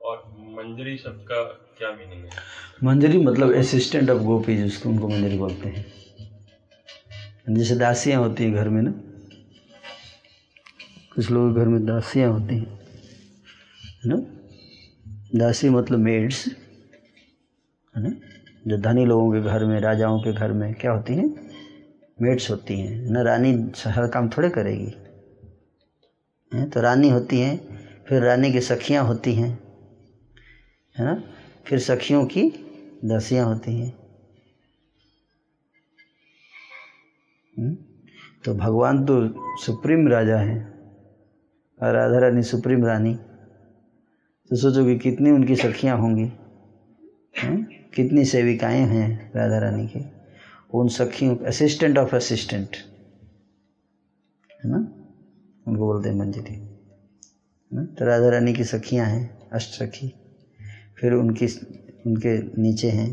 और 0.00 0.22
मंजरी 0.58 0.96
शब्द 0.98 1.24
का 1.28 1.42
क्या 1.78 1.92
मीनिंग 1.92 2.24
है? 2.24 2.30
मंजरी 2.84 3.18
मतलब 3.18 3.54
असिस्टेंट 3.56 4.10
ऑफ़ 4.10 4.22
गोपी, 4.22 4.56
जिसको 4.56 4.88
उनको 4.88 5.08
मंजरी 5.08 5.38
बोलते 5.38 5.68
हैं। 5.68 5.84
जैसे 7.48 7.76
दासियाँ 7.76 8.20
होती 8.20 8.44
हैं 8.44 8.52
घर 8.54 8.68
में 8.68 8.80
ना, 8.82 8.90
कुछ 11.14 11.30
लोग 11.30 11.56
घर 11.56 11.68
में 11.68 11.84
दासियाँ 11.86 12.30
होती 12.30 12.56
हैं, 12.56 12.66
है 14.04 14.08
ना? 14.08 14.16
दासी 15.34 15.68
मतलब 15.70 15.98
मेड्स 15.98 16.46
है 17.94 18.02
ना? 18.02 18.14
जो 18.66 18.78
धनी 18.78 19.04
लोगों 19.04 19.32
के 19.32 19.40
घर 19.40 19.64
में, 19.64 19.80
राजाओं 19.80 20.20
के 20.20 20.32
घर 20.32 20.52
में 20.52 20.74
क्या 20.74 20.92
होती 20.92 21.14
हैं? 21.14 21.34
मेट्स 22.22 22.50
होती 22.50 22.80
हैं। 22.80 23.10
ना 23.10 23.22
रानी 23.22 23.72
हर 23.86 24.08
काम 24.08 24.28
थोड़े 24.28 24.50
करेगी। 24.50 24.94
हैं? 26.54 26.70
तो 26.70 26.80
रानी 26.80 27.08
होती 27.08 27.40
हैं, 27.40 27.78
फिर 28.08 28.22
रानी 28.22 28.52
की 28.52 28.60
सखियाँ 28.60 29.04
होती 29.04 29.34
हैं। 29.34 29.60
है 30.98 31.04
ना? 31.04 31.22
फिर 31.66 31.78
सखियों 31.78 32.26
की 32.26 32.52
दासियाँ 33.04 33.46
होती 33.46 33.78
हैं। 33.78 33.94
हम्म? 37.58 37.76
तो 38.44 38.54
भगवान 38.54 39.04
तो 39.04 39.28
सुप्रीम 39.64 40.08
राजा 40.08 40.36
हैं, 40.36 40.72
और 41.82 41.94
राधा 41.94 42.18
रानी 42.18 42.42
सुप्रीम 42.42 42.86
रानी। 42.86 43.14
तो 44.50 44.56
सोचो 44.56 44.84
कि 44.84 44.98
कितनी 44.98 45.30
उनकी 45.30 45.56
सखियाँ 45.56 45.98
होंगी? 45.98 46.32
हैं? 47.36 47.83
कितनी 47.94 48.24
सेविकाएँ 48.24 48.80
हैं 48.86 49.08
राधा 49.36 49.58
रानी 49.58 49.86
की? 49.86 50.04
उन 50.74 50.88
सखियों 50.88 51.36
असिस्टेंट 51.46 51.98
ऑफ़ 51.98 52.14
असिस्टेंट 52.16 52.76
है 54.64 54.70
ना? 54.70 54.78
उनको 55.66 55.86
बोलते 55.86 56.08
हैं 56.08 56.16
मंजरी 56.16 56.54
है 56.54 57.84
तो 57.94 58.04
राधा 58.04 58.28
रानी 58.30 58.52
की 58.54 58.64
सखियाँ 58.64 59.06
हैं, 59.06 59.30
अष्ट 59.52 59.70
सखी। 59.82 60.12
फिर 60.98 61.12
उनकी 61.12 61.46
उनके 62.06 62.36
नीचे 62.62 62.90
हैं 62.90 63.08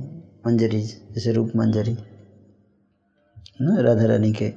मंजरी, 0.48 0.82
जैसे 1.12 1.32
रूप 1.32 1.52
मंजरी। 1.56 1.98
ना? 3.62 3.80
राधा 3.82 4.06
रानी 4.06 4.32
के 4.34 4.52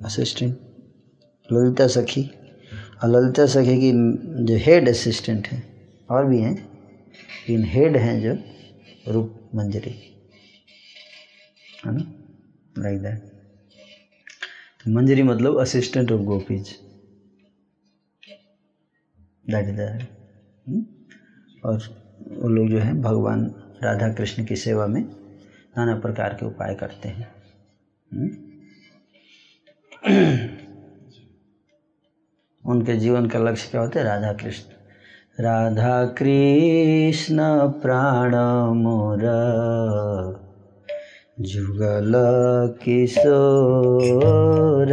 असिस्टेंट 0.00 0.56
ललिता 1.52 1.86
सखी। 1.86 2.22
और 3.02 3.08
ललिता 3.10 3.46
सखी 3.46 3.76
की 3.78 3.92
जो 4.44 4.56
हेड 4.66 4.88
असिस्टेंट 4.88 5.48
हैं, 5.48 5.62
और 6.10 6.24
भी 6.26 6.40
हैं। 6.40 6.54
लेकिन 6.54 7.64
हेड 7.64 7.96
हैं 7.96 8.20
जो 8.20 8.34
रूप 9.08 9.34
मंजरी। 9.54 9.96
है 11.86 11.92
ना? 11.94 12.04
लाइक 12.78 13.02
दैट 13.02 13.20
तो 14.80 14.90
मंजरी 14.90 15.22
मतलब 15.22 15.60
assistant 15.60 16.12
of 16.12 16.20
gopis 16.20 16.78
that 19.50 19.68
is 19.68 19.80
और 21.64 21.78
वो 22.32 22.48
लोग 22.48 22.68
जो 22.68 22.78
है, 22.78 22.92
भगवान 23.00 23.44
राधा 23.82 24.08
कृष्ण 24.12 24.44
की 24.44 24.56
सेवा 24.56 24.86
में 24.86 25.02
नाना 25.76 25.94
प्रकार 25.96 26.34
के 26.34 26.46
उपाय 26.46 26.74
करते 26.74 27.08
हैं। 27.08 27.28
हम्म? 28.12 28.30
उनके 32.64 32.96
जीवन 32.96 33.26
का 33.26 33.38
लक्ष्य 33.38 33.68
क्या 33.70 33.80
होता 33.80 34.00
है? 34.00 34.04
राधा 34.06 34.32
कृष्ण। 34.32 34.77
राधा 35.40 36.04
कृष्ण 36.04 37.68
प्राण 37.68 38.36
मोर 38.76 39.20
जुगल 41.40 42.12
किशोर। 42.82 44.88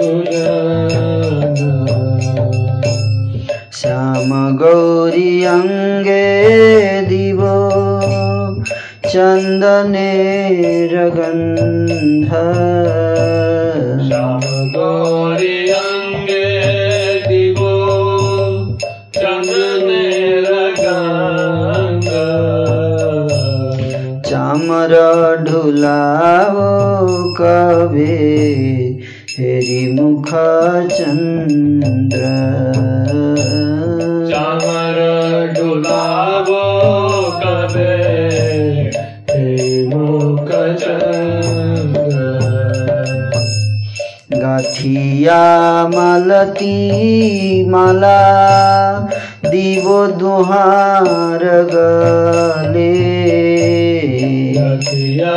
दुजाना। 0.00 1.70
श्याम 3.72 4.56
गौरी 4.56 5.44
अंगे 5.44 7.02
दिव 7.02 7.38
चन्दनेर 9.06 11.08
गन्ध 11.08 12.30
चामर 24.52 24.92
ढुलावो 25.44 26.64
कवे 27.36 28.16
हेरी 29.38 29.80
मुख 29.92 30.28
चन्द्र 30.92 32.20
चामर 34.32 34.98
डुलावो 35.56 36.64
कबे 37.44 37.94
हे 39.30 39.48
मुख 39.86 40.52
चंद्र 40.82 42.20
गाथिया 44.42 45.40
मालती 45.94 46.76
माला 47.70 48.20
दिवो 49.46 50.06
दुहार 50.20 51.44
गले। 51.72 53.51
रतिया 54.04 55.34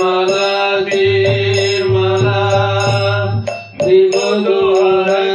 माला 0.00 0.80
दीर 0.86 1.82
माला 1.88 2.40
दिवो 3.82 4.28
दुआरे 4.44 5.28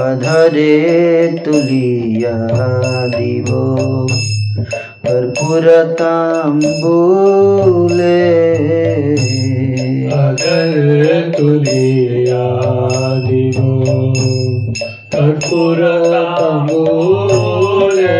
अधरे 0.00 0.76
तुलिया 1.44 2.36
दिवो 3.16 3.64
कर्पूर 5.06 5.66
ताम्बूले 6.00 6.78
अगर 10.20 10.72
तुलिया 11.38 12.44
दिवो 13.28 13.72
कर्पूर 15.14 15.80
तांबूले। 16.38 18.18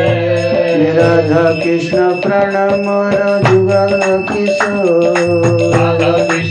राधा 0.89 1.43
कृष्ण 1.65 2.09
प्रणम 2.21 2.85
जुगल 3.49 4.01
किशोर। 4.33 6.50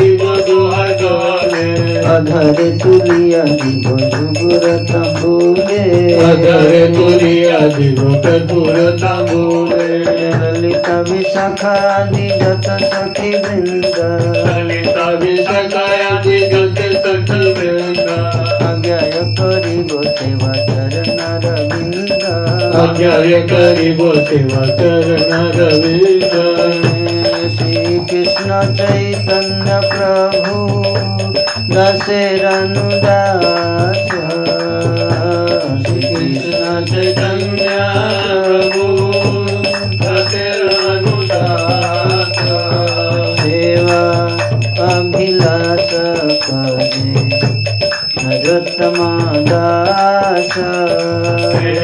अधर 2.21 2.77
तुलिया 2.83 3.43
दिगो 3.43 3.95
जुगुर 3.97 4.65
तंबूरे। 4.89 5.77
अधर 6.23 6.93
तुलिया 6.95 7.59
दिगो 7.59 8.09
कर्पूर 8.21 8.75
तंबूरे। 9.01 9.97
ललिता 10.41 10.99
विशाखा 11.01 11.73
दिगत 12.05 12.67
सखी 12.83 13.31
बिंदा 13.37 14.07
ललिता 14.45 15.09
विशाखा 15.11 15.85
दिगत 16.21 16.79
सखी 16.97 17.41
बिंदा 17.53 18.17
अज्ञाय 18.69 19.11
करी 19.39 19.77
सेवा 20.19 20.51
वचर 20.51 20.93
रविंद 21.45 22.11
अज्ञाय 22.81 23.41
करी 23.51 23.91
सेवा 23.97 24.61
वचर 24.61 25.17
रविंद 25.55 26.29
श्री 27.57 27.99
कृष्ण 28.05 28.61
चैतन्य 28.75 29.79
प्रभु। 29.89 30.70
दशरनुदास 32.01 33.97
श्री 35.85 35.99
कृष्ण 36.01 36.61
चैतन्य 36.85 37.67
प्रभु 38.45 38.85
सेवा 43.41 44.01
अभिलाष 44.87 45.91
कजे 46.47 47.13
नरोत्तमा 48.23 49.11
दास 49.51 50.53
हरि 51.53 51.75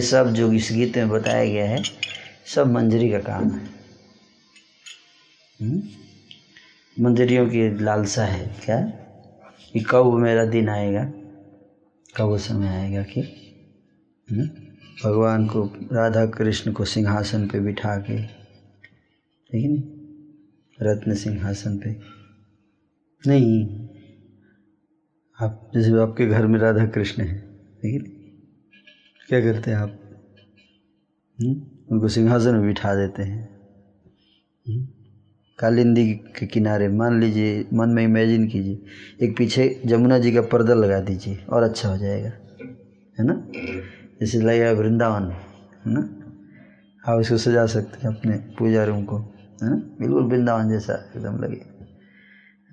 सब 0.00 0.34
जो 0.34 0.52
इस 0.52 0.68
गीत 0.72 0.96
में 0.96 1.08
बताया 1.08 1.44
गया 1.44 1.70
है, 1.70 1.82
सब 2.54 2.72
मंजरी 2.72 3.10
का 3.10 3.18
काम 3.18 3.44
है। 3.44 3.60
हम्म? 5.62 5.82
मंजरियों 7.04 7.46
की 7.46 7.84
लालसा 7.84 8.24
है, 8.24 8.50
क्या? 8.64 8.80
कि 9.72 9.80
कब 9.80 10.12
मेरा 10.12 10.44
दिन 10.44 10.68
आएगा? 10.68 11.27
कब 12.18 12.24
वो 12.24 12.38
समय 12.38 12.68
आएगा 12.68 13.02
कि 13.02 13.20
हम्म? 14.30 14.46
भगवान 15.04 15.46
को, 15.46 15.64
राधा 15.92 16.26
कृष्ण 16.26 16.72
को 16.72 16.84
सिंहासन 16.84 17.46
पे 17.48 17.60
बिठा 17.60 17.96
के 17.96 18.22
ठीक 19.50 19.64
है 19.64 20.88
रत्न 20.88 21.14
सिंहासन 21.14 21.78
पे 21.78 21.90
नहीं, 23.26 23.64
आप, 25.40 25.70
जैसे 25.74 26.00
आपके 26.00 26.26
घर 26.26 26.46
में 26.46 26.58
राधा 26.58 26.86
कृष्ण 26.86 27.22
है 27.22 27.38
ठीक 27.82 27.94
है 27.94 28.08
क्या 29.28 29.40
करते 29.40 29.70
हैं 29.70 29.78
आप 29.78 30.00
हम्म? 31.42 31.62
उनको 31.92 32.08
सिंहासन 32.08 32.54
में 32.54 32.66
बिठा 32.66 32.94
देते 32.94 33.22
हैं? 33.22 33.57
कालिंदी 35.58 36.14
के 36.14 36.46
किनारे 36.46 36.88
मान 36.88 37.20
लीजिए, 37.20 37.64
मन 37.72 37.88
में 37.88 38.04
इमेजिन 38.04 38.46
कीजिए, 38.46 38.78
एक 39.20 39.36
पीछे 39.38 39.82
जमुना 39.86 40.18
जी 40.18 40.32
का 40.32 40.40
पर्दा 40.40 40.74
लगा 40.74 41.00
दीजिए 41.00 41.38
और 41.48 41.62
अच्छा 41.62 41.88
हो 41.88 41.98
जाएगा, 41.98 42.32
है 43.18 43.24
ना? 43.24 43.42
जैसे 44.20 44.40
लगेगा 44.40 44.72
वृंदावन, 44.72 45.30
है 45.86 45.92
ना? 45.92 46.00
आप 47.12 47.20
इसको 47.20 47.36
सजा 47.36 47.66
सकते 47.66 47.98
हैं 47.98 48.16
अपने 48.16 48.36
पूजा 48.58 48.84
रूम 48.84 49.04
को, 49.04 49.18
है 49.62 49.70
ना? 49.70 49.76
बिल्कुल 49.76 50.22
वृंदावन 50.22 50.68
जैसा 50.68 50.94
एकदम 51.16 51.38
लगे, 51.38 51.60
है 51.80 51.86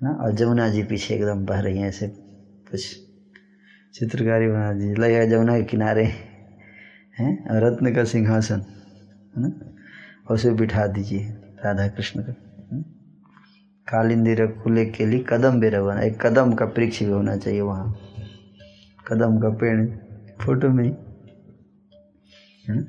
ना? 0.02 0.10
और 0.10 0.32
जमुना 0.32 0.68
जी 0.68 0.82
पीछे 0.82 1.14
एकदम 1.14 1.44
बह 1.44 1.60
रही 1.60 1.78
हैं 1.78 1.88
ऐसे 1.88 2.08
कुछ 2.70 2.96
चित्रकारी 3.94 4.48
बना 4.48 4.72
दीजिए। 4.72 4.94
लगेगा 4.94 5.24
जमुना 5.24 5.58
के 5.58 5.64
किनारे, 5.64 6.04
हैं? 7.18 7.48
और 7.48 7.64
रत्न 7.64 7.94
का 7.94 8.04
सिंहासन, 8.04 8.66
है 9.36 9.42
ना? 9.42 9.48
और 10.28 10.34
उसे 10.34 10.52
बिठा 10.52 10.86
दीजिए 10.86 11.20
राधा 11.64 11.88
कृष्ण 11.88 12.22
का? 12.22 12.45
कालिंदी 13.88 14.34
रखुले 14.34 14.86
के 14.86 15.06
लिए 15.06 15.24
कदम 15.28 15.60
भी 15.60 15.68
रवाना, 15.68 16.00
एक 16.00 16.26
कदम 16.26 16.52
का 16.52 16.64
वृक्ष 16.64 16.98
भी 16.98 17.10
होना 17.10 17.36
चाहिए 17.36 17.60
वहाँ। 17.60 17.98
कदम 19.06 19.40
का 19.40 19.48
पेड़, 19.48 19.90
फ़ोटो 20.44 20.68
में। 20.68 20.96
है? 22.68 22.76
ना? 22.76 22.84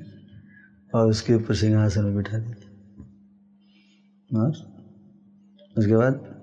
और 0.98 1.06
उसके 1.06 1.34
ऊपर 1.34 1.54
सिंहासन 1.54 2.02
में 2.02 2.16
बिठा 2.16 2.38
दीजिए 2.38 2.64
और 4.38 4.50
उसके 5.78 5.96
बाद 5.96 6.42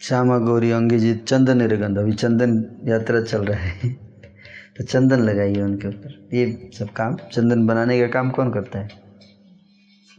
श्यामा 0.00 0.38
गौरी 0.38 0.70
अंगीजीत 0.70 1.26
चंदन 1.26 1.58
निरगंध। 1.58 1.98
अभी 1.98 2.12
चंदन 2.12 2.64
यात्रा 2.84 3.22
चल 3.22 3.44
रहा 3.44 3.60
है। 3.60 3.92
तो 4.76 4.84
चंदन 4.84 5.20
लगाइए 5.20 5.62
उनके 5.62 5.88
ऊपर। 5.88 6.28
ये 6.34 6.70
सब 6.78 6.90
काम, 6.90 7.16
चंदन 7.32 7.66
बनाने 7.66 8.00
का 8.00 8.06
काम 8.06 8.30
कौन 8.30 8.52
करता 8.52 8.78
है? 8.78 8.88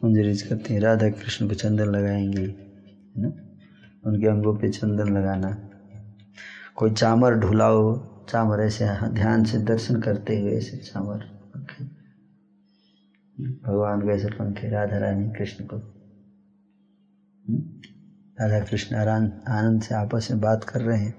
मंजरीज 0.04 0.42
करती 0.42 0.74
हैं। 0.74 0.82
राधा 0.82 1.10
कृष्ण 1.10 1.48
को 1.48 1.54
चंदन 1.54 1.86
लगाएँगी। 1.86 2.71
है 3.16 3.22
ना 3.22 3.32
उनके 4.06 4.28
अंगों 4.28 4.56
पे 4.58 4.70
चंदन 4.70 5.18
लगाना 5.18 5.56
कोई 6.76 6.92
चामर 6.92 7.34
ढुलाओ, 7.40 7.96
चामर 8.30 8.62
ऐसे 8.62 8.86
ध्यान 9.14 9.44
से 9.44 9.58
दर्शन 9.72 10.00
करते 10.02 10.40
हुए 10.40 10.52
ऐसे 10.58 10.78
चामर 10.78 11.24
पंखे 11.54 11.84
भगवान 13.38 14.02
को 14.02 14.12
ऐसे 14.12 14.28
पंखे, 14.30 14.70
राधा 14.70 14.98
रानी, 14.98 15.30
कृष्ण 15.32 15.66
को 15.66 15.78
हम्म? 17.46 17.62
राधा 18.38 18.60
कृष्ण 18.66 18.96
आनंद 18.96 19.82
से 19.84 19.96
आपस 19.96 20.28
में 20.32 20.40
बात 20.42 20.64
कर 20.64 20.82
रहे 20.82 21.00
हैं 21.00 21.14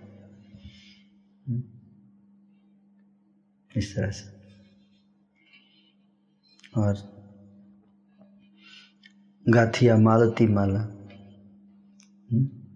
हम्म? 1.46 1.62
इस 3.70 3.94
तरह 3.96 4.10
से 4.10 4.30
और 6.80 6.94
गाथिया 9.46 9.96
मालती 9.96 10.46
माला? 10.46 10.88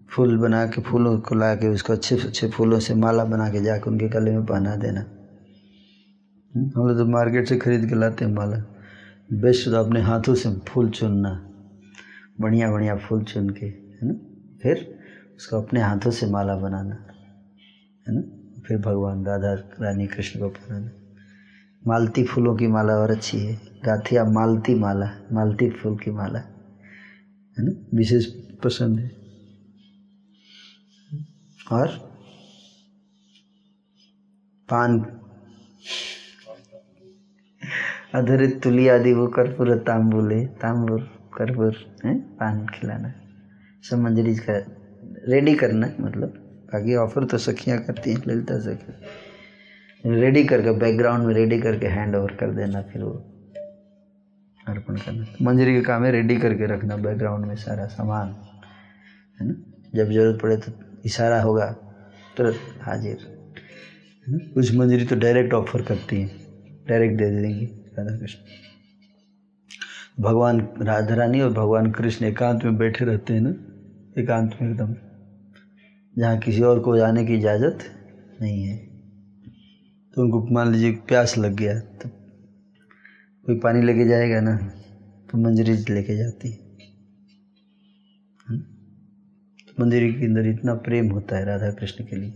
फूल 0.09 0.37
बना 0.37 0.67
के, 0.67 0.81
फूलों 0.81 1.19
को 1.19 1.35
ला 1.35 1.55
के, 1.55 1.67
उसको 1.67 1.93
अच्छे 1.93 2.15
अच्छे 2.15 2.49
फूलों 2.49 2.79
से 2.79 2.95
माला 2.95 3.25
बना 3.25 3.49
के 3.49 3.63
जाकर 3.63 3.91
उनके 3.91 4.07
गले 4.07 4.31
में 4.31 4.45
पहना 4.45 4.75
देना। 4.75 5.05
हम्म? 6.55 6.71
हम 6.75 6.87
लोग 6.87 6.97
तो 6.97 7.05
मार्केट 7.05 7.47
से 7.47 7.57
खरीद 7.57 7.89
के 7.89 7.95
लाते 7.95 8.25
हैं 8.25 8.31
माला। 8.31 8.57
बेस्ट 9.33 9.65
तो 9.65 9.75
अपने 9.75 10.01
हाथों 10.01 10.35
से 10.35 10.55
फूल 10.67 10.89
चुनना। 10.89 11.49
बढ़िया 12.41 12.71
बढ़िया 12.71 12.95
फूल 12.95 13.23
चुन 13.23 13.49
के, 13.49 13.65
है 13.65 13.99
ना? 14.03 14.13
फिर 14.63 14.99
उसको 15.37 15.61
अपने 15.61 15.81
हाथों 15.81 16.11
से 16.11 16.25
माला 16.25 16.55
बनाना, 16.55 16.95
है 18.07 18.15
ना? 18.15 18.21
फिर 18.67 18.77
भगवान 18.77 19.25
राधा, 19.25 19.53
रानी 19.53 20.07
कृष्ण 20.07 20.39
को 20.39 20.49
पहनाना। 20.49 20.89
मालती 21.87 22.23
फूलों 22.23 22.55
की 22.55 22.67
माला 22.67 22.93
और 22.93 23.11
अच्छी 23.11 23.39
है। 23.39 23.61
गाथिया 23.85 24.25
मालती 24.25 24.75
माला, 24.75 25.11
मालती 25.31 25.69
फूल 25.69 25.97
की 25.97 26.11
माला, 26.11 26.39
है 26.39 27.65
ना? 27.65 27.97
विशेष 27.97 28.25
पसंद 28.63 28.99
है। 28.99 29.16
और 31.71 31.87
पान। 34.69 34.99
अधरित 38.15 38.59
तुली 38.63 38.87
आदि 38.87 39.13
वो 39.13 39.27
कर्पूर, 39.27 39.75
तांबुले 39.77 40.45
तांबुल, 40.61 41.01
कर्पूर, 41.37 41.75
है, 42.05 42.17
पान 42.39 42.65
खिलाना। 42.65 43.13
सब 43.83 43.97
मंजरी 43.97 44.35
का 44.35 44.53
रेडी 45.29 45.53
करना 45.53 45.87
मतलब। 45.99 46.33
बाकी 46.73 46.95
ऑफ़र 46.95 47.25
तो 47.25 47.37
सखियाँ 47.37 47.77
करती 47.79 48.11
हैं, 48.11 48.21
ललिता 48.27 48.59
सखी। 48.59 50.11
रेडी 50.19 50.43
करके 50.43 50.71
बैकग्राउंड 50.71 51.25
में 51.25 51.33
रेडी 51.33 51.59
करके 51.59 51.87
हैंड 51.87 52.15
ओवर 52.15 52.33
कर 52.33 52.51
देना, 52.51 52.81
फिर 52.81 53.03
वो 53.03 53.11
अर्पण 54.67 54.95
करना। 54.95 55.25
मंजरी 55.41 55.75
का 55.75 55.81
काम 55.81 56.03
है 56.05 56.11
रेडी 56.11 56.35
करके 56.35 56.65
रखना 56.65 56.95
बैकग्राउंड 56.97 57.45
में 57.45 57.55
सारा 57.55 57.85
सामान, 57.87 58.35
है 59.39 59.47
ना? 59.47 59.53
जब 59.95 60.11
ज़रूरत 60.11 60.39
पड़े 60.41 60.57
तो 60.57 60.71
इशारा 61.07 61.41
होगा, 61.41 61.65
तुरंत 62.37 62.79
हाजिर। 62.81 63.17
है 64.27 64.33
ना 64.33 64.37
कुछ 64.53 64.71
मंजरी 64.75 65.05
तो 65.05 65.15
डायरेक्ट 65.15 65.53
ऑफ़र 65.53 65.81
करती 65.81 66.21
हैं। 66.21 66.29
डायरेक्ट 66.87 67.15
दे 67.15 67.29
देंगी, 67.31 67.65
राधा 67.97 68.17
कृष्ण। 68.17 68.39
भगवान 70.19 70.59
राधा 70.81 71.15
रानी 71.15 71.41
और 71.41 71.49
भगवान 71.53 71.91
कृष्ण 71.91 72.25
एकांत 72.25 72.63
में 72.63 72.77
बैठे 72.77 73.05
रहते 73.05 73.33
हैं 73.33 73.41
ना? 73.41 73.53
एकांत 74.15 74.55
में 74.61 74.69
एकदम। 74.69 74.95
जहाँ 76.13 76.37
किसी 76.37 76.61
और 76.61 76.79
को 76.79 76.95
जाने 76.97 77.25
की 77.25 77.33
इजाज़त 77.33 77.83
नहीं 78.41 78.63
है। 78.63 78.77
तो 80.13 80.21
उनको 80.21 80.39
मान 80.53 80.71
लीजिए 80.71 80.91
प्यास 81.07 81.37
लग 81.37 81.55
गया 81.55 81.79
तो 82.01 82.09
कोई 83.45 83.59
पानी 83.59 83.81
लेके 83.81 84.05
जाएगा 84.05 84.39
ना 84.41 84.55
तो 85.29 85.37
मंजरी 85.37 85.73
लेके 85.89 86.15
जाती 86.17 86.49
है। 86.49 86.66
मंजरी 89.79 90.13
के 90.13 90.25
अंदर 90.25 90.47
इतना 90.47 90.73
प्रेम 90.73 91.09
होता 91.11 91.37
है 91.37 91.45
राधा 91.45 91.71
कृष्ण 91.71 92.03
के 92.03 92.15
लिए। 92.15 92.33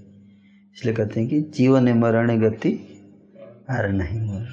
इसलिए 0.75 0.93
कहते 0.93 1.19
हैं 1.19 1.29
कि 1.29 1.41
जीवन 1.41 1.93
मरण 1.93 2.41
गति 2.41 2.79
आर 3.69 3.91
नहीं 3.91 4.19
मोर। 4.19 4.47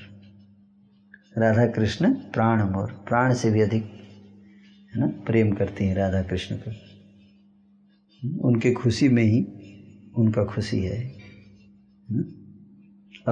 राधा 1.39 1.67
कृष्ण 1.67 2.15
प्राण 2.15 2.63
मोर। 2.63 2.87
प्राण 2.87 3.35
से 3.35 3.51
भी 3.51 3.61
अधिक, 3.61 3.85
है 4.95 5.01
ना, 5.01 5.07
प्रेम 5.07 5.53
करती 5.53 5.85
हैं 5.85 5.95
राधा 5.95 6.23
कृष्ण 6.23 6.57
को। 6.57 6.71
उनके 8.49 8.73
खुशी 8.73 9.09
में 9.09 9.25
ही 9.25 9.47
उनका 10.17 10.45
खुशी 10.45 10.81
है 10.81 11.17
ना? 12.11 12.25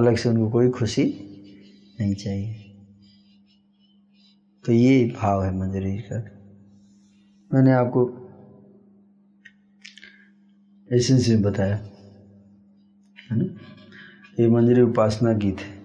अलग 0.01 0.15
से 0.15 0.29
उनको 0.29 0.49
कोई 0.49 0.69
खुशी 0.69 1.03
नहीं 1.99 2.15
चाहिए। 2.15 2.53
तो 4.65 4.71
ये 4.71 5.13
भाव 5.21 5.43
है 5.43 5.57
मंजरी 5.57 5.97
का। 5.97 6.15
मैंने 7.53 7.71
आपको 7.71 8.23
एसेंस 10.93 11.29
में 11.29 11.41
बताया 11.41 11.75
है 13.31 13.37
ना? 13.37 13.45
ये 14.39 14.47
मंजरी 14.47 14.81
उपासना 14.81 15.33
गीत 15.33 15.59
है। 15.59 15.77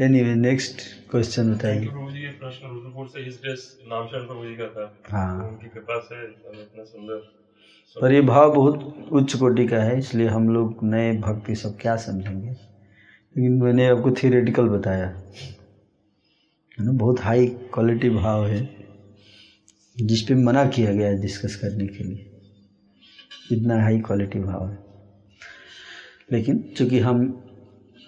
एनीवे 0.00 0.34
नेक्स्ट 0.34 0.80
क्वेश्चन 1.10 1.54
बताइए। 1.54 1.80
हाँ। 5.10 5.58
पर 8.00 8.12
ये 8.12 8.20
भाव 8.20 8.54
बहुत 8.54 8.96
उच्च 9.12 9.36
कोटि 9.36 9.66
का 9.66 9.76
है 9.76 9.98
इसलिए 9.98 10.26
हम 10.26 10.48
लोग 10.48 10.78
नए 10.82 11.16
भक्ति 11.16 11.54
सब 11.54 11.78
क्या 11.80 11.96
समझेंगे? 11.96 12.50
लेकिन 12.50 13.52
मैंने 13.52 13.86
आपको 13.86 14.10
थियोरेटिकल 14.10 14.68
बताया। 14.68 15.06
है 16.80 16.86
ना? 16.86 16.92
बहुत 16.92 17.20
हाई 17.20 17.46
क्वालिटी 17.46 18.10
भाव 18.10 18.46
है 18.46 18.76
जिस 20.00 20.22
पे 20.22 20.34
मना 20.34 20.66
किया 20.66 20.92
गया 20.92 21.08
है 21.08 21.20
डिस्कस 21.20 21.56
करने 21.56 21.86
के 21.86 22.04
लिए। 22.04 22.29
इतना 23.52 23.82
हाई 23.82 23.98
क्वालिटी 23.98 24.38
भाव 24.38 24.68
है। 24.68 24.78
लेकिन 26.32 26.74
चूँकि 26.76 26.98
हम 26.98 27.42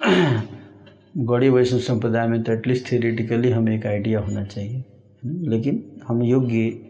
गौड़ी 1.17 1.49
वैष्णव 1.49 1.81
संप्रदाय 1.81 2.27
में 2.27 2.43
तो 2.43 2.53
एटलीस्ट 2.53 2.93
थियोरेटिकली 2.93 3.51
हमें 3.51 3.77
एक 3.77 3.87
आइडिया 3.87 4.21
होना 4.21 4.45
चाहिए 4.45 4.85
लेकिन 5.25 6.01
हम 6.09 6.23
योग्य 6.23 6.81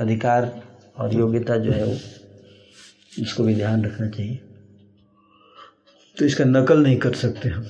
अधिकार 0.00 0.62
और 0.96 1.14
योग्यता 1.14 1.56
जो 1.56 1.72
है 1.72 1.84
वो 1.84 1.96
इसको 3.18 3.44
भी 3.44 3.54
ध्यान 3.54 3.84
रखना 3.84 4.08
चाहिए। 4.08 4.38
तो 6.18 6.24
इसका 6.24 6.44
नकल 6.44 6.82
नहीं 6.82 6.96
कर 6.96 7.12
सकते 7.12 7.48
हम। 7.48 7.66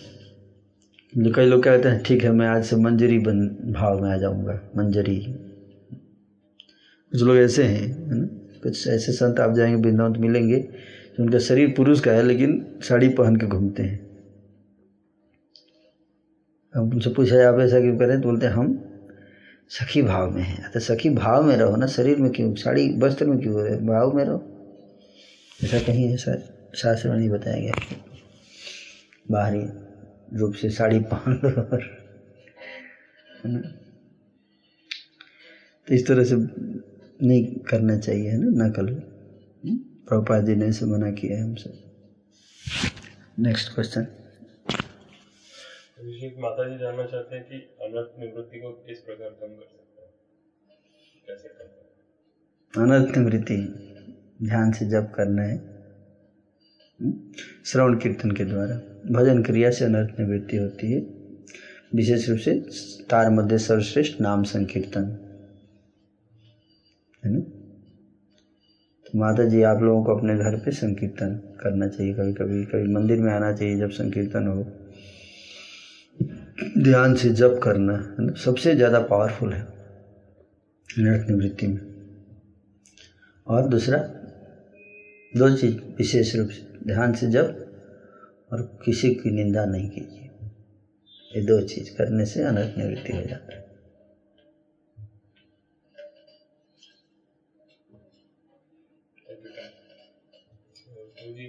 जो 1.17 1.33
कई 1.33 1.47
लोग 1.47 1.63
कहते 1.63 1.89
हैं, 1.89 2.03
ठीक 2.03 2.25
है, 2.25 2.31
मैं 2.31 2.49
आज 2.49 2.65
से 2.65 2.77
मंजरी 2.77 3.19
बन, 3.19 3.49
भाव 3.73 4.03
में 4.03 4.11
आ 4.11 4.17
जाऊँगा, 4.17 4.61
मंजरी। 4.77 5.19
कुछ 7.13 7.23
लोग 7.23 7.37
ऐसे 7.37 7.65
हैं, 7.65 8.09
है 8.09 8.15
ना? 8.15 8.40
कुछ 8.63 8.87
ऐसे 8.89 9.13
संत 9.13 9.41
आप 9.41 9.55
जाएँगे, 9.55 9.83
वृंदावन 9.83 10.13
तो 10.13 10.21
मिलेंगे 10.21 10.59
तो 11.17 11.23
उनका 11.23 11.39
शरीर 11.39 11.75
पुरुष 11.77 12.01
का 12.01 12.13
है, 12.13 12.23
लेकिन 12.23 12.81
साड़ी 12.83 13.09
पहन 13.09 13.37
के 13.37 13.47
घूमते 13.47 13.83
हैं। 13.83 13.99
अब 16.77 16.95
उनसे 16.95 17.11
पूछा 17.11 17.49
आप 17.49 17.61
ऐसा 17.61 17.81
क्यों 17.81 17.97
करें? 17.99 18.21
तो 18.21 18.29
बोलते 18.29 18.47
हैं, 18.47 18.53
हम 18.53 18.79
सखी 19.69 20.03
भाव 20.03 20.31
में 20.31 20.43
हैं। 20.43 20.71
तो 20.71 20.81
सखी 20.81 21.11
भाव 21.11 21.43
में 21.43 21.57
रहो 21.57 21.77
ना, 21.77 21.87
शरीर 21.87 22.17
में 22.17 22.31
क्यों? 22.33 22.55
साड़ी 22.55 22.89
वस्त्र 22.99 23.27
में 23.27 23.39
क्यों 23.39 23.63
रहे 23.63 23.77
भाव 23.77 24.13
में 24.13 24.25
रहो। 24.25 24.47
ऐसा 25.65 25.79
कहीं 25.79 26.15
ऐसा 26.15 26.35
शास्त्र 26.75 27.09
में 27.09 27.17
नहीं 27.17 27.29
बताया 27.31 27.61
गया 27.61 27.73
बाहरी 29.31 29.63
रूप 30.39 30.55
से 30.55 30.71
साड़ी 30.71 30.99
पहन 31.01 31.41
लो 31.45 31.63
और 31.63 31.83
तो 35.89 35.95
इस 35.95 36.07
तरह 36.07 36.25
से 36.25 36.37
नहीं 37.23 37.55
करना 37.57 37.99
चाहिए 37.99 38.31
है 38.31 38.39
ना? 38.39 38.67
नकल 38.67 38.89
हम्म? 38.89 39.77
प्रभुपाद 39.77 40.47
जी 40.47 40.57
ने 40.57 40.67
इसे 40.67 40.87
मना 40.87 41.11
किया 41.11 41.39
है 41.39 41.45
हमसे। 41.45 41.71
नेक्स्ट 43.39 43.75
क्वेश्चन 43.75 44.07
अभिषेक 46.01 46.35
माता 46.39 46.69
जी 46.69 46.79
जानना 46.79 47.07
चाहते 47.07 47.37
हैं 47.37 47.45
कि 47.45 47.55
अनर्थ 47.55 48.21
निवृत्ति 48.21 48.59
को 48.59 48.71
किस 48.71 48.99
प्रकार 48.99 49.29
कम 49.29 49.47
कर 49.47 49.67
सकते 49.67 50.03
हैं? 50.03 50.11
कैसे 51.27 51.49
करते 51.49 52.81
हैं? 52.81 52.87
अनर्थ 52.87 53.17
निवृत्ति 53.17 53.57
ध्यान 54.43 54.73
से 54.73 54.87
जप 54.87 55.13
करना 55.15 55.43
है। 55.43 55.57
हम्म? 57.01 57.33
श्रवण 57.67 57.99
कीर्तन 57.99 58.31
के 58.31 58.45
द्वारा। 58.45 58.77
भजन 59.11 59.43
क्रिया 59.43 59.71
से 59.71 59.85
अनर्थ 59.85 60.21
निवृत्ति 60.21 60.57
होती 60.57 60.93
है। 60.93 61.01
विशेष 61.95 62.29
रूप 62.29 62.39
से 62.39 62.61
तार 63.05 63.31
मध्य 63.31 63.59
सर्वश्रेष्ठ 63.59 64.21
नाम 64.21 64.43
संकीर्तन। 64.43 65.30
है 67.25 67.33
ना? 67.33 67.41
तो 69.07 69.19
माता 69.19 69.45
जी 69.45 69.63
आप 69.63 69.83
लोगों 69.83 70.05
को 70.05 70.15
अपने 70.15 70.37
घर 70.37 70.57
पे 70.57 70.71
संकीर्तन 70.71 71.41
करना 71.61 71.89
चाहिए 71.89 72.15
कभी 72.15 72.33
कभी 72.33 72.65
कभी 72.65 72.93
मंदिर 72.95 73.21
में 73.21 73.33
आना 73.33 73.53
चाहिए 73.53 73.77
जब 73.77 73.91
संकीर्तन 73.91 74.47
हो। 74.47 74.67
ध्यान 76.79 77.15
से 77.15 77.31
जप 77.31 77.61
करना, 77.63 77.93
है 77.93 78.27
ना? 78.27 78.33
सबसे 78.33 78.75
ज़्यादा 78.75 79.01
पावरफुल 79.01 79.53
है 79.53 79.61
अनर्थ 80.99 81.31
निवृत्ति 81.31 81.67
में। 81.67 81.81
और 83.47 83.67
दूसरा, 83.67 83.99
दो 85.37 85.57
चीज़ 85.57 85.75
विशेष 85.99 86.37
रूप 86.37 86.49
से, 86.49 86.67
ध्यान 86.87 87.13
से 87.13 87.27
जप 87.27 87.57
और 88.53 88.63
किसी 88.85 89.11
की 89.11 89.31
निंदा 89.31 89.65
नहीं 89.65 89.89
कीजिए। 89.89 90.31
ये 91.37 91.43
दो 91.43 91.61
चीज़ 91.61 91.97
करने 91.97 92.25
से 92.25 92.43
अनर्थ 92.43 92.79
निवृत्ति 92.79 93.13
हो 93.13 93.23
जाता 93.23 93.57
है। 93.57 93.70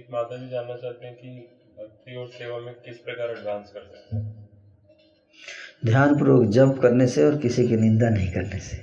प्रभु 0.02 0.16
माता 0.16 0.36
जी 0.36 0.48
जानना 0.48 0.76
चाहते 0.76 1.06
हैं 1.06 1.14
कि 1.14 1.30
भक्ति 1.78 2.14
और 2.14 2.28
सेवा 2.28 2.58
में 2.58 2.74
किस 2.74 2.98
प्रकार 2.98 3.30
एडवांस 3.30 3.70
कर 3.70 3.84
सकते 3.84 4.16
हैं? 4.16 4.48
ध्यान 5.84 6.14
पूर्वक 6.18 6.48
जप 6.50 6.78
करने 6.82 7.06
से 7.06 7.24
और 7.24 7.36
किसी 7.36 7.66
की 7.68 7.76
निंदा 7.76 8.08
नहीं 8.08 8.30
करने 8.30 8.58
से। 8.58 8.76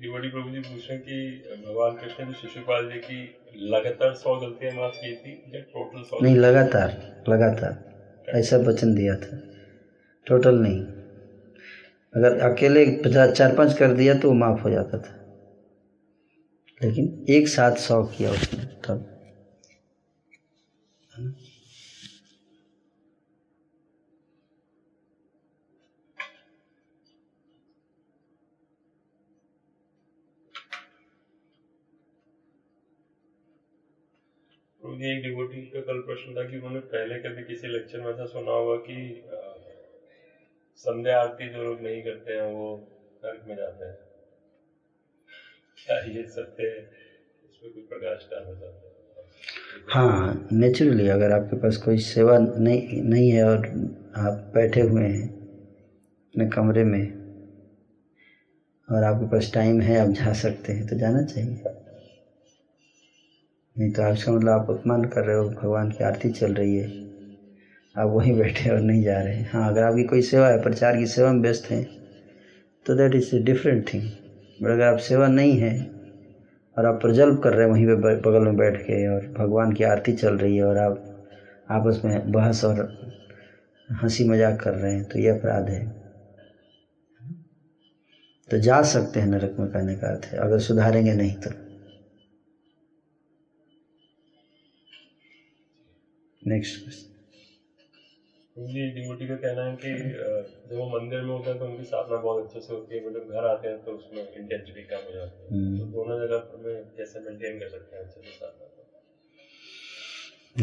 डिवोटी 0.00 0.28
प्रभु 0.28 0.50
जी 0.50 0.60
पूछ 0.60 0.90
रहे 0.90 0.98
कि 0.98 1.56
भगवान 1.66 1.94
कृष्ण 1.96 2.26
ने 2.26 2.32
शिशुपाल 2.34 2.88
जी 2.88 2.98
की 2.98 3.18
लगातार 3.72 4.14
सौ 4.14 4.36
गलतियाँ 4.38 4.72
माफ़ 4.72 4.96
की 4.96 5.14
थी 5.16 5.32
या 5.54 5.60
टोटल 5.60 6.02
सौ 6.02 6.20
नहीं 6.22 6.36
लगातार 6.36 6.96
लगातार। 7.28 7.78
ऐसा 8.28 8.56
वचन 8.56 8.94
दिया 8.94 9.14
था। 9.16 9.40
टोटल 10.26 10.54
नहीं। 10.58 10.86
अगर 12.14 12.38
अकेले 12.52 12.84
पचास, 13.04 13.30
चार, 13.30 13.54
पाँच 13.56 13.78
कर 13.78 13.92
दिया 13.92 14.14
तो 14.14 14.32
माफ़ 14.32 14.60
हो 14.60 14.70
जाता 14.70 14.98
था। 14.98 15.20
लेकिन 16.82 17.24
एक 17.28 17.48
साथ 17.48 17.76
सौ 17.76 18.02
किया 18.04 18.30
उसने 18.30 18.64
तब। 18.64 19.10
एक 35.04 35.22
डिवोटी 35.22 35.60
का 35.62 35.80
कल 35.80 35.98
प्रश्न 36.00 36.32
था 36.32 36.50
कि 36.50 36.56
उन्होंने 36.56 36.80
पहले 36.80 37.18
कभी 37.18 37.42
किसी 37.42 37.68
लेक्चर 37.68 38.00
में 38.00 38.12
ऐसा 38.12 38.24
सुना 38.24 38.52
होगा 38.52 38.76
कि 38.76 38.94
संध्या 40.84 41.20
आरती 41.20 41.48
जो 41.48 41.62
लोग 41.62 41.80
नहीं 41.80 42.02
करते 42.02 42.32
हैं, 42.32 42.42
वो 42.42 42.86
नरक 43.22 43.44
में 43.46 43.56
जाते 43.56 43.84
हैं। 43.84 43.96
क्या 45.78 45.98
ये 45.98 46.24
सत्य 46.26 46.62
है? 46.62 46.78
इसमें 47.44 47.72
कोई 47.72 47.82
प्रकाश 47.82 48.26
डालना 48.30 48.66
हैं। 48.66 48.72
हाँ 49.88 50.46
नेचुरली 50.52 51.08
अगर 51.08 51.32
आपके 51.32 51.56
पास 51.56 51.76
कोई 51.76 51.98
सेवा 51.98 52.38
नहीं 52.38 53.02
नहीं 53.02 53.30
है 53.30 53.44
और 53.44 53.66
आप 54.16 54.50
बैठे 54.54 54.80
हुए 54.80 55.02
हैं 55.02 55.28
अपने 56.34 56.46
कमरे 56.46 56.84
में 56.84 57.02
और 58.88 59.04
आपके 59.04 59.26
पास 59.26 59.50
टाइम 59.54 59.80
है, 59.80 59.98
आप 59.98 60.08
जा 60.08 60.32
सकते 60.32 60.72
हैं 60.72 60.86
तो 60.86 60.96
जाना 60.96 61.22
चाहिए। 61.22 61.62
नहीं 63.76 63.90
तो 63.90 64.02
आपका 64.02 64.32
मतलब 64.32 64.48
आप 64.50 64.70
अपमान 64.70 65.04
कर 65.04 65.24
रहे 65.24 65.36
हो, 65.36 65.48
भगवान 65.48 65.90
की 65.90 66.04
आरती 66.04 66.30
चल 66.30 66.54
रही 66.54 66.76
है। 66.76 67.03
आप 67.94 68.08
वहीं 68.10 68.32
बैठे 68.36 68.70
और 68.70 68.80
नहीं 68.80 69.02
जा 69.02 69.20
रहे। 69.20 69.34
हैं 69.34 69.48
हाँ 69.52 69.68
अगर 69.68 69.82
आपकी 69.82 70.04
कोई 70.04 70.22
सेवा 70.22 70.48
है, 70.48 70.60
प्रचार 70.62 70.96
की 70.96 71.06
सेवा 71.06 71.32
में 71.32 71.40
व्यस्त 71.42 71.70
हैं 71.70 71.84
तो 72.86 72.94
that 72.94 73.14
is 73.14 73.34
a 73.36 73.38
different 73.44 73.92
thing 73.92 74.02
but 74.58 74.70
अगर 74.70 74.84
आप 74.84 74.98
सेवा 75.00 75.28
नहीं 75.28 75.56
है 75.58 75.74
और 76.76 76.86
आप 76.86 77.00
प्रजल्प 77.02 77.40
कर 77.44 77.54
रहे 77.54 77.66
हैं 77.66 77.72
वहीं 77.72 77.86
पे 77.86 78.14
बगल 78.20 78.44
में 78.44 78.56
बैठ 78.56 78.76
के 78.80 79.06
और 79.08 79.26
भगवान 79.38 79.72
की 79.72 79.84
आरती 79.84 80.12
चल 80.14 80.36
रही 80.38 80.56
है 80.56 80.64
और 80.64 80.78
आप 80.78 81.04
आपस 81.68 82.00
में 82.04 82.32
बहस 82.32 82.64
और 82.64 82.80
हँसी 83.88 84.24
मज़ाक 84.24 84.60
कर 84.60 84.74
रहे 84.74 84.92
हैं 84.92 85.04
तो 85.04 85.18
ये 85.18 85.28
अपराध 85.28 85.70
है। 85.70 85.84
तो 88.48 88.58
जा 88.58 88.82
सकते 88.82 89.20
हैं 89.20 89.26
नरक 89.26 89.56
में 89.58 89.68
कहने 89.68 89.94
का 89.94 90.08
अर्थ 90.08 90.26
है। 90.26 90.38
अगर 90.38 90.58
सुधारेंगे 90.58 91.14
नहीं 91.14 91.34
तो। 91.36 91.50
नेक्स्ट 96.42 96.82
क्वेश्चन 96.82 97.13
जी 98.56 98.82
डिवोटी 98.94 99.26
का 99.26 99.34
कहना 99.34 99.62
है 99.62 99.74
कि 99.76 99.92
जब 99.92 100.72
वो 100.72 100.84
मंदिर 100.88 101.22
में 101.22 101.30
होते 101.30 101.50
हैं 101.50 101.58
तो 101.58 101.64
उनकी 101.64 101.84
साधना 101.84 102.16
बहुत 102.16 102.44
अच्छे 102.44 102.60
से 102.60 102.72
होती 102.72 102.94
है 102.94 103.00
बट 103.00 103.12
जब 103.14 103.30
घर 103.30 103.44
आते 103.44 103.68
हैं 103.68 103.78
तो 103.84 103.92
उसमें 103.92 104.20
इंटेंसिटी 104.22 104.82
कम 104.82 105.00
हो 105.06 105.12
जाती 105.12 105.42
है। 105.42 105.48
हम्म। 105.50 105.78
तो 105.78 105.84
दोनों 105.86 106.18
जगह 106.18 106.38
पर 106.38 106.58
में 106.58 106.84
कैसे 106.96 107.20
मेंटेन 107.20 107.58
कर 107.58 107.68
सकते 107.68 107.96
हैं 107.96 108.02
अच्छे 108.04 108.20
से 108.20 108.30
साधना 108.30 108.64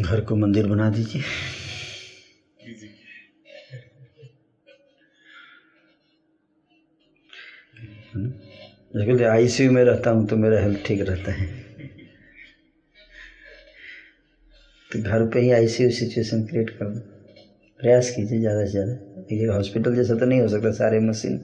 घर 0.02 0.20
को 0.20 0.36
मंदिर 0.36 0.66
बना 0.66 0.88
दीजिए। 0.90 1.22
इजी 2.70 2.88
देखो 8.96 9.24
आईसीयू 9.26 9.70
में 9.72 9.82
रहता 9.84 10.10
हूँ 10.10 10.26
तो 10.28 10.36
मेरा 10.36 10.60
हेल्थ 10.60 10.84
ठीक 10.86 11.00
रहता 11.00 11.32
है। 11.32 11.46
तो 14.90 15.02
घर 15.02 15.24
पे 15.24 15.40
ही 15.40 15.50
आईसीयू 15.52 15.90
सिचुएशन 15.90 16.42
क्रिएट 16.42 16.70
कर 16.70 16.88
दो। 16.88 17.00
प्रयास 17.82 18.10
कीजिए 18.10 18.38
ज़्यादा 18.40 18.64
से 18.64 18.70
ज़्यादा। 18.70 19.22
ये 19.32 19.46
हॉस्पिटल 19.46 19.94
जैसा 19.96 20.14
तो 20.14 20.26
नहीं 20.26 20.40
हो 20.40 20.48
सकता, 20.48 20.70
सारे 20.72 21.00
मशीन 21.00 21.40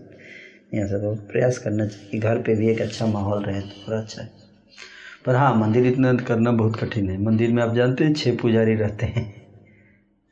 यहाँ 0.74 0.86
सब 0.88 1.26
प्रयास 1.30 1.58
करना 1.58 1.86
चाहिए 1.86 2.08
कि 2.10 2.18
घर 2.18 2.38
पे 2.42 2.54
भी 2.54 2.68
एक 2.70 2.80
अच्छा 2.82 3.06
माहौल 3.06 3.42
रहे 3.44 3.60
तो 3.60 3.74
थोड़ा 3.86 3.98
अच्छा 3.98 4.22
है। 4.22 4.28
पर 5.26 5.34
हाँ 5.34 5.54
मंदिर 5.54 5.86
इतना 5.86 6.12
करना 6.26 6.52
बहुत 6.52 6.76
कठिन 6.76 7.10
है। 7.10 7.18
मंदिर 7.18 7.52
में 7.52 7.62
आप 7.62 7.74
जानते 7.74 8.04
हैं 8.04 8.12
छः 8.14 8.36
पुजारी 8.36 8.74
रहते 8.74 9.06
हैं, 9.06 9.24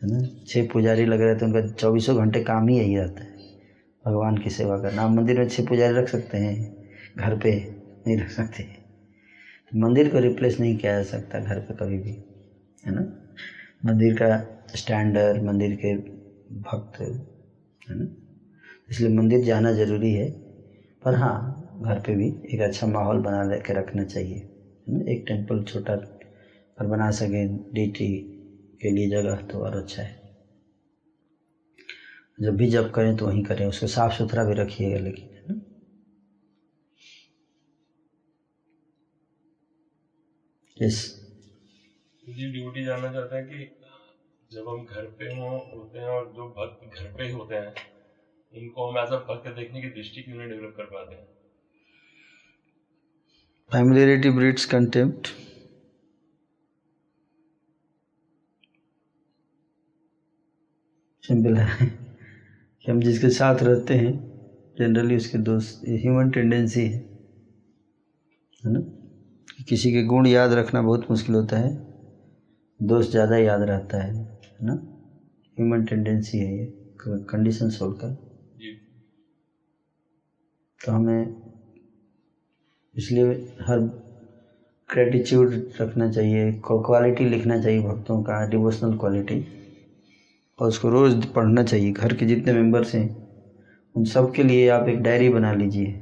है 0.02 0.10
ना? 0.10 0.26
छः 0.46 0.68
पुजारी 0.72 1.04
लग 1.06 1.20
रहे 1.20 1.34
हैं 1.34 1.42
उनका 1.42 1.66
चौबीसों 1.70 2.16
घंटे 2.18 2.40
काम 2.42 2.68
ही 2.68 2.76
यही 2.78 2.96
रहता 2.96 3.24
है। 3.24 3.34
भगवान 4.04 4.36
की 4.38 4.50
सेवा 4.50 4.78
करना। 4.78 5.02
आप 5.02 5.10
मंदिर 5.10 5.38
में 5.38 5.48
छः 5.48 5.64
पुजारी 5.66 5.96
रख 5.96 6.08
सकते 6.08 6.38
हैं, 6.38 6.56
घर 7.18 7.36
पे 7.38 7.52
नहीं 8.06 8.16
रख 8.18 8.30
सकते। 8.30 8.66
मंदिर 9.72 10.08
को 10.08 10.18
रिप्लेस 10.20 10.58
नहीं 10.60 10.76
किया 10.76 10.92
जा 10.94 11.02
सकता 11.04 11.38
घर 11.40 11.60
पे 11.60 11.74
कभी 11.74 11.98
भी, 11.98 12.16
है 12.82 12.94
ना? 12.94 13.00
मंदिर 13.84 14.14
का 14.14 14.28
स्टैंडर्ड 14.74 15.42
मंदिर 15.42 15.74
के 15.74 15.94
भक्त, 16.50 17.00
है 17.00 17.94
ना? 17.94 18.06
इसलिए 18.88 19.10
मंदिर 19.10 19.40
जाना 19.40 19.72
ज़रूरी 19.72 20.12
है, 20.12 20.28
पर 21.02 21.14
हाँ 21.14 21.36
घर 21.82 21.98
पे 21.98 22.14
भी 22.16 22.28
एक 22.54 22.60
अच्छा 22.60 22.86
माहौल 22.86 23.18
बना 23.18 23.56
के 23.58 23.72
रखना 23.72 24.04
चाहिए, 24.04 24.36
है 24.36 24.94
ना? 24.94 25.12
एक 25.12 25.24
टेंपल 25.28 25.62
छोटा 25.64 25.94
अगर 25.94 26.86
बना 26.86 27.10
सकें, 27.10 27.56
डीटी 27.74 28.10
के 28.80 28.90
लिए 28.90 29.08
जगह 29.08 29.40
तो 29.50 29.58
और 29.58 29.76
अच्छा 29.76 30.02
है। 30.02 30.18
जब 32.40 32.56
भी 32.56 32.66
जब 32.68 32.90
करें 32.90 33.16
तो 33.16 33.26
वहीं 33.26 33.42
करें, 33.42 33.64
उसको 33.66 33.86
साफ़ 33.86 34.12
सुथरा 34.14 34.44
भी 34.44 34.54
रखिएगा 34.54 34.98
लेकिन, 34.98 35.28
है 35.36 35.42
ना? 35.48 35.60
यस 40.76 40.98
जी 42.22 42.46
ड्यूटी 42.52 42.82
जानना 42.84 43.10
चाहते 43.12 43.36
हैं 43.36 43.44
कि 43.46 43.64
जब 44.50 44.68
हम 44.68 44.84
घर 44.84 45.06
पे 45.18 45.26
हों, 45.34 45.50
होते 45.70 45.98
हैं 45.98 46.08
और 46.08 46.26
जो 46.32 46.48
भक्त 46.50 46.86
घर 46.88 47.12
पे 47.16 47.24
ही 47.24 47.30
होते 47.32 47.54
हैं, 47.54 47.72
उनको 48.52 48.88
हम 48.90 48.98
एज 48.98 49.12
अ 49.12 49.18
भक्त 49.28 49.48
देखने 49.56 49.80
की 49.80 49.88
दृष्टि 49.90 50.22
क्यों 50.22 50.38
नहीं 50.38 50.48
डेवलप 50.48 50.74
कर 50.76 50.84
पाते 50.86 51.14
हैं? 51.14 51.26
Familiarity 53.70 54.32
breeds 54.32 54.64
contempt. 54.66 55.32
सिंपल 61.24 61.56
है। 61.56 61.86
कि 62.84 62.90
हम 62.90 63.00
जिसके 63.00 63.28
साथ 63.30 63.62
रहते 63.62 63.94
हैं 63.94 64.12
जनरली 64.76 65.16
उसके 65.16 65.38
दोस्त 65.44 65.80
ह्यूमन 65.88 66.30
टेंडेंसी 66.30 66.86
है। 66.86 67.02
है 68.62 68.72
ना? 68.72 68.80
किसी 69.68 69.92
के 69.92 70.02
गुण 70.04 70.26
याद 70.26 70.52
रखना 70.52 70.82
बहुत 70.82 71.10
मुश्किल 71.10 71.34
होता 71.34 71.56
है। 71.58 71.70
दोस्त 72.80 73.10
ज़्यादा 73.10 73.36
याद 73.36 73.62
रहता 73.62 74.02
है। 74.02 74.35
है 74.60 74.66
ना? 74.66 74.72
ह्यूमन 75.56 75.84
टेंडेंसी 75.84 76.38
है 76.38 76.56
ये 76.58 76.66
कंडीशन 77.30 77.70
छोड़कर 77.70 78.10
जी। 78.56 78.72
तो 80.80 80.92
हमें 80.92 81.34
इसलिए 82.94 83.32
हर 83.68 83.78
ग्रेटिट्यूड 84.90 85.54
रखना 85.80 86.10
चाहिए 86.10 86.50
क्वालिटी 86.66 87.24
लिखना 87.24 87.60
चाहिए 87.62 87.80
भक्तों 87.80 88.22
का 88.22 88.44
डिवोशनल 88.50 88.96
क्वालिटी 88.98 89.44
और 90.58 90.68
उसको 90.68 90.88
रोज़ 90.88 91.26
पढ़ना 91.26 91.62
चाहिए 91.62 91.90
घर 91.92 92.14
के 92.14 92.26
जितने 92.26 92.52
मेंबर्स 92.52 92.94
हैं 92.94 93.06
उन 93.94 94.04
सब 94.04 94.32
के 94.34 94.42
लिए 94.42 94.68
आप 94.68 94.88
एक 94.88 95.02
डायरी 95.02 95.28
बना 95.28 95.52
लीजिए। 95.52 95.94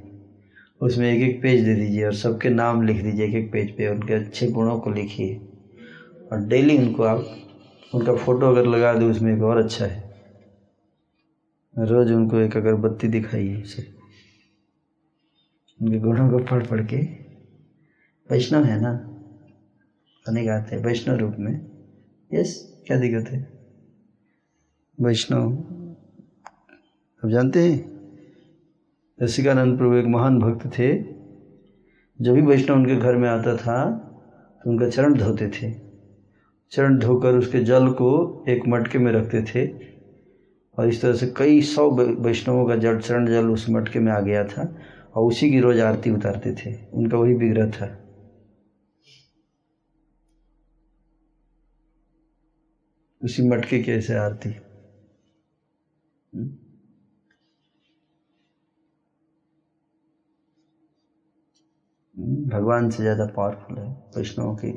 उसमें 0.80 1.08
एक 1.12 1.22
एक 1.22 1.40
पेज 1.42 1.64
दे 1.64 1.74
दीजिए 1.74 2.04
और 2.04 2.14
सबके 2.14 2.48
नाम 2.48 2.82
लिख 2.82 3.02
दीजिए 3.02 3.26
एक 3.26 3.34
एक 3.34 3.50
पेज 3.52 3.76
पे 3.76 3.88
उनके 3.88 4.14
अच्छे 4.14 4.46
गुणों 4.48 4.78
को 4.78 4.90
लिखिए। 4.90 5.34
और 6.32 6.46
डेली 6.48 6.78
उनको 6.78 7.02
आप 7.02 7.24
उनका 7.94 8.14
फ़ोटो 8.14 8.46
अगर 8.46 8.66
लगा 8.66 8.94
दो, 8.94 9.10
उसमें 9.10 9.36
एक 9.36 9.42
और 9.42 9.56
अच्छा 9.56 9.86
है। 9.86 10.14
रोज़ 11.78 12.12
उनको 12.12 12.38
एक 12.38 12.56
अगरबत्ती 12.56 13.08
दिखाइए 13.08 13.62
उसे। 13.62 13.94
उनके 15.82 15.98
गुणों 15.98 16.30
को 16.30 16.38
पढ़ 16.38 16.66
पढ़ 16.66 16.86
के। 16.86 16.96
वैष्णव 18.30 18.64
है 18.64 18.80
ना? 18.80 18.90
अनेक 20.28 20.48
आते 20.48 20.76
हैं, 20.76 20.82
वैष्णव 20.82 21.16
रूप 21.16 21.34
में। 21.38 21.66
यस, 22.32 22.82
क्या 22.86 22.98
दिक्कत 22.98 23.30
है? 23.30 23.52
वैष्णव। 25.00 25.52
अब 27.24 27.30
जानते 27.30 27.72
हैं? 27.72 27.94
रसिकानंद 29.22 29.78
प्रभु 29.78 29.94
एक 29.94 30.06
महान 30.06 30.38
भक्त 30.38 30.66
थे। 30.66 31.02
जब 32.20 32.32
भी 32.32 32.42
वैष्णव 32.42 32.76
उनके 32.76 32.96
घर 32.96 33.16
में 33.16 33.28
आता 33.28 33.56
था 33.56 33.98
तो 34.64 34.70
उनका 34.70 34.88
चरण 34.88 35.14
धोते 35.14 35.48
थे। 35.48 35.83
चरण 36.74 36.98
धोकर 36.98 37.36
उसके 37.36 37.60
जल 37.60 37.88
को 37.92 38.10
एक 38.48 38.62
मटके 38.68 38.98
में 38.98 39.10
रखते 39.12 39.42
थे। 39.44 39.64
और 40.78 40.88
इस 40.88 41.00
तरह 41.02 41.14
से 41.14 41.26
कई 41.36 41.60
सौ 41.62 41.88
वैष्णवों 42.20 42.66
का 42.66 42.74
जल 42.76 42.98
चरण 42.98 43.26
जल 43.26 43.48
उस 43.48 43.66
मटके 43.70 44.00
में 44.00 44.12
आ 44.12 44.20
गया 44.20 44.44
था 44.44 44.62
और 45.14 45.24
उसी 45.24 45.48
की 45.50 45.60
रोज 45.60 45.80
आरती 45.80 46.10
उतारते 46.10 46.52
थे। 46.54 46.74
उनका 46.92 47.18
वही 47.18 47.34
विग्रह 47.34 47.70
था। 47.70 47.94
उसी 53.20 53.42
मटके 53.42 53.78
की 53.80 53.92
ऐसे 53.92 54.16
आरती। 54.16 54.54
भगवान 62.48 62.88
से 62.90 63.02
ज़्यादा 63.02 63.24
पावरफुल 63.36 63.78
है 63.78 63.90
वैष्णवों 64.16 64.54
की। 64.54 64.72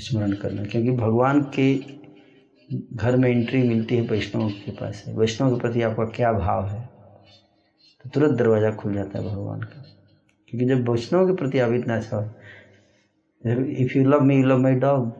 स्मरण 0.00 0.32
करना, 0.34 0.64
क्योंकि 0.64 0.90
भगवान 0.96 1.40
के 1.54 1.72
घर 2.68 3.16
में 3.16 3.28
एंट्री 3.30 3.62
मिलती 3.62 3.96
है 3.96 4.02
वैष्णव 4.04 4.48
के 4.64 4.70
पास 4.72 5.02
है 5.06 5.14
वैष्णव 5.16 5.50
के 5.50 5.60
प्रति 5.60 5.82
आपका 5.82 6.04
क्या 6.16 6.32
भाव 6.34 6.66
है? 6.68 6.80
तो 8.04 8.08
तुरंत 8.14 8.38
दरवाज़ा 8.38 8.70
खुल 8.72 8.94
जाता 8.94 9.18
है 9.18 9.24
भगवान 9.24 9.60
का। 9.62 9.82
क्योंकि 10.48 10.66
जब 10.66 10.88
वैष्णव 10.90 11.26
के 11.26 11.32
प्रति 11.36 11.58
आप 11.58 11.72
इतना 11.72 11.96
अच्छा 11.96 12.20
if 13.44 13.96
you 13.98 14.04
love 14.04 14.22
me 14.22 14.36
you 14.36 14.44
love 14.44 14.58
my 14.58 14.74
dog 14.76 15.10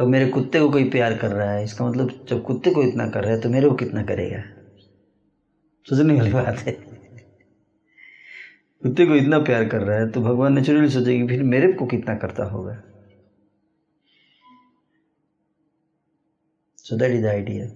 अब 0.00 0.06
मेरे 0.08 0.26
कुत्ते 0.28 0.60
को 0.60 0.68
कोई 0.70 0.84
प्यार 0.90 1.14
कर 1.18 1.30
रहा 1.32 1.50
है, 1.52 1.64
इसका 1.64 1.84
मतलब 1.84 2.10
जब 2.28 2.42
कुत्ते 2.42 2.70
को 2.70 2.82
इतना 2.82 3.06
कर 3.08 3.24
रहा 3.24 3.32
है 3.32 3.40
तो 3.40 3.48
मेरे 3.50 3.68
को 3.68 3.74
कितना 3.74 4.02
करेगा? 4.04 4.42
सोचने 5.86 6.14
वाली 6.14 6.32
बात 6.32 6.58
है। 6.66 6.72
कुत्ते 8.82 9.04
को 9.06 9.14
इतना 9.14 9.38
प्यार 9.40 9.64
कर 9.68 9.82
रहा 9.82 9.98
है 9.98 10.10
तो 10.10 10.20
भगवान 10.20 10.52
नेचुरली 10.54 10.88
सोचेगी 10.90 11.26
फिर 11.26 11.42
मेरे 11.44 11.72
को 11.72 11.86
कितना 11.86 12.14
करता 12.16 12.44
होगा। 12.44 12.74
सो 16.84 16.96
दैट 16.96 17.12
इज़ 17.12 17.26
आइडिया 17.26 17.66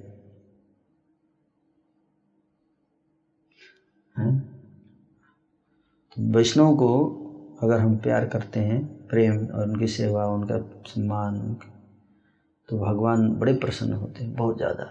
तो 6.17 6.23
वैष्णव 6.33 6.75
को 6.75 6.89
अगर 7.59 7.79
हम 7.79 7.97
प्यार 7.99 8.25
करते 8.27 8.61
हैं, 8.61 8.81
प्रेम 9.11 9.37
और 9.47 9.63
उनकी 9.63 9.87
सेवा, 9.89 10.27
उनका 10.27 10.59
सम्मान 10.87 11.39
तो 12.69 12.79
भगवान 12.79 13.29
बड़े 13.39 13.53
प्रसन्न 13.55 13.93
होते 13.95 14.25
हैं, 14.25 14.35
बहुत 14.35 14.57
ज़्यादा। 14.57 14.85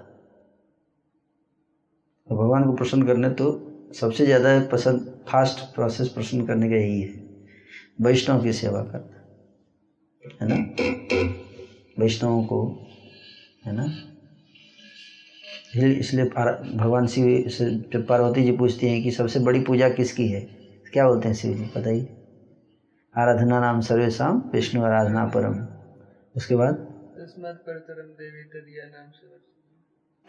और 2.28 2.38
भगवान 2.38 2.66
को 2.66 2.74
प्रसन्न 2.74 3.06
करने 3.08 3.30
तो 3.32 3.52
सबसे 3.92 4.26
ज़्यादा 4.26 4.60
पसंद 4.72 5.15
फास्ट 5.30 5.60
प्रोसेस 5.76 6.08
प्रसन्न 6.08 6.46
करने 6.46 6.70
का 6.70 6.76
यही 6.76 7.02
है। 7.02 7.24
वैष्णव 8.02 8.44
की 8.44 8.54
सेवा 8.54 8.82
करना 8.84 9.12
है 10.42 10.48
ना? 10.50 10.56
वैष्णवों 12.00 12.44
को 12.44 12.60
है 13.66 13.74
ना? 13.76 13.86
इसलिए 15.76 16.26
भगवान 16.26 17.08
शिव 17.08 17.50
से 17.50 17.70
जब 17.94 18.06
पार्वती 18.08 18.44
जी 18.44 18.52
पूछती 18.52 18.88
हैं 18.88 19.04
कि 19.04 19.12
सबसे 19.12 19.40
बड़ी 19.40 19.60
पूजा 19.60 19.90
किसकी 19.90 20.28
है 20.28 20.42
क्या 20.94 21.08
बोलते 21.08 21.28
हैं 21.28 21.36
शिव 21.36 21.54
जी 21.54 21.64
बताइए। 21.78 22.08
आराधना 23.18 23.60
नाम 23.60 23.82
सर्वेशम 23.82 24.42
विष्णु 24.54 24.84
आराधना 24.84 25.26
परम। 25.26 25.56
उसके 26.36 26.56
बाद? 26.56 26.76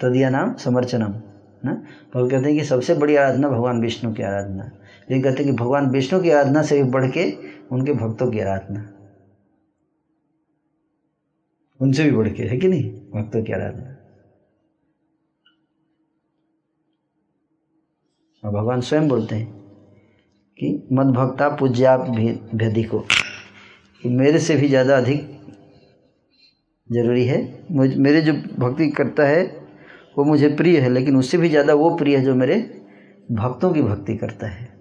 तदिया 0.00 0.30
नाम 0.30 0.54
समर्चनम। 0.54 1.12
है 1.12 1.20
ना? 1.64 1.72
भगवान 2.14 2.30
कहते 2.30 2.48
हैं 2.48 2.58
कि 2.58 2.64
सबसे 2.64 2.94
बड़ी 2.94 3.16
आराधना 3.16 3.48
भगवान 3.48 3.80
विष्णु 3.80 4.12
की 4.14 4.22
आराधना 4.22 4.70
लेकिन 5.08 5.22
कहते 5.22 5.42
हैं 5.42 5.52
कि 5.52 5.56
भगवान 5.64 5.90
विष्णु 5.90 6.20
की 6.22 6.30
आराधना 6.30 6.62
से 6.62 6.82
भी 6.82 6.90
बढ़ 6.90 7.10
के 7.10 7.30
उनके 7.72 7.92
भक्तों 7.92 8.30
की 8.30 8.40
आराधना। 8.40 8.92
उनसे 11.80 12.04
भी 12.04 12.10
बढ़ 12.10 12.28
के 12.28 12.42
है 12.42 12.56
कि 12.56 12.68
नहीं? 12.68 12.90
भक्तों 13.14 13.42
की 13.42 13.52
आराधना। 13.52 13.96
और 18.42 18.50
भगवान 18.52 18.80
स्वयं 18.80 19.08
बोलते 19.08 19.34
हैं 19.34 19.46
कि, 20.58 20.86
मद 20.92 21.06
भक्ता 21.06 21.48
पूज्या 21.48 21.96
भेदी 21.96 22.82
को। 22.82 22.98
कि 24.02 24.08
मेरे 24.08 24.38
से 24.38 24.56
भी 24.56 24.68
ज़्यादा 24.68 24.96
अधिक 24.96 25.28
ज़रूरी 26.90 27.24
है। 27.24 27.38
मुझ, 27.72 27.94
मेरे 27.96 28.20
जो 28.20 28.32
भक्ति 28.32 28.88
करता 28.88 29.24
है, 29.24 29.42
वो 30.18 30.24
मुझे 30.24 30.48
प्रिय 30.48 30.78
है, 30.80 30.88
लेकिन 30.88 31.16
उससे 31.16 31.38
भी 31.38 31.48
ज़्यादा 31.48 31.74
वो 31.74 31.90
प्रिय 31.96 32.16
है 32.16 32.24
जो 32.24 32.34
मेरे 32.34 32.56
भक्तों 33.30 33.72
की 33.72 33.82
भक्ति 33.82 34.16
करता 34.16 34.46
है। 34.46 34.75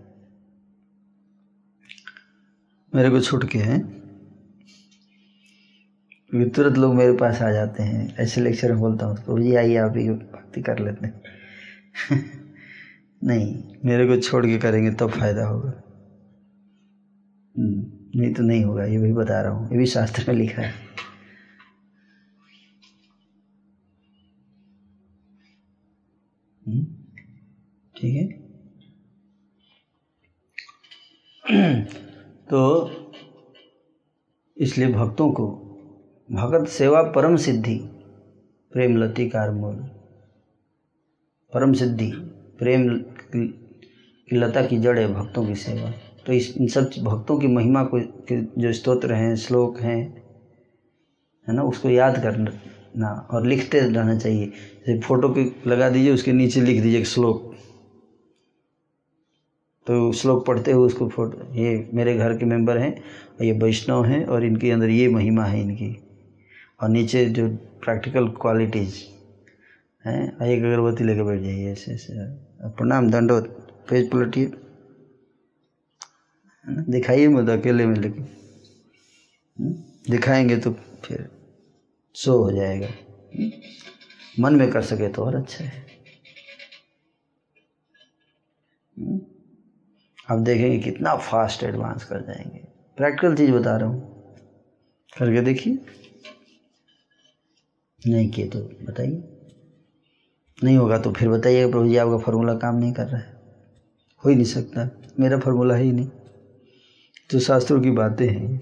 मेरे 2.95 3.09
को 3.09 3.19
छूट 3.19 3.49
के 3.49 3.57
हैं। 3.59 3.80
क्योंकि 6.31 6.49
तुरंत 6.51 6.77
लोग 6.77 6.93
मेरे 6.95 7.13
पास 7.13 7.41
आ 7.41 7.51
जाते 7.51 7.84
हैं। 7.84 8.07
ऐसे 8.19 8.41
लेक्चर 8.41 8.72
में 8.72 8.80
बोलता 8.80 9.05
हूँ 9.05 9.15
प्रभु 9.15 9.39
जी 9.39 9.55
आइए 9.55 9.76
आप 9.77 9.93
ही 9.97 10.09
भक्ति 10.09 10.61
कर 10.61 10.80
लेते 10.80 11.07
हैं। 11.07 11.22
नहीं 13.23 13.63
मेरे 13.85 14.07
को 14.07 14.17
छोड़ 14.22 14.45
के 14.45 14.57
करेंगे 14.57 14.91
तब 14.91 14.97
तो 14.97 15.07
फ़ायदा 15.07 15.45
होगा। 15.45 15.73
हम्म, 17.55 17.85
नहीं 18.19 18.34
तो 18.34 18.43
नहीं 18.43 18.63
होगा 18.63 18.84
ये 18.85 18.97
भी 18.97 19.11
बता 19.13 19.41
रहा 19.41 19.51
हूँ 19.51 19.69
ये 19.72 19.77
भी 19.77 19.85
शास्त्र 19.85 20.26
में 20.27 20.35
लिखा 20.35 20.61
है। 20.61 20.73
हम्म, 26.65 26.85
ठीक 27.95 28.15
है। 28.15 28.27
तो 32.49 32.89
इसलिए 34.57 34.88
भक्तों 34.88 35.31
को 35.31 35.47
भगत 36.31 36.67
सेवा 36.67 37.01
परम 37.01 37.35
सिद्धि, 37.35 37.76
प्रेम 38.72 38.97
लतिकार 38.97 39.51
मूल। 39.51 39.76
परम 41.53 41.73
सिद्धि, 41.73 42.11
प्रेम 42.59 42.97
की 42.97 43.61
लता 44.34 44.65
की 44.65 44.77
जड़ 44.77 44.99
है 44.99 45.13
भक्तों 45.13 45.47
की 45.47 45.55
सेवा। 45.55 45.91
तो 46.26 46.34
इस, 46.34 46.57
इन 46.57 46.67
सब 46.67 46.91
भक्तों 47.03 47.39
की 47.39 47.47
महिमा 47.47 47.84
को, 47.84 47.99
के 47.99 48.61
जो 48.61 48.73
स्तोत्र 48.73 49.13
हैं, 49.13 49.35
श्लोक 49.35 49.80
हैं, 49.80 50.23
है 51.47 51.55
ना, 51.55 51.63
उसको 51.63 51.89
याद 51.89 52.23
करना 52.23 53.27
और 53.31 53.47
लिखते 53.47 53.80
रहना 53.80 54.17
चाहिए। 54.17 54.45
जैसे 54.45 54.99
फ़ोटो 54.99 55.30
की 55.30 55.61
लगा 55.67 55.89
दीजिए, 55.89 56.13
उसके 56.13 56.34
नीचे 56.34 56.61
लिख 56.61 56.81
दीजिए 56.81 56.99
एक 56.99 57.05
श्लोक। 57.05 57.55
तो 59.88 60.12
श्लोक 60.12 60.45
पढ़ते 60.45 60.72
हुए 60.72 60.86
उसको 60.86 61.10
फ़ोटो, 61.10 61.53
ये 61.53 61.90
मेरे 61.94 62.18
घर 62.18 62.38
के 62.38 62.45
मेंबर 62.45 62.78
हैं, 62.78 63.03
ये 63.41 63.52
वैष्णव 63.52 64.06
हैं 64.06 64.26
और 64.26 64.45
इनके 64.45 64.72
अंदर 64.72 64.90
ये 64.90 65.07
महिमा 65.07 65.44
है 65.44 65.62
इनकी। 65.62 66.02
और 66.82 66.90
नीचे 66.90 67.26
जो 67.26 67.49
प्रैक्टिकल 67.56 68.28
क्वालिटीज 68.28 69.07
हैं, 70.06 70.45
एक 70.45 70.64
अगरबत्ती 70.64 71.03
लेके 71.03 71.24
बैठ 71.24 71.41
जाइए, 71.41 71.72
ऐसे 71.72 71.91
ऐसे। 71.91 72.14
प्रणाम 72.70 73.12
दंडोत 73.12 73.68
पेज 73.90 74.12
पलटिए। 74.12 74.52
दिखाइए 76.68 77.28
मत, 77.28 77.49
अकेले 77.49 77.86
में, 77.86 77.95
लेकिन। 77.95 78.28
हम्म? 79.60 79.74
दिखाएँगे 80.12 80.57
तो 80.57 80.72
फिर 81.03 81.30
शो 82.16 82.38
हो 82.38 82.52
जाएगा। 82.52 82.88
हम्म? 82.88 83.52
मन 84.40 84.56
में 84.56 84.72
कर 84.72 84.82
सके 84.82 85.07
तो 85.07 85.22
और 85.22 85.36
अच्छा 85.36 85.66
है। 85.66 85.85
आप 90.31 90.39
देखेंगे 90.39 90.77
कितना 90.80 91.15
फास्ट 91.15 91.64
एडवांस 91.64 92.03
कर 92.03 92.22
जाएँगे। 92.22 92.60
प्रैक्टिकल 92.97 93.35
चीज़ 93.35 93.52
बता 93.52 93.77
रहा 93.77 93.89
हूँ। 93.89 94.03
करके 95.18 95.41
देखिए। 95.41 95.77
नहीं 98.07 98.30
किए 98.30 98.45
तो 98.47 98.60
बताइए। 98.60 99.23
नहीं 100.64 100.77
होगा 100.77 100.97
तो 100.97 101.11
फिर 101.11 101.30
बताइए, 101.30 101.68
प्रभु 101.68 101.88
जी, 101.88 101.97
आपका 101.97 102.18
फार्मूला 102.18 102.53
काम 102.56 102.76
नहीं 102.76 102.93
कर 102.93 103.07
रहा 103.07 103.22
है। 103.22 103.34
हो 104.23 104.30
ही 104.30 104.35
नहीं 104.35 104.45
सकता। 104.45 104.89
मेरा 105.19 105.38
फार्मूला 105.38 105.76
है 105.76 105.84
ही 105.84 105.91
नहीं। 105.91 106.07
तो 107.30 107.39
शास्त्रों 107.39 107.81
की 107.81 107.91
बातें 107.91 108.27
हैं। 108.27 108.61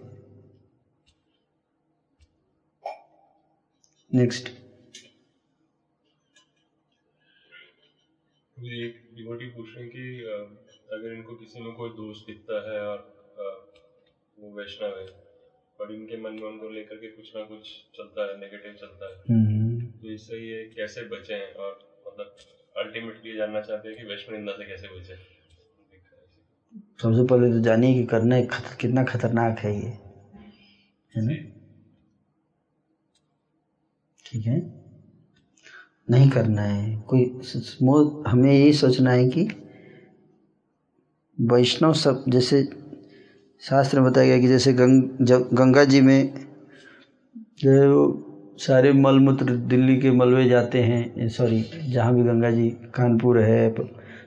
नेक्स्ट 4.11 4.49
एक 8.57 9.53
पूछ 9.55 9.67
रहे 9.75 9.83
हैं 9.83 9.89
कि 9.89 10.62
अगर 10.93 11.13
इनको 11.13 11.35
किसी 11.35 11.59
में 11.59 11.73
कोई 11.73 11.89
दोष 11.89 12.25
दिखता 12.25 12.59
है 12.71 12.79
और 12.87 13.09
वो 14.37 14.57
वैष्णव 14.57 14.97
है 14.99 15.05
और 15.79 15.93
इनके 15.93 16.17
मन 16.17 16.33
में 16.33 16.47
उनको 16.49 16.69
लेकर 16.69 16.95
के 16.95 17.07
कुछ 17.07 17.31
ना 17.35 17.43
कुछ 17.43 17.69
चलता 17.95 18.29
है 18.29 18.39
नेगेटिव 18.39 18.73
चलता 18.73 19.09
है 19.09 19.15
हम्म। 19.29 19.85
तो 19.85 20.11
इससे 20.11 20.37
ये 20.37 20.63
कैसे 20.75 21.03
बचे 21.03 21.39
और 21.53 21.79
मतलब 22.07 22.35
अल्टीमेटली 22.75 23.35
जानना 23.35 23.61
चाहते 23.61 23.87
हैं 23.87 23.97
कि 23.97 24.03
वैष्णव 24.03 24.35
निंदा 24.35 24.53
से 24.53 24.65
कैसे 24.65 24.87
बचे। 24.87 25.15
सबसे 27.01 27.23
पहले 27.23 27.51
तो 27.51 27.59
जानिए 27.59 27.93
कि 27.93 28.03
करना 28.05 28.37
एक 28.37 28.51
खत, 28.51 28.77
कितना 28.79 29.03
खतरनाक 29.03 29.59
है 29.59 29.75
ये 29.75 29.89
है 31.13 31.25
ना? 31.25 31.33
ठीक 34.25 34.45
है? 34.45 34.61
नहीं 36.07 36.29
करना 36.29 36.61
है। 36.61 37.01
कोई 37.07 37.25
हमें 38.27 38.51
यही 38.51 38.73
सोचना 38.73 39.11
है 39.11 39.25
कि 39.27 39.47
वैष्णव 41.41 41.93
सब, 41.93 42.23
जैसे 42.29 42.69
शास्त्र 43.59 44.01
में 44.01 44.11
बताया 44.11 44.27
गया 44.27 44.39
कि 44.39 44.47
जैसे 44.47 44.73
गंग, 44.73 45.03
जब 45.21 45.49
गंगा 45.53 45.83
जी 45.83 46.01
में 46.01 46.33
जो 47.59 47.71
है 47.71 47.87
वो 47.89 48.25
सारे 48.57 48.93
मल 48.93 49.19
मूत्र 49.19 49.45
दिल्ली 49.45 49.99
के 49.99 50.11
मलबे 50.11 50.49
जाते 50.49 50.83
हैं 50.83 51.29
सॉरी, 51.29 51.61
जहाँ 51.91 52.15
भी 52.15 52.23
गंगा 52.23 52.51
जी, 52.51 52.69
कानपुर 52.69 53.39
है 53.39 53.75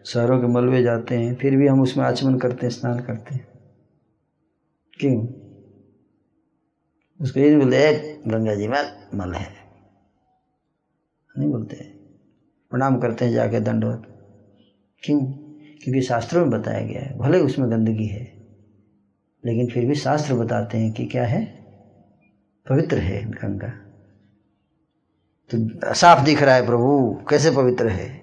शहरों 0.04 0.40
के 0.40 0.46
मलबे 0.46 0.82
जाते 0.82 1.14
हैं, 1.14 1.34
फिर 1.34 1.56
भी 1.56 1.66
हम 1.66 1.82
उसमें 1.82 2.04
आचमन 2.04 2.38
करते 2.38 2.66
हैं, 2.66 2.70
स्नान 2.70 3.00
करते 3.00 3.34
हैं। 3.34 3.48
क्यों? 5.00 5.26
उसको 7.20 7.40
ये 7.40 7.50
नहीं 7.50 7.60
बोलते 7.60 8.20
गंगा 8.26 8.54
जी 8.54 8.68
में 8.68 9.08
मल 9.14 9.32
है। 9.32 9.52
नहीं 11.38 11.50
बोलते। 11.50 11.76
प्रणाम 12.70 12.98
करते 12.98 13.24
हैं 13.24 13.32
जाके 13.32 13.60
दंडवत। 13.60 14.02
क्यों? 15.02 15.45
क्योंकि 15.82 16.00
शास्त्रों 16.02 16.40
में 16.40 16.50
बताया 16.50 16.80
गया 16.80 17.00
है, 17.00 17.18
भले 17.18 17.38
उसमें 17.38 17.70
गंदगी 17.70 18.06
है, 18.06 18.32
लेकिन 19.44 19.66
फिर 19.66 19.84
भी 19.84 19.94
शास्त्र 19.94 20.34
बताते 20.34 20.78
हैं 20.78 20.92
कि 20.92 21.06
क्या 21.06 21.24
है? 21.24 21.44
पवित्र 22.66 22.98
है 22.98 23.24
गंगा। 23.24 23.68
तो 25.50 25.94
साफ़ 25.94 26.24
दिख 26.24 26.42
रहा 26.42 26.54
है 26.54 26.66
प्रभु, 26.66 27.20
कैसे 27.28 27.50
पवित्र 27.50 27.88
है? 27.88 28.20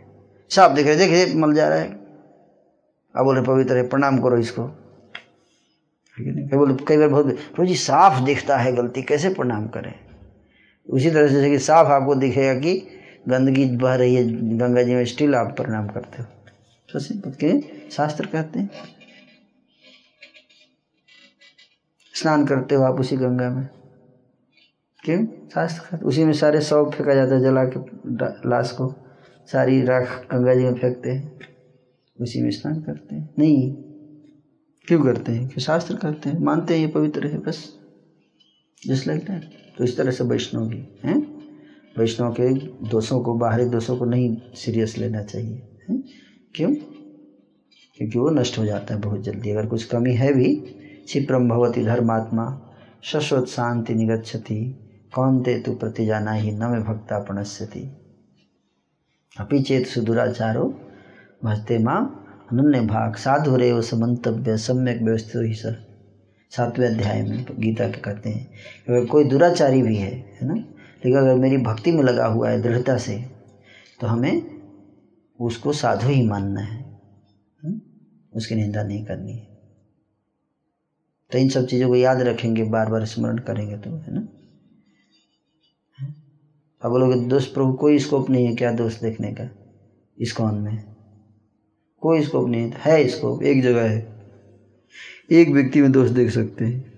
साफ़ 0.51 0.73
दिख 0.73 0.87
रहा 0.87 0.93
है, 0.93 0.99
देखिए, 0.99 1.35
मल 1.35 1.53
जा 1.53 1.67
रहा 1.69 1.77
है। 1.77 1.91
अब 3.15 3.23
बोले 3.23 3.41
पवित्र 3.41 3.77
है, 3.77 3.83
प्रणाम 3.83 4.19
करो 4.19 4.37
इसको। 4.37 4.63
बोले 6.57 6.85
कई 6.85 6.97
बार 6.97 7.07
बहुत, 7.07 7.25
प्रभु 7.27 7.65
जी, 7.65 7.75
साफ़ 7.75 8.23
दिखता 8.23 8.57
है 8.57 8.71
गलती, 8.73 9.01
कैसे 9.01 9.29
प्रणाम 9.29 9.67
करें? 9.67 9.93
उसी 10.89 11.11
तरह 11.11 11.27
से 11.27 11.49
कि 11.49 11.59
साफ़ 11.59 11.87
आपको 11.87 12.15
दिखेगा 12.15 12.53
कि 12.53 12.87
गंदगी 13.27 13.65
बह 13.65 13.95
रही 13.95 14.15
है, 14.15 14.23
गंगा 14.57 14.83
जी 14.83 14.95
में, 14.95 15.05
स्टिल 15.05 15.35
आप 15.35 15.55
प्रणाम 15.57 15.87
करते 15.87 16.21
हो। 16.21 16.42
तो 16.93 16.99
सिंपल 16.99 17.31
के 17.31 17.61
शास्त्र 17.89 18.25
कहते 18.25 18.59
हैं। 18.59 18.71
स्नान 22.13 22.45
करते 22.45 22.75
हो 22.75 22.83
आप 22.83 22.99
उसी 22.99 23.17
गंगा 23.17 23.49
में। 23.49 23.67
क्यों? 25.03 25.25
शास्त्र 25.25 25.83
कहते 25.89 26.05
उसी 26.05 26.23
में 26.23 26.33
सारे 26.33 26.61
शव 26.61 26.91
फेंका 26.97 27.13
जाता 27.13 27.35
है, 27.35 27.41
जला 27.41 27.63
के 27.63 27.79
लाश 28.49 28.71
को। 28.71 28.95
सारी 29.51 29.81
राख 29.81 30.27
गंगा 30.33 30.55
जी 30.55 30.63
में 30.63 30.75
फेंकते 30.75 31.09
हैं। 31.09 31.39
उसी 32.21 32.41
में 32.41 32.51
स्नान 32.51 32.81
करते 32.81 33.15
हैं। 33.15 33.33
नहीं, 33.39 33.73
क्यों 34.87 35.03
करते 35.03 35.31
हैं? 35.31 35.41
क्यों? 35.41 35.59
शास्त्र 35.59 35.95
करते 35.95 36.29
हैं। 36.29 36.39
मानते 36.39 36.73
हैं 36.73 36.87
ये 36.87 36.87
पवित्र 36.87 37.27
है, 37.27 37.37
बस। 37.37 37.79
जिस 38.85 39.07
लाइक 39.07 39.21
दैट 39.21 39.75
तो 39.77 39.83
इस 39.83 39.97
तरह 39.97 40.11
से 40.11 40.23
वैष्णव 40.23 40.67
भी 40.67 40.77
हैं। 40.77 41.17
वैष्णव 41.97 42.33
के 42.33 42.53
दोषों 42.89 43.21
को, 43.21 43.33
बाहरी 43.33 43.65
दोषों 43.65 43.97
को 43.97 44.05
नहीं 44.05 44.37
सीरियस 44.53 44.97
लेना 44.97 45.23
चाहिए। 45.23 45.61
है? 45.89 46.22
क्यों? 46.55 46.73
क्योंकि 47.97 48.19
वो 48.19 48.29
नष्ट 48.29 48.57
हो 48.57 48.65
जाता 48.65 48.93
है 48.93 49.01
बहुत 49.01 49.21
जल्दी। 49.21 49.51
अगर 49.51 49.65
कुछ 49.65 49.83
कमी 49.83 50.13
है 50.13 50.33
भी 50.33 50.55
क्षिप्रम 51.05 51.49
भवती 51.49 51.85
धर्मात्मा, 51.85 52.61
शश्वत 53.03 53.45
शांति 53.45 53.95
निगछति 53.95 54.75
कौन 55.15 55.41
ते 55.43 55.59
तु 55.59 55.71
प्रति 55.71 56.05
जाना 56.05 56.31
ही 56.31 56.51
न 56.51 56.63
में 56.63 56.83
भक्ता 56.83 57.19
प्रणश्यति 57.19 57.97
अपि 59.39 59.61
चेत 59.61 59.87
सुदुराचारो 59.87 60.79
भजते 61.43 61.79
माँ 61.79 62.01
अनन्य 62.51 62.81
भाग। 62.81 63.15
साधु 63.15 63.55
रे 63.55 63.81
समंतव्य 63.81 64.57
सम्यक 64.57 65.01
व्यवस्थित 65.01 65.41
ही 65.45 65.53
सर। 65.53 65.75
सातवें 66.49 66.87
अध्याय 66.87 67.21
में 67.21 67.45
गीता 67.59 67.87
के 67.87 68.01
कहते 68.01 68.29
हैं? 68.29 68.51
अगर 68.89 69.05
कोई 69.05 69.23
दुराचारी 69.23 69.81
भी 69.81 69.95
है 69.95 70.13
है 70.41 70.47
ना? 70.47 70.53
लेकिन 70.53 71.17
अगर 71.17 71.35
मेरी 71.35 71.57
भक्ति 71.57 71.91
में 71.91 72.03
लगा 72.03 72.25
हुआ 72.25 72.49
है 72.49 72.61
दृढ़ता 72.61 72.97
से 72.97 73.25
तो 74.01 74.07
हमें 74.07 74.52
उसको 75.41 75.73
साधु 75.73 76.07
ही 76.07 76.27
मानना 76.27 76.61
है। 76.61 77.01
हुँ? 77.65 77.81
उसकी 78.35 78.55
निंदा 78.55 78.83
नहीं 78.83 79.05
करनी 79.05 79.31
है। 79.31 79.53
तो 81.31 81.37
इन 81.37 81.49
सब 81.49 81.67
चीज़ों 81.67 81.87
को 81.87 81.95
याद 81.95 82.21
रखेंगे 82.21 82.63
बार 82.63 82.89
बार 82.89 83.05
स्मरण 83.05 83.37
करेंगे 83.37 83.77
तो 83.77 83.97
है 83.97 84.13
ना? 84.13 84.27
अब 86.81 86.91
बोलोगे, 86.91 87.27
दोस्त 87.27 87.53
प्रभु, 87.53 87.73
कोई 87.73 87.99
स्कोप 87.99 88.29
नहीं 88.29 88.45
है 88.45 88.55
क्या 88.55 88.71
दोष 88.71 89.01
देखने 89.01 89.33
का? 89.33 89.45
कौन 90.37 90.55
में? 90.55 90.95
कोई 91.99 92.21
स्कोप 92.21 92.49
नहीं 92.49 92.61
है 92.61 92.77
है 92.79 93.07
स्कोप 93.07 93.43
एक 93.43 93.63
जगह 93.63 93.89
है। 93.89 94.13
एक 95.31 95.49
व्यक्ति 95.49 95.81
में 95.81 95.91
दोष 95.91 96.09
देख 96.09 96.31
सकते 96.31 96.65
हैं। 96.65 96.93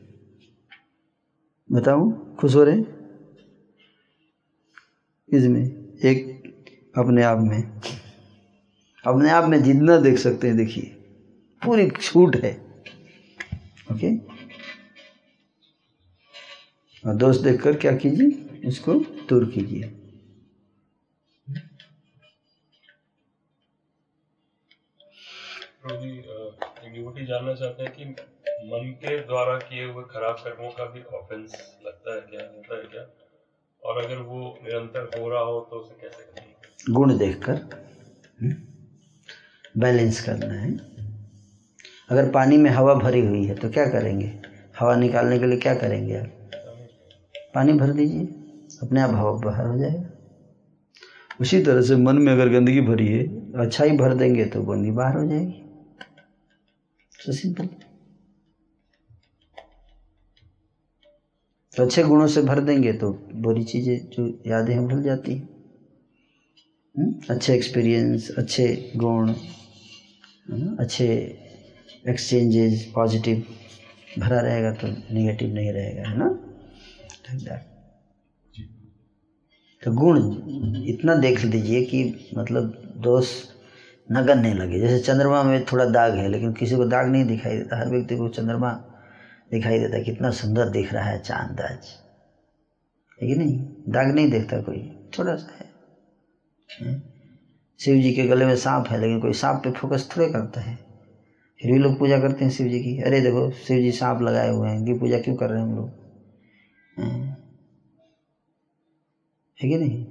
बताऊँ? 1.72 2.36
खुश 2.36 2.56
हो 2.56 2.64
रहे 2.64 2.80
इसमें, 5.38 5.94
एक 6.04 6.44
अपने 6.98 7.24
आप 7.24 7.38
में। 7.40 7.82
अपने 9.06 9.32
आप 9.32 9.50
में 9.50 9.62
जितना 9.64 9.98
देख 9.98 10.18
सकते 10.18 10.48
हैं 10.48 10.56
देखिए। 10.58 10.92
पूरी 11.62 11.90
छूट 11.92 12.36
है। 12.36 12.52
ओके 13.92 14.14
और 17.04 17.16
दोस्त 17.16 17.42
देखकर 17.42 17.76
क्या 17.76 17.96
कीजिए? 17.96 18.60
इसको 18.68 18.94
दूर 19.30 19.46
कीजिए। 19.52 19.92
डिवोटी 26.86 27.26
जानना 27.26 27.54
चाहते 27.54 27.84
हैं 27.84 27.92
कि 27.94 28.06
मन 28.66 28.90
के 29.02 29.18
द्वारा 29.18 29.58
किए 29.60 29.86
हुए 29.86 30.04
खराब 30.04 30.36
कर्मों 30.36 30.70
का 30.70 30.86
भी 30.86 31.02
ऑफेंस 31.14 31.54
लगता 31.86 32.16
है 32.16 32.22
क्या? 32.22 32.46
होता 32.48 32.78
है 32.78 32.84
क्या? 32.84 33.06
और 33.84 34.04
अगर 34.04 34.18
वो 34.22 34.40
निरंतर 34.64 35.10
हो 35.20 35.30
रहा 35.30 35.42
हो 35.42 35.60
तो 35.70 35.80
उसे 35.80 35.96
कैसे 36.02 36.24
करेंगे 36.24 36.94
गुण 36.94 37.18
देखकर। 37.18 37.60
बैलेंस 39.78 40.24
करना 40.26 40.54
है। 40.54 40.72
अगर 42.10 42.30
पानी 42.32 42.58
में 42.58 42.70
हवा 42.72 42.94
भरी 42.94 43.20
हुई 43.20 43.44
है 43.46 43.56
तो 43.56 43.70
क्या 43.70 43.86
करेंगे? 43.86 44.32
हवा 44.80 44.96
निकालने 44.96 45.40
के 45.40 45.46
लिए 45.46 45.58
क्या 45.58 45.76
करेंगे 45.76 46.18
आप? 46.18 46.28
पानी 47.56 47.74
भर 47.74 47.92
दीजिए। 47.92 48.26
अपने 48.82 49.02
आप 49.02 49.10
हवा 49.10 49.32
बाहर 49.32 49.66
हो 49.66 49.78
जाएगा। 49.78 50.10
उसी 51.42 51.62
तरह 51.62 51.82
से 51.82 51.96
मन 51.96 52.16
में 52.16 52.32
अगर 52.34 52.50
गंदगी 52.50 52.82
भरी 52.82 53.08
है 53.08 53.24
अच्छाई 53.62 53.92
भर 53.92 54.14
देंगे 54.14 54.46
तो 54.46 54.62
गंदगी 54.62 54.92
बाहर 54.92 55.18
हो 55.18 55.26
जाएगी। 55.26 55.62
तो 57.26 57.34
सिंपल 57.34 57.70
तो 61.74 61.84
अच्छे 61.84 62.04
गुणों 62.04 62.28
से 62.28 62.42
भर 62.42 62.60
देंगे 62.60 62.94
तो 62.94 63.12
बुरी 63.36 63.64
चीज़ें 63.64 64.10
जो 64.10 64.28
यादें 64.48 64.74
हैं 64.74 64.88
भूल 64.88 65.04
जाती 65.04 65.34
हैं। 65.36 65.50
हम्म? 66.96 67.14
अच्छे 67.30 67.54
एक्सपीरियंस 67.54 68.30
अच्छे 68.38 68.92
गुण? 68.96 69.34
अच्छे 70.46 71.06
एक्सचेंजेस 72.08 72.92
पॉजिटिव 72.96 73.44
भरा 74.20 74.40
रहेगा 74.40 74.72
तो 74.72 74.88
नेगेटिव 74.88 75.54
नहीं 75.54 75.72
रहेगा 75.72 76.10
है 76.10 76.18
ना? 76.18 76.28
तो 79.84 79.92
गुण 79.92 80.20
इतना 80.86 81.16
देख 81.16 81.44
लीजिए 81.44 81.82
कि 81.84 82.04
मतलब 82.38 82.74
दोष 82.98 83.32
न 84.10 84.22
गनने 84.26 84.54
लगे। 84.54 84.80
जैसे 84.80 85.00
चंद्रमा 85.00 85.42
में 85.44 85.64
थोड़ा 85.66 85.86
दाग 85.86 86.16
है 86.16 86.28
लेकिन 86.28 86.54
किसी 86.54 86.76
को 86.76 86.86
दाग 86.86 87.10
नहीं 87.12 87.26
दिखाई 87.26 87.58
देता। 87.58 87.80
हर 87.80 87.90
व्यक्ति 87.90 88.16
को 88.16 88.28
चंद्रमा 88.30 88.72
दिखाई 89.52 89.80
देता 89.80 89.98
है 89.98 90.04
कितना 90.04 90.32
सुंदर 90.32 90.70
दिख 90.70 90.94
रहा 90.94 91.04
है 91.04 91.20
चाँद 91.20 91.62
आज। 91.62 91.88
है 93.22 93.28
कि 93.28 93.36
नहीं? 93.36 93.58
दाग 93.90 94.16
नहीं 94.16 94.30
देखता 94.30 94.62
कोई 94.62 94.90
छोटा 95.14 95.36
सा 95.36 95.56
है। 95.56 97.15
शिव 97.80 98.02
जी 98.02 98.14
के 98.14 98.24
गले 98.24 98.46
में 98.46 98.56
सांप 98.56 98.88
है, 98.88 99.02
लेकिन 99.02 99.20
कोई 99.20 99.34
सांप 99.34 99.62
पे 99.64 99.72
फोकस 99.72 100.10
थोड़े 100.18 100.30
करता 100.30 100.62
है। 100.62 100.76
फिर 101.62 101.72
भी 101.72 101.80
लोग 101.80 102.00
पूजा 102.00 102.20
करते 102.20 102.46
हैं 102.46 102.52
शिव 102.52 102.68
जी 102.68 102.80
की। 102.80 103.02
अरे 103.02 103.22
देखो, 103.22 103.52
शिव 103.52 103.78
जी 103.80 103.92
सांप 103.92 104.22
लगाए 104.22 104.50
हुए 104.50 104.70
हैं, 104.70 104.78
इनकी 104.78 104.94
पूजा 104.94 105.20
क्यों 105.20 105.36
कर 105.36 105.50
रहे 105.50 105.62
हैं 105.62 105.68
हम 105.68 105.76
लोग? 105.76 105.90
है। 107.00 107.38
कि 109.62 109.78
नहीं? 109.78 110.06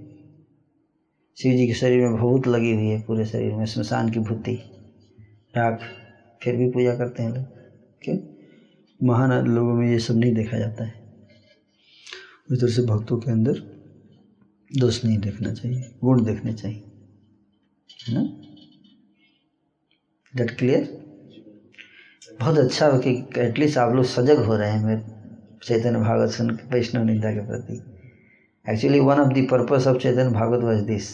शिव 1.38 1.56
जी 1.56 1.66
के 1.66 1.74
शरीर 1.74 2.00
में 2.00 2.16
भूत 2.16 2.46
लगी 2.46 2.72
हुई 2.72 2.86
है, 2.86 3.02
पूरे 3.02 3.24
शरीर 3.24 3.52
में 3.52 3.66
स्मशान 3.66 4.10
की 4.10 4.18
भूति। 4.18 4.54
राख, 5.56 5.80
फिर 6.42 6.56
भी 6.56 6.70
पूजा 6.70 6.94
करते 6.94 7.22
हैं 7.22 7.30
लोग। 7.30 7.44
क्यों? 8.02 8.18
महान 9.02 9.46
लोगों 9.46 9.74
में 9.74 9.90
ये 9.90 9.98
सब 9.98 10.14
नहीं 10.14 10.34
देखा 10.34 10.58
जाता 10.58 10.84
है। 10.84 10.94
उस 12.50 12.60
तरह 12.60 12.70
से 12.70 12.82
भक्तों 12.82 13.18
के 13.18 13.30
अंदर 13.30 13.52
दोष 14.76 15.04
नहीं 15.04 15.18
देखना 15.18 15.52
चाहिए, 15.52 15.90
गुण 16.04 16.24
देखने 16.24 16.52
चाहिए। 16.52 16.82
डेट 20.34 20.58
क्लियर 20.58 20.84
बहुत 22.40 22.58
अच्छा 22.58 22.96
कि 22.96 23.10
एटलीस्ट 23.38 23.78
आप 23.78 23.92
लोग 23.92 24.04
सजग 24.04 24.44
हो 24.44 24.56
रहे 24.56 24.70
हैं 24.70 24.82
मेरे 24.82 25.02
चैतन्य 25.62 25.98
भागवत 25.98 26.30
सुन 26.30 26.50
के, 26.50 26.76
वैष्णव 26.76 27.04
निंदा 27.04 27.30
के 27.30 27.46
प्रति। 27.46 27.82
Actually 28.66 29.00
one 29.00 29.18
of 29.18 29.32
the 29.32 29.46
purpose 29.50 29.86
of 29.86 29.96
Chaitanya 29.96 30.30
Bhagavat 30.30 30.64
was 30.64 30.82
this 30.84 31.10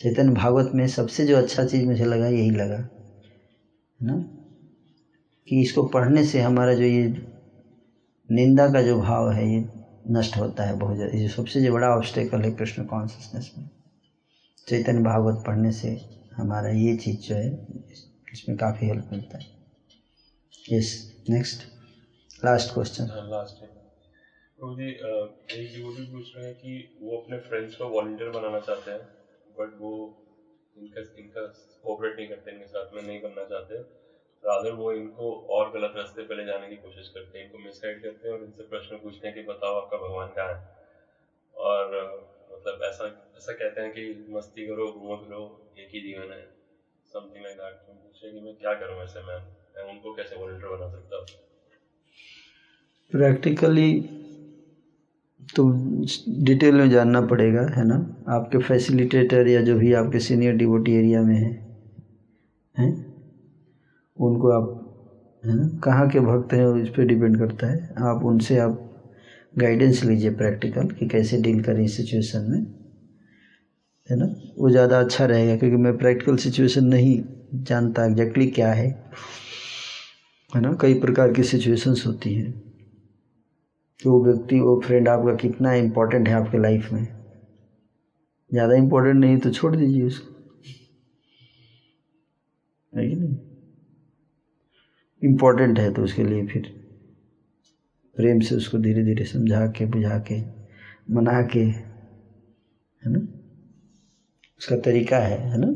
Chaitanya 0.00 0.32
Bhagavat 0.32 0.70
में 0.74 0.86
सबसे 0.86 1.24
जो 1.24 1.36
अच्छा 1.36 1.64
चीज़ 1.64 1.86
मुझे 1.86 2.04
लगा, 2.04 2.26
यही 2.26 2.50
लगा। 2.50 2.76
है 2.76 4.06
ना? 4.06 4.16
कि 5.48 5.60
इसको 5.60 5.82
पढ़ने 5.82 6.24
से 6.24 6.40
हमारा 6.40 6.74
जो 6.74 6.84
ये 6.84 7.06
निंदा 8.28 8.66
का 8.68 8.82
जो 8.82 8.96
भाव 8.98 9.30
है, 9.30 9.46
ये 9.54 9.64
नष्ट 10.10 10.36
होता 10.36 10.64
है 10.64 10.74
बहुत 10.74 10.96
ज़्यादा। 10.96 11.18
ये 11.18 11.28
सबसे 11.28 11.60
जो 11.60 11.72
बड़ा 11.72 11.88
ऑब्स्टेकल 11.96 12.42
है 12.42 12.50
कृष्ण 12.50 12.84
कॉन्सियसनेस 12.84 13.52
में। 13.58 13.68
चैतन्य 14.68 15.02
भागवत 15.02 15.42
पढ़ने 15.46 15.70
से 15.72 15.88
हमारा 16.32 16.68
ये 16.70 16.94
चीज़ 16.94 17.18
जो 17.18 17.34
है, 17.34 17.48
इसमें 18.32 18.56
काफ़ी 18.56 18.86
हेल्प 18.86 19.08
मिलता 19.12 19.38
है। 19.38 19.44
Yes 20.72 20.90
next 21.30 21.62
last 22.44 22.72
question 22.74 23.08
last 23.30 23.62
एक। 23.62 23.70
पूछ 26.10 26.32
रहे 26.36 26.44
हैं 26.44 26.54
कि 26.54 26.72
वो 27.00 27.16
अपने 27.16 27.38
फ्रेंड्स 27.38 27.74
को 27.74 27.88
वॉलंटियर 27.88 28.30
बनाना 28.30 28.58
चाहते 28.58 28.90
हैं 28.90 29.00
बट 29.58 29.74
वो 29.78 29.92
इनका 30.76 31.00
इनका 31.18 31.46
कोऑपरेट 31.84 32.16
नहीं 32.16 32.28
करते, 32.28 32.50
इनके 32.50 32.66
साथ 32.66 32.92
में 32.94 33.02
नहीं 33.02 33.20
बनना 33.20 33.44
चाहते 33.44 33.80
रादर 34.42 34.72
वो 34.72 34.92
इनको 34.92 35.32
और 35.56 35.70
गलत 35.70 35.92
रास्ते 35.96 36.22
पे 36.22 36.34
ले 36.34 36.44
जाने 36.44 36.68
की 36.68 36.76
कोशिश 36.76 37.08
करते 37.08 37.38
हैं, 37.38 37.44
इनको 37.44 37.58
मिसगाइड 37.58 38.02
करते 38.02 38.28
हैं 38.28 38.34
और 38.34 38.44
इनसे 38.44 38.62
प्रश्न 38.64 38.96
पूछते 38.98 39.26
हैं 39.26 39.34
कि 39.36 39.42
बताओ 39.42 39.74
आपका 39.74 39.96
भगवान 39.98 40.32
कहाँ 40.32 40.54
है। 40.54 40.64
और 41.56 41.94
मतलब 42.62 42.82
ऐसा 42.84 43.06
ऐसा 43.36 43.52
कहते 43.52 43.80
हैं 43.80 43.92
कि 43.92 44.04
मस्ती 44.30 44.66
करो 44.66 44.86
घूमो 44.92 45.16
फिरो 45.16 45.42
एक 45.78 45.88
ही 45.94 46.00
जीवन 46.00 46.32
है। 46.32 46.40
समथिंग 47.12 47.44
लाइक 47.44 47.56
दैट 47.58 47.74
तो 47.86 47.92
पूछे 47.94 48.32
कि 48.32 48.40
मैं 48.40 48.54
क्या 48.56 48.74
करूँ 48.74 49.02
ऐसे 49.04 49.22
मैं? 49.22 49.38
मैं 49.76 49.90
उनको 49.92 50.14
कैसे 50.14 50.36
वॉलंटियर 50.36 50.76
बना 50.76 50.88
सकता 50.90 51.16
हूँ? 51.16 51.26
प्रैक्टिकली 53.12 53.88
तो 55.56 55.64
डिटेल 56.44 56.74
में 56.74 56.90
जानना 56.90 57.20
पड़ेगा, 57.20 57.62
है 57.76 57.84
ना? 57.84 57.94
आपके 58.28 58.58
फैसिलिटेटर 58.58 59.48
या 59.48 59.62
जो 59.62 59.76
भी 59.78 59.92
आपके 59.94 60.20
सीनियर 60.20 60.54
डिवोटी 60.56 60.94
एरिया 60.94 61.22
में 61.22 61.36
है, 61.36 61.52
हैं? 62.74 62.92
उनको 64.16 64.50
आप, 64.50 64.68
है 65.44 65.54
ना? 65.56 65.66
कहाँ 65.84 66.08
के 66.10 66.20
भक्त 66.20 66.52
हैं 66.54 66.66
इस 66.82 66.88
पर 66.88 67.04
डिपेंड 67.04 67.38
करता 67.38 67.66
है। 67.66 68.06
आप 68.10 68.24
उनसे 68.24 68.58
आप 68.58 68.82
गाइडेंस 69.52 70.02
लीजिए 70.04 70.30
प्रैक्टिकल 70.30 70.88
कि 70.90 71.06
कैसे 71.08 71.38
डील 71.38 71.62
करें 71.62 71.84
इस 71.84 71.96
सिचुएशन 71.96 72.42
में, 72.42 72.60
है 74.08 74.16
ना? 74.16 74.26
वो 74.58 74.70
ज़्यादा 74.70 75.00
अच्छा 75.00 75.24
रहेगा 75.24 75.56
क्योंकि 75.56 75.76
मैं 75.76 75.96
प्रैक्टिकल 75.98 76.36
सिचुएशन 76.36 76.84
नहीं 76.84 77.18
जानता 77.64 78.04
एग्जैक्टली 78.06 78.46
क्या 78.50 78.72
है 78.72 78.86
है 80.52 80.60
ना? 80.60 80.72
कई 80.80 80.94
प्रकार 80.94 81.32
की 81.32 81.42
सिचुएशंस 81.42 82.02
होती 82.06 82.34
हैं। 82.34 82.52
कि 84.00 84.08
वो 84.08 84.22
व्यक्ति, 84.24 84.60
वो 84.60 84.80
फ्रेंड 84.80 85.08
आपका 85.08 85.34
कितना 85.34 85.72
इम्पोर्टेंट 85.74 86.28
है 86.28 86.34
आपके 86.34 86.58
लाइफ 86.58 86.88
में। 86.92 87.06
ज़्यादा 88.50 88.74
इम्पोर्टेंट 88.74 89.16
नहीं 89.16 89.38
तो 89.38 89.50
छोड़ 89.50 89.74
दीजिए 89.76 90.06
उसको। 90.06 90.30
है 92.92 93.06
कि 93.08 93.14
नहीं? 93.14 93.36
इम्पोर्टेंट 95.22 95.78
है 95.78 95.90
तो 95.90 96.02
उसके 96.02 96.24
लिए 96.24 96.44
फिर। 96.44 96.81
प्रेम 98.16 98.40
से 98.40 98.54
उसको 98.54 98.78
धीरे 98.78 99.04
धीरे 99.04 99.24
समझा 99.24 99.66
के, 99.66 99.86
बुझा 99.86 100.18
के, 100.18 100.40
मना 101.14 101.42
के, 101.42 101.60
है 101.60 101.90
ना? 103.06 103.18
उसका 104.58 104.76
तरीका 104.76 105.18
है 105.18 105.38
है 105.38 105.56
ना? 105.58 105.74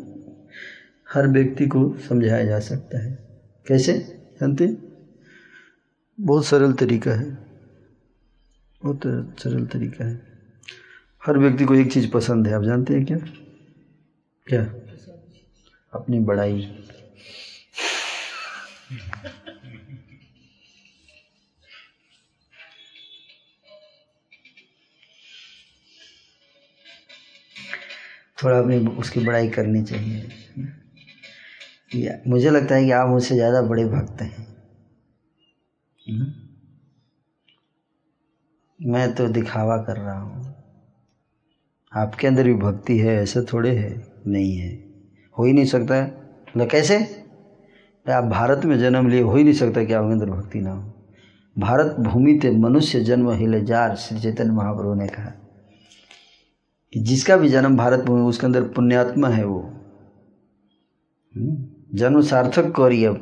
हर 1.15 1.27
व्यक्ति 1.27 1.67
को 1.67 1.99
समझाया 1.99 2.45
जा 2.45 2.61
सकता 2.61 3.05
है। 3.05 3.19
कैसे? 3.67 3.93
जानते 4.41 4.77
बहुत 6.21 6.47
सरल 6.47 6.73
तरीका 6.73 7.11
है। 7.11 7.31
बहुत 8.85 9.01
सरल 9.41 9.67
तरीका 9.67 10.05
है। 10.05 10.23
हर 11.27 11.39
व्यक्ति 11.39 11.65
को 11.65 11.75
एक 11.75 11.93
चीज़ 11.93 12.11
पसंद 12.11 12.47
है। 12.47 12.55
आप 12.55 12.63
जानते 12.63 12.95
हैं 12.95 13.07
क्या? 13.07 13.19
क्या? 14.47 14.75
अपनी 15.93 16.21
बड़ाई। 16.21 16.85
थोड़ा 28.39 28.59
अपनी 28.59 28.87
उसकी 28.87 29.21
बड़ाई 29.21 29.49
करनी 29.49 29.83
चाहिए। 29.83 30.29
मुझे 32.29 32.51
लगता 32.51 32.75
है 32.75 32.85
कि 32.85 32.91
आप 32.91 33.09
मुझसे 33.09 33.35
ज़्यादा 33.35 33.63
बड़े 33.63 33.85
भक्त 33.85 34.23
हैं। 34.23 34.47
मैं 38.81 39.15
तो 39.15 39.29
दिखावा 39.29 39.77
कर 39.79 39.97
रहा 39.97 40.19
हूँ। 40.21 40.55
आपके 41.93 42.27
अंदर 42.27 42.45
भी 42.45 42.55
भक्ति 42.55 42.99
है, 42.99 43.23
ऐसा 43.23 43.43
थोड़े 43.53 43.77
है? 43.77 44.03
नहीं 44.27 44.57
है। 44.57 44.71
हो 45.39 45.45
ही 45.45 45.53
नहीं 45.53 45.65
सकता। 45.65 45.95
है 45.95 46.07
मतलब 46.49 46.71
कैसे? 46.71 46.99
आप 48.07 48.25
भारत 48.25 48.65
में 48.65 48.79
जन्म 48.79 49.09
लिए 49.09 49.21
हो 49.21 49.37
ही 49.37 49.45
नहीं 49.45 49.55
सकता 49.55 49.85
कि 49.85 49.93
आपके 49.93 50.13
अंदर 50.13 50.31
भक्ति 50.31 50.61
ना 50.61 50.71
हो। 50.71 50.93
भारत 51.57 51.97
भूमि 51.99 52.39
ते 52.43 52.51
मनुष्य 52.51 53.01
जन्म 53.01 53.31
हिले 53.31 53.61
जार 53.61 53.97
श्री 53.97 54.21
चैतन्य 54.21 54.53
महाप्रभु 54.53 54.95
ने 54.95 55.07
कहा। 55.07 55.33
कि 56.97 57.03
जिसका 57.03 57.37
भी 57.37 57.49
जन्म 57.49 57.77
भारत 57.77 58.01
भूमि 58.01 58.23
उसके 58.23 58.47
अंदर 58.47 58.63
पुण्यात्मा 58.63 59.29
है 59.29 59.45
वो। 59.45 59.71
जन्म 61.95 62.23
सार्थक 62.23 62.71
करी 62.71 63.05
अब। 63.05 63.17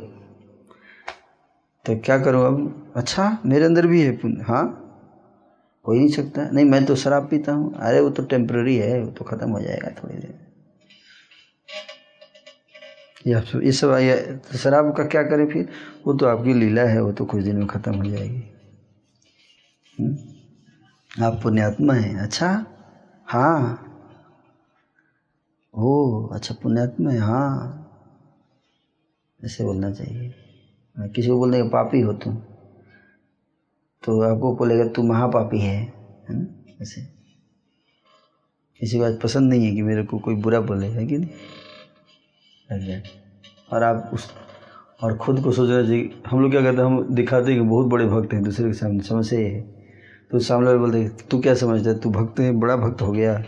तो 1.87 1.97
क्या 1.97 2.19
करूँ 2.19 2.47
अब? 2.47 2.93
अच्छा 2.97 3.39
मेरे 3.47 3.65
अंदर 3.65 3.87
भी 3.87 4.03
है 4.03 4.13
पुण्य। 4.13 4.43
हाँ? 4.43 4.81
हो 5.87 5.93
ही 5.93 5.99
नहीं 5.99 6.09
सकता। 6.09 6.51
नहीं, 6.51 6.65
मैं 6.65 6.85
तो 6.85 6.97
शराब 6.97 7.29
पीता 7.29 7.53
हूँ। 7.53 7.75
अरे, 7.75 8.01
वो 8.01 8.11
तो 8.11 8.23
टेम्प्ररी 8.23 8.77
है, 8.77 9.03
वो 9.03 9.11
तो 9.11 9.25
ख़त्म 9.25 9.51
हो 9.51 9.61
जाएगा 9.61 9.91
थोड़ी 9.91 10.15
देर। 10.15 10.39
ये 13.65 13.73
सब 13.73 13.95
तो 14.51 14.59
शराब 14.59 14.97
का 14.97 15.05
क्या 15.05 15.23
करें 15.23 15.47
फिर? 15.47 15.69
वो 16.07 16.15
तो 16.15 16.27
आपकी 16.27 16.55
लीला 16.55 16.83
है, 16.83 17.03
वो 17.03 17.13
तो 17.13 17.25
कुछ 17.25 17.43
दिन 17.43 17.57
में 17.57 17.67
ख़त्म 17.67 17.95
हो 17.95 18.05
जाएगी। 18.05 18.45
हम्म? 20.01 20.19
आप 21.25 21.41
पुण्यात्मा 21.43 21.95
हैं। 21.95 22.17
अच्छा? 22.17 22.67
हाँ। 23.27 23.91
ओ 25.75 26.27
अच्छा 26.27 26.55
पुण्यात्मा 26.63 27.11
है 27.11 27.19
हाँ। 27.19 27.81
ऐसे 29.45 29.65
बोलना 29.65 29.91
चाहिए। 29.91 30.35
हाँ, 30.99 31.09
किसी 31.09 31.29
को 31.29 31.37
बोलने 31.37 31.63
का 31.63 31.69
पापी 31.69 32.01
हो 32.01 32.13
तुम। 32.13 32.35
तो 34.05 34.35
आपको 34.35 34.57
बोलेगा 34.57 34.85
तू 34.85 35.03
महापापी 35.03 35.59
है। 35.59 35.77
है 35.79 36.27
ना? 36.31 36.73
ऐसे। 36.83 37.01
किसी 38.81 38.99
को 38.99 39.05
आज 39.05 39.21
पसंद 39.21 39.51
नहीं 39.51 39.67
है 39.67 39.75
कि 39.75 39.83
मेरे 39.83 40.05
को 40.05 40.19
कोई 40.19 40.35
बुरा 40.35 40.61
बोले 40.61 40.87
है 40.87 41.07
कि 41.07 41.19
नहीं? 41.19 41.31
लग 42.73 42.87
जाए। 42.87 43.03
और 43.73 43.83
आप 43.83 44.11
उस 44.15 44.31
और 45.03 45.19
खुद 45.19 45.41
को 45.41 45.53
सोचना 45.53 45.83
चाहिए। 45.83 46.23
हम 46.27 46.41
लोग 46.41 46.51
क्या 46.51 46.63
करते 46.63 46.79
हैं? 46.79 46.85
हम 46.85 47.15
दिखाते 47.15 47.53
हैं 47.53 47.63
कि 47.63 47.69
बहुत 47.69 47.87
बड़े 47.87 48.07
भक्त 48.07 48.33
हैं 48.33 48.43
दूसरे 48.43 48.67
के 48.67 48.73
सामने। 48.73 49.01
समस्या 49.01 49.41
ये 49.41 49.49
है 49.49 49.74
तो 50.35 50.39
सामने 50.39 50.75
बोलते, 50.75 51.09
तू 51.09 51.41
क्या 51.41 51.55
समझता 51.55 51.91
है? 51.91 51.99
तू 51.99 52.11
भक्त 52.11 52.41
है, 52.41 52.53
बड़ा 52.53 52.77
भक्त 52.77 53.03
हो 53.03 53.13
गया। 53.13 53.39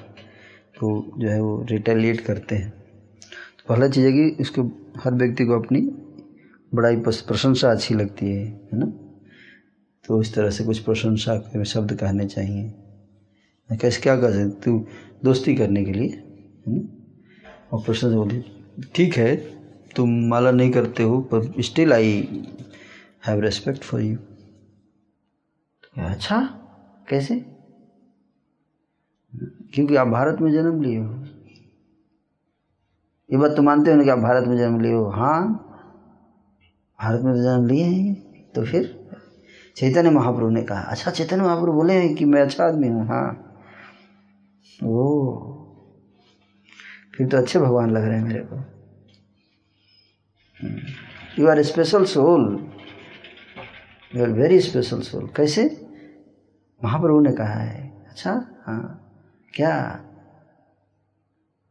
तो 0.80 1.12
जो 1.18 1.28
है 1.28 1.40
वो 1.40 1.66
रिटेलिएट 1.70 2.20
करते 2.20 2.56
हैं। 2.56 2.70
तो 2.70 3.64
पहला 3.68 3.88
चीज़ 3.88 4.06
है 4.06 4.12
कि 4.12 4.36
उसको 4.40 4.62
हर 4.96 5.14
व्यक्ति 5.14 5.44
को 5.44 5.52
अपनी 5.52 5.80
बड़ाई 6.74 6.96
प्रशंसा 6.96 7.70
अच्छी 7.70 7.94
लगती 7.94 8.26
है 8.26 8.46
है 8.46 8.68
ना? 8.72 8.86
तो 10.04 10.22
इस 10.22 10.34
तरह 10.34 10.50
से 10.50 10.64
कुछ 10.64 10.78
प्रशंसा 10.78 11.36
के 11.36 11.64
शब्द 11.64 11.92
कहने 11.92 12.26
चाहिए। 12.26 12.74
कैसे 13.80 14.00
क्या 14.00 14.20
कर 14.20 14.32
सकते 14.32 14.60
तू 14.60 14.86
दोस्ती 15.24 15.54
करने 15.54 15.84
के 15.84 15.92
लिए, 15.92 16.08
है 16.08 16.64
ना? 16.68 16.88
और 17.72 17.82
प्रशंसा 17.82 18.16
बोलती, 18.16 18.66
ठीक 18.94 19.14
है, 19.14 19.36
तुम 19.96 20.28
माला 20.28 20.50
नहीं 20.50 20.70
करते 20.70 21.02
हो, 21.02 21.20
पर 21.20 21.62
still 21.62 21.92
I 21.92 22.44
have 23.26 23.40
respect 23.40 23.80
for 23.80 24.00
you 24.00 24.16
अच्छा? 25.98 26.62
कैसे? 27.08 27.34
क्योंकि 29.74 29.96
आप 29.96 30.08
भारत 30.08 30.40
में 30.40 30.52
जन्म 30.52 30.82
लिए 30.82 30.98
हो। 30.98 31.14
ये 33.30 33.36
बात 33.36 33.50
तो 33.50 33.62
मानते 33.62 33.90
हो 33.90 33.96
ना 33.96 34.04
कि 34.04 34.10
आप 34.10 34.18
भारत 34.18 34.46
में 34.48 34.56
जन्म 34.56 34.80
लिए 34.80 34.92
हो। 34.92 35.10
हाँ 35.10 35.62
भारत 37.00 37.20
में 37.20 37.34
तो 37.34 37.42
जन्म 37.42 37.66
लिए 37.66 37.84
हैं 37.84 38.14
तो 38.54 38.64
फिर? 38.64 39.08
चैतन्य 39.76 40.10
महाप्रभु 40.10 40.48
ने 40.50 40.62
कहा 40.62 40.80
अच्छा 40.80 41.10
चैतन्य 41.10 41.42
महाप्रभु 41.42 41.72
बोले 41.72 41.94
हैं 41.94 42.14
कि 42.14 42.24
मैं 42.24 42.42
अच्छा 42.42 42.64
आदमी 42.64 42.88
हूँ। 42.88 43.06
हाँ। 43.06 43.42
ओ। 44.84 45.52
फिर 47.16 47.28
तो 47.28 47.36
अच्छे 47.36 47.58
भगवान 47.58 47.90
लग 47.90 48.04
रहे 48.04 48.18
हैं 48.18 48.24
मेरे 48.24 48.40
को। 48.40 48.56
You 51.38 51.48
are 51.48 51.62
special 51.62 52.04
soul 52.04 52.70
you 54.16 54.22
are 54.22 54.30
very 54.30 54.60
special 54.60 55.00
soul 55.00 55.26
कैसे? 55.36 55.85
महाप्रभु 56.84 57.20
ने 57.20 57.32
कहा 57.32 57.54
है 57.54 57.92
अच्छा 58.10 58.30
हाँ 58.66 59.02
क्या? 59.54 60.02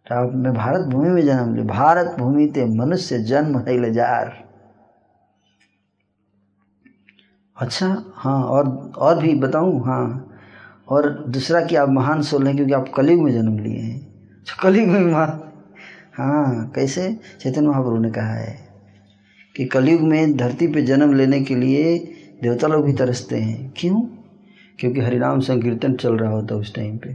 तो 0.05 0.31
मैं 0.31 0.53
भारत 0.53 0.81
भूमि 0.85 1.09
में 1.09 1.25
जन्म 1.25 1.55
लिया 1.55 1.65
भारत 1.65 2.15
भूमि 2.19 2.47
ते 2.47 2.65
मनुष्य 2.65 3.19
जन्म 3.19 3.59
है 3.59 3.81
ले 3.81 3.91
जार। 3.91 4.45
अच्छा 7.57 8.03
हाँ 8.15 8.43
और 8.43 8.91
और 8.97 9.19
भी 9.19 9.33
बताऊँ 9.35 9.85
हाँ 9.85 10.31
और 10.87 11.25
दूसरा 11.27 11.61
कि 11.65 11.75
आप 11.75 11.89
महान 11.89 12.21
सोल 12.21 12.47
हैं 12.47 12.55
क्योंकि 12.55 12.73
आप 12.73 12.89
कलयुग 12.95 13.21
में 13.21 13.31
जन्म 13.33 13.59
लिए 13.59 13.79
हैं। 13.79 13.99
अच्छा, 14.39 14.55
कलयुग 14.63 14.87
में 14.87 14.99
महान 14.99 15.41
हाँ 16.13 16.71
कैसे? 16.75 17.19
चैतन्य 17.41 17.67
महाप्रभु 17.67 17.97
ने 17.97 18.11
कहा 18.11 18.33
है 18.33 18.69
कि 19.55 19.65
कलयुग 19.65 20.01
में 20.01 20.37
धरती 20.37 20.67
पे 20.67 20.81
जन्म 20.81 21.13
लेने 21.13 21.41
के 21.41 21.55
लिए 21.55 21.97
देवता 22.43 22.67
लोग 22.67 22.85
भी 22.85 22.93
तरसते 22.93 23.35
हैं। 23.35 23.73
क्यों? 23.77 24.14
क्योंकि 24.79 24.99
हरिनाम 24.99 25.39
संकीर्तन 25.39 25.95
चल 25.95 26.17
रहा 26.17 26.31
होता 26.31 26.55
उस 26.55 26.75
टाइम 26.75 26.97
पे। 26.97 27.13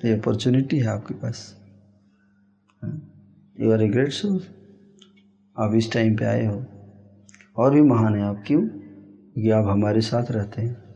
तो 0.00 0.08
ये 0.08 0.18
अपॉर्चुनिटी 0.18 0.78
है 0.78 0.86
आपके 0.86 1.14
पास। 1.14 1.56
You 3.60 3.72
are 3.72 3.82
a 3.82 3.88
great 3.88 4.12
soul 4.12 4.42
आप 5.58 5.74
इस 5.74 5.92
टाइम 5.92 6.16
पे 6.16 6.24
आए 6.24 6.46
हो। 6.46 6.64
और 7.56 7.74
भी 7.74 7.82
महान 7.82 8.14
है 8.14 8.22
आप 8.22 8.44
क्यों? 8.46 8.68
क्योंकि 8.68 9.50
आप 9.50 9.64
हमारे 9.64 10.00
साथ 10.00 10.30
रहते 10.30 10.62
हैं। 10.62 10.88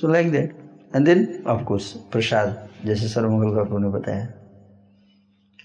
So 0.00 0.08
like 0.08 0.30
that 0.30 0.58
and 0.96 1.06
then 1.06 1.44
of 1.46 1.64
course 1.64 1.92
prasad. 1.92 2.68
जैसे 2.84 3.08
सर्वमंगल 3.08 3.64
का 3.64 3.78
ने 3.78 3.88
बताया। 3.88 4.26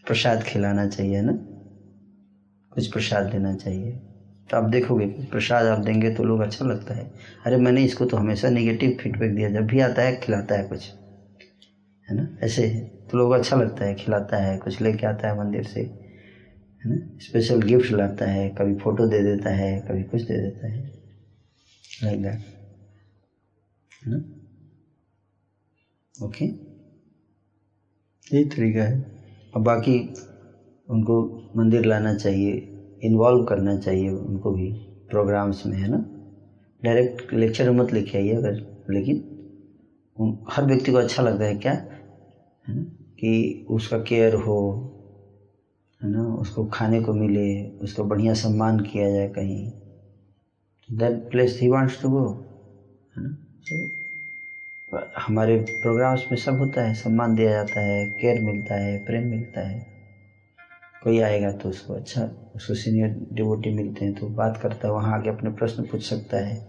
प्रसाद 0.07 0.43
खिलाना 0.43 0.87
चाहिए 0.87 1.21
ना? 1.21 1.33
कुछ 2.73 2.87
प्रसाद 2.87 3.25
देना 3.25 3.55
चाहिए। 3.55 3.99
तो 4.51 4.57
आप 4.57 4.63
देखोगे, 4.63 5.05
प्रसाद 5.31 5.65
आप 5.65 5.77
देंगे 5.79 6.09
तो 6.11 6.23
लोग 6.23 6.41
अच्छा 6.41 6.65
लगता 6.65 6.93
है। 6.93 7.11
अरे 7.45 7.57
मैंने 7.57 7.83
इसको 7.83 8.05
तो 8.05 8.17
हमेशा 8.17 8.49
नेगेटिव 8.49 8.97
फीडबैक 9.01 9.35
दिया, 9.35 9.49
जब 9.49 9.67
भी 9.67 9.79
आता 9.79 10.01
है, 10.01 10.15
खिलाता 10.17 10.55
है 10.55 10.63
कुछ। 10.63 10.91
है 12.07 12.15
ना? 12.15 12.27
ऐसे 12.43 12.67
तो 13.09 13.17
लोग 13.17 13.31
अच्छा 13.33 13.55
लगता 13.55 13.85
है, 13.85 13.95
खिलाता 13.95 14.37
है, 14.37 14.57
कुछ 14.57 14.81
लेके 14.81 15.07
आता 15.07 15.27
है 15.27 15.37
मंदिर 15.37 15.63
से। 15.63 15.79
है 15.81 16.89
ना? 16.89 16.97
स्पेशल 17.19 17.61
गिफ्ट 17.61 17.91
लाता 17.91 18.25
है, 18.25 18.49
कभी 18.49 18.75
फ़ोटो 18.75 19.05
दे 19.07 19.23
देता 19.23 19.49
है, 19.49 19.79
कभी 19.81 20.03
कुछ 20.03 20.21
दे 20.21 20.37
देता 20.37 20.67
है। 20.67 20.89
लाइक 22.03 22.21
दैट 22.21 22.39
है 24.01 24.11
ना? 24.11 24.21
ओके 26.15 26.45
यही 28.27 28.43
तरीका 28.45 28.83
है। 28.83 29.01
और 29.53 29.61
बाकी 29.61 29.97
उनको 30.89 31.21
मंदिर 31.55 31.85
लाना 31.85 32.13
चाहिए। 32.15 32.70
इन्वॉल्व 33.03 33.43
करना 33.45 33.77
चाहिए 33.77 34.09
उनको 34.09 34.51
भी 34.51 34.71
प्रोग्राम्स 35.09 35.65
में, 35.65 35.77
है 35.77 35.87
ना? 35.87 36.05
डायरेक्ट 36.83 37.33
लेक्चर 37.33 37.71
मत 37.71 37.93
लिखे 37.93 38.17
आइए 38.17 38.33
अगर, 38.33 38.53
लेकिन 38.89 39.23
हर 40.49 40.65
व्यक्ति 40.65 40.91
को 40.91 40.97
अच्छा 40.97 41.23
लगता 41.23 41.45
है 41.45 41.55
क्या? 41.55 41.73
है 42.67 42.75
ना? 42.75 42.81
कि 43.19 43.65
उसका 43.69 43.97
केयर 43.99 44.33
हो, 44.33 44.89
है 46.03 46.09
ना? 46.09 46.35
उसको 46.35 46.65
खाने 46.65 47.01
को 47.01 47.13
मिले, 47.13 47.63
उसको 47.65 48.03
बढ़िया 48.03 48.33
सम्मान 48.33 48.79
किया 48.79 49.09
जाए 49.09 49.27
कहीं। 49.27 49.71
That 50.91 51.29
place 51.31 51.59
he 51.61 51.67
wants 51.67 52.01
to 52.01 52.09
go 52.09 52.43
है 53.17 53.23
ना? 53.23 53.29
तो 53.69 53.89
हमारे 55.17 55.57
प्रोग्राम्स 55.57 56.25
में 56.31 56.37
सब 56.37 56.57
होता 56.57 56.81
है, 56.81 56.93
सम्मान 56.93 57.35
दिया 57.35 57.51
जाता 57.51 57.79
है 57.79 58.05
केयर 58.07 58.39
मिलता 58.41 58.75
है, 58.75 58.97
प्रेम 58.97 59.27
मिलता 59.27 59.61
है। 59.61 59.90
कोई 61.01 61.19
आएगा 61.19 61.51
तो 61.51 61.69
उसको 61.69 61.93
अच्छा 61.93 62.23
उसको 62.55 62.73
सीनियर 62.73 63.15
डिवोटी 63.33 63.69
मिलते 63.69 64.05
हैं 64.05 64.13
तो 64.15 64.27
बात 64.29 64.57
करता 64.57 64.87
है, 64.87 64.93
वहाँ 64.93 65.17
आके 65.19 65.29
अपने 65.29 65.49
प्रश्न 65.51 65.83
पूछ 65.83 66.03
सकता 66.03 66.37
है। 66.37 66.59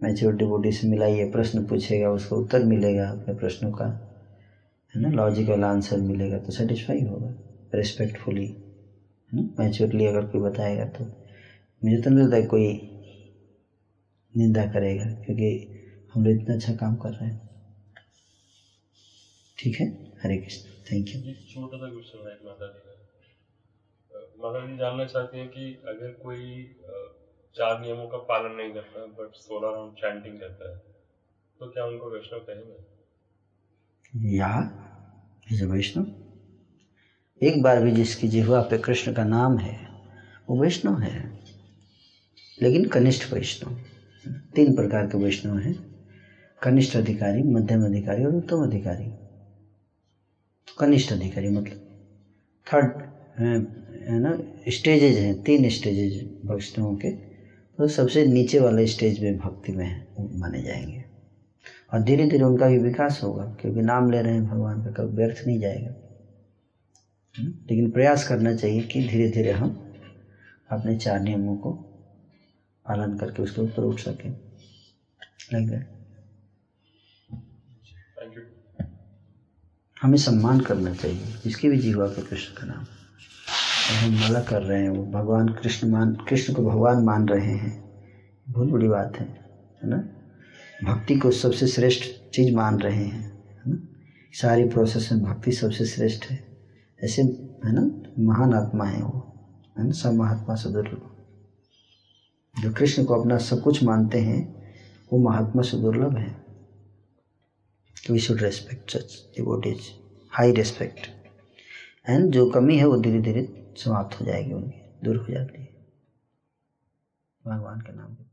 मैच्योर 0.00 0.34
डिवोटी 0.36 0.72
से 0.72 0.86
मिलाइए, 0.88 1.24
प्रश्न 1.30 1.64
पूछेगा, 1.66 2.10
उसको 2.10 2.36
उत्तर 2.36 2.64
मिलेगा 2.64 3.08
अपने 3.10 3.34
प्रश्नों 3.34 3.70
का, 3.72 3.86
है 4.94 5.00
ना? 5.02 5.08
लॉजिकल 5.10 5.64
आंसर 5.64 6.00
मिलेगा 6.00 6.38
तो 6.38 6.52
सेटिस्फाई 6.52 7.02
होगा 7.02 7.34
रिस्पेक्टफुली 7.72 8.46
है 8.46 9.40
ना? 9.40 9.48
मैच्योरली 9.58 10.06
अगर 10.06 10.24
कोई 10.24 10.40
बताएगा 10.40 10.84
तो। 10.88 11.04
मुझे 11.82 12.00
तो 12.02 12.10
नहीं 12.10 12.24
लगता 12.24 12.46
कोई 12.46 12.68
निंदा 14.34 14.64
करेगा, 14.66 15.04
क्योंकि 15.24 15.66
हम 16.14 16.24
लोग 16.24 16.40
इतना 16.40 16.54
अच्छा 16.54 16.74
काम 16.74 16.96
कर 16.96 17.10
रहे 17.10 17.28
हैं। 17.28 17.40
ठीक 19.58 19.80
है? 19.80 19.86
हरे 20.22 20.36
कृष्ण 20.38 20.68
थैंक 20.86 21.08
यू 21.08 21.32
छोटा 21.50 21.76
सा 21.76 21.88
क्वेश्चन 21.88 22.28
है 22.28 22.34
माता 22.44 22.68
जी 22.68 22.87
माता 24.38 24.60
जी 24.66 24.76
जानना 24.76 25.04
चाहती 25.04 25.38
हैं 25.38 25.48
कि 25.48 25.64
अगर 25.88 26.10
कोई 26.22 26.64
चार 27.56 27.80
नियमों 27.80 28.06
का 28.06 28.18
पालन 28.28 28.52
नहीं 28.52 28.72
करता 28.72 29.04
बट 29.18 29.34
सोलह 29.36 29.70
राउंड 29.70 29.92
चैंटिंग 29.94 30.38
करता 30.40 30.70
है 30.70 30.76
तो 31.60 31.68
क्या 31.68 31.84
उनको 31.84 32.10
वैष्णव 32.10 32.40
कहेंगे? 32.40 32.76
या 34.36 34.50
इज़ 35.46 35.64
वैष्णव। 35.64 36.06
एक 37.40 37.62
बार 37.62 37.80
भी 37.80 37.92
जिसकी 37.92 38.28
जिह्वा 38.28 38.60
पे 38.60 38.78
कृष्ण 38.78 39.12
का 39.12 39.24
नाम 39.24 39.58
है, 39.58 39.76
वो 40.48 40.60
वैष्णव 40.62 40.98
है, 41.00 41.22
लेकिन 42.58 42.84
कनिष्ठ 42.88 43.32
वैष्णव। 43.32 43.76
तीन 44.56 44.74
प्रकार 44.76 45.06
के 45.06 45.18
वैष्णव 45.18 45.58
हैं, 45.58 45.74
कनिष्ठ 46.62 46.96
अधिकारी, 46.96 47.42
मध्यम 47.54 47.84
अधिकारी 47.86 48.24
और 48.24 48.34
उत्तम 48.34 48.64
अधिकारी। 48.64 49.10
कनिष्ठ 50.68 51.12
अधिकारी 51.12 51.48
मतलब 51.48 51.78
थर्ड 52.66 53.02
है 54.08 54.20
ना 54.20 54.38
स्टेजेज 54.68 55.16
हैं 55.16 55.42
तीन 55.42 55.68
स्टेजेज 55.68 56.30
वैष्णवों 56.44 56.96
के 56.96 57.10
तो 57.78 57.88
सबसे 57.88 58.24
नीचे 58.24 58.58
वाले 58.58 58.86
स्टेज 58.86 59.20
में 59.20 59.36
भक्ति 59.36 59.72
में 59.72 60.00
माने 60.40 60.62
जाएँगे। 60.62 61.04
और 61.92 62.02
धीरे 62.02 62.26
धीरे 62.26 62.44
उनका 62.44 62.68
भी 62.68 62.78
विकास 62.78 63.20
होगा 63.22 63.56
क्योंकि 63.60 63.80
नाम 63.80 64.10
ले 64.10 64.22
रहे 64.22 64.34
हैं 64.34 64.44
भगवान 64.44 64.84
का 64.84 64.90
कभी 64.90 65.16
व्यर्थ 65.16 65.46
नहीं 65.46 65.60
जाएगा। 65.60 65.94
हम्म? 67.38 67.54
लेकिन 67.70 67.90
प्रयास 67.90 68.28
करना 68.28 68.54
चाहिए 68.54 68.82
कि 68.82 69.08
धीरे 69.08 69.28
धीरे 69.28 69.50
हम 69.50 69.80
अपने 70.70 70.96
चार 70.96 71.20
नियमों 71.20 71.56
को 71.56 71.72
पालन 72.86 73.16
करके 73.16 73.42
उसके 73.42 73.60
ऊपर 73.60 73.82
उठ 73.82 74.00
सकें। 74.00 74.34
यू 75.54 75.78
हमें 80.02 80.18
सम्मान 80.18 80.60
करना 80.60 80.94
चाहिए 80.94 81.34
जिसकी 81.44 81.68
भी 81.68 81.78
जीवा 81.78 82.06
पे 82.06 82.22
कृष्ण 82.22 82.54
का 82.54 82.66
नाम। 82.66 82.86
हम 83.92 84.14
माला 84.14 84.40
कर 84.40 84.62
रहे 84.62 84.82
हैं, 84.82 84.90
वो 84.90 85.06
भगवान 85.06 85.48
कृष्ण 85.48 85.88
मान, 85.88 86.14
कृष्ण 86.14 86.54
को 86.54 86.62
भगवान 86.62 87.04
मान 87.04 87.28
रहे 87.28 87.52
हैं। 87.52 87.84
बहुत 88.48 88.68
बड़ी 88.68 88.88
बात 88.88 89.16
है 89.16 89.26
है 89.84 89.90
ना? 89.90 89.96
भक्ति 90.84 91.18
को 91.18 91.30
सबसे 91.30 91.66
श्रेष्ठ 91.66 92.30
चीज़ 92.30 92.54
मान 92.54 92.78
रहे 92.78 93.04
हैं, 93.04 93.42
है 93.56 93.62
ना? 93.66 93.88
सारी 94.32 94.68
प्रोसेस 94.68 95.12
में 95.12 95.22
भक्ति 95.22 95.52
सबसे 95.52 95.84
श्रेष्ठ 95.86 96.24
है। 96.24 96.48
ऐसे, 97.04 97.22
है 97.22 97.72
ना? 97.72 98.12
महान 98.18 98.54
आत्मा 98.54 98.84
है 98.84 99.02
वो, 99.02 99.34
है 99.78 99.84
ना? 99.84 99.90
सब 99.90 100.12
महात्मा 100.12 100.54
सुदुर्लभ 100.54 101.10
जो 102.62 102.72
कृष्ण 102.72 103.04
को 103.04 103.20
अपना 103.20 103.38
सब 103.38 103.62
कुछ 103.62 103.84
मानते 103.84 104.18
हैं, 104.18 104.72
वो 105.12 105.18
महात्मा 105.18 105.62
सुदुर्लभ 105.62 106.16
है। 106.16 106.44
We 108.10 108.18
should 108.18 108.42
respect 108.42 108.90
such 108.90 109.28
devotees 109.36 109.80
high 110.30 110.52
respect 110.52 111.10
and 112.10 112.30
जो 112.30 112.50
कमी 112.50 112.76
है, 112.76 112.84
वो 112.84 112.96
धीरे 112.96 113.20
धीरे 113.20 113.67
समाप्त 113.78 114.20
हो 114.20 114.24
जाएगी 114.26 114.52
उनकी 114.52 114.82
दूर 115.04 115.16
हो 115.16 115.32
जाती 115.32 115.62
है। 115.62 115.68
भगवान 117.44 117.80
के 117.80 117.92
नाम 117.92 118.14
पे। 118.14 118.27